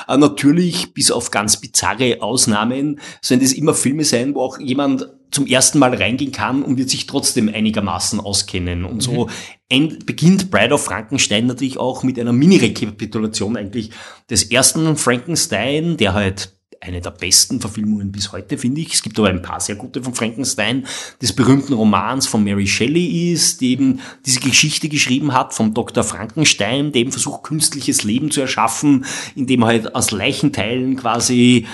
Äh, 0.08 0.18
natürlich, 0.18 0.94
bis 0.94 1.12
auf 1.12 1.32
ganz 1.32 1.58
bizarre 1.58 2.22
Ausnahmen, 2.22 3.00
sollen 3.22 3.42
das 3.42 3.54
immer 3.54 3.74
Filme 3.74 4.04
sein, 4.04 4.36
wo 4.36 4.42
auch 4.42 4.60
jemand 4.60 5.08
zum 5.32 5.48
ersten 5.48 5.80
Mal 5.80 5.96
reingehen 5.96 6.32
kann 6.32 6.62
und 6.62 6.78
wird 6.78 6.90
sich 6.90 7.08
trotzdem 7.08 7.50
einigermaßen 7.50 8.20
auskennen. 8.20 8.86
Und 8.86 9.02
so 9.02 9.30
end, 9.68 10.06
beginnt 10.06 10.52
Bride 10.52 10.76
of 10.76 10.84
Frankenstein 10.84 11.48
natürlich 11.48 11.78
auch 11.78 12.04
mit 12.04 12.20
einer 12.20 12.34
Mini-Rekapitulation 12.34 13.58
eigentlich 13.58 13.90
des 14.30 14.44
ersten 14.52 14.96
Frankenstein, 14.96 15.98
der 15.98 16.14
halt 16.14 16.54
eine 16.84 17.02
der 17.02 17.12
besten 17.12 17.62
Verfilmungen 17.62 18.12
bis 18.12 18.32
heute, 18.32 18.58
finde 18.58 18.82
ich. 18.82 18.94
Es 18.94 19.02
gibt 19.02 19.18
aber 19.18 19.30
ein 19.30 19.42
paar 19.42 19.60
sehr 19.60 19.76
gute 19.76 20.04
von 20.04 20.14
Frankenstein, 20.14 20.86
des 21.22 21.34
berühmten 21.34 21.74
Romans 21.74 22.28
von 22.28 22.44
Mary 22.44 22.68
Shelley 22.68 23.32
ist, 23.32 23.62
die 23.62 23.72
eben 23.72 24.02
diese 24.26 24.40
Geschichte 24.40 24.90
geschrieben 24.90 25.34
hat 25.34 25.54
vom 25.54 25.74
Dr. 25.74 26.04
Frankenstein, 26.04 26.92
der 26.92 27.02
eben 27.02 27.12
versucht, 27.12 27.44
künstliches 27.44 28.04
Leben 28.04 28.32
zu 28.32 28.42
erschaffen, 28.42 29.06
indem 29.36 29.64
er 29.64 29.68
halt 29.68 29.96
aus 29.96 30.12
Leichenteilen 30.12 30.98
quasi 30.98 31.68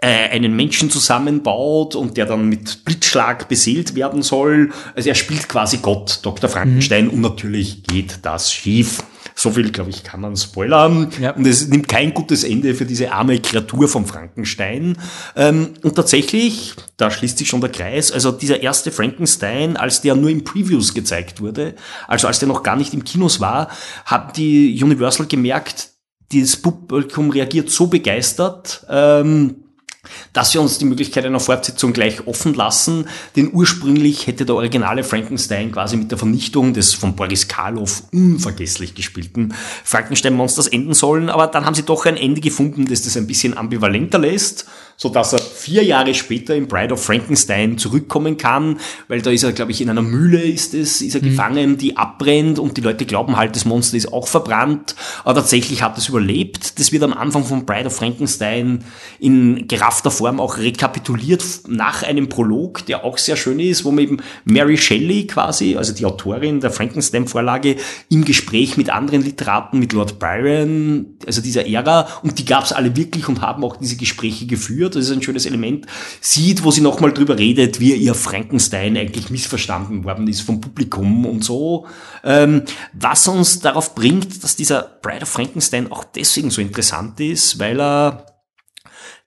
äh, 0.00 0.30
einen 0.30 0.56
Menschen 0.56 0.90
zusammenbaut 0.90 1.94
und 1.94 2.16
der 2.16 2.24
dann 2.24 2.48
mit 2.48 2.84
Blitzschlag 2.86 3.48
beseelt 3.48 3.94
werden 3.94 4.22
soll. 4.22 4.72
Also 4.94 5.10
er 5.10 5.14
spielt 5.14 5.48
quasi 5.48 5.78
Gott, 5.78 6.20
Dr. 6.22 6.48
Frankenstein, 6.48 7.08
und 7.08 7.20
natürlich 7.20 7.82
geht 7.82 8.20
das 8.22 8.52
schief. 8.52 9.02
So 9.40 9.50
viel, 9.52 9.72
glaube 9.72 9.88
ich, 9.88 10.04
kann 10.04 10.20
man 10.20 10.36
spoilern. 10.36 11.08
Ja. 11.18 11.30
Und 11.30 11.46
es 11.46 11.66
nimmt 11.66 11.88
kein 11.88 12.12
gutes 12.12 12.44
Ende 12.44 12.74
für 12.74 12.84
diese 12.84 13.10
arme 13.10 13.40
Kreatur 13.40 13.88
vom 13.88 14.04
Frankenstein. 14.04 14.98
Ähm, 15.34 15.70
und 15.82 15.94
tatsächlich, 15.94 16.74
da 16.98 17.10
schließt 17.10 17.38
sich 17.38 17.48
schon 17.48 17.62
der 17.62 17.70
Kreis, 17.70 18.12
also 18.12 18.32
dieser 18.32 18.60
erste 18.60 18.90
Frankenstein, 18.90 19.78
als 19.78 20.02
der 20.02 20.14
nur 20.14 20.28
in 20.28 20.44
Previews 20.44 20.92
gezeigt 20.92 21.40
wurde, 21.40 21.74
also 22.06 22.26
als 22.26 22.38
der 22.38 22.48
noch 22.48 22.62
gar 22.62 22.76
nicht 22.76 22.92
im 22.92 23.02
Kinos 23.02 23.40
war, 23.40 23.70
hat 24.04 24.36
die 24.36 24.78
Universal 24.84 25.24
gemerkt, 25.24 25.88
das 26.30 26.58
Publikum 26.58 27.30
reagiert 27.30 27.70
so 27.70 27.86
begeistert, 27.86 28.84
ähm, 28.90 29.64
dass 30.32 30.54
wir 30.54 30.60
uns 30.60 30.78
die 30.78 30.84
Möglichkeit 30.84 31.24
einer 31.26 31.40
Fortsetzung 31.40 31.92
gleich 31.92 32.26
offen 32.26 32.54
lassen, 32.54 33.06
denn 33.36 33.50
ursprünglich 33.52 34.26
hätte 34.26 34.46
der 34.46 34.54
originale 34.54 35.04
Frankenstein 35.04 35.72
quasi 35.72 35.96
mit 35.96 36.10
der 36.10 36.18
Vernichtung 36.18 36.72
des 36.72 36.94
von 36.94 37.16
Boris 37.16 37.48
Karloff 37.48 38.04
unvergesslich 38.12 38.94
gespielten 38.94 39.54
Frankenstein-Monsters 39.84 40.68
enden 40.68 40.94
sollen, 40.94 41.28
aber 41.28 41.46
dann 41.46 41.66
haben 41.66 41.74
sie 41.74 41.82
doch 41.82 42.06
ein 42.06 42.16
Ende 42.16 42.40
gefunden, 42.40 42.86
das 42.86 43.02
das 43.02 43.16
ein 43.16 43.26
bisschen 43.26 43.56
ambivalenter 43.56 44.18
lässt 44.18 44.66
so 45.02 45.08
dass 45.08 45.32
er 45.32 45.38
vier 45.38 45.82
Jahre 45.82 46.12
später 46.12 46.54
in 46.54 46.68
Bride 46.68 46.92
of 46.92 47.02
Frankenstein 47.02 47.78
zurückkommen 47.78 48.36
kann, 48.36 48.78
weil 49.08 49.22
da 49.22 49.30
ist 49.30 49.42
er, 49.42 49.52
glaube 49.52 49.70
ich, 49.70 49.80
in 49.80 49.88
einer 49.88 50.02
Mühle 50.02 50.42
ist 50.42 50.74
es, 50.74 51.00
ist 51.00 51.14
er 51.14 51.22
mhm. 51.22 51.30
gefangen, 51.30 51.78
die 51.78 51.96
abbrennt 51.96 52.58
und 52.58 52.76
die 52.76 52.82
Leute 52.82 53.06
glauben 53.06 53.38
halt, 53.38 53.56
das 53.56 53.64
Monster 53.64 53.96
ist 53.96 54.12
auch 54.12 54.28
verbrannt, 54.28 54.94
aber 55.24 55.36
tatsächlich 55.36 55.80
hat 55.80 55.96
es 55.96 56.10
überlebt. 56.10 56.78
Das 56.78 56.92
wird 56.92 57.02
am 57.02 57.14
Anfang 57.14 57.44
von 57.44 57.64
Bride 57.64 57.86
of 57.86 57.96
Frankenstein 57.96 58.84
in 59.18 59.66
geraffter 59.68 60.10
Form 60.10 60.38
auch 60.38 60.58
rekapituliert 60.58 61.44
nach 61.66 62.02
einem 62.02 62.28
Prolog, 62.28 62.84
der 62.84 63.02
auch 63.02 63.16
sehr 63.16 63.36
schön 63.36 63.58
ist, 63.58 63.86
wo 63.86 63.92
man 63.92 64.04
eben 64.04 64.16
Mary 64.44 64.76
Shelley 64.76 65.26
quasi, 65.26 65.78
also 65.78 65.94
die 65.94 66.04
Autorin 66.04 66.60
der 66.60 66.72
Frankenstein-Vorlage, 66.72 67.76
im 68.10 68.26
Gespräch 68.26 68.76
mit 68.76 68.90
anderen 68.90 69.22
Literaten, 69.22 69.78
mit 69.78 69.94
Lord 69.94 70.18
Byron, 70.18 71.16
also 71.26 71.40
dieser 71.40 71.66
Ära, 71.66 72.06
und 72.22 72.38
die 72.38 72.44
gab 72.44 72.64
es 72.64 72.72
alle 72.72 72.94
wirklich 72.96 73.28
und 73.30 73.40
haben 73.40 73.64
auch 73.64 73.78
diese 73.78 73.96
Gespräche 73.96 74.44
geführt 74.44 74.89
das 74.94 75.06
ist 75.06 75.12
ein 75.12 75.22
schönes 75.22 75.46
Element, 75.46 75.86
sieht, 76.20 76.64
wo 76.64 76.70
sie 76.70 76.80
nochmal 76.80 77.12
drüber 77.12 77.38
redet, 77.38 77.80
wie 77.80 77.94
ihr 77.94 78.14
Frankenstein 78.14 78.96
eigentlich 78.96 79.30
missverstanden 79.30 80.04
worden 80.04 80.28
ist 80.28 80.42
vom 80.42 80.60
Publikum 80.60 81.26
und 81.26 81.44
so. 81.44 81.86
Ähm, 82.24 82.62
was 82.92 83.26
uns 83.28 83.60
darauf 83.60 83.94
bringt, 83.94 84.42
dass 84.42 84.56
dieser 84.56 84.82
Bride 85.02 85.22
of 85.22 85.28
Frankenstein 85.28 85.90
auch 85.90 86.04
deswegen 86.04 86.50
so 86.50 86.60
interessant 86.60 87.20
ist, 87.20 87.58
weil 87.58 87.80
er 87.80 88.26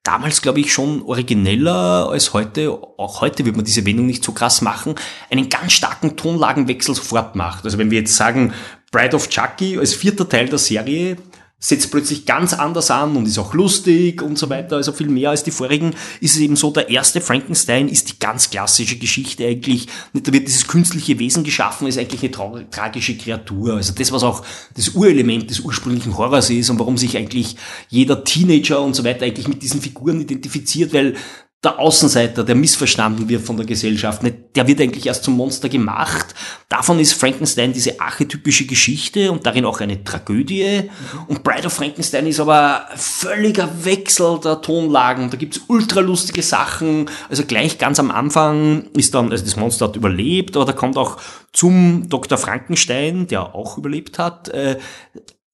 damals, 0.04 0.42
glaube 0.42 0.60
ich, 0.60 0.72
schon 0.72 1.02
origineller 1.04 2.10
als 2.10 2.34
heute, 2.34 2.72
auch 2.72 3.22
heute 3.22 3.46
wird 3.46 3.56
man 3.56 3.66
diese 3.66 3.86
Wendung 3.86 4.06
nicht 4.06 4.24
so 4.24 4.34
krass 4.34 4.62
machen, 4.62 4.96
einen 5.32 5.50
ganz 5.50 5.72
starken 5.72 6.18
Tonlagenwechsel 6.18 6.94
sofort 6.94 7.36
macht. 7.36 7.66
Also 7.66 7.78
wenn 7.78 7.90
wir 7.90 8.00
jetzt 8.00 8.16
sagen, 8.16 8.54
Bride 8.92 9.16
of 9.16 9.30
Chucky 9.30 9.80
als 9.80 9.94
vierter 9.94 10.28
Teil 10.28 10.50
der 10.50 10.60
Serie, 10.60 11.18
setzt 11.64 11.92
plötzlich 11.92 12.26
ganz 12.26 12.54
anders 12.54 12.92
an 12.92 13.16
und 13.16 13.26
ist 13.26 13.40
auch 13.40 13.54
lustig 13.54 14.22
und 14.22 14.38
so 14.38 14.50
weiter, 14.50 14.76
also 14.76 14.92
viel 14.92 15.08
mehr 15.08 15.30
als 15.30 15.46
die 15.46 15.52
vorigen, 15.52 15.96
ist 16.20 16.36
es 16.36 16.42
eben 16.42 16.58
so, 16.58 16.72
der 16.72 16.90
erste 16.90 17.22
Frankenstein 17.22 17.88
ist 17.88 18.10
die 18.10 18.20
ganz 18.20 18.50
klassische 18.50 18.98
Geschichte 18.98 19.48
eigentlich, 19.48 19.88
da 20.12 20.34
wird 20.34 20.46
dieses 20.46 20.68
künstliche 20.68 21.18
Wesen 21.20 21.46
geschaffen, 21.46 21.88
ist 21.88 21.98
eigentlich 21.98 22.22
eine 22.22 22.32
tra 22.32 22.52
tragische 22.70 23.16
Kreatur, 23.16 23.76
also 23.76 23.94
das, 23.94 24.12
was 24.12 24.24
auch 24.24 24.44
das 24.76 24.90
Urelement 24.90 25.50
des 25.50 25.62
ursprünglichen 25.62 26.18
Horrors 26.18 26.50
ist 26.50 26.70
und 26.70 26.80
warum 26.80 26.98
sich 26.98 27.16
eigentlich 27.16 27.56
jeder 27.88 28.26
Teenager 28.26 28.82
und 28.82 28.94
so 28.94 29.06
weiter 29.06 29.26
eigentlich 29.26 29.48
mit 29.48 29.64
diesen 29.64 29.82
Figuren 29.82 30.20
identifiziert, 30.20 30.94
weil 30.94 31.16
der 31.64 31.80
Außenseiter, 31.80 32.44
der 32.44 32.56
missverstanden 32.56 33.30
wird 33.30 33.44
von 33.44 33.56
der 33.56 33.66
Gesellschaft, 33.66 34.22
der 34.22 34.68
wird 34.68 34.82
eigentlich 34.82 35.06
erst 35.06 35.24
zum 35.24 35.38
Monster 35.38 35.70
gemacht. 35.70 36.36
Davon 36.68 37.00
ist 37.00 37.14
Frankenstein 37.14 37.72
diese 37.72 38.02
archetypische 38.02 38.66
Geschichte 38.66 39.32
und 39.32 39.46
darin 39.46 39.64
auch 39.64 39.80
eine 39.80 40.04
Tragödie. 40.04 40.90
Und 41.28 41.44
Bride 41.44 41.68
of 41.68 41.74
Frankenstein 41.74 42.28
ist 42.28 42.42
aber 42.42 42.88
völliger 42.96 43.86
Wechsel 43.86 44.40
der 44.44 44.62
Tonlagen. 44.62 45.30
Da 45.30 45.38
gibt's 45.38 45.62
ultralustige 45.68 46.44
Sachen. 46.44 47.10
Also 47.30 47.46
gleich 47.46 47.78
ganz 47.78 47.98
am 47.98 48.12
Anfang 48.12 48.88
ist 48.98 49.14
dann, 49.16 49.32
also 49.32 49.46
das 49.46 49.56
Monster 49.56 49.88
hat 49.88 49.96
überlebt, 49.96 50.58
aber 50.58 50.66
da 50.66 50.74
kommt 50.74 50.98
auch 50.98 51.18
zum 51.54 52.10
Dr. 52.10 52.38
Frankenstein, 52.38 53.28
der 53.28 53.56
auch 53.56 53.78
überlebt 53.78 54.20
hat, 54.20 54.50
äh, 54.50 54.80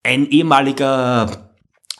ein 0.02 0.28
ehemaliger, 0.28 1.52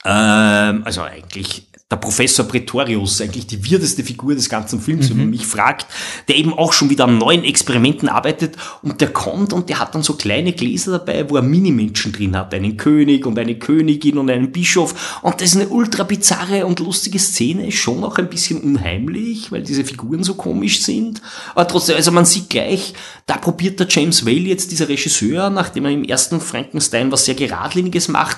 äh, 0.04 0.10
also 0.10 1.04
eigentlich 1.04 1.69
der 1.92 1.96
Professor 1.96 2.46
Pretorius, 2.46 3.20
eigentlich 3.20 3.48
die 3.48 3.68
wirteste 3.68 4.04
Figur 4.04 4.36
des 4.36 4.48
ganzen 4.48 4.80
Films, 4.80 5.06
mhm. 5.06 5.10
wenn 5.10 5.18
man 5.18 5.26
mhm. 5.26 5.32
mich 5.32 5.48
fragt, 5.48 5.88
der 6.28 6.36
eben 6.36 6.54
auch 6.54 6.72
schon 6.72 6.92
wieder 6.92 7.06
an 7.06 7.18
neuen 7.18 7.44
Experimenten 7.44 8.10
arbeitet 8.10 8.58
und 8.84 9.02
der 9.02 9.12
kommt 9.12 9.54
und 9.54 9.70
der 9.70 9.80
hat 9.80 9.96
dann 9.96 10.04
so 10.04 10.14
kleine 10.14 10.54
Gläser 10.54 11.00
dabei, 11.00 11.28
wo 11.28 11.36
er 11.36 11.42
Minimenschen 11.42 12.12
drin 12.12 12.38
hat, 12.38 12.54
einen 12.54 12.78
König 12.78 13.26
und 13.26 13.40
eine 13.40 13.58
Königin 13.58 14.20
und 14.20 14.30
einen 14.30 14.52
Bischof 14.52 15.20
und 15.24 15.42
das 15.42 15.50
ist 15.50 15.56
eine 15.56 15.70
ultra 15.70 16.04
bizarre 16.04 16.68
und 16.68 16.80
lustige 16.80 17.18
Szene, 17.18 17.72
schon 17.72 18.04
auch 18.04 18.20
ein 18.20 18.30
bisschen 18.30 18.62
unheimlich, 18.62 19.52
weil 19.52 19.64
diese 19.64 19.84
Figuren 19.84 20.24
so 20.24 20.36
komisch 20.36 20.84
sind, 20.84 21.24
aber 21.56 21.68
trotzdem, 21.68 21.96
also 21.96 22.12
man 22.12 22.26
sieht 22.26 22.52
gleich, 22.52 22.94
da 23.26 23.38
probiert 23.38 23.80
der 23.80 23.88
James 23.90 24.28
Whale 24.28 24.38
jetzt, 24.38 24.72
dieser 24.72 24.90
Regisseur, 24.90 25.50
nachdem 25.50 25.86
er 25.86 25.92
im 25.92 26.04
ersten 26.04 26.40
Frankenstein 26.40 27.12
was 27.12 27.26
sehr 27.26 27.36
geradliniges 27.36 28.10
macht, 28.10 28.38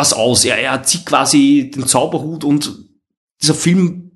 was 0.00 0.12
aus. 0.12 0.44
Er, 0.44 0.58
er 0.58 0.82
zieht 0.82 1.06
quasi 1.06 1.70
den 1.74 1.86
Zauberhut 1.86 2.44
und 2.44 2.72
dieser 3.40 3.54
Film 3.54 4.10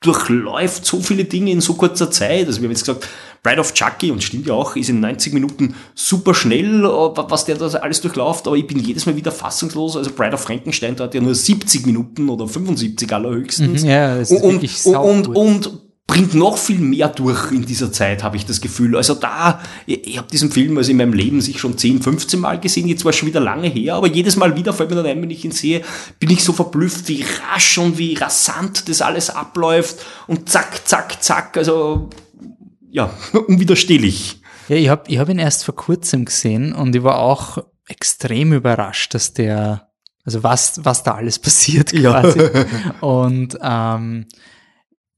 durchläuft 0.00 0.84
so 0.84 1.00
viele 1.00 1.24
Dinge 1.24 1.50
in 1.50 1.62
so 1.62 1.74
kurzer 1.74 2.10
Zeit. 2.10 2.46
Also 2.46 2.60
wir 2.60 2.68
haben 2.68 2.72
jetzt 2.72 2.84
gesagt, 2.84 3.08
Bride 3.42 3.60
of 3.60 3.72
Chucky, 3.72 4.10
und 4.10 4.22
stimmt 4.22 4.46
ja 4.46 4.54
auch, 4.54 4.76
ist 4.76 4.88
in 4.90 5.00
90 5.00 5.32
Minuten 5.32 5.74
super 5.94 6.34
schnell, 6.34 6.82
was 6.82 7.44
der 7.46 7.56
da 7.56 7.66
alles 7.68 8.00
durchläuft, 8.02 8.46
aber 8.46 8.56
ich 8.56 8.66
bin 8.66 8.78
jedes 8.78 9.06
Mal 9.06 9.16
wieder 9.16 9.32
fassungslos. 9.32 9.96
Also 9.96 10.10
Bride 10.12 10.34
of 10.34 10.40
Frankenstein, 10.40 10.96
da 10.96 11.04
hat 11.04 11.14
ja 11.14 11.20
nur 11.20 11.34
70 11.34 11.84
70 11.84 12.28
oder 12.28 12.46
75 12.46 13.12
allerhöchstens. 13.12 13.82
Mhm, 13.82 13.88
ja, 13.88 14.18
das 14.18 14.30
ist 14.30 14.42
und, 14.42 14.52
wirklich 14.52 14.86
und, 14.86 15.28
und, 15.28 15.36
und 15.36 15.83
bringt 16.06 16.34
noch 16.34 16.58
viel 16.58 16.78
mehr 16.78 17.08
durch 17.08 17.50
in 17.50 17.64
dieser 17.64 17.90
Zeit, 17.90 18.22
habe 18.22 18.36
ich 18.36 18.44
das 18.44 18.60
Gefühl. 18.60 18.96
Also 18.96 19.14
da, 19.14 19.60
ich, 19.86 20.06
ich 20.06 20.18
habe 20.18 20.28
diesen 20.30 20.50
Film 20.50 20.76
also 20.76 20.90
in 20.90 20.98
meinem 20.98 21.14
Leben 21.14 21.40
sich 21.40 21.58
schon 21.58 21.78
10, 21.78 22.02
15 22.02 22.38
Mal 22.38 22.60
gesehen, 22.60 22.88
jetzt 22.88 23.04
war 23.04 23.10
es 23.10 23.16
schon 23.16 23.28
wieder 23.28 23.40
lange 23.40 23.68
her, 23.68 23.94
aber 23.94 24.06
jedes 24.06 24.36
Mal 24.36 24.54
wieder 24.56 24.74
fällt 24.74 24.90
mir 24.90 24.96
dann 24.96 25.06
ein, 25.06 25.22
wenn 25.22 25.30
ich 25.30 25.44
ihn 25.44 25.50
sehe, 25.50 25.82
bin 26.18 26.30
ich 26.30 26.44
so 26.44 26.52
verblüfft, 26.52 27.08
wie 27.08 27.24
rasch 27.50 27.78
und 27.78 27.96
wie 27.96 28.14
rasant 28.14 28.88
das 28.88 29.00
alles 29.00 29.30
abläuft 29.30 29.96
und 30.26 30.48
zack, 30.48 30.86
zack, 30.86 31.22
zack, 31.22 31.56
also 31.56 32.10
ja, 32.90 33.10
unwiderstehlich. 33.48 34.40
Ja, 34.68 34.76
ich 34.76 34.88
habe 34.88 35.04
ich 35.08 35.18
hab 35.18 35.28
ihn 35.28 35.38
erst 35.38 35.64
vor 35.64 35.74
kurzem 35.74 36.26
gesehen 36.26 36.74
und 36.74 36.94
ich 36.94 37.02
war 37.02 37.18
auch 37.18 37.58
extrem 37.88 38.52
überrascht, 38.52 39.14
dass 39.14 39.32
der, 39.32 39.88
also 40.24 40.42
was, 40.42 40.84
was 40.84 41.02
da 41.02 41.14
alles 41.14 41.38
passiert 41.38 41.92
quasi. 41.92 42.40
Ja. 42.40 42.64
und 43.00 43.58
ähm, 43.62 44.26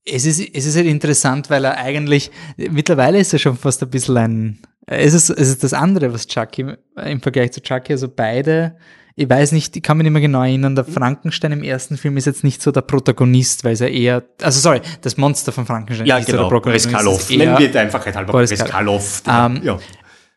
es 0.06 0.24
ist, 0.24 0.40
es 0.40 0.66
ist 0.66 0.76
halt 0.76 0.86
interessant, 0.86 1.50
weil 1.50 1.64
er 1.64 1.76
eigentlich, 1.78 2.30
mittlerweile 2.56 3.18
ist 3.18 3.32
er 3.32 3.38
schon 3.38 3.56
fast 3.56 3.82
ein 3.82 3.90
bisschen 3.90 4.16
ein, 4.16 4.58
es 4.86 5.14
ist, 5.14 5.30
es 5.30 5.48
ist 5.48 5.64
das 5.64 5.72
andere, 5.72 6.12
was 6.12 6.26
Chucky 6.28 6.74
im 7.04 7.20
Vergleich 7.20 7.52
zu 7.52 7.60
Chucky, 7.60 7.92
also 7.92 8.08
beide, 8.08 8.76
ich 9.16 9.28
weiß 9.28 9.52
nicht, 9.52 9.74
ich 9.74 9.82
kann 9.82 9.96
mich 9.96 10.04
nicht 10.04 10.12
mehr 10.12 10.22
genau 10.22 10.42
erinnern, 10.42 10.76
der 10.76 10.84
Frankenstein 10.84 11.52
im 11.52 11.64
ersten 11.64 11.96
Film 11.96 12.16
ist 12.16 12.26
jetzt 12.26 12.44
nicht 12.44 12.62
so 12.62 12.70
der 12.70 12.82
Protagonist, 12.82 13.64
weil 13.64 13.80
er 13.80 13.90
eher, 13.90 14.22
also 14.42 14.60
sorry, 14.60 14.80
das 15.00 15.16
Monster 15.16 15.50
von 15.52 15.66
Frankenstein 15.66 16.06
ja, 16.06 16.18
ist 16.18 16.26
genau, 16.26 16.38
so 16.38 16.42
der 16.44 16.50
Protagonist. 16.50 16.84
Boris 16.86 17.04
Karloff. 17.04 17.30
Nennen 17.30 17.58
wir 17.58 17.80
einfach 17.80 18.04
halt 18.04 18.14
halber 18.14 18.46
Karloff. 18.46 19.22
Ähm, 19.26 19.60
ja. 19.64 19.78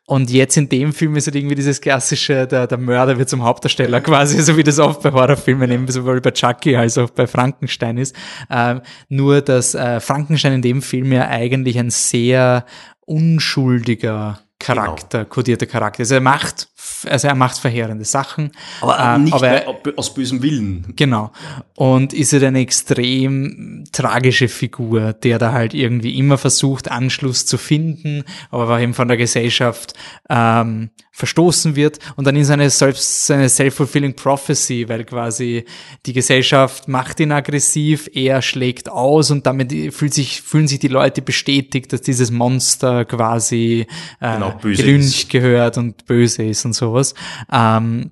Und 0.10 0.32
jetzt 0.32 0.58
in 0.58 0.68
dem 0.70 0.92
Film 0.92 1.16
ist 1.18 1.28
halt 1.28 1.36
irgendwie 1.36 1.54
dieses 1.54 1.82
klassische, 1.82 2.48
der, 2.48 2.66
der 2.66 2.80
Mörder 2.80 3.20
wird 3.20 3.30
zum 3.30 3.44
Hauptdarsteller 3.44 4.02
quasi, 4.02 4.42
so 4.42 4.58
wie 4.58 4.64
das 4.64 4.80
oft 4.80 5.04
bei 5.04 5.12
Horrorfilmen, 5.12 5.70
eben 5.70 5.88
sowohl 5.88 6.20
bei 6.20 6.32
Chucky 6.32 6.76
als 6.76 6.98
auch 6.98 7.12
bei 7.12 7.28
Frankenstein 7.28 8.00
ist. 8.00 8.16
Ähm, 8.50 8.82
nur, 9.08 9.42
dass 9.42 9.76
äh, 9.76 10.00
Frankenstein 10.00 10.54
in 10.54 10.62
dem 10.64 10.82
Film 10.82 11.12
ja 11.12 11.28
eigentlich 11.28 11.78
ein 11.78 11.92
sehr 11.92 12.66
unschuldiger 13.06 14.40
Charakter, 14.58 15.20
genau. 15.20 15.30
kodierter 15.30 15.68
Charakter. 15.68 16.02
Also 16.02 16.16
er 16.16 16.22
macht, 16.22 16.69
also 17.08 17.28
er 17.28 17.36
macht 17.36 17.58
verheerende 17.58 18.06
Sachen. 18.06 18.52
Aber 18.82 19.00
ähm, 19.00 19.24
nicht 19.26 19.34
aber 19.34 19.48
er, 19.48 19.76
aus 19.96 20.14
bösem 20.14 20.42
Willen. 20.42 20.94
Genau. 20.96 21.32
Und 21.76 22.14
ist 22.14 22.34
er 22.34 22.48
eine 22.48 22.60
extrem 22.60 23.86
tragische 23.92 24.48
Figur, 24.48 25.14
der 25.14 25.40
da 25.40 25.52
halt 25.52 25.74
irgendwie 25.74 26.18
immer 26.18 26.38
versucht, 26.38 26.92
Anschluss 26.92 27.46
zu 27.46 27.58
finden, 27.58 28.24
aber 28.52 28.80
eben 28.80 28.94
von 28.94 29.08
der 29.08 29.18
Gesellschaft 29.18 29.94
ähm, 30.30 30.92
verstoßen 31.12 31.76
wird 31.76 32.00
und 32.16 32.26
dann 32.26 32.36
ist 32.36 32.50
eine 32.50 32.70
selbst 32.70 33.26
seine 33.26 33.50
self-fulfilling 33.50 34.16
prophecy, 34.16 34.88
weil 34.88 35.04
quasi 35.04 35.66
die 36.06 36.14
Gesellschaft 36.14 36.88
macht 36.88 37.20
ihn 37.20 37.32
aggressiv, 37.32 38.10
er 38.14 38.42
schlägt 38.42 38.90
aus 38.90 39.32
und 39.32 39.46
damit 39.46 39.74
fühlt 39.94 40.14
sich, 40.14 40.42
fühlen 40.42 40.68
sich 40.68 40.80
die 40.80 40.88
Leute 40.88 41.22
bestätigt, 41.22 41.92
dass 41.92 42.02
dieses 42.02 42.32
Monster 42.32 43.06
quasi 43.06 43.88
äh, 44.22 44.34
genau, 44.34 44.58
gelüncht 44.62 45.30
gehört 45.30 45.78
und 45.78 46.06
böse 46.06 46.44
ist 46.44 46.64
und 46.66 46.74
sowas. 46.74 47.16
Ähm, 47.52 48.12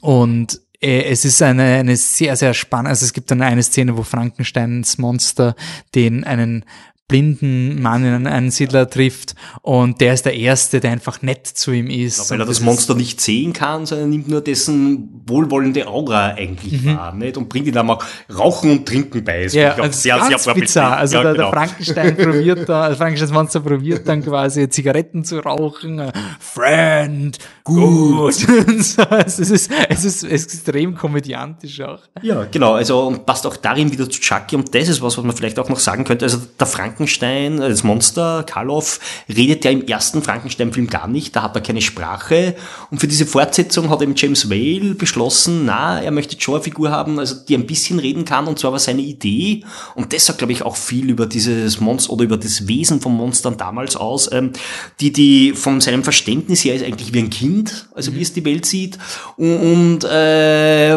und 0.00 0.60
äh, 0.80 1.04
es 1.04 1.24
ist 1.24 1.40
eine, 1.40 1.62
eine 1.62 1.96
sehr, 1.96 2.36
sehr 2.36 2.52
spannende, 2.52 2.90
also 2.90 3.06
es 3.06 3.14
gibt 3.14 3.30
dann 3.30 3.40
eine 3.40 3.62
Szene, 3.62 3.96
wo 3.96 4.02
Frankensteins 4.02 4.98
Monster 4.98 5.56
den 5.94 6.24
einen 6.24 6.64
blinden 7.06 7.82
Mann, 7.82 8.02
einen, 8.02 8.26
einen 8.26 8.50
Siedler 8.50 8.88
trifft 8.88 9.34
und 9.60 10.00
der 10.00 10.14
ist 10.14 10.24
der 10.24 10.34
Erste, 10.34 10.80
der 10.80 10.90
einfach 10.92 11.20
nett 11.20 11.46
zu 11.46 11.70
ihm 11.70 11.90
ist. 11.90 12.16
Ja, 12.18 12.30
weil 12.30 12.40
er 12.40 12.46
das, 12.46 12.56
das 12.56 12.64
Monster 12.64 12.94
nicht 12.94 13.20
sehen 13.20 13.52
kann, 13.52 13.84
sondern 13.84 14.08
nimmt 14.08 14.28
nur 14.28 14.40
dessen 14.40 15.22
wohlwollende 15.26 15.86
Aura 15.86 16.28
eigentlich 16.28 16.82
mhm. 16.82 16.96
wahr 16.96 17.14
nicht? 17.14 17.36
und 17.36 17.50
bringt 17.50 17.66
ihm 17.66 17.74
dann 17.74 17.90
auch 17.90 18.02
Rauchen 18.34 18.70
und 18.70 18.88
Trinken 18.88 19.22
bei. 19.22 19.44
Das 19.44 19.52
ja, 19.52 19.74
also 19.74 19.98
sehr, 19.98 20.16
ganz 20.16 20.44
sehr 20.44 20.54
bizarr. 20.54 20.96
Also 20.96 21.16
ja, 21.16 21.22
der, 21.24 21.32
genau. 21.34 21.50
der 21.50 21.60
Frankenstein 21.60 22.16
probiert 22.16 22.68
da, 22.68 22.88
das 22.88 22.96
Frankensteins 22.96 23.32
Monster 23.32 23.60
probiert 23.60 24.08
dann 24.08 24.24
quasi 24.24 24.68
Zigaretten 24.70 25.24
zu 25.24 25.40
rauchen. 25.40 26.10
Friend, 26.40 27.36
gut. 27.64 28.34
so, 28.78 29.02
es, 29.26 29.38
ist, 29.38 29.70
es 29.90 30.04
ist 30.04 30.24
extrem 30.24 30.94
komödiantisch 30.94 31.82
auch. 31.82 32.00
Ja, 32.22 32.46
genau. 32.50 32.74
Also 32.74 33.06
und 33.08 33.26
passt 33.26 33.46
auch 33.46 33.56
darin 33.56 33.92
wieder 33.92 34.08
zu 34.08 34.20
Chucky 34.20 34.56
und 34.56 34.74
das 34.74 34.88
ist 34.88 35.02
was, 35.02 35.18
was 35.18 35.24
man 35.24 35.36
vielleicht 35.36 35.58
auch 35.58 35.68
noch 35.68 35.78
sagen 35.78 36.04
könnte. 36.04 36.24
Also 36.24 36.38
der 36.58 36.66
Frankenstein 36.66 36.93
Frankenstein, 36.94 37.60
äh, 37.60 37.68
das 37.68 37.82
Monster, 37.82 38.44
Karloff, 38.44 39.00
redet 39.28 39.64
ja 39.64 39.72
im 39.72 39.86
ersten 39.86 40.22
Frankenstein-Film 40.22 40.86
gar 40.86 41.08
nicht, 41.08 41.34
da 41.34 41.42
hat 41.42 41.56
er 41.56 41.60
keine 41.60 41.82
Sprache. 41.82 42.54
Und 42.90 43.00
für 43.00 43.08
diese 43.08 43.26
Fortsetzung 43.26 43.90
hat 43.90 44.00
eben 44.00 44.14
James 44.16 44.48
Whale 44.48 44.94
beschlossen, 44.94 45.64
na, 45.64 46.00
er 46.00 46.12
möchte 46.12 46.40
schon 46.40 46.54
eine 46.54 46.62
Figur 46.62 46.90
haben, 46.90 47.18
also 47.18 47.34
die 47.48 47.56
ein 47.56 47.66
bisschen 47.66 47.98
reden 47.98 48.24
kann, 48.24 48.46
und 48.46 48.60
zwar 48.60 48.70
war 48.70 48.78
seine 48.78 49.02
Idee. 49.02 49.64
Und 49.96 50.12
das 50.12 50.26
sagt, 50.26 50.38
glaube 50.38 50.52
ich, 50.52 50.62
auch 50.62 50.76
viel 50.76 51.10
über 51.10 51.26
dieses 51.26 51.80
Monster 51.80 52.12
oder 52.12 52.24
über 52.24 52.36
das 52.36 52.68
Wesen 52.68 53.00
von 53.00 53.12
Monstern 53.16 53.56
damals 53.56 53.96
aus, 53.96 54.30
ähm, 54.32 54.52
die, 55.00 55.12
die 55.12 55.52
von 55.52 55.80
seinem 55.80 56.04
Verständnis 56.04 56.64
her 56.64 56.76
ist 56.76 56.84
eigentlich 56.84 57.12
wie 57.12 57.18
ein 57.18 57.30
Kind, 57.30 57.88
also 57.94 58.12
mhm. 58.12 58.16
wie 58.16 58.22
es 58.22 58.32
die 58.32 58.44
Welt 58.44 58.66
sieht. 58.66 58.98
Und, 59.36 59.56
und 59.56 60.04
äh, 60.04 60.96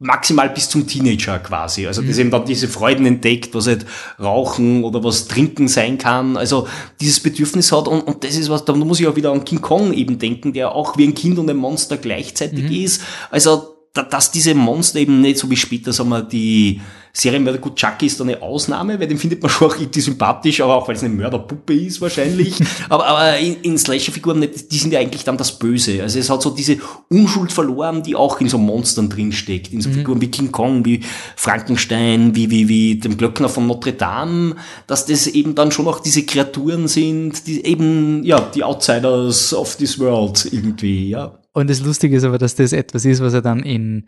maximal 0.00 0.48
bis 0.48 0.68
zum 0.68 0.86
Teenager 0.86 1.38
quasi. 1.40 1.86
Also 1.86 2.02
mhm. 2.02 2.08
das 2.08 2.18
eben 2.18 2.30
dann 2.30 2.44
diese 2.44 2.68
Freuden 2.68 3.04
entdeckt, 3.06 3.54
was 3.54 3.66
halt 3.66 3.84
Rauchen 4.20 4.84
oder 4.84 5.02
was 5.02 5.26
Trinken 5.26 5.66
sein 5.68 5.98
kann. 5.98 6.36
Also 6.36 6.68
dieses 7.00 7.20
Bedürfnis 7.20 7.72
hat 7.72 7.88
und, 7.88 8.02
und 8.02 8.22
das 8.22 8.36
ist 8.36 8.48
was, 8.48 8.64
da 8.64 8.74
muss 8.74 9.00
ich 9.00 9.08
auch 9.08 9.16
wieder 9.16 9.32
an 9.32 9.44
King 9.44 9.60
Kong 9.60 9.92
eben 9.92 10.18
denken, 10.18 10.52
der 10.52 10.72
auch 10.72 10.96
wie 10.96 11.06
ein 11.06 11.14
Kind 11.14 11.38
und 11.38 11.50
ein 11.50 11.56
Monster 11.56 11.96
gleichzeitig 11.96 12.64
mhm. 12.64 12.84
ist. 12.84 13.02
Also 13.30 13.74
dass 13.92 14.30
diese 14.30 14.54
Monster 14.54 15.00
eben 15.00 15.20
nicht 15.20 15.38
so 15.38 15.50
wie 15.50 15.56
später, 15.56 15.92
sagen 15.92 16.10
wir, 16.10 16.22
die 16.22 16.80
Serienmörder, 17.20 17.58
gut, 17.58 17.74
Chucky 17.74 18.06
ist 18.06 18.20
da 18.20 18.24
eine 18.24 18.40
Ausnahme, 18.40 19.00
weil 19.00 19.08
den 19.08 19.18
findet 19.18 19.42
man 19.42 19.50
schon 19.50 19.68
auch 19.68 19.76
irgendwie 19.76 20.00
sympathisch, 20.00 20.60
aber 20.60 20.76
auch 20.76 20.86
weil 20.86 20.94
es 20.94 21.02
eine 21.02 21.12
Mörderpuppe 21.12 21.74
ist 21.74 22.00
wahrscheinlich. 22.00 22.54
aber, 22.88 23.06
aber 23.06 23.38
in, 23.38 23.56
in 23.62 23.76
Slasher-Figuren, 23.76 24.46
die 24.70 24.78
sind 24.78 24.92
ja 24.92 25.00
eigentlich 25.00 25.24
dann 25.24 25.36
das 25.36 25.58
Böse. 25.58 26.00
Also 26.00 26.20
es 26.20 26.30
hat 26.30 26.42
so 26.42 26.50
diese 26.50 26.76
Unschuld 27.08 27.50
verloren, 27.50 28.04
die 28.04 28.14
auch 28.14 28.40
in 28.40 28.48
so 28.48 28.56
Monstern 28.56 29.08
drinsteckt. 29.08 29.72
In 29.72 29.80
so 29.80 29.88
mhm. 29.88 29.94
Figuren 29.94 30.20
wie 30.20 30.30
King 30.30 30.52
Kong, 30.52 30.84
wie 30.84 31.00
Frankenstein, 31.34 32.36
wie, 32.36 32.52
wie, 32.52 32.68
wie 32.68 33.00
dem 33.00 33.16
Glöckner 33.16 33.48
von 33.48 33.66
Notre 33.66 33.94
Dame, 33.94 34.54
dass 34.86 35.06
das 35.06 35.26
eben 35.26 35.56
dann 35.56 35.72
schon 35.72 35.88
auch 35.88 35.98
diese 35.98 36.24
Kreaturen 36.24 36.86
sind, 36.86 37.48
die 37.48 37.64
eben, 37.64 38.22
ja, 38.22 38.40
die 38.40 38.62
Outsiders 38.62 39.52
of 39.52 39.74
this 39.74 39.98
world 39.98 40.46
irgendwie, 40.52 41.08
ja. 41.08 41.36
Und 41.52 41.68
das 41.68 41.80
Lustige 41.80 42.16
ist 42.16 42.22
aber, 42.22 42.38
dass 42.38 42.54
das 42.54 42.72
etwas 42.72 43.04
ist, 43.04 43.20
was 43.20 43.34
er 43.34 43.42
dann 43.42 43.64
in, 43.64 44.06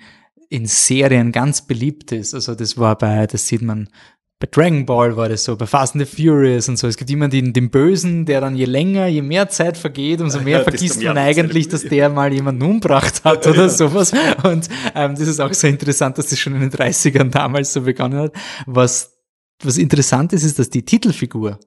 in 0.51 0.67
Serien 0.67 1.33
ganz 1.33 1.63
beliebt 1.63 2.13
ist. 2.13 2.35
Also 2.35 2.55
das 2.55 2.77
war 2.77 2.99
bei, 2.99 3.27
das 3.27 3.47
sieht 3.47 3.63
man 3.63 3.89
bei 4.41 4.49
Dragon 4.51 4.87
Ball 4.87 5.19
war 5.19 5.29
das 5.29 5.45
so, 5.45 5.55
bei 5.55 5.67
Fast 5.67 5.95
and 5.95 6.07
the 6.07 6.17
Furious 6.17 6.67
und 6.67 6.79
so. 6.79 6.89
Es 6.89 6.97
gibt 6.97 7.11
immer 7.11 7.29
den, 7.29 7.53
den 7.53 7.71
Bösen, 7.71 8.25
der 8.25 8.41
dann 8.41 8.57
je 8.57 8.65
länger, 8.65 9.07
je 9.07 9.21
mehr 9.21 9.51
Zeit 9.51 9.77
vergeht, 9.77 10.23
umso 10.23 10.41
mehr 10.41 10.59
ja, 10.59 10.65
vergisst 10.65 11.03
man 11.03 11.19
eigentlich, 11.19 11.69
dass 11.69 11.83
der 11.83 12.09
mal 12.09 12.33
jemanden 12.33 12.63
umbracht 12.63 13.23
hat 13.25 13.47
oder 13.47 13.65
ja. 13.65 13.69
sowas. 13.69 14.13
Und 14.43 14.67
ähm, 14.95 15.15
das 15.15 15.29
ist 15.29 15.41
auch 15.41 15.53
so 15.53 15.67
interessant, 15.67 16.17
dass 16.17 16.29
das 16.29 16.39
schon 16.39 16.55
in 16.55 16.63
den 16.63 16.71
30ern 16.71 17.31
damals 17.31 17.75
so 17.75 17.83
begonnen 17.83 18.19
hat. 18.19 18.33
Was, 18.65 19.15
was 19.63 19.77
interessant 19.77 20.33
ist, 20.33 20.45
ist, 20.45 20.59
dass 20.59 20.71
die 20.71 20.87
Titelfigur 20.87 21.61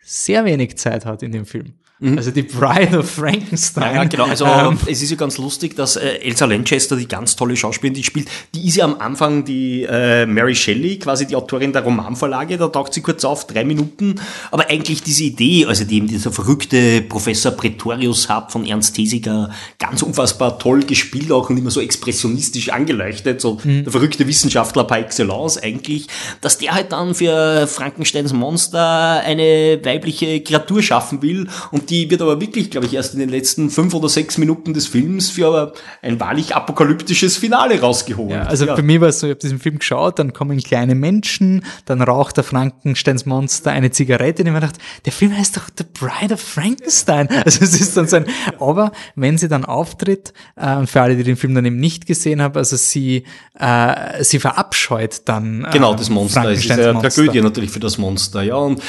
sehr 0.00 0.44
wenig 0.44 0.76
Zeit 0.76 1.06
hat 1.06 1.22
in 1.22 1.30
dem 1.30 1.46
Film. 1.46 1.74
Mhm. 2.04 2.18
Also 2.18 2.30
die 2.32 2.42
Bride 2.42 2.98
of 2.98 3.10
Frankenstein. 3.10 3.94
Ja, 3.94 4.04
genau. 4.04 4.24
Also 4.26 4.44
ähm, 4.44 4.76
es 4.84 5.00
ist 5.00 5.10
ja 5.10 5.16
ganz 5.16 5.38
lustig, 5.38 5.74
dass 5.74 5.96
äh, 5.96 6.18
Elsa 6.20 6.44
Lanchester, 6.44 6.96
die 6.96 7.08
ganz 7.08 7.34
tolle 7.34 7.56
Schauspielerin, 7.56 7.94
die 7.94 8.04
spielt, 8.04 8.28
die 8.54 8.68
ist 8.68 8.76
ja 8.76 8.84
am 8.84 8.96
Anfang 9.00 9.46
die 9.46 9.84
äh, 9.88 10.26
Mary 10.26 10.54
Shelley, 10.54 10.98
quasi 10.98 11.26
die 11.26 11.34
Autorin 11.34 11.72
der 11.72 11.82
Romanvorlage. 11.82 12.58
Da 12.58 12.68
taucht 12.68 12.92
sie 12.92 13.00
kurz 13.00 13.24
auf, 13.24 13.46
drei 13.46 13.64
Minuten. 13.64 14.16
Aber 14.50 14.68
eigentlich 14.68 15.02
diese 15.02 15.24
Idee, 15.24 15.64
also 15.64 15.84
die 15.84 15.96
eben 15.96 16.06
dieser 16.06 16.30
verrückte 16.30 17.00
Professor 17.00 17.52
Pretorius 17.52 18.28
hat 18.28 18.52
von 18.52 18.66
Ernst 18.66 18.96
Thesiger, 18.96 19.50
ganz 19.78 20.02
unfassbar 20.02 20.58
toll 20.58 20.82
gespielt 20.82 21.32
auch 21.32 21.48
und 21.48 21.56
immer 21.56 21.70
so 21.70 21.80
expressionistisch 21.80 22.68
angeleuchtet, 22.68 23.40
so 23.40 23.58
mhm. 23.64 23.84
der 23.84 23.92
verrückte 23.92 24.28
Wissenschaftler 24.28 24.84
par 24.84 24.98
excellence 24.98 25.56
eigentlich, 25.56 26.08
dass 26.42 26.58
der 26.58 26.72
halt 26.72 26.92
dann 26.92 27.14
für 27.14 27.66
Frankensteins 27.66 28.34
Monster 28.34 29.22
eine 29.24 29.80
weibliche 29.82 30.42
Kreatur 30.42 30.82
schaffen 30.82 31.22
will 31.22 31.48
und 31.70 31.88
die 31.88 31.93
wird 32.10 32.22
aber 32.22 32.40
wirklich, 32.40 32.70
glaube 32.70 32.86
ich, 32.86 32.94
erst 32.94 33.14
in 33.14 33.20
den 33.20 33.28
letzten 33.28 33.70
fünf 33.70 33.94
oder 33.94 34.08
sechs 34.08 34.38
Minuten 34.38 34.74
des 34.74 34.86
Films 34.86 35.30
für 35.30 35.72
ein 36.02 36.20
wahrlich 36.20 36.54
apokalyptisches 36.54 37.36
Finale 37.36 37.80
rausgeholt. 37.80 38.30
Ja, 38.30 38.42
also 38.42 38.66
ja. 38.66 38.76
für 38.76 38.82
mich 38.82 39.00
war 39.00 39.08
es 39.08 39.20
so, 39.20 39.26
ich 39.26 39.30
habe 39.30 39.40
diesen 39.40 39.58
Film 39.58 39.78
geschaut, 39.78 40.18
dann 40.18 40.32
kommen 40.32 40.58
kleine 40.62 40.94
Menschen, 40.94 41.64
dann 41.84 42.02
raucht 42.02 42.36
der 42.36 42.44
Frankensteins 42.44 43.26
Monster 43.26 43.70
eine 43.70 43.90
Zigarette 43.90 44.42
und 44.42 44.48
ich 44.48 44.52
mir 44.52 44.60
gedacht, 44.60 44.78
der 45.04 45.12
Film 45.12 45.36
heißt 45.36 45.56
doch 45.56 45.68
The 45.76 45.84
Bride 45.84 46.34
of 46.34 46.40
Frankenstein. 46.40 47.28
Also 47.44 47.64
es 47.64 47.78
ist 47.78 47.96
dann 47.96 48.08
so 48.08 48.16
ein, 48.16 48.26
aber 48.58 48.92
wenn 49.16 49.36
sie 49.36 49.48
dann 49.48 49.64
auftritt, 49.64 50.32
äh, 50.56 50.86
für 50.86 51.02
alle, 51.02 51.16
die 51.16 51.24
den 51.24 51.36
Film 51.36 51.54
dann 51.54 51.64
eben 51.64 51.76
nicht 51.76 52.06
gesehen 52.06 52.40
haben, 52.40 52.56
also 52.56 52.76
sie, 52.76 53.24
äh, 53.58 54.24
sie 54.24 54.38
verabscheut 54.38 55.22
dann. 55.26 55.64
Äh, 55.64 55.70
genau, 55.72 55.94
das 55.94 56.08
Monster. 56.08 56.50
Es 56.50 56.64
ist 56.64 56.70
eine 56.70 56.92
Tragödie 57.00 57.40
natürlich 57.40 57.70
für 57.70 57.80
das 57.80 57.98
Monster, 57.98 58.42
ja. 58.42 58.56
Und 58.56 58.82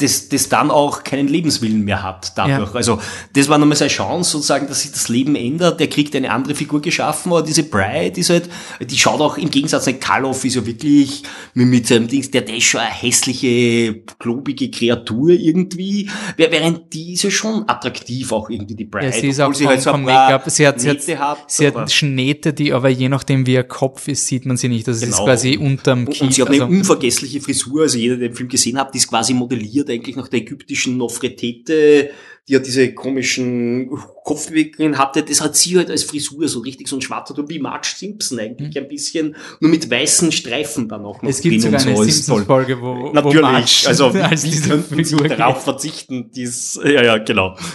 das, 0.00 0.28
das 0.28 0.48
dann 0.48 0.70
auch 0.70 1.02
keinen 1.02 1.26
Lebenswillen 1.26 1.84
mehr 1.84 2.04
hat 2.04 2.32
dadurch. 2.36 2.70
Ja. 2.70 2.76
Also 2.76 3.00
das 3.32 3.48
war 3.48 3.58
nochmal 3.58 3.76
seine 3.76 3.90
Chance 3.90 4.30
sozusagen, 4.30 4.68
dass 4.68 4.82
sich 4.82 4.92
das 4.92 5.08
Leben 5.08 5.34
ändert. 5.34 5.80
Der 5.80 5.88
kriegt 5.88 6.14
eine 6.14 6.30
andere 6.30 6.54
Figur 6.54 6.80
geschaffen, 6.80 7.32
aber 7.32 7.42
diese 7.42 7.64
Bride 7.64 8.20
ist 8.20 8.30
halt, 8.30 8.48
die 8.80 8.96
schaut 8.96 9.20
auch 9.20 9.36
im 9.36 9.50
Gegensatz 9.50 9.84
zu 9.84 9.94
Karloff 9.94 10.44
ist 10.44 10.54
ja 10.54 10.64
wirklich 10.64 11.24
mit, 11.54 11.66
mit 11.66 11.86
seinem 11.88 12.06
Dings, 12.06 12.30
der, 12.30 12.42
der 12.42 12.58
ist 12.58 12.64
schon 12.64 12.80
eine 12.80 12.90
hässliche, 12.90 14.02
klobige 14.20 14.70
Kreatur 14.70 15.30
irgendwie, 15.30 16.08
während 16.36 16.92
die 16.92 17.14
ist 17.14 17.24
ja 17.24 17.30
schon 17.32 17.68
attraktiv 17.68 18.30
auch 18.30 18.50
irgendwie, 18.50 18.76
die 18.76 18.84
Bride. 18.84 19.06
Ja, 19.06 19.12
sie 19.12 19.28
ist 19.28 19.40
auch 19.40 19.52
sie 19.52 19.66
halt 19.66 19.82
so 19.82 19.90
vom 19.90 20.04
Make-up, 20.04 20.44
sie 20.48 20.64
hat, 20.64 20.80
sie 20.80 20.90
hat, 20.90 20.98
hat, 21.18 21.50
sie 21.50 21.66
hat 21.66 21.90
Schnähte, 21.90 22.52
die 22.52 22.72
aber 22.72 22.88
je 22.88 23.08
nachdem 23.08 23.46
wie 23.46 23.54
ihr 23.54 23.64
Kopf 23.64 24.06
ist, 24.06 24.28
sieht 24.28 24.46
man 24.46 24.56
sie 24.56 24.68
nicht. 24.68 24.86
Das 24.86 25.02
also 25.02 25.06
genau. 25.06 25.18
ist 25.18 25.24
quasi 25.24 25.56
unterm 25.56 26.08
Kinn. 26.08 26.28
Und 26.28 26.34
sie 26.34 26.42
hat 26.42 26.50
eine 26.50 26.62
also, 26.62 26.72
unvergessliche 26.72 27.40
Frisur, 27.40 27.82
also 27.82 27.98
jeder, 27.98 28.16
der 28.16 28.28
den 28.28 28.36
Film 28.36 28.48
gesehen 28.48 28.78
hat, 28.78 28.94
die 28.94 28.98
ist 28.98 29.08
quasi 29.08 29.34
modelliert 29.34 29.87
eigentlich 29.88 30.16
nach 30.16 30.28
der 30.28 30.40
ägyptischen 30.40 30.96
Nofretete, 30.96 32.10
die 32.48 32.54
ja 32.54 32.58
diese 32.60 32.94
komischen 32.94 33.90
Kopfbewegungen 34.24 34.98
hatte. 34.98 35.22
Das 35.22 35.40
hat 35.40 35.54
sie 35.54 35.76
halt 35.76 35.90
als 35.90 36.04
Frisur 36.04 36.48
so 36.48 36.60
richtig 36.60 36.88
so 36.88 36.96
ein 36.96 37.02
schwarzer 37.02 37.34
Ton, 37.34 37.48
wie 37.48 37.58
Marge 37.58 37.88
Simpson 37.94 38.40
eigentlich 38.40 38.74
mhm. 38.74 38.82
ein 38.82 38.88
bisschen, 38.88 39.36
nur 39.60 39.70
mit 39.70 39.90
weißen 39.90 40.32
Streifen 40.32 40.88
dann 40.88 41.04
auch 41.04 41.20
noch. 41.22 41.28
Es 41.28 41.40
gibt 41.40 41.60
sogar 41.60 41.80
eine 41.80 41.96
so. 41.96 42.02
Simpsons-Folge, 42.02 42.80
wo, 42.80 43.10
Natürlich, 43.12 43.36
wo 43.36 43.42
Marge 43.42 43.84
also 43.86 44.06
als 44.22 44.42
diese 44.42 44.68
könnten 44.68 45.04
Figur 45.04 45.28
darauf 45.28 45.62
verzichten, 45.62 46.30
dies, 46.34 46.80
ja, 46.82 47.02
ja, 47.02 47.18
genau. 47.18 47.56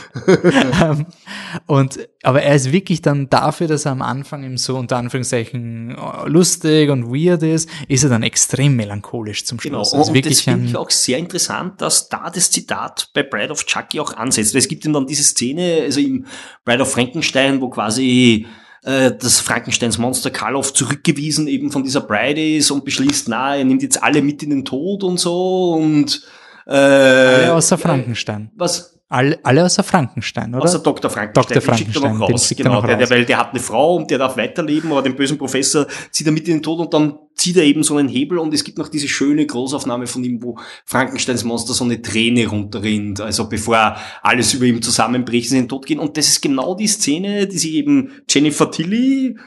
Ähm, 0.84 1.06
und, 1.68 2.00
aber 2.24 2.42
er 2.42 2.56
ist 2.56 2.72
wirklich 2.72 3.02
dann 3.02 3.30
dafür, 3.30 3.68
dass 3.68 3.86
er 3.86 3.92
am 3.92 4.02
Anfang 4.02 4.44
eben 4.44 4.58
so 4.58 4.76
unter 4.76 4.98
Anführungszeichen 4.98 5.92
äh, 5.92 6.28
lustig 6.28 6.90
und 6.90 7.08
weird 7.08 7.44
ist, 7.44 7.70
ist 7.88 8.04
er 8.04 8.10
dann 8.10 8.24
extrem 8.24 8.76
melancholisch 8.76 9.46
zum 9.46 9.60
Schluss. 9.60 9.92
Genau, 9.92 10.02
also 10.02 10.12
und 10.12 10.26
das 10.26 10.42
finde 10.42 10.68
ich 10.68 10.76
auch 10.76 10.90
sehr 10.90 11.18
interessant, 11.18 11.82
dass 11.82 12.10
da 12.10 12.30
das 12.30 12.50
Zitat 12.50 13.10
bei 13.14 13.24
Bride 13.24 13.52
of 13.52 13.66
Chucky 13.66 14.00
auch 14.00 14.14
ansetzt. 14.14 14.54
Es 14.64 14.70
gibt 14.70 14.86
ihm 14.86 14.94
dann 14.94 15.08
diese 15.08 15.24
Szene, 15.24 15.82
also 15.84 16.00
im 16.00 16.26
Bride 16.66 16.82
of 16.82 16.92
Frankenstein, 16.92 17.62
wo 17.62 17.70
quasi 17.70 18.48
äh, 18.84 19.12
das 19.12 19.40
Frankensteins 19.40 19.98
Monster 19.98 20.32
Karloff 20.32 20.74
zurückgewiesen 20.74 21.48
eben 21.48 21.72
von 21.72 21.84
dieser 21.84 22.02
Bride 22.02 22.56
ist 22.56 22.72
und 22.72 22.86
beschließt, 22.86 23.28
na, 23.30 23.56
er 23.56 23.66
nimmt 23.66 23.82
jetzt 23.82 24.02
alle 24.02 24.22
mit 24.22 24.44
in 24.44 24.50
den 24.50 24.66
Tod 24.66 25.04
und 25.04 25.20
so 25.20 25.74
und 25.74 26.22
äh, 26.66 26.72
alle 26.72 27.54
außer 27.54 27.78
Frankenstein. 27.78 28.52
Was? 28.56 28.93
Alle, 29.14 29.40
alle 29.44 29.64
außer 29.64 29.84
Frankenstein, 29.84 30.56
oder? 30.56 30.64
Außer 30.64 30.80
Dr. 30.80 31.12
Frankenstein. 31.12 31.44
Dr. 31.44 31.62
Frankenstein. 31.62 32.26
Den 32.26 32.38
schickt 32.40 32.60
er 32.62 32.70
noch 32.72 32.82
raus. 32.82 32.82
Genau, 32.82 32.82
der, 32.82 32.98
der, 32.98 33.10
weil 33.12 33.26
der 33.26 33.38
hat 33.38 33.52
eine 33.52 33.60
Frau 33.60 33.98
und 33.98 34.10
der 34.10 34.18
darf 34.18 34.38
weiterleben, 34.38 34.92
aber 34.92 35.04
den 35.04 35.16
bösen 35.16 35.38
Professor 35.38 35.86
zieht 36.10 36.26
er 36.26 36.34
mit 36.34 36.48
in 36.48 36.56
den 36.56 36.64
Tod 36.64 36.80
und 36.80 36.92
dann 36.96 37.20
zieht 37.36 37.58
er 37.58 37.64
eben 37.64 37.84
so 37.84 37.96
einen 37.98 38.10
Hebel 38.10 38.40
und 38.40 38.52
es 38.56 38.64
gibt 38.64 38.80
noch 38.80 38.88
diese 38.88 39.08
schöne 39.08 39.46
Großaufnahme 39.46 40.08
von 40.08 40.24
ihm, 40.24 40.42
wo 40.42 40.58
Frankensteins 40.86 41.44
Monster 41.44 41.76
so 41.76 41.84
eine 41.84 42.02
Träne 42.02 42.48
runterrinnt, 42.48 43.22
also 43.22 43.48
bevor 43.48 43.98
alles 44.24 44.56
über 44.56 44.66
ihm 44.66 44.82
zusammenbricht, 44.82 45.48
sie 45.48 45.58
in 45.58 45.64
den 45.66 45.70
Tod 45.70 45.86
gehen. 45.86 46.00
Und 46.00 46.18
das 46.18 46.30
ist 46.30 46.42
genau 46.42 46.74
die 46.74 46.88
Szene, 46.88 47.46
die 47.46 47.60
sich 47.60 47.74
eben 47.76 48.14
Jennifer 48.28 48.72
Tilly 48.72 49.38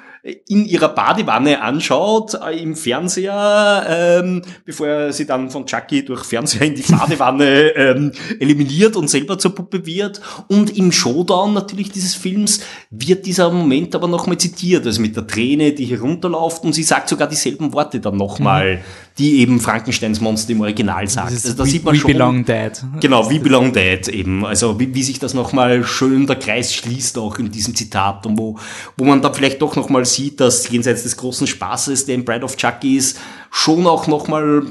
in 0.48 0.64
ihrer 0.64 0.88
Badewanne 0.88 1.62
anschaut, 1.62 2.34
äh, 2.34 2.60
im 2.60 2.74
Fernseher, 2.74 3.86
ähm, 3.88 4.42
bevor 4.64 4.88
er 4.88 5.12
sie 5.12 5.26
dann 5.26 5.50
von 5.50 5.66
Chucky 5.66 6.04
durch 6.04 6.24
Fernseher 6.24 6.62
in 6.62 6.74
die 6.74 6.82
Badewanne 6.90 7.70
ähm, 7.76 8.12
eliminiert 8.40 8.96
und 8.96 9.08
selber 9.08 9.38
zur 9.38 9.54
Puppe 9.54 9.86
wird. 9.86 10.20
Und 10.48 10.76
im 10.76 10.90
Showdown 10.90 11.54
natürlich 11.54 11.92
dieses 11.92 12.14
Films 12.14 12.60
wird 12.90 13.24
dieser 13.26 13.50
Moment 13.50 13.94
aber 13.94 14.08
nochmal 14.08 14.38
zitiert, 14.38 14.84
also 14.84 15.00
mit 15.00 15.14
der 15.16 15.26
Träne, 15.26 15.72
die 15.72 15.86
herunterläuft 15.86 16.64
und 16.64 16.72
sie 16.72 16.82
sagt 16.82 17.08
sogar 17.08 17.28
dieselben 17.28 17.72
Worte 17.72 18.00
dann 18.00 18.16
nochmal, 18.16 18.76
mhm. 18.76 18.80
Die 19.18 19.40
eben 19.40 19.60
Frankensteins 19.60 20.20
Monster 20.20 20.52
im 20.52 20.60
Original 20.60 21.08
sagt. 21.08 21.32
Also 21.32 21.54
da 21.54 21.64
we, 21.64 21.68
sieht 21.68 21.84
man 21.84 21.94
we 21.94 21.98
schon. 21.98 22.12
Belong 22.12 22.44
Dead. 22.44 22.72
Genau, 23.00 23.30
We 23.30 23.40
Belong 23.40 23.72
Dead 23.72 24.06
eben. 24.08 24.44
Also 24.44 24.78
wie, 24.78 24.94
wie 24.94 25.02
sich 25.02 25.18
das 25.18 25.32
nochmal 25.32 25.84
schön 25.84 26.26
der 26.26 26.36
Kreis 26.36 26.74
schließt 26.74 27.16
auch 27.16 27.38
in 27.38 27.50
diesem 27.50 27.74
Zitat 27.74 28.26
und 28.26 28.38
wo, 28.38 28.58
wo 28.96 29.04
man 29.04 29.22
dann 29.22 29.32
vielleicht 29.32 29.62
doch 29.62 29.74
nochmal 29.74 30.04
sieht, 30.04 30.40
dass 30.40 30.68
jenseits 30.68 31.04
des 31.04 31.16
großen 31.16 31.46
Spaßes, 31.46 32.04
der 32.06 32.16
in 32.16 32.24
Bride 32.24 32.44
of 32.44 32.56
Chucky 32.56 32.96
ist, 32.96 33.18
schon 33.50 33.86
auch 33.86 34.06
nochmal 34.06 34.66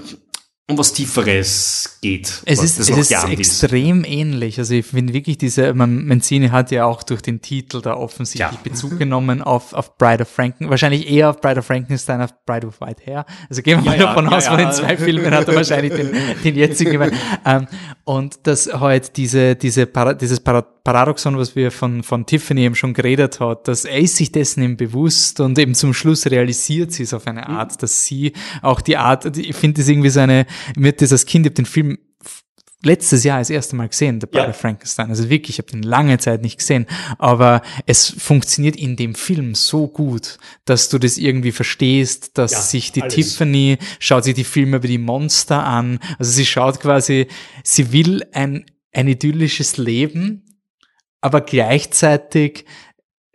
um 0.67 0.79
was 0.79 0.93
Tieferes 0.93 1.99
geht. 2.01 2.41
Es 2.45 2.63
ist, 2.63 2.79
es 2.79 2.89
ist 2.89 3.11
extrem 3.11 4.03
ist. 4.03 4.09
ähnlich. 4.09 4.57
Also 4.57 4.73
ich 4.73 4.85
finde 4.87 5.13
wirklich 5.13 5.37
diese, 5.37 5.75
man, 5.75 6.07
Mancini 6.07 6.49
hat 6.49 6.71
ja 6.71 6.85
auch 6.85 7.03
durch 7.03 7.21
den 7.21 7.39
Titel 7.39 7.81
da 7.81 7.93
offensichtlich 7.93 8.51
ja. 8.51 8.59
Bezug 8.63 8.97
genommen 8.97 9.43
auf, 9.43 9.73
auf 9.73 9.95
Bride 9.97 10.23
of 10.23 10.29
Franken, 10.29 10.71
wahrscheinlich 10.71 11.07
eher 11.07 11.29
auf 11.29 11.39
Bride 11.39 11.59
of 11.59 11.67
Frankenstein, 11.67 12.19
auf 12.19 12.33
Bride 12.47 12.65
of 12.65 12.81
White 12.81 13.03
Hair. 13.05 13.25
Also 13.47 13.61
gehen 13.61 13.83
wir 13.83 13.91
ja, 13.91 13.97
mal 13.97 14.05
davon 14.07 14.25
ja, 14.31 14.37
aus, 14.37 14.47
von 14.47 14.57
den 14.57 14.71
zwei 14.71 14.97
Filmen 14.97 15.31
hat 15.31 15.47
er 15.47 15.55
wahrscheinlich 15.55 15.93
den, 15.93 16.11
den 16.43 16.55
jetzigen 16.55 16.91
gemeint. 16.93 17.13
Ähm, 17.45 17.67
und 18.03 18.47
dass 18.47 18.67
halt 18.73 19.17
diese, 19.17 19.55
diese, 19.55 19.85
Para, 19.85 20.15
dieses 20.15 20.39
Para, 20.39 20.65
Paradoxon, 20.85 21.37
was 21.37 21.55
wir 21.55 21.71
von, 21.71 22.03
von 22.03 22.27
Tiffany 22.27 22.61
eben 22.61 22.75
schon 22.75 22.93
geredet 22.93 23.39
hat, 23.39 23.67
dass 23.67 23.85
er 23.85 23.97
ist 23.97 24.15
sich 24.15 24.31
dessen 24.31 24.63
eben 24.63 24.77
bewusst 24.77 25.39
und 25.39 25.57
eben 25.57 25.73
zum 25.73 25.95
Schluss 25.95 26.27
realisiert 26.27 26.93
sie 26.93 27.03
es 27.03 27.13
auf 27.13 27.25
eine 27.25 27.49
Art, 27.49 27.73
mhm. 27.73 27.77
dass 27.79 28.05
sie 28.05 28.33
auch 28.61 28.79
die 28.81 28.95
Art, 28.95 29.35
ich 29.35 29.55
finde 29.55 29.81
das 29.81 29.89
irgendwie 29.89 30.11
so 30.11 30.19
eine, 30.19 30.45
mir 30.77 30.89
hat 30.89 31.01
das 31.01 31.11
als 31.11 31.25
Kind, 31.25 31.47
ich 31.47 31.49
habe 31.49 31.55
den 31.55 31.65
Film 31.65 31.97
letztes 32.83 33.23
Jahr 33.23 33.39
das 33.39 33.49
erste 33.49 33.75
Mal 33.75 33.89
gesehen, 33.89 34.21
The 34.21 34.27
Bride 34.27 34.45
ja. 34.45 34.53
Frankenstein. 34.53 35.09
Also 35.09 35.27
wirklich, 35.27 35.57
ich 35.57 35.65
habe 35.65 35.71
den 35.71 35.81
lange 35.81 36.19
Zeit 36.19 36.43
nicht 36.43 36.59
gesehen. 36.59 36.85
Aber 37.17 37.63
es 37.87 38.07
funktioniert 38.07 38.75
in 38.75 38.95
dem 38.95 39.15
Film 39.15 39.55
so 39.55 39.87
gut, 39.87 40.37
dass 40.65 40.89
du 40.89 40.99
das 40.99 41.17
irgendwie 41.17 41.51
verstehst, 41.51 42.37
dass 42.37 42.51
ja, 42.51 42.61
sich 42.61 42.91
die 42.91 43.01
alles. 43.01 43.15
Tiffany 43.15 43.79
schaut 43.97 44.25
sich 44.25 44.35
die 44.35 44.43
Filme 44.43 44.77
über 44.77 44.87
die 44.87 44.99
Monster 44.99 45.63
an. 45.63 45.99
Also 46.19 46.31
sie 46.31 46.45
schaut 46.45 46.79
quasi, 46.79 47.25
sie 47.63 47.91
will 47.91 48.23
ein, 48.33 48.65
ein 48.93 49.07
idyllisches 49.07 49.77
Leben, 49.77 50.44
aber 51.25 51.41
gleichzeitig 51.41 52.65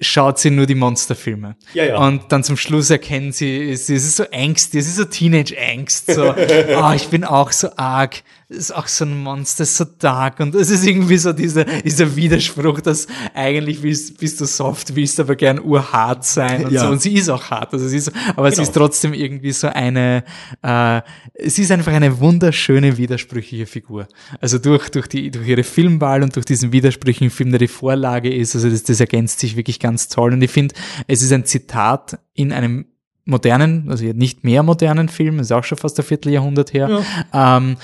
schaut 0.00 0.38
sie 0.38 0.50
nur 0.50 0.66
die 0.66 0.74
Monsterfilme. 0.74 1.56
Ja, 1.74 1.84
ja. 1.84 1.98
Und 1.98 2.32
dann 2.32 2.42
zum 2.42 2.56
Schluss 2.56 2.90
erkennen 2.90 3.32
sie, 3.32 3.70
es 3.70 3.90
ist 3.90 4.16
so 4.16 4.24
Angst, 4.32 4.74
es 4.74 4.86
ist 4.86 4.96
so 4.96 5.04
Teenage-Angst, 5.04 6.12
so, 6.12 6.34
oh, 6.34 6.92
ich 6.94 7.08
bin 7.08 7.24
auch 7.24 7.52
so 7.52 7.68
arg 7.76 8.22
ist 8.50 8.74
auch 8.74 8.88
so 8.88 9.04
ein 9.04 9.16
Monster, 9.22 9.62
ist 9.62 9.76
so 9.76 9.84
dark 9.84 10.40
und 10.40 10.56
es 10.56 10.70
ist 10.70 10.84
irgendwie 10.84 11.16
so 11.18 11.32
dieser, 11.32 11.64
dieser 11.64 12.16
Widerspruch, 12.16 12.80
dass 12.80 13.06
eigentlich 13.32 13.82
willst, 13.82 14.18
bist 14.18 14.40
du 14.40 14.44
soft, 14.44 14.96
willst 14.96 15.20
aber 15.20 15.36
gern 15.36 15.60
urhart 15.62 16.24
sein 16.24 16.64
und 16.64 16.72
ja. 16.72 16.80
so 16.82 16.88
und 16.88 17.00
sie 17.00 17.14
ist 17.14 17.28
auch 17.28 17.50
hart, 17.50 17.72
also 17.72 17.86
sie 17.86 17.98
ist, 17.98 18.12
aber 18.30 18.50
genau. 18.50 18.56
sie 18.56 18.62
ist 18.62 18.74
trotzdem 18.74 19.14
irgendwie 19.14 19.52
so 19.52 19.68
eine, 19.68 20.24
äh, 20.62 21.00
sie 21.46 21.62
ist 21.62 21.70
einfach 21.70 21.92
eine 21.92 22.18
wunderschöne, 22.18 22.96
widersprüchliche 22.96 23.66
Figur. 23.66 24.08
Also 24.40 24.58
durch, 24.58 24.88
durch 24.88 25.06
die, 25.06 25.30
durch 25.30 25.46
ihre 25.46 25.62
Filmwahl 25.62 26.24
und 26.24 26.34
durch 26.34 26.44
diesen 26.44 26.72
widersprüchlichen 26.72 27.30
Film, 27.30 27.50
der 27.50 27.60
die 27.60 27.68
Vorlage 27.68 28.34
ist, 28.34 28.56
also 28.56 28.68
das, 28.68 28.82
das 28.82 28.98
ergänzt 28.98 29.38
sich 29.38 29.56
wirklich 29.56 29.78
ganz 29.78 29.89
toll 29.96 30.32
und 30.32 30.42
ich 30.42 30.50
finde, 30.50 30.74
es 31.06 31.22
ist 31.22 31.32
ein 31.32 31.44
Zitat 31.44 32.18
in 32.34 32.52
einem 32.52 32.86
modernen, 33.24 33.90
also 33.90 34.04
nicht 34.04 34.44
mehr 34.44 34.62
modernen 34.62 35.08
Film, 35.08 35.38
ist 35.38 35.52
auch 35.52 35.64
schon 35.64 35.78
fast 35.78 35.98
ein 35.98 36.04
Vierteljahrhundert 36.04 36.72
her, 36.72 37.04
ja. 37.32 37.56
ähm, 37.56 37.76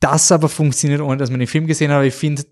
das 0.00 0.30
aber 0.30 0.48
funktioniert, 0.48 1.00
ohne 1.00 1.16
dass 1.16 1.30
man 1.30 1.40
den 1.40 1.48
Film 1.48 1.66
gesehen 1.66 1.90
hat. 1.90 1.96
Aber 1.96 2.06
ich 2.06 2.14
finde, 2.14 2.44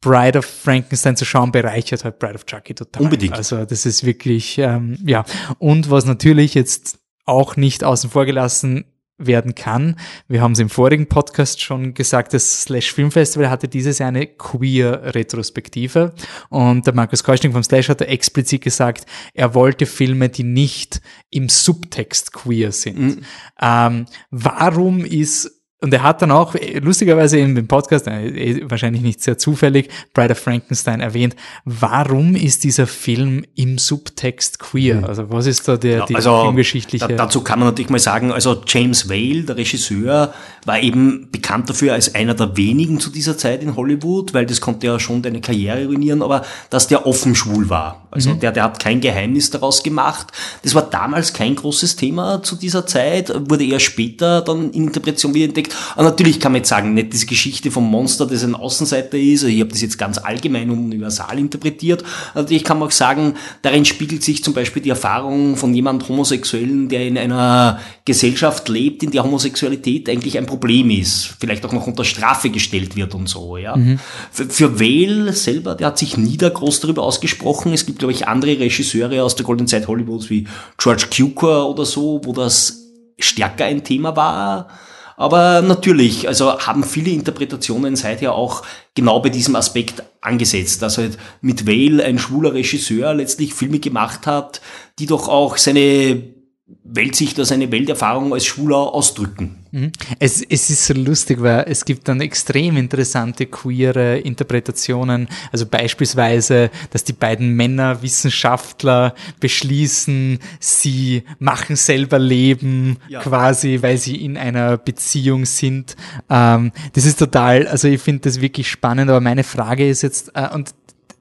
Bride 0.00 0.38
of 0.38 0.46
Frankenstein 0.46 1.16
zu 1.16 1.24
schauen, 1.24 1.52
bereichert 1.52 2.04
halt 2.04 2.18
Bride 2.18 2.34
of 2.34 2.46
Chucky 2.46 2.74
total. 2.74 3.02
Unbedingt. 3.02 3.34
Also 3.34 3.64
das 3.64 3.86
ist 3.86 4.04
wirklich, 4.04 4.58
ähm, 4.58 4.98
ja. 5.04 5.24
Und 5.58 5.90
was 5.90 6.06
natürlich 6.06 6.54
jetzt 6.54 6.98
auch 7.24 7.56
nicht 7.56 7.84
außen 7.84 8.10
vor 8.10 8.24
gelassen 8.24 8.84
werden 9.18 9.54
kann. 9.54 9.96
Wir 10.28 10.42
haben 10.42 10.52
es 10.52 10.58
im 10.58 10.68
vorigen 10.68 11.06
Podcast 11.06 11.62
schon 11.62 11.94
gesagt, 11.94 12.34
das 12.34 12.62
Slash 12.62 12.92
Film 12.92 13.10
Festival 13.10 13.48
hatte 13.48 13.68
dieses 13.68 13.98
Jahr 13.98 14.08
eine 14.08 14.26
Queer-Retrospektive 14.26 16.12
und 16.50 16.86
der 16.86 16.94
Markus 16.94 17.24
Keuschning 17.24 17.52
vom 17.52 17.62
Slash 17.62 17.88
hat 17.88 18.02
explizit 18.02 18.62
gesagt, 18.62 19.06
er 19.32 19.54
wollte 19.54 19.86
Filme, 19.86 20.28
die 20.28 20.44
nicht 20.44 21.00
im 21.30 21.48
Subtext 21.48 22.32
queer 22.32 22.72
sind. 22.72 22.98
Mhm. 22.98 23.22
Ähm, 23.60 24.06
warum 24.30 25.04
ist 25.04 25.55
und 25.86 25.92
er 25.92 26.02
hat 26.02 26.20
dann 26.20 26.32
auch 26.32 26.56
lustigerweise 26.80 27.38
in 27.38 27.54
dem 27.54 27.68
Podcast, 27.68 28.08
äh, 28.08 28.60
wahrscheinlich 28.68 29.02
nicht 29.02 29.22
sehr 29.22 29.38
zufällig, 29.38 29.88
Bride 30.14 30.32
of 30.32 30.38
Frankenstein 30.40 30.98
erwähnt, 30.98 31.36
warum 31.64 32.34
ist 32.34 32.64
dieser 32.64 32.88
Film 32.88 33.44
im 33.54 33.78
Subtext 33.78 34.58
queer? 34.58 34.96
Mhm. 34.96 35.04
Also 35.04 35.30
was 35.30 35.46
ist 35.46 35.68
da 35.68 35.76
der, 35.76 35.98
ja, 35.98 36.06
die 36.06 36.16
also, 36.16 36.42
filmgeschichtliche... 36.42 37.06
Da, 37.06 37.14
dazu 37.14 37.42
kann 37.42 37.60
man 37.60 37.68
natürlich 37.68 37.88
mal 37.88 38.00
sagen, 38.00 38.32
also 38.32 38.60
James 38.66 39.08
Whale, 39.08 39.44
der 39.44 39.58
Regisseur, 39.58 40.34
war 40.64 40.80
eben 40.80 41.28
bekannt 41.30 41.70
dafür 41.70 41.92
als 41.92 42.16
einer 42.16 42.34
der 42.34 42.56
wenigen 42.56 42.98
zu 42.98 43.10
dieser 43.10 43.38
Zeit 43.38 43.62
in 43.62 43.76
Hollywood, 43.76 44.34
weil 44.34 44.44
das 44.44 44.60
konnte 44.60 44.88
ja 44.88 44.98
schon 44.98 45.22
deine 45.22 45.40
Karriere 45.40 45.86
ruinieren, 45.86 46.20
aber 46.20 46.42
dass 46.68 46.88
der 46.88 47.06
offen 47.06 47.36
schwul 47.36 47.70
war. 47.70 48.08
Also 48.10 48.30
mhm. 48.30 48.40
der, 48.40 48.50
der 48.50 48.64
hat 48.64 48.80
kein 48.80 49.00
Geheimnis 49.00 49.52
daraus 49.52 49.84
gemacht. 49.84 50.32
Das 50.64 50.74
war 50.74 50.82
damals 50.82 51.32
kein 51.32 51.54
großes 51.54 51.94
Thema 51.94 52.42
zu 52.42 52.56
dieser 52.56 52.88
Zeit, 52.88 53.32
wurde 53.48 53.64
eher 53.64 53.78
später 53.78 54.40
dann 54.40 54.72
in 54.72 54.88
Interpretation 54.88 55.32
wieder 55.32 55.46
entdeckt. 55.46 55.75
Und 55.96 56.04
natürlich 56.04 56.40
kann 56.40 56.52
man 56.52 56.60
jetzt 56.60 56.68
sagen, 56.68 56.94
nicht 56.94 57.12
diese 57.12 57.26
Geschichte 57.26 57.70
vom 57.70 57.88
Monster, 57.90 58.26
das 58.26 58.44
ein 58.44 58.54
Außenseiter 58.54 59.18
ist, 59.18 59.44
ich 59.44 59.60
habe 59.60 59.70
das 59.70 59.80
jetzt 59.80 59.98
ganz 59.98 60.18
allgemein 60.18 60.70
und 60.70 60.78
universal 60.78 61.38
interpretiert. 61.38 62.04
Natürlich 62.34 62.64
kann 62.64 62.78
man 62.78 62.88
auch 62.88 62.92
sagen, 62.92 63.34
darin 63.62 63.84
spiegelt 63.84 64.22
sich 64.22 64.42
zum 64.42 64.54
Beispiel 64.54 64.82
die 64.82 64.90
Erfahrung 64.90 65.56
von 65.56 65.74
jemand 65.74 66.08
Homosexuellen, 66.08 66.88
der 66.88 67.06
in 67.06 67.18
einer 67.18 67.80
Gesellschaft 68.04 68.68
lebt, 68.68 69.02
in 69.02 69.10
der 69.10 69.24
Homosexualität 69.24 70.08
eigentlich 70.08 70.38
ein 70.38 70.46
Problem 70.46 70.90
ist, 70.90 71.34
vielleicht 71.38 71.64
auch 71.64 71.72
noch 71.72 71.86
unter 71.86 72.04
Strafe 72.04 72.50
gestellt 72.50 72.96
wird 72.96 73.14
und 73.14 73.28
so. 73.28 73.56
Ja. 73.56 73.76
Mhm. 73.76 73.98
Für, 74.30 74.46
für 74.46 74.80
Whale 74.80 75.32
selber, 75.32 75.74
der 75.74 75.88
hat 75.88 75.98
sich 75.98 76.16
nie 76.16 76.36
da 76.36 76.48
groß 76.48 76.80
darüber 76.80 77.02
ausgesprochen. 77.02 77.72
Es 77.72 77.86
gibt, 77.86 77.98
glaube 77.98 78.12
ich, 78.12 78.28
andere 78.28 78.58
Regisseure 78.58 79.22
aus 79.22 79.36
der 79.36 79.44
Golden 79.44 79.66
Zeit 79.66 79.88
Hollywoods 79.88 80.30
wie 80.30 80.46
George 80.78 81.06
Cukor 81.14 81.68
oder 81.68 81.84
so, 81.84 82.20
wo 82.24 82.32
das 82.32 82.86
stärker 83.18 83.64
ein 83.64 83.84
Thema 83.84 84.16
war. 84.16 84.68
Aber 85.16 85.62
natürlich, 85.62 86.28
also 86.28 86.58
haben 86.60 86.84
viele 86.84 87.10
Interpretationen 87.10 87.96
seither 87.96 88.34
auch 88.34 88.62
genau 88.94 89.20
bei 89.20 89.30
diesem 89.30 89.56
Aspekt 89.56 90.02
angesetzt, 90.20 90.82
dass 90.82 90.98
halt 90.98 91.16
mit 91.40 91.66
Vale 91.66 92.04
ein 92.04 92.18
schwuler 92.18 92.52
Regisseur 92.52 93.14
letztlich 93.14 93.54
Filme 93.54 93.78
gemacht 93.78 94.26
hat, 94.26 94.60
die 94.98 95.06
doch 95.06 95.28
auch 95.28 95.56
seine 95.56 96.35
Weltsicht 96.82 97.38
oder 97.38 97.44
seine 97.44 97.70
Welterfahrung 97.70 98.32
als 98.32 98.44
Schwuler 98.44 98.92
ausdrücken. 98.92 99.64
Mhm. 99.70 99.92
Es, 100.18 100.42
es 100.42 100.68
ist 100.68 100.86
so 100.86 100.94
lustig, 100.94 101.40
weil 101.40 101.64
es 101.68 101.84
gibt 101.84 102.08
dann 102.08 102.20
extrem 102.20 102.76
interessante 102.76 103.46
queere 103.46 104.18
Interpretationen. 104.18 105.28
Also 105.52 105.66
beispielsweise, 105.66 106.70
dass 106.90 107.04
die 107.04 107.12
beiden 107.12 107.54
Männer 107.54 108.02
Wissenschaftler 108.02 109.14
beschließen, 109.38 110.40
sie 110.58 111.22
machen 111.38 111.76
selber 111.76 112.18
Leben, 112.18 112.96
ja. 113.08 113.20
quasi, 113.20 113.78
weil 113.82 113.98
sie 113.98 114.16
in 114.16 114.36
einer 114.36 114.76
Beziehung 114.76 115.44
sind. 115.44 115.94
Ähm, 116.28 116.72
das 116.94 117.04
ist 117.04 117.20
total, 117.20 117.68
also 117.68 117.86
ich 117.86 118.00
finde 118.00 118.22
das 118.22 118.40
wirklich 118.40 118.68
spannend, 118.68 119.08
aber 119.08 119.20
meine 119.20 119.44
Frage 119.44 119.88
ist 119.88 120.02
jetzt, 120.02 120.32
äh, 120.34 120.48
und 120.52 120.74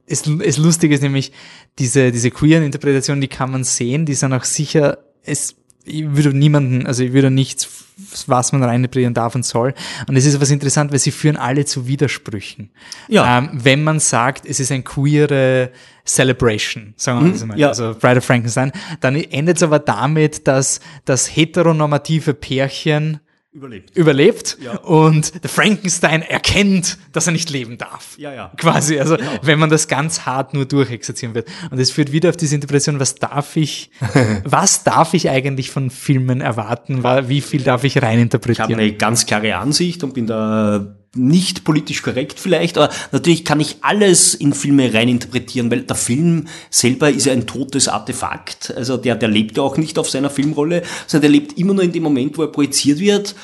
es, 0.08 0.24
es 0.26 0.58
lustig 0.58 0.92
ist 0.92 1.04
nämlich, 1.04 1.32
diese, 1.78 2.12
diese 2.12 2.32
queeren 2.32 2.64
Interpretationen, 2.64 3.22
die 3.22 3.28
kann 3.28 3.52
man 3.52 3.64
sehen, 3.64 4.06
die 4.06 4.16
sind 4.16 4.34
auch 4.34 4.44
sicher 4.44 5.00
es, 5.26 5.56
ich 5.84 6.04
würde 6.16 6.36
niemanden, 6.36 6.88
also 6.88 7.04
ich 7.04 7.14
würde 7.14 7.32
nichts, 7.32 7.68
was 8.28 8.52
man 8.52 8.64
reininterpretieren 8.64 9.14
darf 9.14 9.36
und 9.36 9.46
soll. 9.46 9.74
Und 10.08 10.16
es 10.16 10.26
ist 10.26 10.40
was 10.42 10.52
interessant, 10.52 10.92
weil 10.92 11.00
sie 11.00 11.12
führen 11.12 11.38
alle 11.38 11.66
zu 11.66 11.88
Widersprüchen. 11.88 12.70
Ja. 13.08 13.38
Ähm, 13.38 13.50
wenn 13.54 13.84
man 13.84 14.00
sagt, 14.00 14.46
es 14.46 14.60
ist 14.60 14.72
ein 14.72 14.84
queere 14.84 15.72
Celebration, 16.06 16.94
sagen 16.98 17.34
wir 17.34 17.40
hm, 17.40 17.48
mal, 17.48 17.60
ja. 17.60 17.70
also 17.70 17.96
Bride 18.00 18.18
of 18.18 18.26
Frankenstein, 18.26 18.72
dann 19.00 19.16
endet 19.16 19.58
es 19.58 19.64
aber 19.64 19.80
damit, 19.80 20.48
dass 20.48 20.80
das 21.06 21.28
heteronormative 21.36 22.34
Pärchen 22.34 23.20
überlebt. 23.56 23.96
Überlebt 23.96 24.58
ja. 24.62 24.78
und 24.80 25.42
der 25.42 25.50
Frankenstein 25.50 26.22
erkennt, 26.22 26.98
dass 27.14 27.26
er 27.26 27.32
nicht 27.32 27.50
leben 27.50 27.78
darf. 27.78 28.18
Ja, 28.18 28.34
ja. 28.34 28.52
Quasi, 28.58 29.00
also 29.00 29.16
genau. 29.16 29.32
wenn 29.42 29.58
man 29.58 29.70
das 29.70 29.88
ganz 29.88 30.26
hart 30.26 30.54
nur 30.54 30.66
durchexerzieren 30.66 31.34
wird. 31.34 31.48
Und 31.72 31.80
es 31.80 31.90
führt 31.90 32.12
wieder 32.12 32.30
auf 32.30 32.38
diese 32.38 32.56
Interpretation, 32.56 33.00
was 33.00 33.16
darf 33.16 33.56
ich, 33.56 33.92
was 34.44 34.84
darf 34.84 35.14
ich 35.14 35.30
eigentlich 35.30 35.72
von 35.72 35.90
Filmen 35.90 36.42
erwarten, 36.42 37.04
wie 37.30 37.42
viel 37.42 37.64
darf 37.64 37.86
ich 37.86 38.02
reininterpretieren? 38.02 38.72
Ich 38.72 38.76
habe 38.76 38.84
eine 38.84 38.94
ganz 38.94 39.26
klare 39.26 39.56
Ansicht 39.56 40.04
und 40.04 40.14
bin 40.14 40.28
da 40.28 40.98
nicht 41.16 41.64
politisch 41.64 42.02
korrekt 42.02 42.40
vielleicht, 42.40 42.78
aber 42.78 42.94
natürlich 43.12 43.46
kann 43.46 43.60
ich 43.60 43.78
alles 43.82 44.34
in 44.36 44.54
Filme 44.54 44.94
reininterpretieren, 44.94 45.72
weil 45.72 45.82
der 45.82 45.96
Film 45.96 46.48
selber 46.70 47.10
ist 47.10 47.26
ja 47.26 47.34
ein 47.34 47.48
totes 47.48 47.88
Artefakt. 47.88 48.74
Also 48.76 48.98
der, 48.98 49.16
der 49.16 49.30
lebt 49.30 49.58
ja 49.58 49.64
auch 49.64 49.78
nicht 49.78 49.98
auf 49.98 50.10
seiner 50.10 50.30
Filmrolle, 50.30 50.84
sondern 51.08 51.32
der 51.32 51.40
lebt 51.42 51.58
immer 51.58 51.74
nur 51.74 51.84
in 51.84 51.92
dem 51.92 52.04
Moment, 52.04 52.38
wo 52.38 52.44
er 52.44 52.52
projiziert 52.52 53.00
wird 53.00 53.36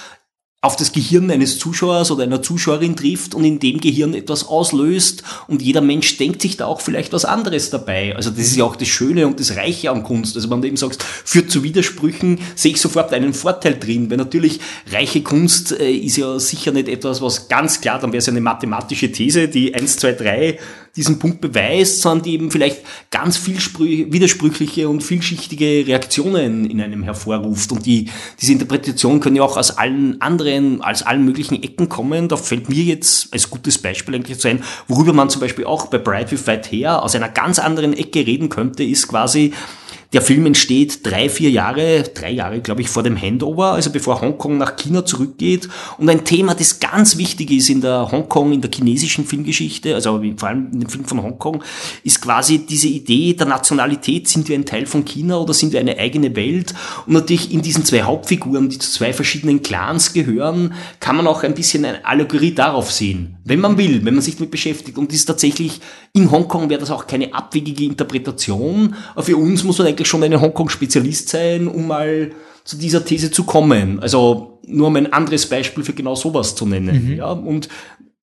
auf 0.63 0.75
das 0.75 0.91
Gehirn 0.91 1.31
eines 1.31 1.57
Zuschauers 1.57 2.11
oder 2.11 2.21
einer 2.21 2.43
Zuschauerin 2.43 2.95
trifft 2.95 3.33
und 3.33 3.43
in 3.43 3.57
dem 3.57 3.81
Gehirn 3.81 4.13
etwas 4.13 4.47
auslöst 4.47 5.23
und 5.47 5.59
jeder 5.59 5.81
Mensch 5.81 6.17
denkt 6.17 6.39
sich 6.43 6.55
da 6.55 6.67
auch 6.67 6.81
vielleicht 6.81 7.13
was 7.13 7.25
anderes 7.25 7.71
dabei. 7.71 8.15
Also 8.15 8.29
das 8.29 8.41
ist 8.41 8.57
ja 8.57 8.63
auch 8.63 8.75
das 8.75 8.87
Schöne 8.87 9.25
und 9.25 9.39
das 9.39 9.55
Reiche 9.55 9.89
an 9.89 10.03
Kunst. 10.03 10.35
Also 10.35 10.51
wenn 10.51 10.61
du 10.61 10.67
eben 10.67 10.77
sagst, 10.77 11.01
führt 11.01 11.49
zu 11.49 11.63
Widersprüchen, 11.63 12.39
sehe 12.53 12.73
ich 12.73 12.79
sofort 12.79 13.11
einen 13.11 13.33
Vorteil 13.33 13.79
drin, 13.79 14.11
weil 14.11 14.17
natürlich 14.17 14.59
reiche 14.91 15.23
Kunst 15.23 15.71
äh, 15.71 15.91
ist 15.91 16.17
ja 16.17 16.37
sicher 16.37 16.71
nicht 16.71 16.89
etwas, 16.89 17.23
was 17.23 17.47
ganz 17.47 17.81
klar, 17.81 17.97
dann 17.97 18.11
wäre 18.11 18.19
es 18.19 18.27
ja 18.27 18.31
eine 18.31 18.41
mathematische 18.41 19.11
These, 19.11 19.47
die 19.47 19.73
1, 19.73 19.97
2, 19.97 20.11
3 20.13 20.59
diesen 20.95 21.19
Punkt 21.19 21.39
beweist, 21.39 22.01
sondern 22.01 22.25
die 22.25 22.33
eben 22.33 22.51
vielleicht 22.51 22.81
ganz 23.11 23.37
viel 23.37 23.57
widersprüchliche 24.11 24.89
und 24.89 25.01
vielschichtige 25.01 25.87
Reaktionen 25.87 26.69
in 26.69 26.81
einem 26.81 27.03
hervorruft. 27.03 27.71
Und 27.71 27.85
die, 27.85 28.09
diese 28.41 28.51
Interpretation 28.51 29.21
können 29.21 29.37
ja 29.37 29.43
auch 29.43 29.55
aus 29.55 29.77
allen 29.77 30.19
anderen, 30.21 30.81
als 30.81 31.03
allen 31.03 31.23
möglichen 31.23 31.63
Ecken 31.63 31.87
kommen. 31.87 32.27
Da 32.27 32.35
fällt 32.35 32.67
mir 32.67 32.83
jetzt 32.83 33.33
als 33.33 33.49
gutes 33.49 33.77
Beispiel 33.77 34.15
eigentlich 34.15 34.39
zu 34.39 34.49
ein, 34.49 34.63
worüber 34.87 35.13
man 35.13 35.29
zum 35.29 35.39
Beispiel 35.39 35.65
auch 35.65 35.85
bei 35.85 35.97
Bright 35.97 36.31
with 36.31 36.45
White 36.45 36.69
Hair 36.71 37.03
aus 37.03 37.15
einer 37.15 37.29
ganz 37.29 37.59
anderen 37.59 37.93
Ecke 37.93 38.25
reden 38.25 38.49
könnte, 38.49 38.83
ist 38.83 39.07
quasi, 39.07 39.53
der 40.13 40.21
Film 40.21 40.45
entsteht 40.45 41.05
drei, 41.05 41.29
vier 41.29 41.49
Jahre, 41.49 42.03
drei 42.03 42.31
Jahre, 42.31 42.59
glaube 42.59 42.81
ich, 42.81 42.89
vor 42.89 43.01
dem 43.01 43.19
Handover, 43.19 43.73
also 43.73 43.91
bevor 43.91 44.19
Hongkong 44.19 44.57
nach 44.57 44.75
China 44.75 45.05
zurückgeht. 45.05 45.69
Und 45.97 46.09
ein 46.09 46.25
Thema, 46.25 46.53
das 46.53 46.79
ganz 46.79 47.17
wichtig 47.17 47.51
ist 47.51 47.69
in 47.69 47.79
der 47.79 48.11
Hongkong, 48.11 48.51
in 48.51 48.61
der 48.61 48.71
chinesischen 48.73 49.25
Filmgeschichte, 49.25 49.95
also 49.95 50.21
vor 50.35 50.49
allem 50.49 50.69
in 50.73 50.81
dem 50.81 50.89
Film 50.89 51.05
von 51.05 51.23
Hongkong, 51.23 51.63
ist 52.03 52.21
quasi 52.21 52.65
diese 52.65 52.89
Idee 52.89 53.33
der 53.33 53.47
Nationalität. 53.47 54.27
Sind 54.27 54.49
wir 54.49 54.57
ein 54.57 54.65
Teil 54.65 54.85
von 54.85 55.05
China 55.05 55.37
oder 55.37 55.53
sind 55.53 55.71
wir 55.71 55.79
eine 55.79 55.97
eigene 55.97 56.35
Welt? 56.35 56.73
Und 57.05 57.13
natürlich 57.13 57.53
in 57.53 57.61
diesen 57.61 57.85
zwei 57.85 58.01
Hauptfiguren, 58.01 58.69
die 58.69 58.79
zu 58.79 58.91
zwei 58.91 59.13
verschiedenen 59.13 59.61
Clans 59.61 60.11
gehören, 60.11 60.73
kann 60.99 61.15
man 61.15 61.27
auch 61.27 61.43
ein 61.43 61.53
bisschen 61.53 61.85
eine 61.85 62.05
Allegorie 62.05 62.53
darauf 62.53 62.91
sehen. 62.91 63.37
Wenn 63.43 63.59
man 63.59 63.77
will, 63.77 64.05
wenn 64.05 64.13
man 64.13 64.21
sich 64.21 64.35
damit 64.35 64.51
beschäftigt. 64.51 64.97
Und 64.97 65.09
das 65.09 65.17
ist 65.17 65.25
tatsächlich, 65.25 65.81
in 66.13 66.29
Hongkong 66.29 66.69
wäre 66.69 66.79
das 66.79 66.91
auch 66.91 67.07
keine 67.07 67.33
abwegige 67.33 67.85
Interpretation. 67.85 68.95
Aber 69.13 69.23
für 69.23 69.37
uns 69.37 69.63
muss 69.63 69.79
man 69.79 69.87
eigentlich 69.87 70.07
schon 70.07 70.23
ein 70.23 70.39
Hongkong-Spezialist 70.39 71.29
sein, 71.29 71.67
um 71.67 71.87
mal 71.87 72.31
zu 72.63 72.77
dieser 72.77 73.03
These 73.03 73.31
zu 73.31 73.43
kommen. 73.43 73.99
Also 73.99 74.59
nur 74.67 74.87
um 74.87 74.95
ein 74.95 75.11
anderes 75.11 75.47
Beispiel 75.47 75.83
für 75.83 75.93
genau 75.93 76.15
sowas 76.15 76.55
zu 76.55 76.65
nennen. 76.65 77.07
Mhm. 77.07 77.17
Ja, 77.17 77.31
und 77.31 77.67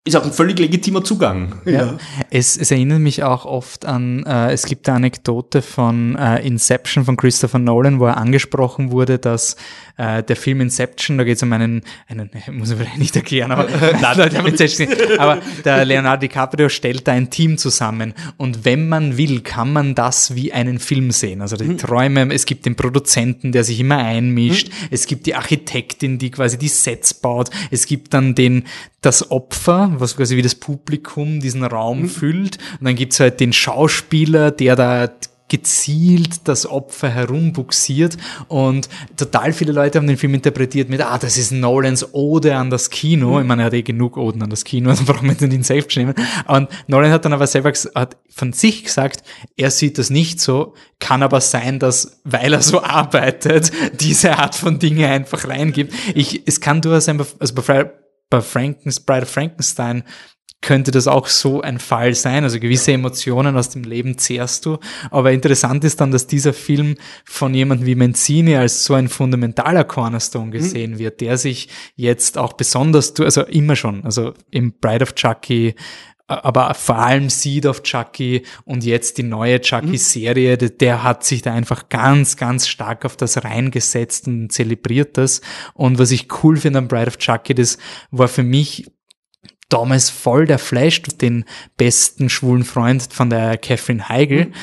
ist 0.07 0.15
auch 0.15 0.25
ein 0.25 0.31
völlig 0.31 0.57
legitimer 0.59 1.03
Zugang. 1.03 1.55
Ja. 1.65 1.71
ja. 1.71 1.97
Es, 2.29 2.57
es, 2.57 2.71
erinnert 2.71 2.99
mich 2.99 3.23
auch 3.23 3.45
oft 3.45 3.85
an, 3.85 4.23
äh, 4.25 4.51
es 4.51 4.65
gibt 4.65 4.87
eine 4.87 4.97
Anekdote 4.97 5.61
von 5.61 6.15
äh, 6.15 6.45
Inception 6.45 7.05
von 7.05 7.17
Christopher 7.17 7.59
Nolan, 7.59 7.99
wo 7.99 8.05
er 8.05 8.17
angesprochen 8.17 8.91
wurde, 8.91 9.19
dass 9.19 9.55
äh, 9.97 10.23
der 10.23 10.35
Film 10.35 10.61
Inception, 10.61 11.17
da 11.17 11.23
geht 11.23 11.37
es 11.37 11.43
um 11.43 11.51
einen, 11.51 11.81
einen, 12.07 12.29
muss 12.51 12.71
ich 12.71 12.77
vielleicht 12.77 12.97
nicht 12.97 13.15
erklären, 13.15 13.51
aber, 13.51 13.67
aber 15.17 15.41
der 15.65 15.85
Leonardo 15.85 16.21
DiCaprio 16.21 16.69
stellt 16.69 17.07
da 17.07 17.13
ein 17.13 17.29
Team 17.29 17.57
zusammen 17.57 18.13
und 18.37 18.63
wenn 18.63 18.87
man 18.87 19.17
will, 19.17 19.41
kann 19.41 19.73
man 19.73 19.95
das 19.95 20.35
wie 20.35 20.53
einen 20.53 20.79
Film 20.79 21.11
sehen. 21.11 21.41
Also 21.41 21.57
die 21.57 21.65
mhm. 21.65 21.77
Träume, 21.77 22.33
es 22.33 22.45
gibt 22.45 22.65
den 22.65 22.75
Produzenten, 22.75 23.51
der 23.51 23.63
sich 23.63 23.79
immer 23.79 23.97
einmischt, 23.97 24.69
mhm. 24.69 24.87
es 24.91 25.07
gibt 25.07 25.25
die 25.25 25.35
Architektin, 25.35 26.17
die 26.19 26.31
quasi 26.31 26.57
die 26.57 26.67
Sets 26.67 27.13
baut, 27.13 27.49
es 27.71 27.87
gibt 27.87 28.13
dann 28.13 28.35
den, 28.35 28.65
das 29.01 29.31
Opfer, 29.31 29.93
was 29.99 30.15
quasi 30.15 30.37
wie 30.37 30.41
das 30.41 30.55
Publikum 30.55 31.39
diesen 31.39 31.63
Raum 31.63 32.03
mhm. 32.03 32.09
füllt 32.09 32.57
und 32.79 32.85
dann 32.85 32.95
gibt's 32.95 33.19
halt 33.19 33.39
den 33.39 33.53
Schauspieler, 33.53 34.51
der 34.51 34.75
da 34.75 35.09
gezielt 35.49 36.47
das 36.47 36.69
Opfer 36.69 37.09
herumbuxiert 37.09 38.17
und 38.47 38.89
total 39.15 39.53
viele 39.53 39.71
Leute 39.71 39.97
haben 39.97 40.07
den 40.07 40.17
Film 40.17 40.33
interpretiert 40.33 40.89
mit, 40.89 41.01
ah, 41.01 41.17
das 41.17 41.37
ist 41.37 41.51
Nolans 41.51 42.13
Ode 42.13 42.55
an 42.55 42.69
das 42.69 42.89
Kino. 42.89 43.35
Mhm. 43.35 43.41
Ich 43.41 43.47
meine, 43.47 43.61
er 43.61 43.65
hat 43.67 43.73
eh 43.73 43.81
genug 43.81 44.17
Oden 44.17 44.43
an 44.43 44.49
das 44.49 44.65
Kino, 44.65 44.91
dann 44.93 45.05
brauchen 45.05 45.27
wir 45.27 45.47
den 45.47 45.63
selbst 45.63 45.95
nehmen. 45.95 46.15
Und 46.47 46.69
Nolan 46.87 47.11
hat 47.11 47.25
dann 47.25 47.33
aber 47.33 47.47
selber 47.47 47.71
hat 47.95 48.17
von 48.29 48.53
sich 48.53 48.83
gesagt, 48.83 49.23
er 49.55 49.71
sieht 49.71 49.97
das 49.97 50.09
nicht 50.09 50.41
so, 50.41 50.73
kann 50.99 51.23
aber 51.23 51.41
sein, 51.41 51.79
dass, 51.79 52.19
weil 52.23 52.53
er 52.53 52.61
so 52.61 52.83
arbeitet, 52.83 53.71
diese 54.01 54.37
Art 54.37 54.55
von 54.55 54.79
Dinge 54.79 55.07
einfach 55.07 55.47
reingibt. 55.47 55.93
Ich, 56.13 56.43
es 56.45 56.59
kann 56.59 56.81
durchaus 56.81 57.05
sein, 57.05 57.19
also 57.39 57.55
bei, 57.55 57.91
bei 58.29 58.41
Frankens, 58.41 58.99
Bride 58.99 59.23
of 59.23 59.29
Frankenstein 59.29 60.03
könnte 60.61 60.91
das 60.91 61.07
auch 61.07 61.27
so 61.27 61.61
ein 61.61 61.79
Fall 61.79 62.13
sein. 62.15 62.43
Also 62.43 62.59
gewisse 62.59 62.91
Emotionen 62.91 63.55
aus 63.55 63.69
dem 63.69 63.83
Leben 63.83 64.17
zehrst 64.17 64.65
du. 64.65 64.79
Aber 65.11 65.31
interessant 65.31 65.83
ist 65.83 66.01
dann, 66.01 66.11
dass 66.11 66.27
dieser 66.27 66.51
Film 66.51 66.95
von 67.25 67.53
jemandem 67.53 67.85
wie 67.85 67.95
Menzini 67.95 68.55
als 68.55 68.83
so 68.83 68.95
ein 68.95 69.07
fundamentaler 69.07 69.83
Cornerstone 69.83 70.51
gesehen 70.51 70.93
mhm. 70.93 70.99
wird, 70.99 71.21
der 71.21 71.37
sich 71.37 71.69
jetzt 71.95 72.37
auch 72.37 72.53
besonders, 72.53 73.17
also 73.19 73.43
immer 73.43 73.75
schon, 73.75 74.03
also 74.03 74.33
im 74.49 74.73
Bride 74.73 75.03
of 75.03 75.15
Chucky, 75.15 75.75
aber 76.27 76.73
vor 76.73 76.97
allem 76.97 77.29
Seed 77.29 77.65
of 77.65 77.83
Chucky 77.83 78.43
und 78.65 78.83
jetzt 78.83 79.17
die 79.17 79.23
neue 79.23 79.61
Chucky-Serie, 79.61 80.53
mhm. 80.53 80.57
der, 80.59 80.69
der 80.69 81.03
hat 81.03 81.23
sich 81.23 81.41
da 81.41 81.53
einfach 81.53 81.87
ganz, 81.87 82.35
ganz 82.35 82.67
stark 82.67 83.05
auf 83.05 83.15
das 83.15 83.43
reingesetzt 83.43 84.27
und 84.27 84.51
zelebriert 84.51 85.17
das. 85.17 85.41
Und 85.73 85.99
was 85.99 86.11
ich 86.11 86.27
cool 86.43 86.57
finde 86.57 86.79
am 86.79 86.89
Bride 86.89 87.07
of 87.07 87.17
Chucky, 87.17 87.55
das 87.55 87.77
war 88.11 88.27
für 88.27 88.43
mich 88.43 88.91
damals 89.69 90.09
voll 90.09 90.45
der 90.45 90.59
Flash, 90.59 91.01
den 91.01 91.45
besten 91.77 92.29
schwulen 92.29 92.65
Freund 92.65 93.07
von 93.11 93.29
der 93.29 93.57
Catherine 93.57 94.09
Heigl. 94.09 94.45
Mhm. 94.45 94.53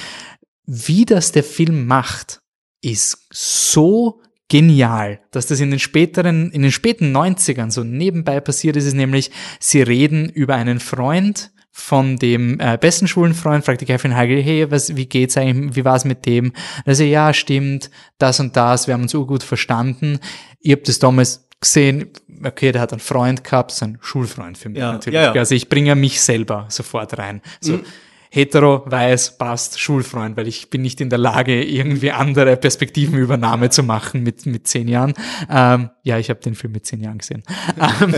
Wie 0.67 1.05
das 1.07 1.33
der 1.33 1.45
Film 1.45 1.87
macht, 1.87 2.41
ist 2.83 3.27
so 3.33 4.21
genial, 4.49 5.21
dass 5.31 5.47
das 5.47 5.61
in 5.61 5.71
den 5.71 5.79
späteren, 5.79 6.51
in 6.51 6.63
den 6.63 6.73
späten 6.73 7.17
90ern 7.17 7.71
so 7.71 7.83
nebenbei 7.83 8.41
passiert 8.41 8.77
ist, 8.77 8.85
ist 8.85 8.95
nämlich, 8.95 9.31
sie 9.61 9.81
reden 9.81 10.29
über 10.29 10.55
einen 10.55 10.81
Freund 10.81 11.54
von 11.77 12.19
dem 12.19 12.61
äh, 12.61 12.79
besten 12.81 13.09
schwulen 13.09 13.35
Freund, 13.35 13.65
fragt 13.65 13.81
die 13.81 13.85
Catherine 13.85 14.15
Heigl, 14.15 14.41
hey, 14.41 14.71
was, 14.71 14.95
wie 14.95 15.07
geht's 15.07 15.37
eigentlich, 15.37 15.75
wie 15.75 15.85
war's 15.85 16.05
mit 16.05 16.25
dem? 16.25 16.53
Also 16.87 17.03
ja, 17.03 17.35
stimmt, 17.35 17.91
das 18.17 18.39
und 18.39 18.57
das, 18.57 18.87
wir 18.87 18.95
haben 18.95 19.03
uns 19.03 19.11
so 19.11 19.27
gut 19.27 19.43
verstanden. 19.43 20.21
Ihr 20.61 20.77
habt 20.77 20.87
das 20.87 21.01
damals 21.01 21.49
gesehen, 21.59 22.11
okay, 22.45 22.71
der 22.71 22.81
hat 22.81 22.93
einen 22.93 23.01
Freund 23.01 23.43
gehabt, 23.43 23.73
so 23.73 23.87
ein 23.87 23.99
Schulfreund 24.01 24.57
für 24.57 24.69
mich 24.69 24.79
ja, 24.79 24.93
natürlich. 24.93 25.17
Ja, 25.17 25.35
ja. 25.35 25.41
Also 25.41 25.57
ich 25.57 25.69
bringe 25.69 25.97
mich 25.97 26.21
selber 26.21 26.67
sofort 26.69 27.19
rein. 27.19 27.43
So, 27.61 27.73
mhm. 27.73 27.85
hetero, 28.31 28.85
weiß, 28.87 29.37
passt, 29.37 29.81
Schulfreund, 29.81 30.37
weil 30.37 30.47
ich 30.47 30.71
bin 30.71 30.81
nicht 30.81 31.01
in 31.01 31.11
der 31.11 31.19
Lage, 31.19 31.61
irgendwie 31.61 32.13
andere 32.13 32.57
Perspektivenübernahme 32.57 33.71
zu 33.71 33.83
machen 33.83 34.23
mit, 34.23 34.47
mit 34.47 34.69
zehn 34.69 34.87
Jahren. 34.87 35.15
Ähm, 35.51 35.91
ja, 36.05 36.19
ich 36.19 36.31
habe 36.31 36.39
den 36.39 36.55
Film 36.55 36.73
mit 36.73 36.87
zehn 36.87 37.01
Jahren 37.01 37.19
gesehen. 37.19 37.43
Ähm, 38.01 38.15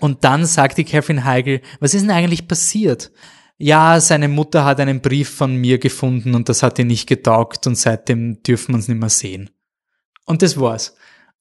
und 0.00 0.24
dann 0.24 0.46
sagt 0.46 0.78
die 0.78 0.84
Catherine 0.84 1.24
Heigl, 1.24 1.60
was 1.80 1.94
ist 1.94 2.02
denn 2.02 2.10
eigentlich 2.10 2.48
passiert? 2.48 3.10
Ja, 3.58 4.00
seine 4.00 4.28
Mutter 4.28 4.64
hat 4.64 4.80
einen 4.80 5.00
Brief 5.00 5.30
von 5.30 5.56
mir 5.56 5.78
gefunden 5.78 6.34
und 6.34 6.48
das 6.48 6.62
hat 6.62 6.78
ihr 6.78 6.84
nicht 6.84 7.06
getaugt 7.06 7.66
und 7.66 7.76
seitdem 7.76 8.42
dürfen 8.42 8.72
wir 8.72 8.76
uns 8.76 8.88
nicht 8.88 9.00
mehr 9.00 9.08
sehen. 9.08 9.50
Und 10.26 10.42
das 10.42 10.60
war's. 10.60 10.94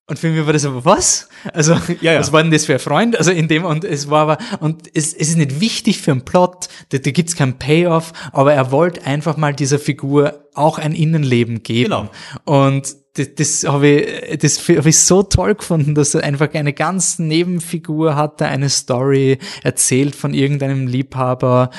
Und 0.08 0.20
für 0.20 0.30
mich 0.30 0.46
war 0.46 0.54
das 0.54 0.66
aber 0.66 0.86
was? 0.86 1.30
Also, 1.52 1.74
ja, 2.02 2.14
ja. 2.14 2.20
was 2.20 2.32
war 2.32 2.42
denn 2.44 2.52
das 2.52 2.66
für 2.66 2.74
ein 2.74 2.80
Freund? 2.80 3.18
Also 3.18 3.32
in 3.32 3.48
dem, 3.48 3.66
und 3.66 3.84
es 3.84 4.10
war 4.10 4.22
aber, 4.22 4.38
und 4.60 4.88
es, 4.94 5.14
es 5.14 5.30
ist 5.30 5.38
nicht 5.38 5.60
wichtig 5.60 6.00
für 6.00 6.12
einen 6.12 6.24
Plot, 6.24 6.70
da, 6.90 7.00
da 7.00 7.12
gibt's 7.12 7.36
keinen 7.36 7.58
Payoff, 7.58 8.14
aber 8.32 8.54
er 8.54 8.72
wollte 8.72 9.06
einfach 9.06 9.36
mal 9.36 9.54
dieser 9.54 9.80
Figur 9.80 10.48
auch 10.54 10.78
ein 10.78 10.94
Innenleben 10.94 11.64
geben. 11.64 11.86
Genau. 11.86 12.10
Und 12.46 12.96
das, 13.16 13.36
das 13.36 13.64
habe 13.66 13.88
ich, 13.88 14.40
das 14.40 14.60
hab 14.70 14.86
ich 14.86 15.00
so 15.00 15.24
toll 15.24 15.56
gefunden, 15.56 15.96
dass 15.96 16.14
er 16.16 16.24
einfach 16.24 16.54
eine 16.54 16.74
ganz 16.74 17.18
Nebenfigur 17.20 18.16
hatte, 18.16 18.46
eine 18.46 18.70
Story 18.70 19.40
erzählt 19.64 20.16
von 20.16 20.34
irgendeinem 20.34 20.88
Liebhaber, 20.88 21.70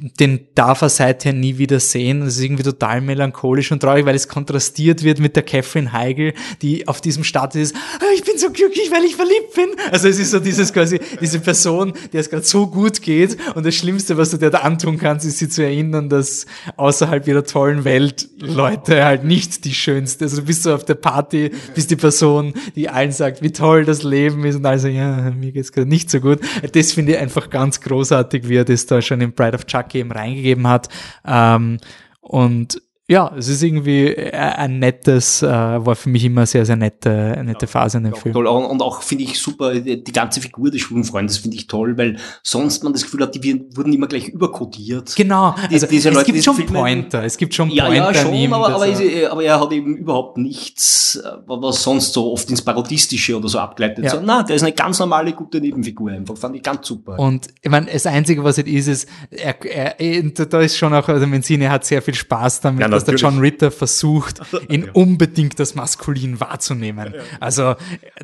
den 0.00 0.46
darf 0.54 0.82
er 0.82 0.90
seither 0.90 1.32
nie 1.32 1.58
wieder 1.58 1.80
sehen. 1.80 2.20
Das 2.20 2.36
ist 2.36 2.42
irgendwie 2.42 2.62
total 2.62 3.00
melancholisch 3.00 3.72
und 3.72 3.80
traurig, 3.80 4.06
weil 4.06 4.14
es 4.14 4.28
kontrastiert 4.28 5.02
wird 5.02 5.18
mit 5.18 5.34
der 5.34 5.42
Catherine 5.42 5.92
Heigl, 5.92 6.34
die 6.62 6.86
auf 6.86 7.00
diesem 7.00 7.24
Status 7.24 7.60
ist, 7.60 7.76
ah, 7.76 8.04
ich 8.14 8.22
bin 8.22 8.38
so 8.38 8.50
glücklich, 8.50 8.92
weil 8.92 9.02
ich 9.04 9.16
verliebt 9.16 9.54
bin. 9.56 9.70
Also 9.90 10.06
es 10.06 10.20
ist 10.20 10.30
so 10.30 10.38
dieses 10.38 10.72
quasi, 10.72 11.00
diese 11.20 11.40
Person, 11.40 11.94
der 12.12 12.20
es 12.20 12.30
gerade 12.30 12.44
so 12.44 12.68
gut 12.68 13.02
geht 13.02 13.36
und 13.56 13.66
das 13.66 13.74
Schlimmste, 13.74 14.16
was 14.16 14.30
du 14.30 14.36
dir 14.36 14.50
da 14.50 14.58
antun 14.58 14.98
kannst, 14.98 15.26
ist 15.26 15.38
sie 15.38 15.48
zu 15.48 15.64
erinnern, 15.64 16.08
dass 16.08 16.46
außerhalb 16.76 17.26
ihrer 17.26 17.42
tollen 17.42 17.84
Welt 17.84 18.28
Leute 18.38 19.04
halt 19.04 19.24
nicht 19.24 19.64
die 19.64 19.74
schönste, 19.74 20.26
also 20.26 20.36
du 20.36 20.46
bist 20.46 20.62
so 20.62 20.74
auf 20.74 20.84
der 20.84 20.94
Party, 20.94 21.50
bist 21.74 21.90
die 21.90 21.96
Person, 21.96 22.54
die 22.76 22.88
allen 22.88 23.10
sagt, 23.10 23.42
wie 23.42 23.50
toll 23.50 23.84
das 23.84 24.04
Leben 24.04 24.44
ist 24.44 24.56
und 24.56 24.66
also 24.66 24.86
ja, 24.86 25.32
mir 25.32 25.50
geht's 25.50 25.72
gerade 25.72 25.88
nicht 25.88 26.08
so 26.08 26.20
gut. 26.20 26.38
Das 26.72 26.92
finde 26.92 27.12
ich 27.12 27.18
einfach 27.18 27.50
ganz 27.50 27.80
großartig, 27.80 28.48
wie 28.48 28.56
er 28.56 28.64
das 28.64 28.86
da 28.86 29.02
schon 29.02 29.20
im 29.20 29.32
Pride 29.32 29.56
of 29.56 29.66
Chuck 29.66 29.87
eben 29.94 30.12
reingegeben 30.12 30.66
hat. 30.66 30.88
Ähm, 31.24 31.78
und 32.20 32.82
ja, 33.10 33.32
es 33.38 33.48
ist 33.48 33.62
irgendwie 33.62 34.08
äh, 34.08 34.32
ein 34.36 34.78
nettes, 34.80 35.42
äh, 35.42 35.46
war 35.48 35.94
für 35.96 36.10
mich 36.10 36.24
immer 36.24 36.44
sehr, 36.44 36.66
sehr 36.66 36.76
nette, 36.76 37.40
nette 37.42 37.66
Phase 37.66 37.98
in 37.98 38.04
dem 38.04 38.14
Ja, 38.14 38.20
Film. 38.20 38.34
toll. 38.34 38.46
Und 38.46 38.66
und 38.66 38.82
auch 38.82 39.00
finde 39.02 39.24
ich 39.24 39.38
super, 39.38 39.74
die 39.74 40.12
ganze 40.12 40.40
Figur 40.42 40.70
des 40.70 40.82
schwulen 40.82 41.04
Freundes 41.04 41.38
finde 41.38 41.56
ich 41.56 41.66
toll, 41.68 41.96
weil 41.96 42.18
sonst 42.42 42.84
man 42.84 42.92
das 42.92 43.02
Gefühl 43.04 43.22
hat, 43.22 43.34
die 43.34 43.64
wurden 43.74 43.92
immer 43.92 44.06
gleich 44.08 44.28
überkodiert. 44.28 45.16
Genau, 45.16 45.54
Die- 45.70 45.74
also 45.74 45.86
diese 45.86 46.10
es 46.10 46.14
Leute, 46.14 46.32
gibt 46.32 46.44
schon 46.44 46.56
Filme- 46.56 46.78
Pointer, 46.78 47.24
es 47.24 47.36
gibt 47.38 47.54
schon 47.54 47.70
Ja, 47.70 47.86
Pointer 47.86 48.02
ja, 48.02 48.20
an 48.20 48.26
schon, 48.26 48.34
ihm. 48.34 48.52
aber, 48.52 48.68
aber, 48.74 48.86
er- 48.86 49.00
ist- 49.00 49.30
aber 49.30 49.42
er 49.42 49.58
hat 49.60 49.72
eben 49.72 49.96
überhaupt 49.96 50.36
nichts, 50.36 51.16
äh, 51.16 51.28
was 51.46 51.82
sonst 51.82 52.12
so 52.12 52.32
oft 52.32 52.50
ins 52.50 52.60
Parodistische 52.62 53.36
oder 53.38 53.48
so 53.48 53.58
abgleitet. 53.58 54.04
Ja. 54.04 54.10
So, 54.10 54.20
na, 54.22 54.42
der 54.42 54.56
ist 54.56 54.62
eine 54.62 54.72
ganz 54.72 54.98
normale, 54.98 55.32
gute 55.32 55.60
Nebenfigur 55.60 56.10
einfach. 56.10 56.36
Fand 56.36 56.56
ich 56.56 56.62
ganz 56.62 56.86
super. 56.86 57.18
Und 57.18 57.48
ich 57.62 57.70
meine, 57.70 57.86
das 57.90 58.04
Einzige, 58.06 58.44
was 58.44 58.58
halt 58.58 58.68
ist, 58.68 58.86
ist, 58.86 59.08
er, 59.30 59.56
er, 59.64 60.22
da 60.30 60.60
ist 60.60 60.76
schon 60.76 60.92
auch, 60.92 61.08
also 61.08 61.26
Menzini 61.26 61.64
hat 61.64 61.84
sehr 61.86 62.02
viel 62.02 62.14
Spaß 62.14 62.60
damit, 62.60 62.80
Ja, 62.82 62.97
dass 63.06 63.20
der. 63.20 63.30
John 63.30 63.38
Ritter 63.40 63.70
versucht, 63.70 64.40
ihn 64.68 64.88
unbedingt 64.90 65.58
das 65.58 65.74
Maskulin 65.74 66.40
wahrzunehmen. 66.40 67.14
Also 67.40 67.74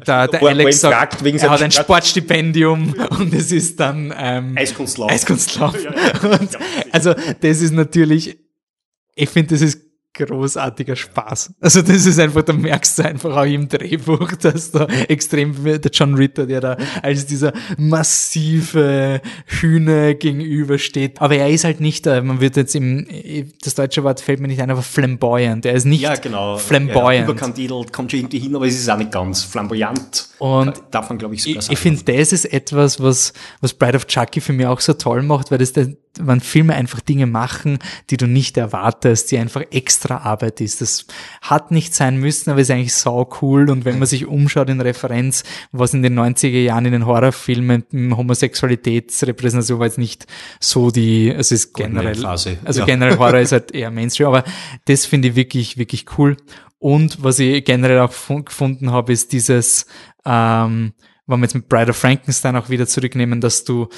der, 0.06 0.28
der 0.28 0.28
Wo 0.28 0.34
er- 0.34 0.40
wo 0.42 0.46
er 0.46 0.50
Alex 0.50 0.80
sagt, 0.80 1.22
er 1.24 1.50
hat 1.50 1.62
ein 1.62 1.70
Sport- 1.70 1.84
Sportstipendium 1.84 2.94
und 3.18 3.32
es 3.34 3.52
ist 3.52 3.78
dann 3.80 4.12
ähm, 4.16 4.54
Eiskunstlauf. 4.56 5.10
Eiskunstlauf. 5.10 5.74
Und, 6.22 6.48
also 6.92 7.14
das 7.40 7.60
ist 7.60 7.72
natürlich, 7.72 8.38
ich 9.14 9.28
finde, 9.28 9.54
das 9.54 9.62
ist 9.62 9.80
großartiger 10.14 10.96
Spaß. 10.96 11.54
Also 11.60 11.82
das 11.82 12.06
ist 12.06 12.18
einfach, 12.18 12.42
da 12.42 12.52
merkst 12.52 12.98
du 12.98 13.04
einfach 13.04 13.36
auch 13.36 13.44
im 13.44 13.68
Drehbuch, 13.68 14.32
dass 14.40 14.70
da 14.70 14.86
extrem 15.08 15.54
der 15.64 15.90
John 15.92 16.14
Ritter, 16.14 16.46
der 16.46 16.60
da 16.60 16.76
als 17.02 17.26
dieser 17.26 17.52
massive 17.76 19.20
Hühner 19.46 20.14
gegenübersteht. 20.14 21.20
Aber 21.20 21.36
er 21.36 21.50
ist 21.50 21.64
halt 21.64 21.80
nicht, 21.80 22.06
äh, 22.06 22.22
man 22.22 22.40
wird 22.40 22.56
jetzt 22.56 22.74
im, 22.74 23.06
das 23.62 23.74
deutsche 23.74 24.04
Wort 24.04 24.20
fällt 24.20 24.40
mir 24.40 24.48
nicht 24.48 24.62
ein, 24.62 24.70
aber 24.70 24.82
flamboyant. 24.82 25.66
Er 25.66 25.74
ist 25.74 25.84
nicht 25.84 26.02
Ja, 26.02 26.14
genau. 26.14 26.52
Ja, 26.54 26.58
flamboyant. 26.58 27.28
überkandidelt, 27.28 27.92
kommt 27.92 28.10
schon 28.10 28.20
irgendwie 28.20 28.38
hin, 28.38 28.54
aber 28.54 28.66
es 28.66 28.74
ist 28.78 28.88
auch 28.88 28.96
nicht 28.96 29.12
ganz 29.12 29.42
flamboyant. 29.42 30.28
Und 30.38 30.80
Darf 30.90 31.08
man, 31.08 31.18
glaube 31.18 31.34
ich, 31.34 31.42
sogar 31.42 31.58
ich, 31.58 31.64
sagen. 31.64 31.72
ich 31.72 31.78
finde, 31.78 32.02
das 32.04 32.32
ist 32.32 32.44
etwas, 32.46 33.02
was, 33.02 33.32
was 33.60 33.74
Bride 33.74 33.96
of 33.96 34.06
Chucky 34.06 34.40
für 34.40 34.52
mich 34.52 34.66
auch 34.66 34.80
so 34.80 34.92
toll 34.94 35.22
macht, 35.22 35.50
weil 35.50 35.58
das 35.58 35.72
der, 35.72 35.88
wenn 36.20 36.40
Filme 36.40 36.74
einfach 36.74 37.00
Dinge 37.00 37.26
machen, 37.26 37.78
die 38.10 38.16
du 38.16 38.26
nicht 38.26 38.56
erwartest, 38.56 39.30
die 39.30 39.38
einfach 39.38 39.62
extra 39.70 40.18
Arbeit 40.18 40.60
ist. 40.60 40.80
Das 40.80 41.06
hat 41.40 41.70
nicht 41.70 41.94
sein 41.94 42.18
müssen, 42.18 42.50
aber 42.50 42.60
ist 42.60 42.70
eigentlich 42.70 42.94
sau 42.94 43.28
cool. 43.42 43.70
Und 43.70 43.84
wenn 43.84 43.98
man 43.98 44.06
sich 44.06 44.26
umschaut 44.26 44.68
in 44.68 44.80
Referenz, 44.80 45.44
was 45.72 45.94
in 45.94 46.02
den 46.02 46.18
90er 46.18 46.62
Jahren 46.62 46.86
in 46.86 46.92
den 46.92 47.06
Horrorfilmen 47.06 47.84
Homosexualitätsrepräsentation 48.16 49.78
war 49.78 49.86
jetzt 49.86 49.98
nicht 49.98 50.26
so 50.60 50.90
die, 50.90 51.30
es 51.30 51.52
ist 51.52 51.74
generell, 51.74 52.14
Phase, 52.14 52.58
also 52.64 52.80
ja. 52.80 52.86
generell 52.86 53.18
Horror 53.18 53.40
ist 53.40 53.52
halt 53.52 53.70
eher 53.74 53.90
Mainstream, 53.90 54.28
aber 54.28 54.44
das 54.86 55.06
finde 55.06 55.28
ich 55.28 55.36
wirklich, 55.36 55.78
wirklich 55.78 56.06
cool. 56.18 56.36
Und 56.78 57.22
was 57.22 57.38
ich 57.38 57.64
generell 57.64 58.00
auch 58.00 58.12
fun- 58.12 58.44
gefunden 58.44 58.90
habe, 58.90 59.12
ist 59.12 59.32
dieses, 59.32 59.86
ähm, 60.26 60.92
wenn 61.26 61.40
wir 61.40 61.44
jetzt 61.44 61.54
mit 61.54 61.68
Bride 61.68 61.90
of 61.90 61.96
Frankenstein 61.96 62.56
auch 62.56 62.68
wieder 62.68 62.86
zurücknehmen, 62.86 63.40
dass 63.40 63.64
du 63.64 63.88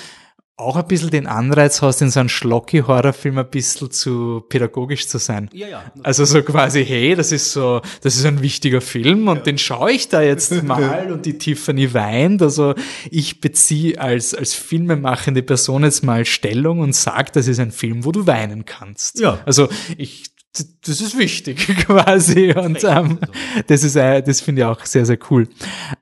auch 0.59 0.77
ein 0.77 0.87
bisschen 0.87 1.11
den 1.11 1.27
Anreiz 1.27 1.83
hast, 1.83 2.01
in 2.01 2.11
so 2.11 2.19
einem 2.19 2.31
Schlocky-Horrorfilm 2.31 3.37
ein 3.37 3.51
bisschen 3.51 3.91
zu 3.91 4.43
pädagogisch 4.49 5.07
zu 5.07 5.19
sein. 5.19 5.51
Ja, 5.53 5.69
ja. 5.69 5.93
Also 6.03 6.25
so 6.25 6.43
quasi, 6.43 6.85
hey, 6.85 7.15
das 7.15 7.31
ist 7.31 7.53
so, 7.53 7.83
das 8.01 8.17
ist 8.17 8.25
ein 8.25 8.41
wichtiger 8.41 8.81
Film 8.81 9.29
und 9.29 9.45
den 9.45 9.59
schaue 9.59 9.93
ich 9.93 10.09
da 10.09 10.23
jetzt 10.23 10.63
mal 10.63 11.13
und 11.13 11.27
die 11.27 11.37
Tiffany 11.37 11.93
weint. 11.93 12.41
Also 12.41 12.75
ich 13.11 13.43
beziehe 13.43 14.01
als, 14.01 14.33
als 14.35 14.55
filmemachende 14.55 15.43
Person 15.43 15.85
jetzt 15.85 16.03
mal 16.03 16.25
Stellung 16.25 16.81
und 16.81 16.95
sage, 16.95 17.33
das 17.33 17.49
ist 17.49 17.61
ein 17.61 17.71
Film, 17.71 18.07
wo 18.07 18.13
du 18.13 18.27
weinen 18.27 18.65
kannst. 18.65 19.21
Ja. 19.21 19.41
Also 19.45 19.69
ich, 19.99 20.25
das 20.55 21.03
ist 21.03 21.19
wichtig 21.19 21.67
quasi 21.87 22.53
und 22.53 22.83
ähm, 22.83 23.19
das 23.67 23.85
ist, 23.85 23.97
äh, 23.97 24.23
das 24.23 24.41
finde 24.41 24.63
ich 24.63 24.67
auch 24.67 24.87
sehr, 24.87 25.05
sehr 25.05 25.19
cool. 25.31 25.49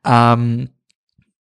Ähm, 0.05 0.69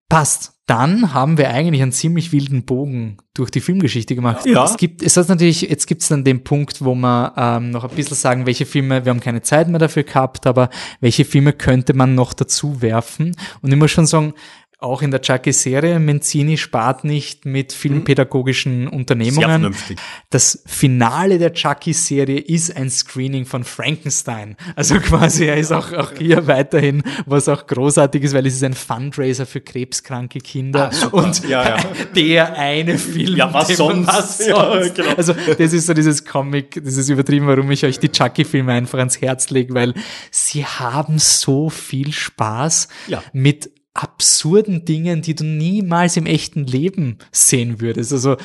passt. 0.08 0.53
Dann 0.66 1.12
haben 1.12 1.36
wir 1.36 1.50
eigentlich 1.50 1.82
einen 1.82 1.92
ziemlich 1.92 2.32
wilden 2.32 2.64
Bogen 2.64 3.18
durch 3.34 3.50
die 3.50 3.60
Filmgeschichte 3.60 4.14
gemacht. 4.14 4.46
Ja. 4.46 4.64
Es 4.64 4.78
gibt, 4.78 5.02
es 5.02 5.16
hat 5.16 5.28
natürlich, 5.28 5.62
jetzt 5.62 5.86
gibt 5.86 6.00
es 6.00 6.08
dann 6.08 6.24
den 6.24 6.42
Punkt, 6.42 6.82
wo 6.82 6.94
wir 6.94 7.34
ähm, 7.36 7.70
noch 7.70 7.84
ein 7.84 7.94
bisschen 7.94 8.16
sagen, 8.16 8.46
welche 8.46 8.64
Filme, 8.64 9.04
wir 9.04 9.10
haben 9.10 9.20
keine 9.20 9.42
Zeit 9.42 9.68
mehr 9.68 9.78
dafür 9.78 10.04
gehabt, 10.04 10.46
aber 10.46 10.70
welche 11.00 11.26
Filme 11.26 11.52
könnte 11.52 11.92
man 11.92 12.14
noch 12.14 12.32
dazu 12.32 12.80
werfen? 12.80 13.36
Und 13.60 13.72
ich 13.72 13.78
muss 13.78 13.90
schon 13.90 14.06
sagen, 14.06 14.32
auch 14.78 15.00
in 15.02 15.10
der 15.10 15.22
Chucky-Serie, 15.22 15.98
Menzini 15.98 16.58
spart 16.58 17.04
nicht 17.04 17.46
mit 17.46 17.72
filmpädagogischen 17.72 18.86
Unternehmungen. 18.88 19.72
Sehr. 19.72 19.96
Das 20.30 20.62
Finale 20.66 21.38
der 21.38 21.52
Chucky-Serie 21.54 22.38
ist 22.40 22.76
ein 22.76 22.90
Screening 22.90 23.46
von 23.46 23.64
Frankenstein. 23.64 24.56
Also 24.76 24.98
quasi, 25.00 25.46
er 25.46 25.56
ist 25.56 25.72
auch, 25.72 25.92
auch 25.92 26.12
hier 26.18 26.46
weiterhin, 26.46 27.02
was 27.26 27.48
auch 27.48 27.66
großartig 27.66 28.22
ist, 28.24 28.34
weil 28.34 28.46
es 28.46 28.54
ist 28.56 28.64
ein 28.64 28.74
Fundraiser 28.74 29.46
für 29.46 29.60
krebskranke 29.60 30.40
Kinder. 30.40 30.90
Ah. 31.02 31.06
Und 31.08 31.48
Ja, 31.48 31.76
ja. 31.76 31.76
der 32.14 32.58
eine 32.58 32.98
Film. 32.98 33.36
Ja, 33.36 33.52
was 33.54 33.68
sonst? 33.68 34.06
Was 34.08 34.46
Ja, 34.46 34.72
sonst? 34.82 34.94
genau. 34.94 35.14
Also 35.16 35.32
das 35.32 35.72
ist 35.72 35.86
so 35.86 35.94
dieses 35.94 36.24
Comic, 36.24 36.80
das 36.84 36.96
ist 36.96 37.08
übertrieben, 37.08 37.46
warum 37.46 37.70
ich 37.70 37.84
euch 37.84 37.98
die 37.98 38.10
Chucky-Filme 38.10 38.72
einfach 38.72 38.98
ans 38.98 39.20
Herz 39.20 39.50
lege, 39.50 39.72
weil 39.74 39.94
sie 40.30 40.64
haben 40.66 41.18
so 41.18 41.70
viel 41.70 42.12
Spaß 42.12 42.88
Ja. 43.08 43.22
mit 43.32 43.70
absurden 43.94 44.84
Dingen, 44.84 45.22
die 45.22 45.34
du 45.34 45.44
niemals 45.44 46.16
im 46.16 46.26
echten 46.26 46.66
Leben 46.66 47.18
sehen 47.32 47.80
würdest. 47.80 48.12
Also 48.12 48.36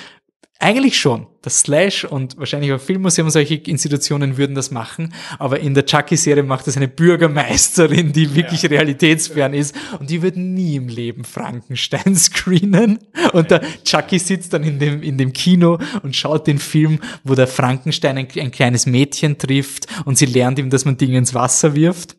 eigentlich 0.59 0.99
schon. 0.99 1.27
Das 1.41 1.59
Slash 1.59 2.03
und 2.03 2.37
wahrscheinlich 2.37 2.73
auch 2.73 2.81
Filmmuseum 2.81 3.27
und 3.27 3.31
solche 3.31 3.55
Institutionen 3.55 4.35
würden 4.35 4.55
das 4.55 4.71
machen, 4.71 5.13
aber 5.37 5.61
in 5.61 5.73
der 5.73 5.85
Chucky-Serie 5.85 6.43
macht 6.43 6.67
das 6.67 6.75
eine 6.75 6.89
Bürgermeisterin, 6.89 8.11
die 8.11 8.35
wirklich 8.35 8.69
realitätsfern 8.69 9.53
ist. 9.53 9.73
Und 9.99 10.09
die 10.09 10.21
wird 10.21 10.35
nie 10.35 10.75
im 10.75 10.89
Leben 10.89 11.23
Frankenstein 11.23 12.13
screenen. 12.17 12.99
Und 13.31 13.51
der 13.51 13.61
Chucky 13.85 14.19
sitzt 14.19 14.51
dann 14.51 14.63
in 14.63 14.79
dem, 14.79 15.01
in 15.01 15.17
dem 15.17 15.31
Kino 15.31 15.79
und 16.03 16.17
schaut 16.17 16.45
den 16.45 16.59
Film, 16.59 16.99
wo 17.23 17.35
der 17.35 17.47
Frankenstein 17.47 18.17
ein, 18.17 18.27
ein 18.35 18.51
kleines 18.51 18.85
Mädchen 18.85 19.37
trifft. 19.37 19.87
Und 20.03 20.17
sie 20.17 20.25
lernt 20.25 20.59
ihm, 20.59 20.69
dass 20.69 20.83
man 20.83 20.97
Dinge 20.97 21.19
ins 21.19 21.33
Wasser 21.33 21.73
wirft 21.73 22.18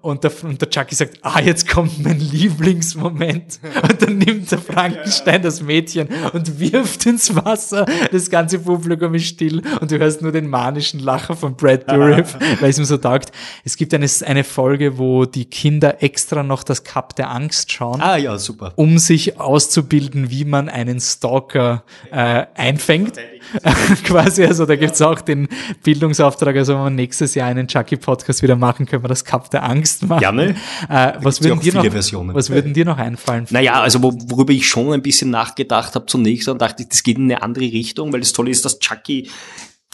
und 0.00 0.22
der, 0.22 0.32
und 0.44 0.60
der 0.60 0.70
Chucky 0.70 0.94
sagt, 0.94 1.18
ah, 1.22 1.40
jetzt 1.40 1.68
kommt 1.68 2.02
mein 2.02 2.20
Lieblingsmoment. 2.20 3.58
Und 3.82 4.02
dann 4.02 4.18
nimmt 4.18 4.50
der 4.50 4.58
Frankenstein 4.58 5.42
das 5.42 5.60
Mädchen 5.62 6.08
und 6.32 6.60
wirft 6.60 7.06
ins 7.06 7.34
Wasser. 7.34 7.86
Das 8.12 8.30
ganze 8.30 8.58
Publikum 8.60 9.14
ist 9.14 9.26
still 9.26 9.62
und 9.80 9.90
du 9.90 9.98
hörst 9.98 10.22
nur 10.22 10.32
den 10.32 10.48
manischen 10.48 11.00
Lacher 11.00 11.34
von 11.36 11.56
Brad 11.56 11.90
Dourif, 11.90 12.36
weil 12.60 12.70
es 12.70 12.78
ihm 12.78 12.84
so 12.84 12.96
taugt. 12.96 13.32
Es 13.64 13.76
gibt 13.76 13.92
eine, 13.94 14.06
eine 14.24 14.44
Folge, 14.44 14.98
wo 14.98 15.24
die 15.24 15.46
Kinder 15.46 16.02
extra 16.02 16.42
noch 16.42 16.62
das 16.62 16.84
Cup 16.84 17.16
der 17.16 17.30
Angst 17.30 17.72
schauen 17.72 18.00
Ah, 18.00 18.16
ja, 18.16 18.38
super. 18.38 18.72
um 18.76 18.98
sich 18.98 19.40
auszubilden, 19.40 20.30
wie 20.30 20.44
man 20.44 20.68
einen 20.68 21.00
Stalker 21.00 21.84
äh, 22.10 22.46
einfängt. 22.54 23.18
Quasi, 24.04 24.44
also 24.44 24.66
da 24.66 24.76
gibt's 24.76 25.00
auch 25.02 25.20
den 25.20 25.48
Bildungsauftrag, 25.82 26.56
also 26.56 26.74
wenn 26.74 26.84
wir 26.84 26.90
nächstes 26.90 27.34
Jahr 27.34 27.48
einen 27.48 27.68
Chucky-Podcast 27.68 28.42
wieder 28.42 28.56
machen, 28.56 28.86
können 28.86 29.04
wir 29.04 29.08
das 29.08 29.24
Cup 29.24 29.50
der 29.50 29.64
Angst 29.64 30.06
machen. 30.06 30.20
Gerne. 30.20 30.56
Äh, 30.88 31.12
was 31.20 31.38
ja 31.38 31.46
würden 31.46 31.60
dir 31.60 31.74
noch, 31.74 31.86
Versionen. 31.86 32.34
was 32.34 32.50
würden 32.50 32.74
dir 32.74 32.84
noch 32.84 32.98
einfallen? 32.98 33.46
Naja, 33.50 33.80
also 33.80 34.02
wo, 34.02 34.12
worüber 34.26 34.52
ich 34.52 34.66
schon 34.66 34.92
ein 34.92 35.02
bisschen 35.02 35.30
nachgedacht 35.30 35.94
habe 35.94 36.06
zunächst 36.06 36.48
und 36.48 36.60
dachte, 36.60 36.82
ich, 36.82 36.88
das 36.88 37.02
geht 37.02 37.18
in 37.18 37.24
eine 37.24 37.42
andere 37.42 37.64
Richtung, 37.64 38.12
weil 38.12 38.20
das 38.20 38.32
Tolle 38.32 38.50
ist, 38.50 38.64
dass 38.64 38.78
Chucky 38.78 39.28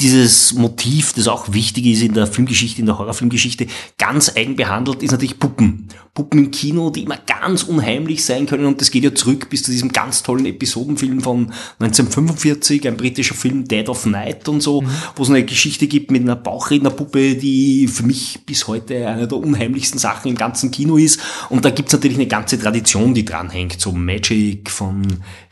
dieses 0.03 0.53
Motiv, 0.55 1.13
das 1.15 1.29
auch 1.29 1.53
wichtig 1.53 1.87
ist 1.87 2.03
in 2.03 2.15
der 2.15 2.27
Filmgeschichte, 2.27 2.81
in 2.81 2.87
der 2.87 2.99
Horrorfilmgeschichte, 2.99 3.67
ganz 3.99 4.37
eigen 4.37 4.57
behandelt, 4.57 5.03
ist 5.03 5.13
natürlich 5.13 5.39
Puppen. 5.39 5.89
Puppen 6.15 6.39
im 6.39 6.51
Kino, 6.51 6.91
die 6.91 7.05
immer 7.05 7.17
ganz 7.17 7.63
unheimlich 7.63 8.23
sein 8.25 8.45
können. 8.47 8.67
Und 8.67 8.81
das 8.83 8.91
geht 8.91 9.03
ja 9.05 9.15
zurück 9.15 9.49
bis 9.49 9.63
zu 9.63 9.71
diesem 9.71 9.93
ganz 9.93 10.23
tollen 10.23 10.45
Episodenfilm 10.45 11.23
von 11.23 11.51
1945, 11.79 12.87
ein 12.87 12.97
britischer 12.97 13.35
Film 13.35 13.67
Dead 13.67 13.89
of 13.89 14.05
Night 14.07 14.49
und 14.49 14.61
so, 14.61 14.83
wo 15.17 15.23
es 15.23 15.31
eine 15.31 15.45
Geschichte 15.45 15.87
gibt 15.87 16.11
mit 16.11 16.23
einer 16.23 16.37
Bauchrednerpuppe, 16.37 17.37
die 17.37 17.89
für 17.89 18.03
mich 18.03 18.41
bis 18.45 18.67
heute 18.69 19.07
eine 19.09 19.27
der 19.29 19.39
unheimlichsten 19.39 19.99
Sachen 19.99 20.29
im 20.29 20.37
ganzen 20.37 20.71
Kino 20.71 20.97
ist. 20.99 21.21
Und 21.49 21.65
da 21.65 21.71
gibt's 21.71 21.93
natürlich 21.93 22.19
eine 22.19 22.27
ganze 22.27 22.59
Tradition, 22.59 23.15
die 23.15 23.25
dranhängt, 23.25 23.81
so 23.81 23.93
Magic 23.93 24.69
von 24.71 25.03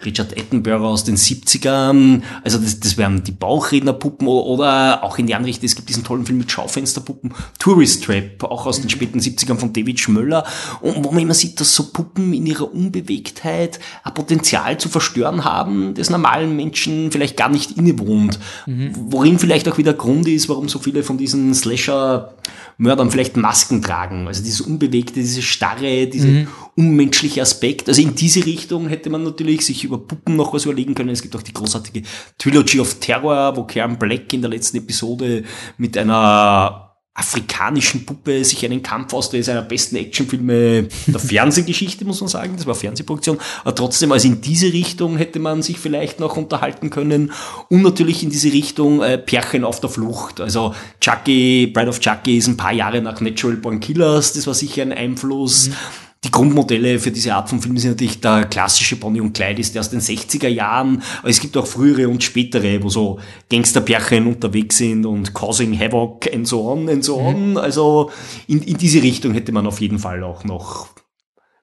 Richard 0.05 0.37
Attenborough 0.39 0.93
aus 0.93 1.05
den 1.05 1.17
70ern, 1.17 2.23
also 2.43 2.59
das, 2.59 2.81
das 2.81 2.97
wären 2.97 3.23
die 3.25 3.33
Bauchrednerpuppen 3.33 4.27
o- 4.27 4.40
oder 4.45 5.05
auch 5.05 5.19
in 5.19 5.27
die 5.27 5.35
andere 5.35 5.51
Richtung, 5.51 5.67
es 5.67 5.77
gibt 5.77 5.89
diesen 5.89 6.05
tollen 6.05 6.27
Film 6.27 6.39
mit 6.39 6.51
Schaufensterpuppen, 6.51 7.33
Tourist 7.59 8.05
Trap, 8.05 8.45
auch 8.45 8.67
aus 8.67 8.81
den 8.81 8.91
späten 8.91 9.21
70ern 9.21 9.57
von 9.57 9.73
David 9.73 10.01
Schmöller 10.01 10.45
und 10.81 11.05
wo 11.05 11.11
man 11.11 11.23
immer 11.23 11.35
sieht, 11.35 11.61
dass 11.61 11.75
so 11.75 11.93
Puppen 11.93 12.33
in 12.33 12.47
ihrer 12.47 12.73
Unbewegtheit 12.73 13.81
ein 14.03 14.15
Potenzial 14.15 14.79
zu 14.79 14.89
verstören 14.89 15.45
haben, 15.45 15.95
das 15.95 16.11
normalen 16.11 16.57
Menschen 16.57 17.11
vielleicht 17.11 17.37
gar 17.37 17.49
nicht 17.49 17.73
innewohnt. 17.73 18.39
Worin 18.67 19.39
vielleicht 19.39 19.69
auch 19.69 19.79
wieder 19.79 19.95
Grund 19.95 20.29
ist, 20.29 20.49
warum 20.49 20.69
so 20.69 20.79
viele 20.79 21.03
von 21.03 21.19
diesen 21.19 21.55
Slasher-Mördern 21.55 23.11
vielleicht 23.11 23.37
Masken 23.37 23.83
tragen. 23.83 24.27
Also 24.27 24.43
dieses 24.43 24.61
Unbewegte, 24.61 25.15
diese 25.15 25.43
Starre, 25.43 26.07
diese 26.07 26.47
unmenschliche 26.77 27.43
Aspekt. 27.43 27.89
Also 27.89 28.01
in 28.01 28.15
diese 28.15 28.45
Richtung 28.47 28.89
hätte 28.89 29.11
man 29.11 29.23
natürlich 29.23 29.67
sich 29.67 29.85
über 29.85 29.99
Puppen 29.99 30.37
noch 30.37 30.55
was 30.55 30.65
überlegen 30.65 30.95
können. 30.95 31.11
Es 31.11 31.23
gibt 31.23 31.37
auch 31.37 31.43
die 31.43 31.53
großartige 31.53 32.03
Trilogy 32.39 32.81
of 32.81 32.95
Terror, 33.01 33.57
wo 33.57 33.65
Karen 33.65 33.99
Black 33.99 34.30
In 34.33 34.43
der 34.43 34.51
letzten 34.51 34.79
Episode 34.79 35.45
mit 35.77 35.97
einer 35.99 36.91
afrikanischen 37.21 38.07
Puppe 38.07 38.45
sich 38.45 38.65
einen 38.65 38.83
Kampf 38.83 39.13
aus, 39.13 39.31
der 39.31 39.41
ist 39.41 39.49
einer 39.49 39.63
besten 39.63 39.97
Actionfilme 39.97 40.89
der 41.07 41.21
Fernsehgeschichte, 41.21 42.05
muss 42.05 42.21
man 42.21 42.29
sagen. 42.29 42.55
Das 42.57 42.67
war 42.67 42.75
Fernsehproduktion. 42.75 43.39
Aber 43.63 43.75
trotzdem, 43.75 44.13
also 44.13 44.29
in 44.29 44.41
diese 44.41 44.73
Richtung 44.73 45.17
hätte 45.17 45.39
man 45.39 45.61
sich 45.61 45.79
vielleicht 45.79 46.21
noch 46.21 46.37
unterhalten 46.37 46.89
können. 46.89 47.33
Und 47.69 47.83
natürlich 47.83 48.23
in 48.23 48.31
diese 48.31 48.53
Richtung 48.53 49.03
äh, 49.03 49.19
Pärchen 49.19 49.65
auf 49.65 49.81
der 49.81 49.91
Flucht. 49.91 50.41
Also 50.41 50.75
Chucky, 51.01 51.67
Bride 51.67 51.89
of 51.89 52.01
Chucky 52.01 52.39
ist 52.39 52.47
ein 52.47 52.57
paar 52.57 52.73
Jahre 52.73 53.03
nach 53.03 53.21
Natural 53.21 53.57
Born 53.57 53.81
Killers. 53.81 54.33
Das 54.33 54.47
war 54.47 54.55
sicher 54.55 54.83
ein 54.83 54.93
Einfluss. 54.93 55.69
Mhm. 55.69 55.75
Die 56.23 56.31
Grundmodelle 56.31 56.99
für 56.99 57.11
diese 57.11 57.35
Art 57.35 57.49
von 57.49 57.63
Film 57.63 57.79
sind 57.79 57.93
natürlich 57.93 58.21
der 58.21 58.45
klassische 58.45 58.97
Bonnie 58.97 59.23
und 59.23 59.33
Clyde 59.33 59.61
ist 59.61 59.75
der 59.75 59.81
aus 59.81 59.89
den 59.89 60.01
60er 60.01 60.49
Jahren, 60.49 61.03
aber 61.21 61.31
es 61.31 61.41
gibt 61.41 61.57
auch 61.57 61.67
frühere 61.67 62.11
und 62.11 62.23
spätere, 62.23 62.83
wo 62.83 62.91
so 62.91 63.19
Gangsterpärchen 63.49 64.27
unterwegs 64.27 64.77
sind 64.77 65.07
und 65.07 65.33
causing 65.33 65.79
havoc 65.79 66.31
and 66.31 66.47
so 66.47 66.71
on 66.71 66.91
and 66.91 67.03
so 67.03 67.19
on. 67.19 67.53
Mhm. 67.53 67.57
Also 67.57 68.11
in, 68.47 68.63
in 68.63 68.77
diese 68.77 69.03
Richtung 69.03 69.33
hätte 69.33 69.53
man 69.53 69.67
auf 69.67 69.81
jeden 69.81 69.99
Fall 69.99 70.23
auch 70.23 70.45
noch 70.45 70.89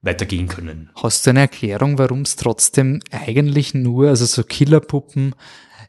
weitergehen 0.01 0.47
können. 0.47 0.89
Hast 0.95 1.27
du 1.27 1.31
eine 1.31 1.41
Erklärung, 1.41 1.99
warum 1.99 2.21
es 2.21 2.35
trotzdem 2.35 2.99
eigentlich 3.11 3.75
nur, 3.75 4.09
also 4.09 4.25
so 4.25 4.43
Killerpuppen, 4.43 5.35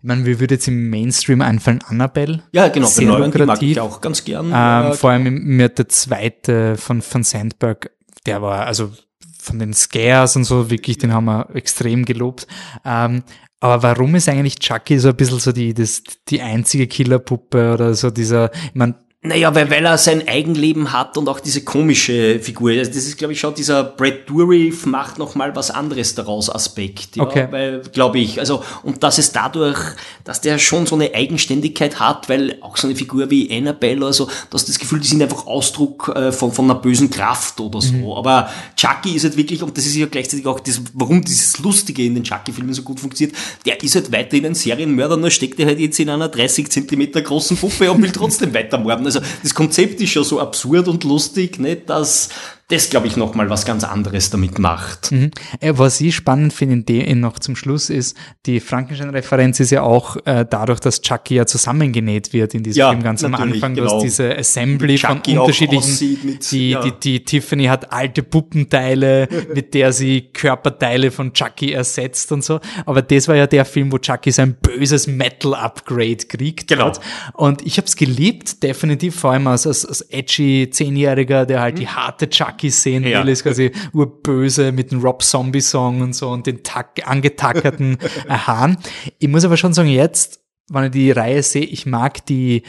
ich 0.00 0.04
meine, 0.04 0.26
wie 0.26 0.38
würde 0.38 0.54
jetzt 0.54 0.68
im 0.68 0.90
Mainstream 0.90 1.40
einfallen? 1.40 1.80
Annabelle? 1.88 2.42
Ja, 2.52 2.68
genau, 2.68 2.86
Sehr 2.86 3.08
bei 3.08 3.18
Neuern, 3.18 3.46
mag 3.46 3.62
ich 3.62 3.80
auch 3.80 4.00
ganz 4.00 4.24
gern. 4.24 4.52
Ähm, 4.54 4.92
vor 4.92 5.10
allem 5.10 5.42
mir 5.42 5.70
der 5.70 5.88
zweite 5.88 6.76
von, 6.76 7.02
von 7.02 7.24
Sandberg 7.24 7.90
der 8.28 8.42
war, 8.42 8.66
also 8.66 8.92
von 9.38 9.58
den 9.58 9.72
Scares 9.72 10.36
und 10.36 10.44
so, 10.44 10.70
wirklich, 10.70 10.98
den 10.98 11.12
haben 11.12 11.24
wir 11.24 11.48
extrem 11.54 12.04
gelobt. 12.04 12.46
Ähm, 12.84 13.22
aber 13.60 13.82
warum 13.82 14.14
ist 14.14 14.28
eigentlich 14.28 14.58
Chucky 14.58 14.98
so 14.98 15.08
ein 15.08 15.16
bisschen 15.16 15.38
so 15.38 15.52
die, 15.52 15.72
das, 15.74 16.02
die 16.28 16.42
einzige 16.42 16.86
Killerpuppe 16.86 17.72
oder 17.72 17.94
so 17.94 18.10
dieser, 18.10 18.52
ich 18.52 18.74
meine, 18.74 18.94
naja, 19.20 19.52
weil, 19.52 19.68
weil 19.68 19.84
er 19.84 19.98
sein 19.98 20.28
Eigenleben 20.28 20.92
hat 20.92 21.18
und 21.18 21.28
auch 21.28 21.40
diese 21.40 21.64
komische 21.64 22.38
Figur. 22.38 22.70
Also 22.70 22.92
das 22.92 23.04
ist, 23.04 23.18
glaube 23.18 23.32
ich, 23.32 23.40
schon 23.40 23.52
dieser 23.52 23.82
Brad 23.82 24.30
Dourif 24.30 24.86
macht 24.86 25.18
noch 25.18 25.34
mal 25.34 25.56
was 25.56 25.72
anderes 25.72 26.14
daraus 26.14 26.48
Aspekt. 26.48 27.16
Ja, 27.16 27.24
okay. 27.24 27.48
Weil, 27.50 27.82
glaube 27.92 28.20
ich, 28.20 28.38
also, 28.38 28.62
und 28.84 29.02
dass 29.02 29.18
es 29.18 29.32
dadurch, 29.32 29.76
dass 30.22 30.40
der 30.40 30.56
schon 30.58 30.86
so 30.86 30.94
eine 30.94 31.12
Eigenständigkeit 31.14 31.98
hat, 31.98 32.28
weil 32.28 32.58
auch 32.60 32.76
so 32.76 32.86
eine 32.86 32.94
Figur 32.94 33.28
wie 33.28 33.50
Annabelle 33.52 33.96
oder 33.96 34.12
so, 34.12 34.30
dass 34.50 34.66
das 34.66 34.78
Gefühl, 34.78 35.00
die 35.00 35.08
sind 35.08 35.20
einfach 35.20 35.48
Ausdruck 35.48 36.12
äh, 36.14 36.30
von, 36.30 36.52
von 36.52 36.66
einer 36.66 36.76
bösen 36.76 37.10
Kraft 37.10 37.58
oder 37.58 37.80
so. 37.80 37.94
Mhm. 37.94 38.12
Aber 38.12 38.48
Chucky 38.76 39.16
ist 39.16 39.24
halt 39.24 39.36
wirklich, 39.36 39.64
und 39.64 39.76
das 39.76 39.84
ist 39.84 39.96
ja 39.96 40.06
gleichzeitig 40.06 40.46
auch 40.46 40.60
das, 40.60 40.80
warum 40.94 41.24
dieses 41.24 41.58
Lustige 41.58 42.04
in 42.04 42.14
den 42.14 42.22
Chucky-Filmen 42.22 42.72
so 42.72 42.82
gut 42.82 43.00
funktioniert, 43.00 43.36
der 43.66 43.82
ist 43.82 43.96
halt 43.96 44.12
weiterhin 44.12 44.46
ein 44.46 44.54
Serienmörder, 44.54 45.16
nur 45.16 45.32
steckt 45.32 45.58
er 45.58 45.66
halt 45.66 45.80
jetzt 45.80 45.98
in 45.98 46.08
einer 46.08 46.28
30 46.28 46.70
Zentimeter 46.70 47.20
großen 47.20 47.56
Puppe 47.56 47.90
und 47.90 48.00
will 48.00 48.12
trotzdem 48.12 48.54
weitermorden. 48.54 49.07
Also 49.16 49.20
das 49.42 49.54
Konzept 49.54 50.00
ist 50.00 50.10
schon 50.10 50.24
so 50.24 50.40
absurd 50.40 50.88
und 50.88 51.04
lustig, 51.04 51.58
nicht, 51.58 51.88
dass 51.88 52.28
das, 52.68 52.90
glaube 52.90 53.06
ich, 53.06 53.16
nochmal 53.16 53.48
was 53.48 53.64
ganz 53.64 53.82
anderes 53.82 54.28
damit 54.28 54.58
macht. 54.58 55.10
Mhm. 55.10 55.30
Was 55.62 56.02
ich 56.02 56.14
spannend 56.14 56.52
finde, 56.52 56.78
noch 57.16 57.38
zum 57.38 57.56
Schluss 57.56 57.88
ist, 57.88 58.14
die 58.44 58.60
Frankenstein-Referenz 58.60 59.58
ist 59.58 59.70
ja 59.70 59.82
auch 59.82 60.16
äh, 60.26 60.44
dadurch, 60.48 60.78
dass 60.80 61.00
Chucky 61.00 61.36
ja 61.36 61.46
zusammengenäht 61.46 62.34
wird 62.34 62.52
in 62.52 62.62
diesem 62.62 62.80
ja, 62.80 62.90
Film 62.90 63.02
ganz 63.02 63.24
am 63.24 63.34
Anfang, 63.34 63.74
genau. 63.74 63.94
dass 63.94 64.02
diese 64.02 64.36
Assembly 64.36 64.98
von 64.98 65.22
unterschiedlichen, 65.26 66.18
mit, 66.24 66.50
die, 66.52 66.70
ja. 66.70 66.82
die, 66.82 66.92
die, 66.92 67.24
Tiffany 67.24 67.64
hat 67.64 67.90
alte 67.90 68.22
Puppenteile, 68.22 69.28
mit 69.54 69.72
der 69.72 69.94
sie 69.94 70.30
Körperteile 70.32 71.10
von 71.10 71.32
Chucky 71.32 71.72
ersetzt 71.72 72.32
und 72.32 72.44
so. 72.44 72.60
Aber 72.84 73.00
das 73.00 73.28
war 73.28 73.34
ja 73.34 73.46
der 73.46 73.64
Film, 73.64 73.90
wo 73.92 73.98
Chucky 73.98 74.30
sein 74.30 74.56
böses 74.60 75.06
Metal-Upgrade 75.06 76.26
kriegt 76.28 76.68
genau. 76.68 76.88
hat. 76.88 77.00
Und 77.32 77.64
ich 77.66 77.78
habe 77.78 77.86
es 77.86 77.96
geliebt, 77.96 78.62
definitiv, 78.62 79.18
vor 79.18 79.32
allem 79.32 79.46
als, 79.46 79.66
als, 79.66 79.86
als 79.86 80.02
edgy 80.02 80.68
Zehnjähriger, 80.70 81.46
der 81.46 81.62
halt 81.62 81.76
mhm. 81.76 81.80
die 81.80 81.88
harte 81.88 82.28
Chucky 82.28 82.57
Chucky 82.58 82.70
sehen 82.70 83.04
ja. 83.04 83.22
will, 83.22 83.32
ist 83.32 83.44
quasi 83.44 83.70
urböse 83.92 84.72
mit 84.72 84.90
dem 84.90 85.00
Rob 85.00 85.22
Zombie 85.22 85.60
Song 85.60 86.00
und 86.00 86.14
so 86.14 86.30
und 86.30 86.46
den 86.46 86.62
tack, 86.62 87.00
angetackerten 87.04 87.98
Haaren. 88.28 88.76
Ich 89.18 89.28
muss 89.28 89.44
aber 89.44 89.56
schon 89.56 89.72
sagen, 89.72 89.88
jetzt, 89.88 90.40
wenn 90.68 90.84
ich 90.84 90.90
die 90.90 91.10
Reihe 91.12 91.42
sehe, 91.42 91.64
ich 91.64 91.86
mag 91.86 92.26
die, 92.26 92.62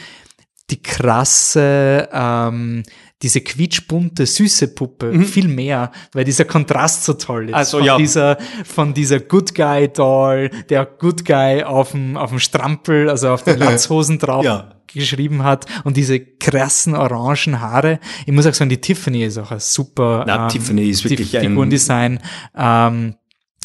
die 0.70 0.82
krasse, 0.82 2.08
ähm, 2.12 2.84
diese 3.22 3.42
quietschbunte, 3.42 4.24
süße 4.24 4.68
Puppe 4.68 5.12
mhm. 5.12 5.24
viel 5.24 5.48
mehr, 5.48 5.90
weil 6.12 6.24
dieser 6.24 6.46
Kontrast 6.46 7.04
so 7.04 7.14
toll 7.14 7.50
ist. 7.50 7.54
Also, 7.54 7.78
von 7.78 7.86
ja. 7.86 7.98
dieser, 7.98 8.38
von 8.64 8.94
dieser 8.94 9.20
Good 9.20 9.54
Guy 9.54 9.88
Doll, 9.88 10.50
der 10.70 10.86
Good 10.86 11.26
Guy 11.26 11.64
auf 11.64 11.90
dem, 11.90 12.16
auf 12.16 12.30
dem 12.30 12.38
Strampel, 12.38 13.10
also 13.10 13.30
auf 13.30 13.42
den 13.42 13.58
Latzhosen 13.58 14.18
drauf. 14.18 14.44
ja 14.44 14.79
geschrieben 14.92 15.42
hat 15.42 15.66
und 15.84 15.96
diese 15.96 16.20
krassen 16.20 16.94
orangen 16.94 17.60
Haare. 17.60 18.00
Ich 18.26 18.32
muss 18.32 18.46
auch 18.46 18.54
sagen, 18.54 18.70
die 18.70 18.80
Tiffany 18.80 19.24
ist 19.24 19.38
auch 19.38 19.50
ein 19.50 19.60
super 19.60 20.24
Na, 20.26 20.44
ähm, 20.44 20.48
Tiffany 20.48 20.88
ist 20.88 21.04
wirklich 21.04 21.36
ein 21.36 21.48
Figurendesign. 21.48 22.20
Ähm, 22.56 23.14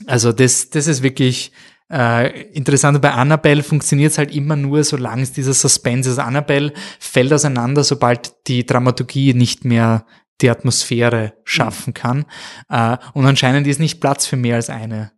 also 0.08 0.32
das, 0.32 0.70
das 0.70 0.88
ist 0.88 1.04
wirklich 1.04 1.52
äh, 1.92 2.50
interessant. 2.52 3.02
Bei 3.02 3.12
Annabelle 3.12 3.64
funktioniert 3.64 4.12
es 4.12 4.18
halt 4.18 4.34
immer 4.34 4.56
nur, 4.56 4.84
solange 4.84 5.22
es 5.22 5.32
dieser 5.32 5.54
Suspense 5.54 6.10
ist. 6.10 6.20
Annabelle 6.20 6.74
fällt 7.00 7.32
auseinander, 7.32 7.84
sobald 7.84 8.48
die 8.48 8.66
Dramaturgie 8.66 9.34
nicht 9.34 9.66
mehr 9.66 10.06
die 10.42 10.50
Atmosphäre 10.50 11.34
schaffen 11.44 11.94
kann. 11.94 12.26
Äh, 12.70 12.98
und 13.14 13.26
anscheinend 13.26 13.68
ist 13.68 13.80
nicht 13.80 14.02
Platz 14.02 14.26
für 14.26 14.36
mehr 14.36 14.56
als 14.56 14.70
eine 14.70 15.12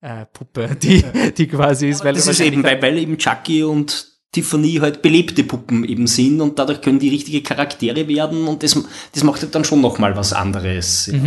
äh, 0.00 0.26
Puppe, 0.26 0.76
die, 0.82 1.04
die 1.36 1.46
quasi 1.46 1.88
ist. 1.88 2.04
Weil 2.04 2.14
das 2.14 2.26
ist 2.26 2.40
eben, 2.40 2.62
weil, 2.62 2.80
weil 2.82 2.98
eben 2.98 3.18
Chucky 3.18 3.62
und 3.62 4.13
Tiffany 4.34 4.74
halt 4.80 5.00
belebte 5.00 5.44
Puppen 5.44 5.84
eben 5.84 6.06
sind 6.06 6.40
und 6.40 6.58
dadurch 6.58 6.80
können 6.80 6.98
die 6.98 7.08
richtige 7.08 7.42
Charaktere 7.42 8.08
werden 8.08 8.46
und 8.46 8.62
das, 8.62 8.76
das 9.12 9.22
macht 9.22 9.42
halt 9.42 9.54
dann 9.54 9.64
schon 9.64 9.80
nochmal 9.80 10.16
was 10.16 10.32
anderes. 10.32 11.06
Ja. 11.06 11.20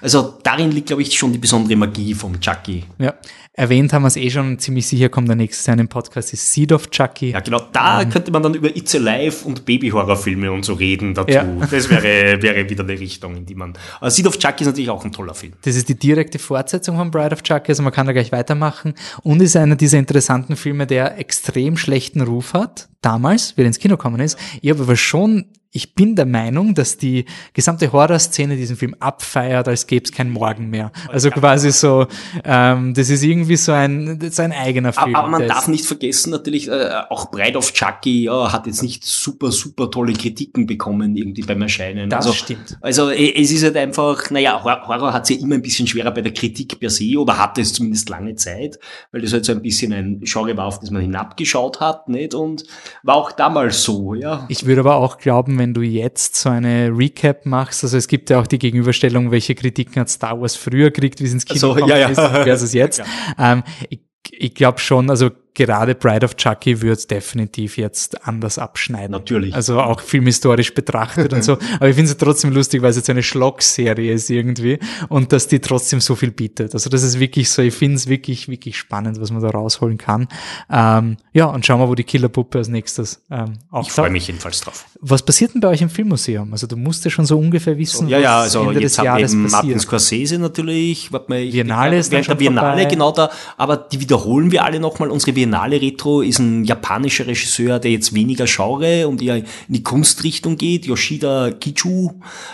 Also 0.00 0.34
darin 0.42 0.70
liegt, 0.70 0.88
glaube 0.88 1.02
ich, 1.02 1.16
schon 1.16 1.32
die 1.32 1.38
besondere 1.38 1.76
Magie 1.76 2.14
vom 2.14 2.40
Chucky. 2.40 2.84
Ja, 2.98 3.14
erwähnt 3.52 3.92
haben 3.92 4.02
wir 4.02 4.08
es 4.08 4.16
eh 4.16 4.30
schon, 4.30 4.58
ziemlich 4.58 4.86
sicher 4.86 5.08
kommt 5.08 5.28
der 5.28 5.36
nächste 5.36 5.70
Jahr 5.70 5.78
im 5.78 5.88
Podcast, 5.88 6.32
ist 6.32 6.52
Seed 6.52 6.72
of 6.72 6.90
Chucky. 6.90 7.30
Ja, 7.30 7.40
genau, 7.40 7.60
da 7.72 8.02
ähm, 8.02 8.10
könnte 8.10 8.30
man 8.30 8.42
dann 8.42 8.54
über 8.54 8.74
It's 8.76 8.94
Alive 8.94 9.46
und 9.46 9.64
Baby-Horrorfilme 9.64 10.52
und 10.52 10.64
so 10.64 10.74
reden 10.74 11.14
dazu. 11.14 11.32
Ja. 11.32 11.44
Das 11.76 11.90
wäre, 11.90 12.40
wäre 12.42 12.68
wieder 12.70 12.84
eine 12.84 12.98
Richtung, 12.98 13.36
in 13.36 13.44
die 13.44 13.54
man... 13.54 13.74
Aber 14.00 14.10
Seed 14.10 14.26
of 14.26 14.38
Chucky 14.38 14.62
ist 14.62 14.68
natürlich 14.68 14.90
auch 14.90 15.04
ein 15.04 15.12
toller 15.12 15.34
Film. 15.34 15.52
Das 15.62 15.74
ist 15.74 15.88
die 15.88 15.98
direkte 15.98 16.38
Fortsetzung 16.38 16.96
von 16.96 17.10
Bride 17.10 17.34
of 17.34 17.42
Chucky, 17.42 17.72
also 17.72 17.82
man 17.82 17.92
kann 17.92 18.06
da 18.06 18.12
gleich 18.12 18.32
weitermachen 18.32 18.94
und 19.22 19.42
ist 19.42 19.56
einer 19.56 19.76
dieser 19.76 19.98
interessanten 19.98 20.56
Filme, 20.56 20.86
der 20.86 21.18
extrem 21.18 21.76
schlechten 21.76 22.20
Ruf 22.20 22.54
hat, 22.54 22.88
damals, 23.02 23.56
wie 23.56 23.62
er 23.62 23.66
ins 23.66 23.78
Kino 23.78 23.96
gekommen 23.96 24.20
ist. 24.20 24.38
Ich 24.62 24.70
habe 24.70 24.82
aber 24.82 24.96
schon 24.96 25.46
ich 25.76 25.94
bin 25.94 26.16
der 26.16 26.24
Meinung, 26.24 26.74
dass 26.74 26.96
die 26.96 27.26
gesamte 27.52 27.92
Horrorszene 27.92 28.56
diesen 28.56 28.76
Film 28.76 28.96
abfeiert, 28.98 29.68
als 29.68 29.86
gäbe 29.86 30.06
es 30.06 30.10
kein 30.10 30.30
Morgen 30.30 30.70
mehr. 30.70 30.90
Also 31.08 31.30
quasi 31.30 31.70
so, 31.70 32.06
ähm, 32.44 32.94
das 32.94 33.10
ist 33.10 33.22
irgendwie 33.22 33.56
so 33.56 33.72
ein, 33.72 34.18
so 34.30 34.42
ein 34.42 34.52
eigener 34.52 34.94
Film. 34.94 35.14
Aber, 35.14 35.28
man 35.28 35.46
darf 35.46 35.68
nicht 35.68 35.84
vergessen, 35.84 36.30
natürlich, 36.30 36.68
äh, 36.68 36.88
auch 37.10 37.30
Bride 37.30 37.58
of 37.58 37.74
Chucky 37.74 38.24
ja, 38.24 38.52
hat 38.52 38.66
jetzt 38.66 38.82
nicht 38.82 39.04
super, 39.04 39.52
super 39.52 39.90
tolle 39.90 40.14
Kritiken 40.14 40.66
bekommen 40.66 41.14
irgendwie 41.14 41.42
beim 41.42 41.60
Erscheinen. 41.60 42.08
Das 42.08 42.24
also, 42.26 42.32
stimmt. 42.38 42.78
Also 42.80 43.10
es 43.10 43.50
ist 43.50 43.62
halt 43.62 43.76
einfach, 43.76 44.30
naja, 44.30 44.62
Horror 44.64 45.12
hat 45.12 45.28
ja 45.28 45.36
immer 45.36 45.56
ein 45.56 45.62
bisschen 45.62 45.86
schwerer 45.86 46.10
bei 46.10 46.22
der 46.22 46.32
Kritik 46.32 46.80
per 46.80 46.88
se 46.88 47.18
oder 47.18 47.36
hatte 47.36 47.60
es 47.60 47.74
zumindest 47.74 48.08
lange 48.08 48.34
Zeit, 48.36 48.78
weil 49.12 49.20
das 49.20 49.34
halt 49.34 49.44
so 49.44 49.52
ein 49.52 49.60
bisschen 49.60 49.92
ein 49.92 50.20
Genre 50.24 50.56
war, 50.56 50.64
auf 50.64 50.80
das 50.80 50.90
man 50.90 51.02
hinabgeschaut 51.02 51.80
hat, 51.80 52.08
nicht? 52.08 52.34
Und 52.34 52.64
war 53.02 53.16
auch 53.16 53.32
damals 53.32 53.82
so, 53.82 54.14
ja. 54.14 54.46
Ich 54.48 54.64
würde 54.64 54.80
aber 54.80 54.96
auch 54.96 55.18
glauben, 55.18 55.58
wenn 55.58 55.65
wenn 55.66 55.74
du 55.74 55.82
jetzt 55.82 56.36
so 56.36 56.48
eine 56.48 56.96
Recap 56.96 57.44
machst, 57.44 57.82
also 57.82 57.96
es 57.96 58.06
gibt 58.06 58.30
ja 58.30 58.40
auch 58.40 58.46
die 58.46 58.58
Gegenüberstellung, 58.58 59.32
welche 59.32 59.56
Kritiken 59.56 59.96
hat 59.96 60.08
Star 60.08 60.40
Wars 60.40 60.54
früher 60.54 60.90
gekriegt, 60.90 61.20
wie 61.20 61.24
es 61.24 61.32
ins 61.32 61.44
Kino 61.44 61.72
also, 61.72 61.88
ja, 61.88 61.98
ja. 61.98 62.08
ist, 62.08 62.20
versus 62.20 62.72
jetzt. 62.72 63.02
Ja. 63.38 63.52
Ähm, 63.52 63.62
ich, 63.90 64.00
ich 64.30 64.54
glaube 64.54 64.78
schon, 64.78 65.10
also 65.10 65.30
gerade 65.56 65.94
Bride 65.94 66.24
of 66.24 66.36
Chucky 66.36 66.80
wird 66.82 67.10
definitiv 67.10 67.76
jetzt 67.76 68.26
anders 68.26 68.58
abschneiden. 68.58 69.10
Natürlich. 69.10 69.54
Also 69.54 69.80
auch 69.80 70.00
filmhistorisch 70.00 70.74
betrachtet 70.74 71.32
und 71.32 71.42
so. 71.42 71.54
Aber 71.76 71.88
ich 71.88 71.96
finde 71.96 72.12
es 72.12 72.16
trotzdem 72.16 72.52
lustig, 72.52 72.82
weil 72.82 72.90
es 72.90 72.96
jetzt 72.96 73.10
eine 73.10 73.22
Schlock-Serie 73.22 74.12
ist 74.12 74.30
irgendwie 74.30 74.78
und 75.08 75.32
dass 75.32 75.48
die 75.48 75.58
trotzdem 75.58 76.00
so 76.00 76.14
viel 76.14 76.30
bietet. 76.30 76.74
Also 76.74 76.90
das 76.90 77.02
ist 77.02 77.18
wirklich 77.18 77.50
so, 77.50 77.62
ich 77.62 77.74
finde 77.74 77.96
es 77.96 78.06
wirklich, 78.06 78.48
wirklich 78.48 78.76
spannend, 78.78 79.20
was 79.20 79.32
man 79.32 79.42
da 79.42 79.48
rausholen 79.48 79.98
kann. 79.98 80.28
Ähm, 80.70 81.16
ja, 81.32 81.46
und 81.46 81.64
schauen 81.64 81.80
wir, 81.80 81.88
wo 81.88 81.94
die 81.94 82.04
Killerpuppe 82.04 82.58
als 82.58 82.68
nächstes 82.68 83.22
ähm, 83.30 83.54
auch 83.70 83.86
Ich 83.86 83.92
freue 83.92 84.10
mich 84.10 84.26
jedenfalls 84.26 84.60
drauf. 84.60 84.84
Was 85.00 85.22
passiert 85.24 85.54
denn 85.54 85.62
bei 85.62 85.68
euch 85.68 85.80
im 85.80 85.90
Filmmuseum? 85.90 86.52
Also 86.52 86.66
du 86.66 86.76
musst 86.76 87.04
ja 87.04 87.10
schon 87.10 87.24
so 87.24 87.38
ungefähr 87.38 87.78
wissen, 87.78 88.06
so, 88.06 88.12
ja, 88.12 88.18
ja, 88.18 88.40
also 88.40 88.68
Ende 88.68 88.80
jetzt 88.80 88.98
des 88.98 89.04
Jahres 89.04 89.32
eben 89.32 89.44
passiert. 89.44 89.62
Martin 89.64 89.80
Scorsese 89.80 90.38
natürlich, 90.38 91.12
warte 91.12 91.30
mal, 91.30 91.40
ich, 91.40 91.52
Biennale 91.52 91.98
ist 91.98 92.12
während 92.12 92.28
der 92.28 92.34
Biennale, 92.34 92.76
vorbei. 92.76 92.84
genau 92.84 93.12
da, 93.12 93.30
aber 93.56 93.76
die 93.78 94.00
wiederholen 94.00 94.52
wir 94.52 94.64
alle 94.64 94.78
nochmal, 94.80 95.10
unsere 95.10 95.32
Biennale 95.32 95.45
Retro 95.54 96.20
ist 96.20 96.38
ein 96.38 96.64
japanischer 96.64 97.26
Regisseur, 97.26 97.78
der 97.78 97.90
jetzt 97.90 98.14
weniger 98.14 98.46
Genre 98.46 99.08
und 99.08 99.22
eher 99.22 99.36
in 99.36 99.44
die 99.68 99.82
Kunstrichtung 99.82 100.56
geht, 100.56 100.86
Yoshida 100.86 101.50
Kichu, 101.52 102.10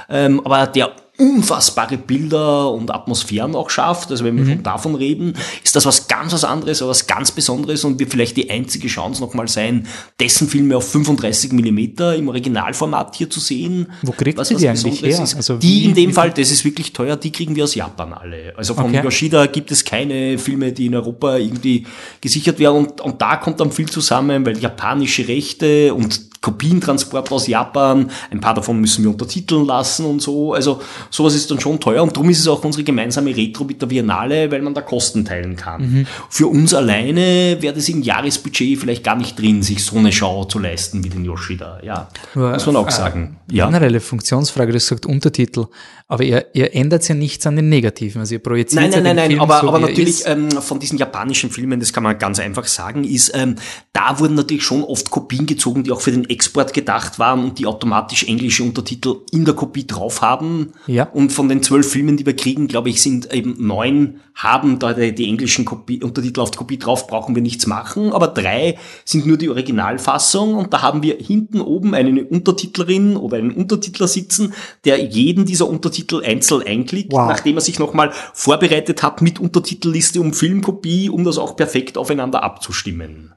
ähm, 0.09 0.41
aber 0.45 0.67
der 0.67 0.95
unfassbare 1.23 1.97
Bilder 1.97 2.71
und 2.73 2.91
Atmosphären 2.91 3.55
auch 3.55 3.71
schafft, 3.71 4.11
also 4.11 4.25
wenn 4.25 4.37
wir 4.37 4.45
mhm. 4.45 4.51
schon 4.51 4.63
davon 4.63 4.95
reden, 4.97 5.35
ist 5.63 5.77
das 5.77 5.87
was 5.87 6.09
ganz 6.09 6.33
was 6.33 6.45
anderes, 6.45 6.83
was 6.83 7.07
ganz 7.07 7.31
Besonderes 7.31 7.85
und 7.85 8.01
wird 8.01 8.11
vielleicht 8.11 8.37
die 8.37 8.51
einzige 8.51 8.89
Chance 8.89 9.21
nochmal 9.21 9.47
sein, 9.47 9.87
dessen 10.19 10.49
Filme 10.49 10.77
auf 10.77 10.91
35 10.91 11.53
Millimeter 11.53 12.17
im 12.17 12.29
Originalformat 12.29 13.15
hier 13.15 13.31
zu 13.31 13.39
sehen. 13.39 13.87
Wo 14.03 14.13
kriegt 14.13 14.37
was, 14.37 14.53
was 14.53 14.61
die 14.61 14.69
eigentlich 14.69 15.03
her? 15.03 15.21
Also 15.21 15.57
die 15.59 15.85
in 15.85 15.95
dem 15.95 16.13
Fall, 16.13 16.31
das 16.31 16.51
ist 16.51 16.65
wirklich 16.65 16.93
teuer, 16.93 17.17
die 17.17 17.31
kriegen 17.31 17.55
wir 17.55 17.65
aus 17.65 17.75
Japan 17.75 18.13
alle. 18.13 18.53
Also 18.57 18.75
von 18.75 18.87
okay. 18.87 19.03
Yoshida 19.05 19.47
gibt 19.47 19.71
es 19.71 19.85
keine 19.85 20.39
Filme, 20.39 20.73
die 20.73 20.87
in 20.87 20.95
Europa 20.95 21.37
irgendwie 21.37 21.87
gesichert 22.21 22.59
werden 22.59 22.79
und, 22.79 23.01
und 23.01 23.23
da 23.23 23.37
kommt 23.37 23.61
dann 23.61 23.71
viel 23.71 23.89
zusammen, 23.89 24.45
weil 24.45 24.59
japanische 24.59 25.29
Rechte 25.29 25.95
und 25.95 26.32
Kopientransport 26.43 27.33
aus 27.33 27.47
Japan, 27.47 28.11
ein 28.31 28.41
paar 28.41 28.55
davon 28.55 28.81
müssen 28.81 29.05
wir 29.05 29.11
untertiteln 29.11 29.65
lassen 29.65 30.05
und 30.05 30.21
so. 30.21 30.53
Also 30.53 30.83
sowas 31.09 31.35
ist 31.35 31.51
dann 31.51 31.61
schon 31.61 31.81
teuer 31.81 32.03
und 32.03 32.15
darum 32.15 32.29
ist 32.29 32.41
es 32.41 32.49
auch 32.49 32.63
unsere 32.65 32.85
gemeinsame 32.85 33.35
Retro 33.35 33.65
mit 33.65 33.81
der 33.81 33.87
Biennale, 33.87 34.51
weil 34.51 34.61
man 34.61 34.75
da 34.75 34.83
Kosten 34.83 35.25
teilen 35.25 35.57
kann. 35.57 35.83
Mhm. 35.83 36.07
Für 36.29 36.49
uns 36.49 36.75
alleine 36.75 37.57
wäre 37.61 37.75
das 37.75 37.89
im 37.89 38.03
Jahresbudget 38.03 38.79
vielleicht 38.79 39.05
gar 39.05 39.17
nicht 39.17 39.39
drin, 39.39 39.63
sich 39.63 39.85
so 39.85 39.97
eine 39.97 40.13
Show 40.13 40.45
zu 40.45 40.59
leisten 40.59 41.05
wie 41.05 41.09
den 41.09 41.25
Yoshida. 41.25 41.81
Ja, 41.83 42.09
Nur, 42.35 42.51
muss 42.51 42.67
man 42.67 42.77
auch 42.77 42.89
äh, 42.89 42.93
sagen. 42.93 43.37
Ja. 43.51 43.67
Generelle 43.67 44.01
Funktionsfrage, 44.01 44.73
du 44.73 44.77
hast 44.77 44.89
gesagt 44.89 45.07
Untertitel, 45.07 45.67
aber 46.09 46.25
ihr, 46.25 46.47
ihr 46.55 46.75
ändert 46.75 47.09
ja 47.09 47.15
nichts 47.15 47.47
an 47.47 47.57
den 47.57 47.69
Negativen, 47.69 48.21
also 48.21 48.35
ihr 48.35 48.39
projiziert 48.43 48.83
Nein, 48.83 48.91
nein, 48.91 49.03
nein, 49.03 49.17
nein, 49.17 49.31
Film 49.31 49.41
aber, 49.41 49.61
so, 49.61 49.69
aber 49.69 49.79
natürlich 49.79 50.23
ähm, 50.27 50.51
von 50.51 50.79
diesen 50.79 50.99
japanischen 50.99 51.51
Filmen, 51.51 51.81
das 51.81 51.93
kann 51.93 52.03
man 52.03 52.19
ganz 52.19 52.39
einfach 52.39 52.67
sagen, 52.67 53.05
ist, 53.05 53.33
ähm, 53.35 53.57
da 53.93 54.19
wurden 54.19 54.35
natürlich 54.35 54.65
schon 54.65 54.85
oft 54.85 55.11
Kopien 55.11 55.47
gezogen, 55.47 55.85
die 55.85 55.93
auch 55.93 56.01
für 56.01 56.11
den 56.11 56.29
Export 56.33 56.75
gedacht 56.75 57.19
waren 57.19 57.45
und 57.45 57.59
die 57.59 57.67
automatisch 57.67 58.25
englische 58.25 58.63
Untertitel 58.63 59.21
in 59.31 59.45
der 59.45 59.55
Kopie 59.55 59.87
drauf 59.87 60.23
haben. 60.23 60.73
Ja. 60.87 61.05
Und 61.05 61.33
von 61.33 61.49
den 61.49 61.63
zwölf 61.63 61.91
Filmen, 61.91 62.17
die 62.17 62.27
wir 62.27 62.35
kriegen, 62.35 62.67
glaube 62.67 62.89
ich, 62.89 63.03
sind 63.03 63.33
eben 63.33 63.57
neun 63.59 64.21
haben 64.35 64.79
da 64.79 64.95
die, 64.95 65.15
die 65.15 65.29
englischen 65.29 65.65
Kopie, 65.65 66.03
Untertitel 66.03 66.41
auf 66.41 66.51
die 66.51 66.59
Kopie 66.59 66.79
drauf, 66.79 67.07
brauchen 67.07 67.35
wir 67.35 67.43
nichts 67.43 67.67
machen. 67.67 68.13
Aber 68.13 68.29
drei 68.29 68.79
sind 69.05 69.27
nur 69.27 69.37
die 69.37 69.49
Originalfassung 69.49 70.55
und 70.55 70.73
da 70.73 70.83
haben 70.83 71.03
wir 71.03 71.17
hinten 71.17 71.61
oben 71.61 71.95
eine 71.95 72.25
Untertitlerin 72.25 73.17
oder 73.17 73.37
einen 73.37 73.53
Untertitler 73.53 74.09
sitzen, 74.09 74.55
der 74.85 75.05
jeden 75.05 75.45
dieser 75.45 75.69
Untertitel 75.69 76.23
einzeln 76.25 76.63
einklickt, 76.63 77.13
wow. 77.13 77.29
nachdem 77.29 77.57
er 77.57 77.61
sich 77.61 77.79
nochmal 77.79 78.13
vorbereitet 78.33 79.03
hat 79.03 79.21
mit 79.21 79.39
Untertitelliste 79.39 80.21
und 80.21 80.35
Filmkopie, 80.35 81.11
um 81.11 81.25
das 81.25 81.39
auch 81.39 81.57
perfekt 81.57 81.99
aufeinander 81.99 82.43
abzustimmen. 82.43 83.35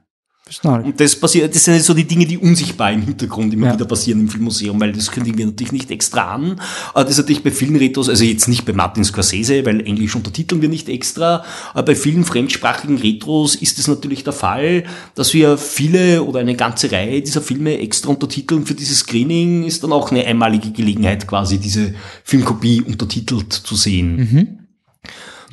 Und 0.84 1.00
das 1.00 1.16
passiert, 1.16 1.52
das 1.52 1.64
sind 1.64 1.82
so 1.82 1.92
die 1.92 2.04
Dinge, 2.04 2.24
die 2.24 2.38
unsichtbar 2.38 2.92
im 2.92 3.02
Hintergrund 3.02 3.52
immer 3.52 3.66
ja. 3.66 3.72
wieder 3.74 3.84
passieren 3.84 4.20
im 4.20 4.28
Filmmuseum, 4.28 4.80
weil 4.80 4.92
das 4.92 5.10
kündigen 5.10 5.38
wir 5.38 5.46
natürlich 5.46 5.72
nicht 5.72 5.90
extra 5.90 6.32
an. 6.34 6.60
Aber 6.94 7.02
das 7.02 7.14
ist 7.14 7.18
natürlich 7.18 7.42
bei 7.42 7.50
vielen 7.50 7.74
Retros, 7.74 8.08
also 8.08 8.22
jetzt 8.22 8.46
nicht 8.46 8.64
bei 8.64 8.72
Martin 8.72 9.04
Scorsese, 9.04 9.66
weil 9.66 9.80
Englisch 9.84 10.14
untertiteln 10.14 10.62
wir 10.62 10.68
nicht 10.68 10.88
extra, 10.88 11.44
aber 11.72 11.86
bei 11.86 11.94
vielen 11.96 12.24
fremdsprachigen 12.24 12.96
Retros 12.98 13.56
ist 13.56 13.80
es 13.80 13.88
natürlich 13.88 14.22
der 14.22 14.34
Fall, 14.34 14.84
dass 15.16 15.34
wir 15.34 15.58
viele 15.58 16.22
oder 16.22 16.38
eine 16.38 16.54
ganze 16.54 16.92
Reihe 16.92 17.22
dieser 17.22 17.42
Filme 17.42 17.78
extra 17.78 18.10
untertiteln. 18.10 18.66
Für 18.66 18.74
dieses 18.74 19.00
Screening 19.00 19.64
ist 19.64 19.82
dann 19.82 19.92
auch 19.92 20.12
eine 20.12 20.24
einmalige 20.26 20.70
Gelegenheit 20.70 21.26
quasi, 21.26 21.58
diese 21.58 21.92
Filmkopie 22.22 22.82
untertitelt 22.82 23.52
zu 23.52 23.74
sehen. 23.74 24.16
Mhm. 24.16 24.58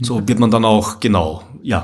So 0.01 0.27
wird 0.27 0.37
man 0.37 0.51
dann 0.51 0.65
auch, 0.65 0.99
genau, 0.99 1.41
ja. 1.63 1.83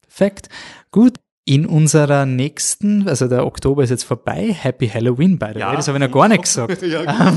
Perfekt. 0.00 0.48
Gut, 0.90 1.16
in 1.48 1.64
unserer 1.64 2.26
nächsten, 2.26 3.08
also 3.08 3.28
der 3.28 3.46
Oktober 3.46 3.84
ist 3.84 3.90
jetzt 3.90 4.02
vorbei, 4.02 4.52
Happy 4.52 4.88
Halloween 4.88 5.38
by 5.38 5.50
the 5.54 5.60
ja, 5.60 5.68
way, 5.68 5.76
das 5.76 5.86
habe 5.86 5.96
ich 5.98 6.04
noch 6.04 6.12
gar 6.12 6.28
nicht 6.28 6.42
gesagt. 6.42 6.82
ja, 6.82 7.00
genau. 7.02 7.32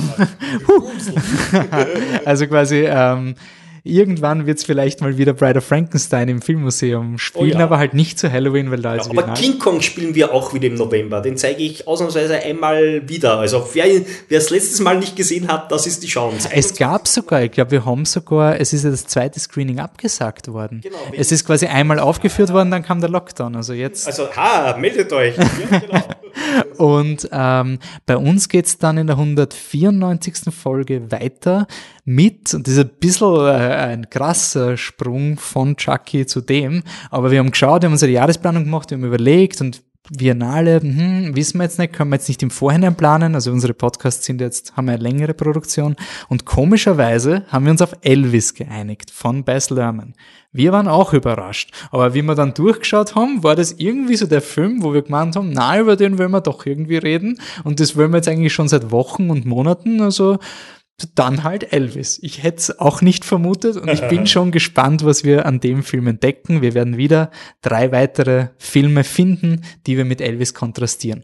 also 2.25 2.47
quasi 2.47 2.87
ähm, 2.87 3.35
irgendwann 3.83 4.45
wird 4.45 4.59
es 4.59 4.63
vielleicht 4.63 5.01
mal 5.01 5.17
wieder 5.17 5.33
Bride 5.33 5.59
of 5.59 5.65
Frankenstein 5.65 6.29
im 6.29 6.41
Filmmuseum 6.41 7.17
spielen, 7.17 7.55
oh 7.55 7.59
ja. 7.59 7.63
aber 7.63 7.77
halt 7.77 7.93
nicht 7.93 8.19
zu 8.19 8.31
Halloween, 8.31 8.71
weil 8.71 8.81
da 8.81 8.95
ja, 8.95 9.01
ist 9.01 9.09
Aber 9.09 9.33
King 9.33 9.59
Kong 9.59 9.81
spielen 9.81 10.15
wir 10.15 10.33
auch 10.33 10.53
wieder 10.53 10.67
im 10.67 10.75
November. 10.75 11.21
Den 11.21 11.37
zeige 11.37 11.61
ich 11.61 11.87
ausnahmsweise 11.87 12.37
einmal 12.37 13.07
wieder. 13.07 13.39
Also 13.39 13.67
wer, 13.73 13.85
es 14.29 14.49
letztes 14.49 14.79
Mal 14.79 14.99
nicht 14.99 15.15
gesehen 15.15 15.47
hat, 15.47 15.71
das 15.71 15.87
ist 15.87 16.03
die 16.03 16.07
Chance. 16.07 16.49
Es 16.51 16.75
gab 16.75 17.07
sogar, 17.07 17.43
ich 17.43 17.51
glaube, 17.51 17.71
wir 17.71 17.85
haben 17.85 18.05
sogar, 18.05 18.59
es 18.59 18.73
ist 18.73 18.83
ja 18.83 18.91
das 18.91 19.05
zweite 19.07 19.39
Screening 19.39 19.79
abgesagt 19.79 20.47
worden. 20.51 20.81
Genau, 20.81 20.97
es 21.11 21.31
ist 21.31 21.45
quasi 21.45 21.67
einmal 21.67 21.99
aufgeführt 21.99 22.51
worden, 22.51 22.71
dann 22.71 22.83
kam 22.83 23.01
der 23.01 23.09
Lockdown. 23.09 23.55
Also 23.55 23.73
jetzt. 23.73 24.07
Also, 24.07 24.29
ha, 24.35 24.75
meldet 24.77 25.11
euch. 25.13 25.35
Ja, 25.37 25.79
genau. 25.79 26.03
Und 26.77 27.27
ähm, 27.31 27.79
bei 28.05 28.17
uns 28.17 28.49
geht's 28.49 28.77
dann 28.77 28.97
in 28.97 29.07
der 29.07 29.17
194. 29.17 30.53
Folge 30.53 31.11
weiter 31.11 31.67
mit, 32.09 32.55
und 32.55 32.65
das 32.65 32.73
ist 32.73 32.79
ein 32.79 32.89
bisschen 32.99 33.35
äh, 33.45 33.51
ein 33.51 34.09
krasser 34.09 34.77
Sprung 34.77 35.37
von 35.37 35.77
Chucky 35.77 36.25
zu 36.25 36.41
dem, 36.41 36.81
aber 37.11 37.29
wir 37.29 37.37
haben 37.37 37.51
geschaut, 37.51 37.83
wir 37.83 37.87
haben 37.87 37.93
unsere 37.93 38.11
Jahresplanung 38.11 38.63
gemacht, 38.63 38.89
wir 38.89 38.97
haben 38.97 39.05
überlegt 39.05 39.61
und 39.61 39.83
Biennale, 40.17 40.79
hm, 40.81 41.35
wissen 41.35 41.59
wir 41.59 41.65
jetzt 41.65 41.77
nicht, 41.77 41.93
können 41.93 42.09
wir 42.09 42.15
jetzt 42.15 42.27
nicht 42.27 42.41
im 42.41 42.49
Vorhinein 42.49 42.95
planen. 42.95 43.35
Also 43.35 43.51
unsere 43.51 43.75
Podcasts 43.75 44.25
sind 44.25 44.41
jetzt, 44.41 44.75
haben 44.75 44.89
eine 44.89 44.97
längere 44.97 45.35
Produktion. 45.35 45.95
Und 46.29 46.45
komischerweise 46.45 47.43
haben 47.49 47.65
wir 47.65 47.71
uns 47.71 47.81
auf 47.83 47.93
Elvis 48.01 48.55
geeinigt 48.55 49.11
von 49.11 49.43
Bess 49.43 49.69
Lerman. 49.69 50.15
Wir 50.51 50.71
waren 50.71 50.87
auch 50.87 51.13
überrascht. 51.13 51.71
Aber 51.91 52.15
wie 52.15 52.23
wir 52.23 52.33
dann 52.33 52.55
durchgeschaut 52.55 53.13
haben, 53.13 53.43
war 53.43 53.55
das 53.55 53.73
irgendwie 53.73 54.15
so 54.15 54.25
der 54.25 54.41
Film, 54.41 54.81
wo 54.81 54.93
wir 54.93 55.03
gemeint 55.03 55.35
haben, 55.35 55.51
na, 55.51 55.79
über 55.79 55.95
den 55.95 56.17
wollen 56.17 56.31
wir 56.31 56.41
doch 56.41 56.65
irgendwie 56.65 56.97
reden. 56.97 57.39
Und 57.63 57.79
das 57.79 57.95
wollen 57.95 58.11
wir 58.11 58.17
jetzt 58.17 58.29
eigentlich 58.29 58.53
schon 58.53 58.67
seit 58.67 58.89
Wochen 58.89 59.29
und 59.29 59.45
Monaten. 59.45 60.01
Also 60.01 60.39
dann 61.15 61.43
halt 61.43 61.73
Elvis. 61.73 62.19
Ich 62.21 62.43
hätte 62.43 62.57
es 62.57 62.79
auch 62.79 63.01
nicht 63.01 63.25
vermutet 63.25 63.77
und 63.77 63.89
ich 63.89 64.07
bin 64.07 64.27
schon 64.27 64.51
gespannt, 64.51 65.03
was 65.05 65.23
wir 65.23 65.45
an 65.45 65.59
dem 65.59 65.83
Film 65.83 66.07
entdecken. 66.07 66.61
Wir 66.61 66.73
werden 66.73 66.97
wieder 66.97 67.31
drei 67.61 67.91
weitere 67.91 68.49
Filme 68.57 69.03
finden, 69.03 69.61
die 69.87 69.97
wir 69.97 70.05
mit 70.05 70.21
Elvis 70.21 70.53
kontrastieren. 70.53 71.23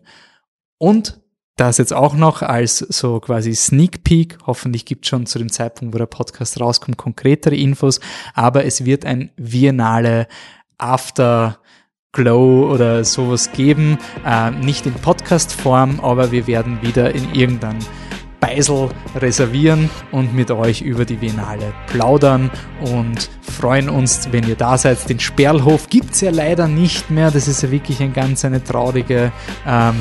Und 0.77 1.19
das 1.57 1.77
jetzt 1.77 1.93
auch 1.93 2.15
noch 2.15 2.41
als 2.41 2.79
so 2.79 3.19
quasi 3.19 3.55
Sneak 3.55 4.03
Peek. 4.03 4.37
Hoffentlich 4.45 4.85
gibt 4.85 5.05
es 5.05 5.09
schon 5.09 5.25
zu 5.25 5.39
dem 5.39 5.49
Zeitpunkt, 5.49 5.93
wo 5.93 5.97
der 5.97 6.05
Podcast 6.05 6.59
rauskommt, 6.59 6.97
konkretere 6.97 7.55
Infos. 7.55 8.01
Aber 8.33 8.65
es 8.65 8.83
wird 8.83 9.05
ein 9.05 9.31
Viennale 9.37 10.27
After 10.77 11.59
Glow 12.11 12.71
oder 12.71 13.03
sowas 13.05 13.51
geben. 13.53 13.97
Äh, 14.25 14.51
nicht 14.51 14.85
in 14.85 14.93
Podcast-Form, 14.93 15.99
aber 16.01 16.31
wir 16.31 16.47
werden 16.47 16.81
wieder 16.81 17.15
in 17.15 17.33
irgendeinem 17.33 17.79
Beisel 18.45 18.89
reservieren 19.15 19.89
und 20.11 20.35
mit 20.35 20.51
euch 20.51 20.81
über 20.81 21.05
die 21.05 21.15
Biennale 21.15 21.73
plaudern 21.87 22.51
und 22.81 23.29
freuen 23.41 23.89
uns, 23.89 24.29
wenn 24.31 24.47
ihr 24.47 24.55
da 24.55 24.77
seid. 24.77 25.09
Den 25.09 25.19
Sperlhof 25.19 25.89
gibt's 25.89 26.21
ja 26.21 26.29
leider 26.29 26.67
nicht 26.67 27.09
mehr. 27.09 27.31
Das 27.31 27.47
ist 27.47 27.63
ja 27.63 27.71
wirklich 27.71 28.01
ein 28.01 28.13
ganz 28.13 28.45
eine 28.45 28.63
traurige 28.63 29.31
ähm, 29.65 29.95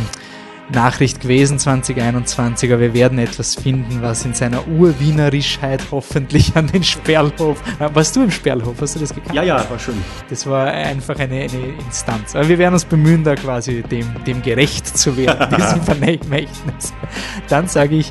Nachricht 0.73 1.21
gewesen 1.21 1.59
2021, 1.59 2.73
aber 2.73 2.81
wir 2.81 2.95
werden 2.95 3.19
etwas 3.19 3.55
finden, 3.55 4.03
was 4.03 4.25
in 4.25 4.35
seiner 4.35 4.67
Urwienerischheit 4.67 5.83
hoffentlich 5.91 6.57
an 6.57 6.67
den 6.67 6.83
Sperlhof. 6.83 7.63
Äh, 7.79 7.89
warst 7.95 8.17
du 8.17 8.23
im 8.23 8.31
Sperlhof? 8.31 8.81
Hast 8.81 8.97
du 8.97 9.01
das 9.01 9.15
gekannt? 9.15 9.35
Ja, 9.35 9.43
ja, 9.43 9.69
war 9.69 9.79
schön. 9.79 10.03
Das 10.29 10.47
war 10.47 10.67
einfach 10.67 11.19
eine, 11.19 11.43
eine 11.43 11.75
Instanz. 11.85 12.35
Aber 12.35 12.49
wir 12.49 12.59
werden 12.59 12.75
uns 12.75 12.85
bemühen, 12.85 13.25
da 13.25 13.35
quasi 13.35 13.83
dem, 13.83 14.07
dem 14.27 14.43
gerecht 14.43 14.87
zu 14.97 15.17
werden, 15.17 15.55
diesem 15.57 15.83
Vermächtnis. 15.83 16.93
Dann 17.49 17.69
sage 17.69 17.97
ich 17.97 18.11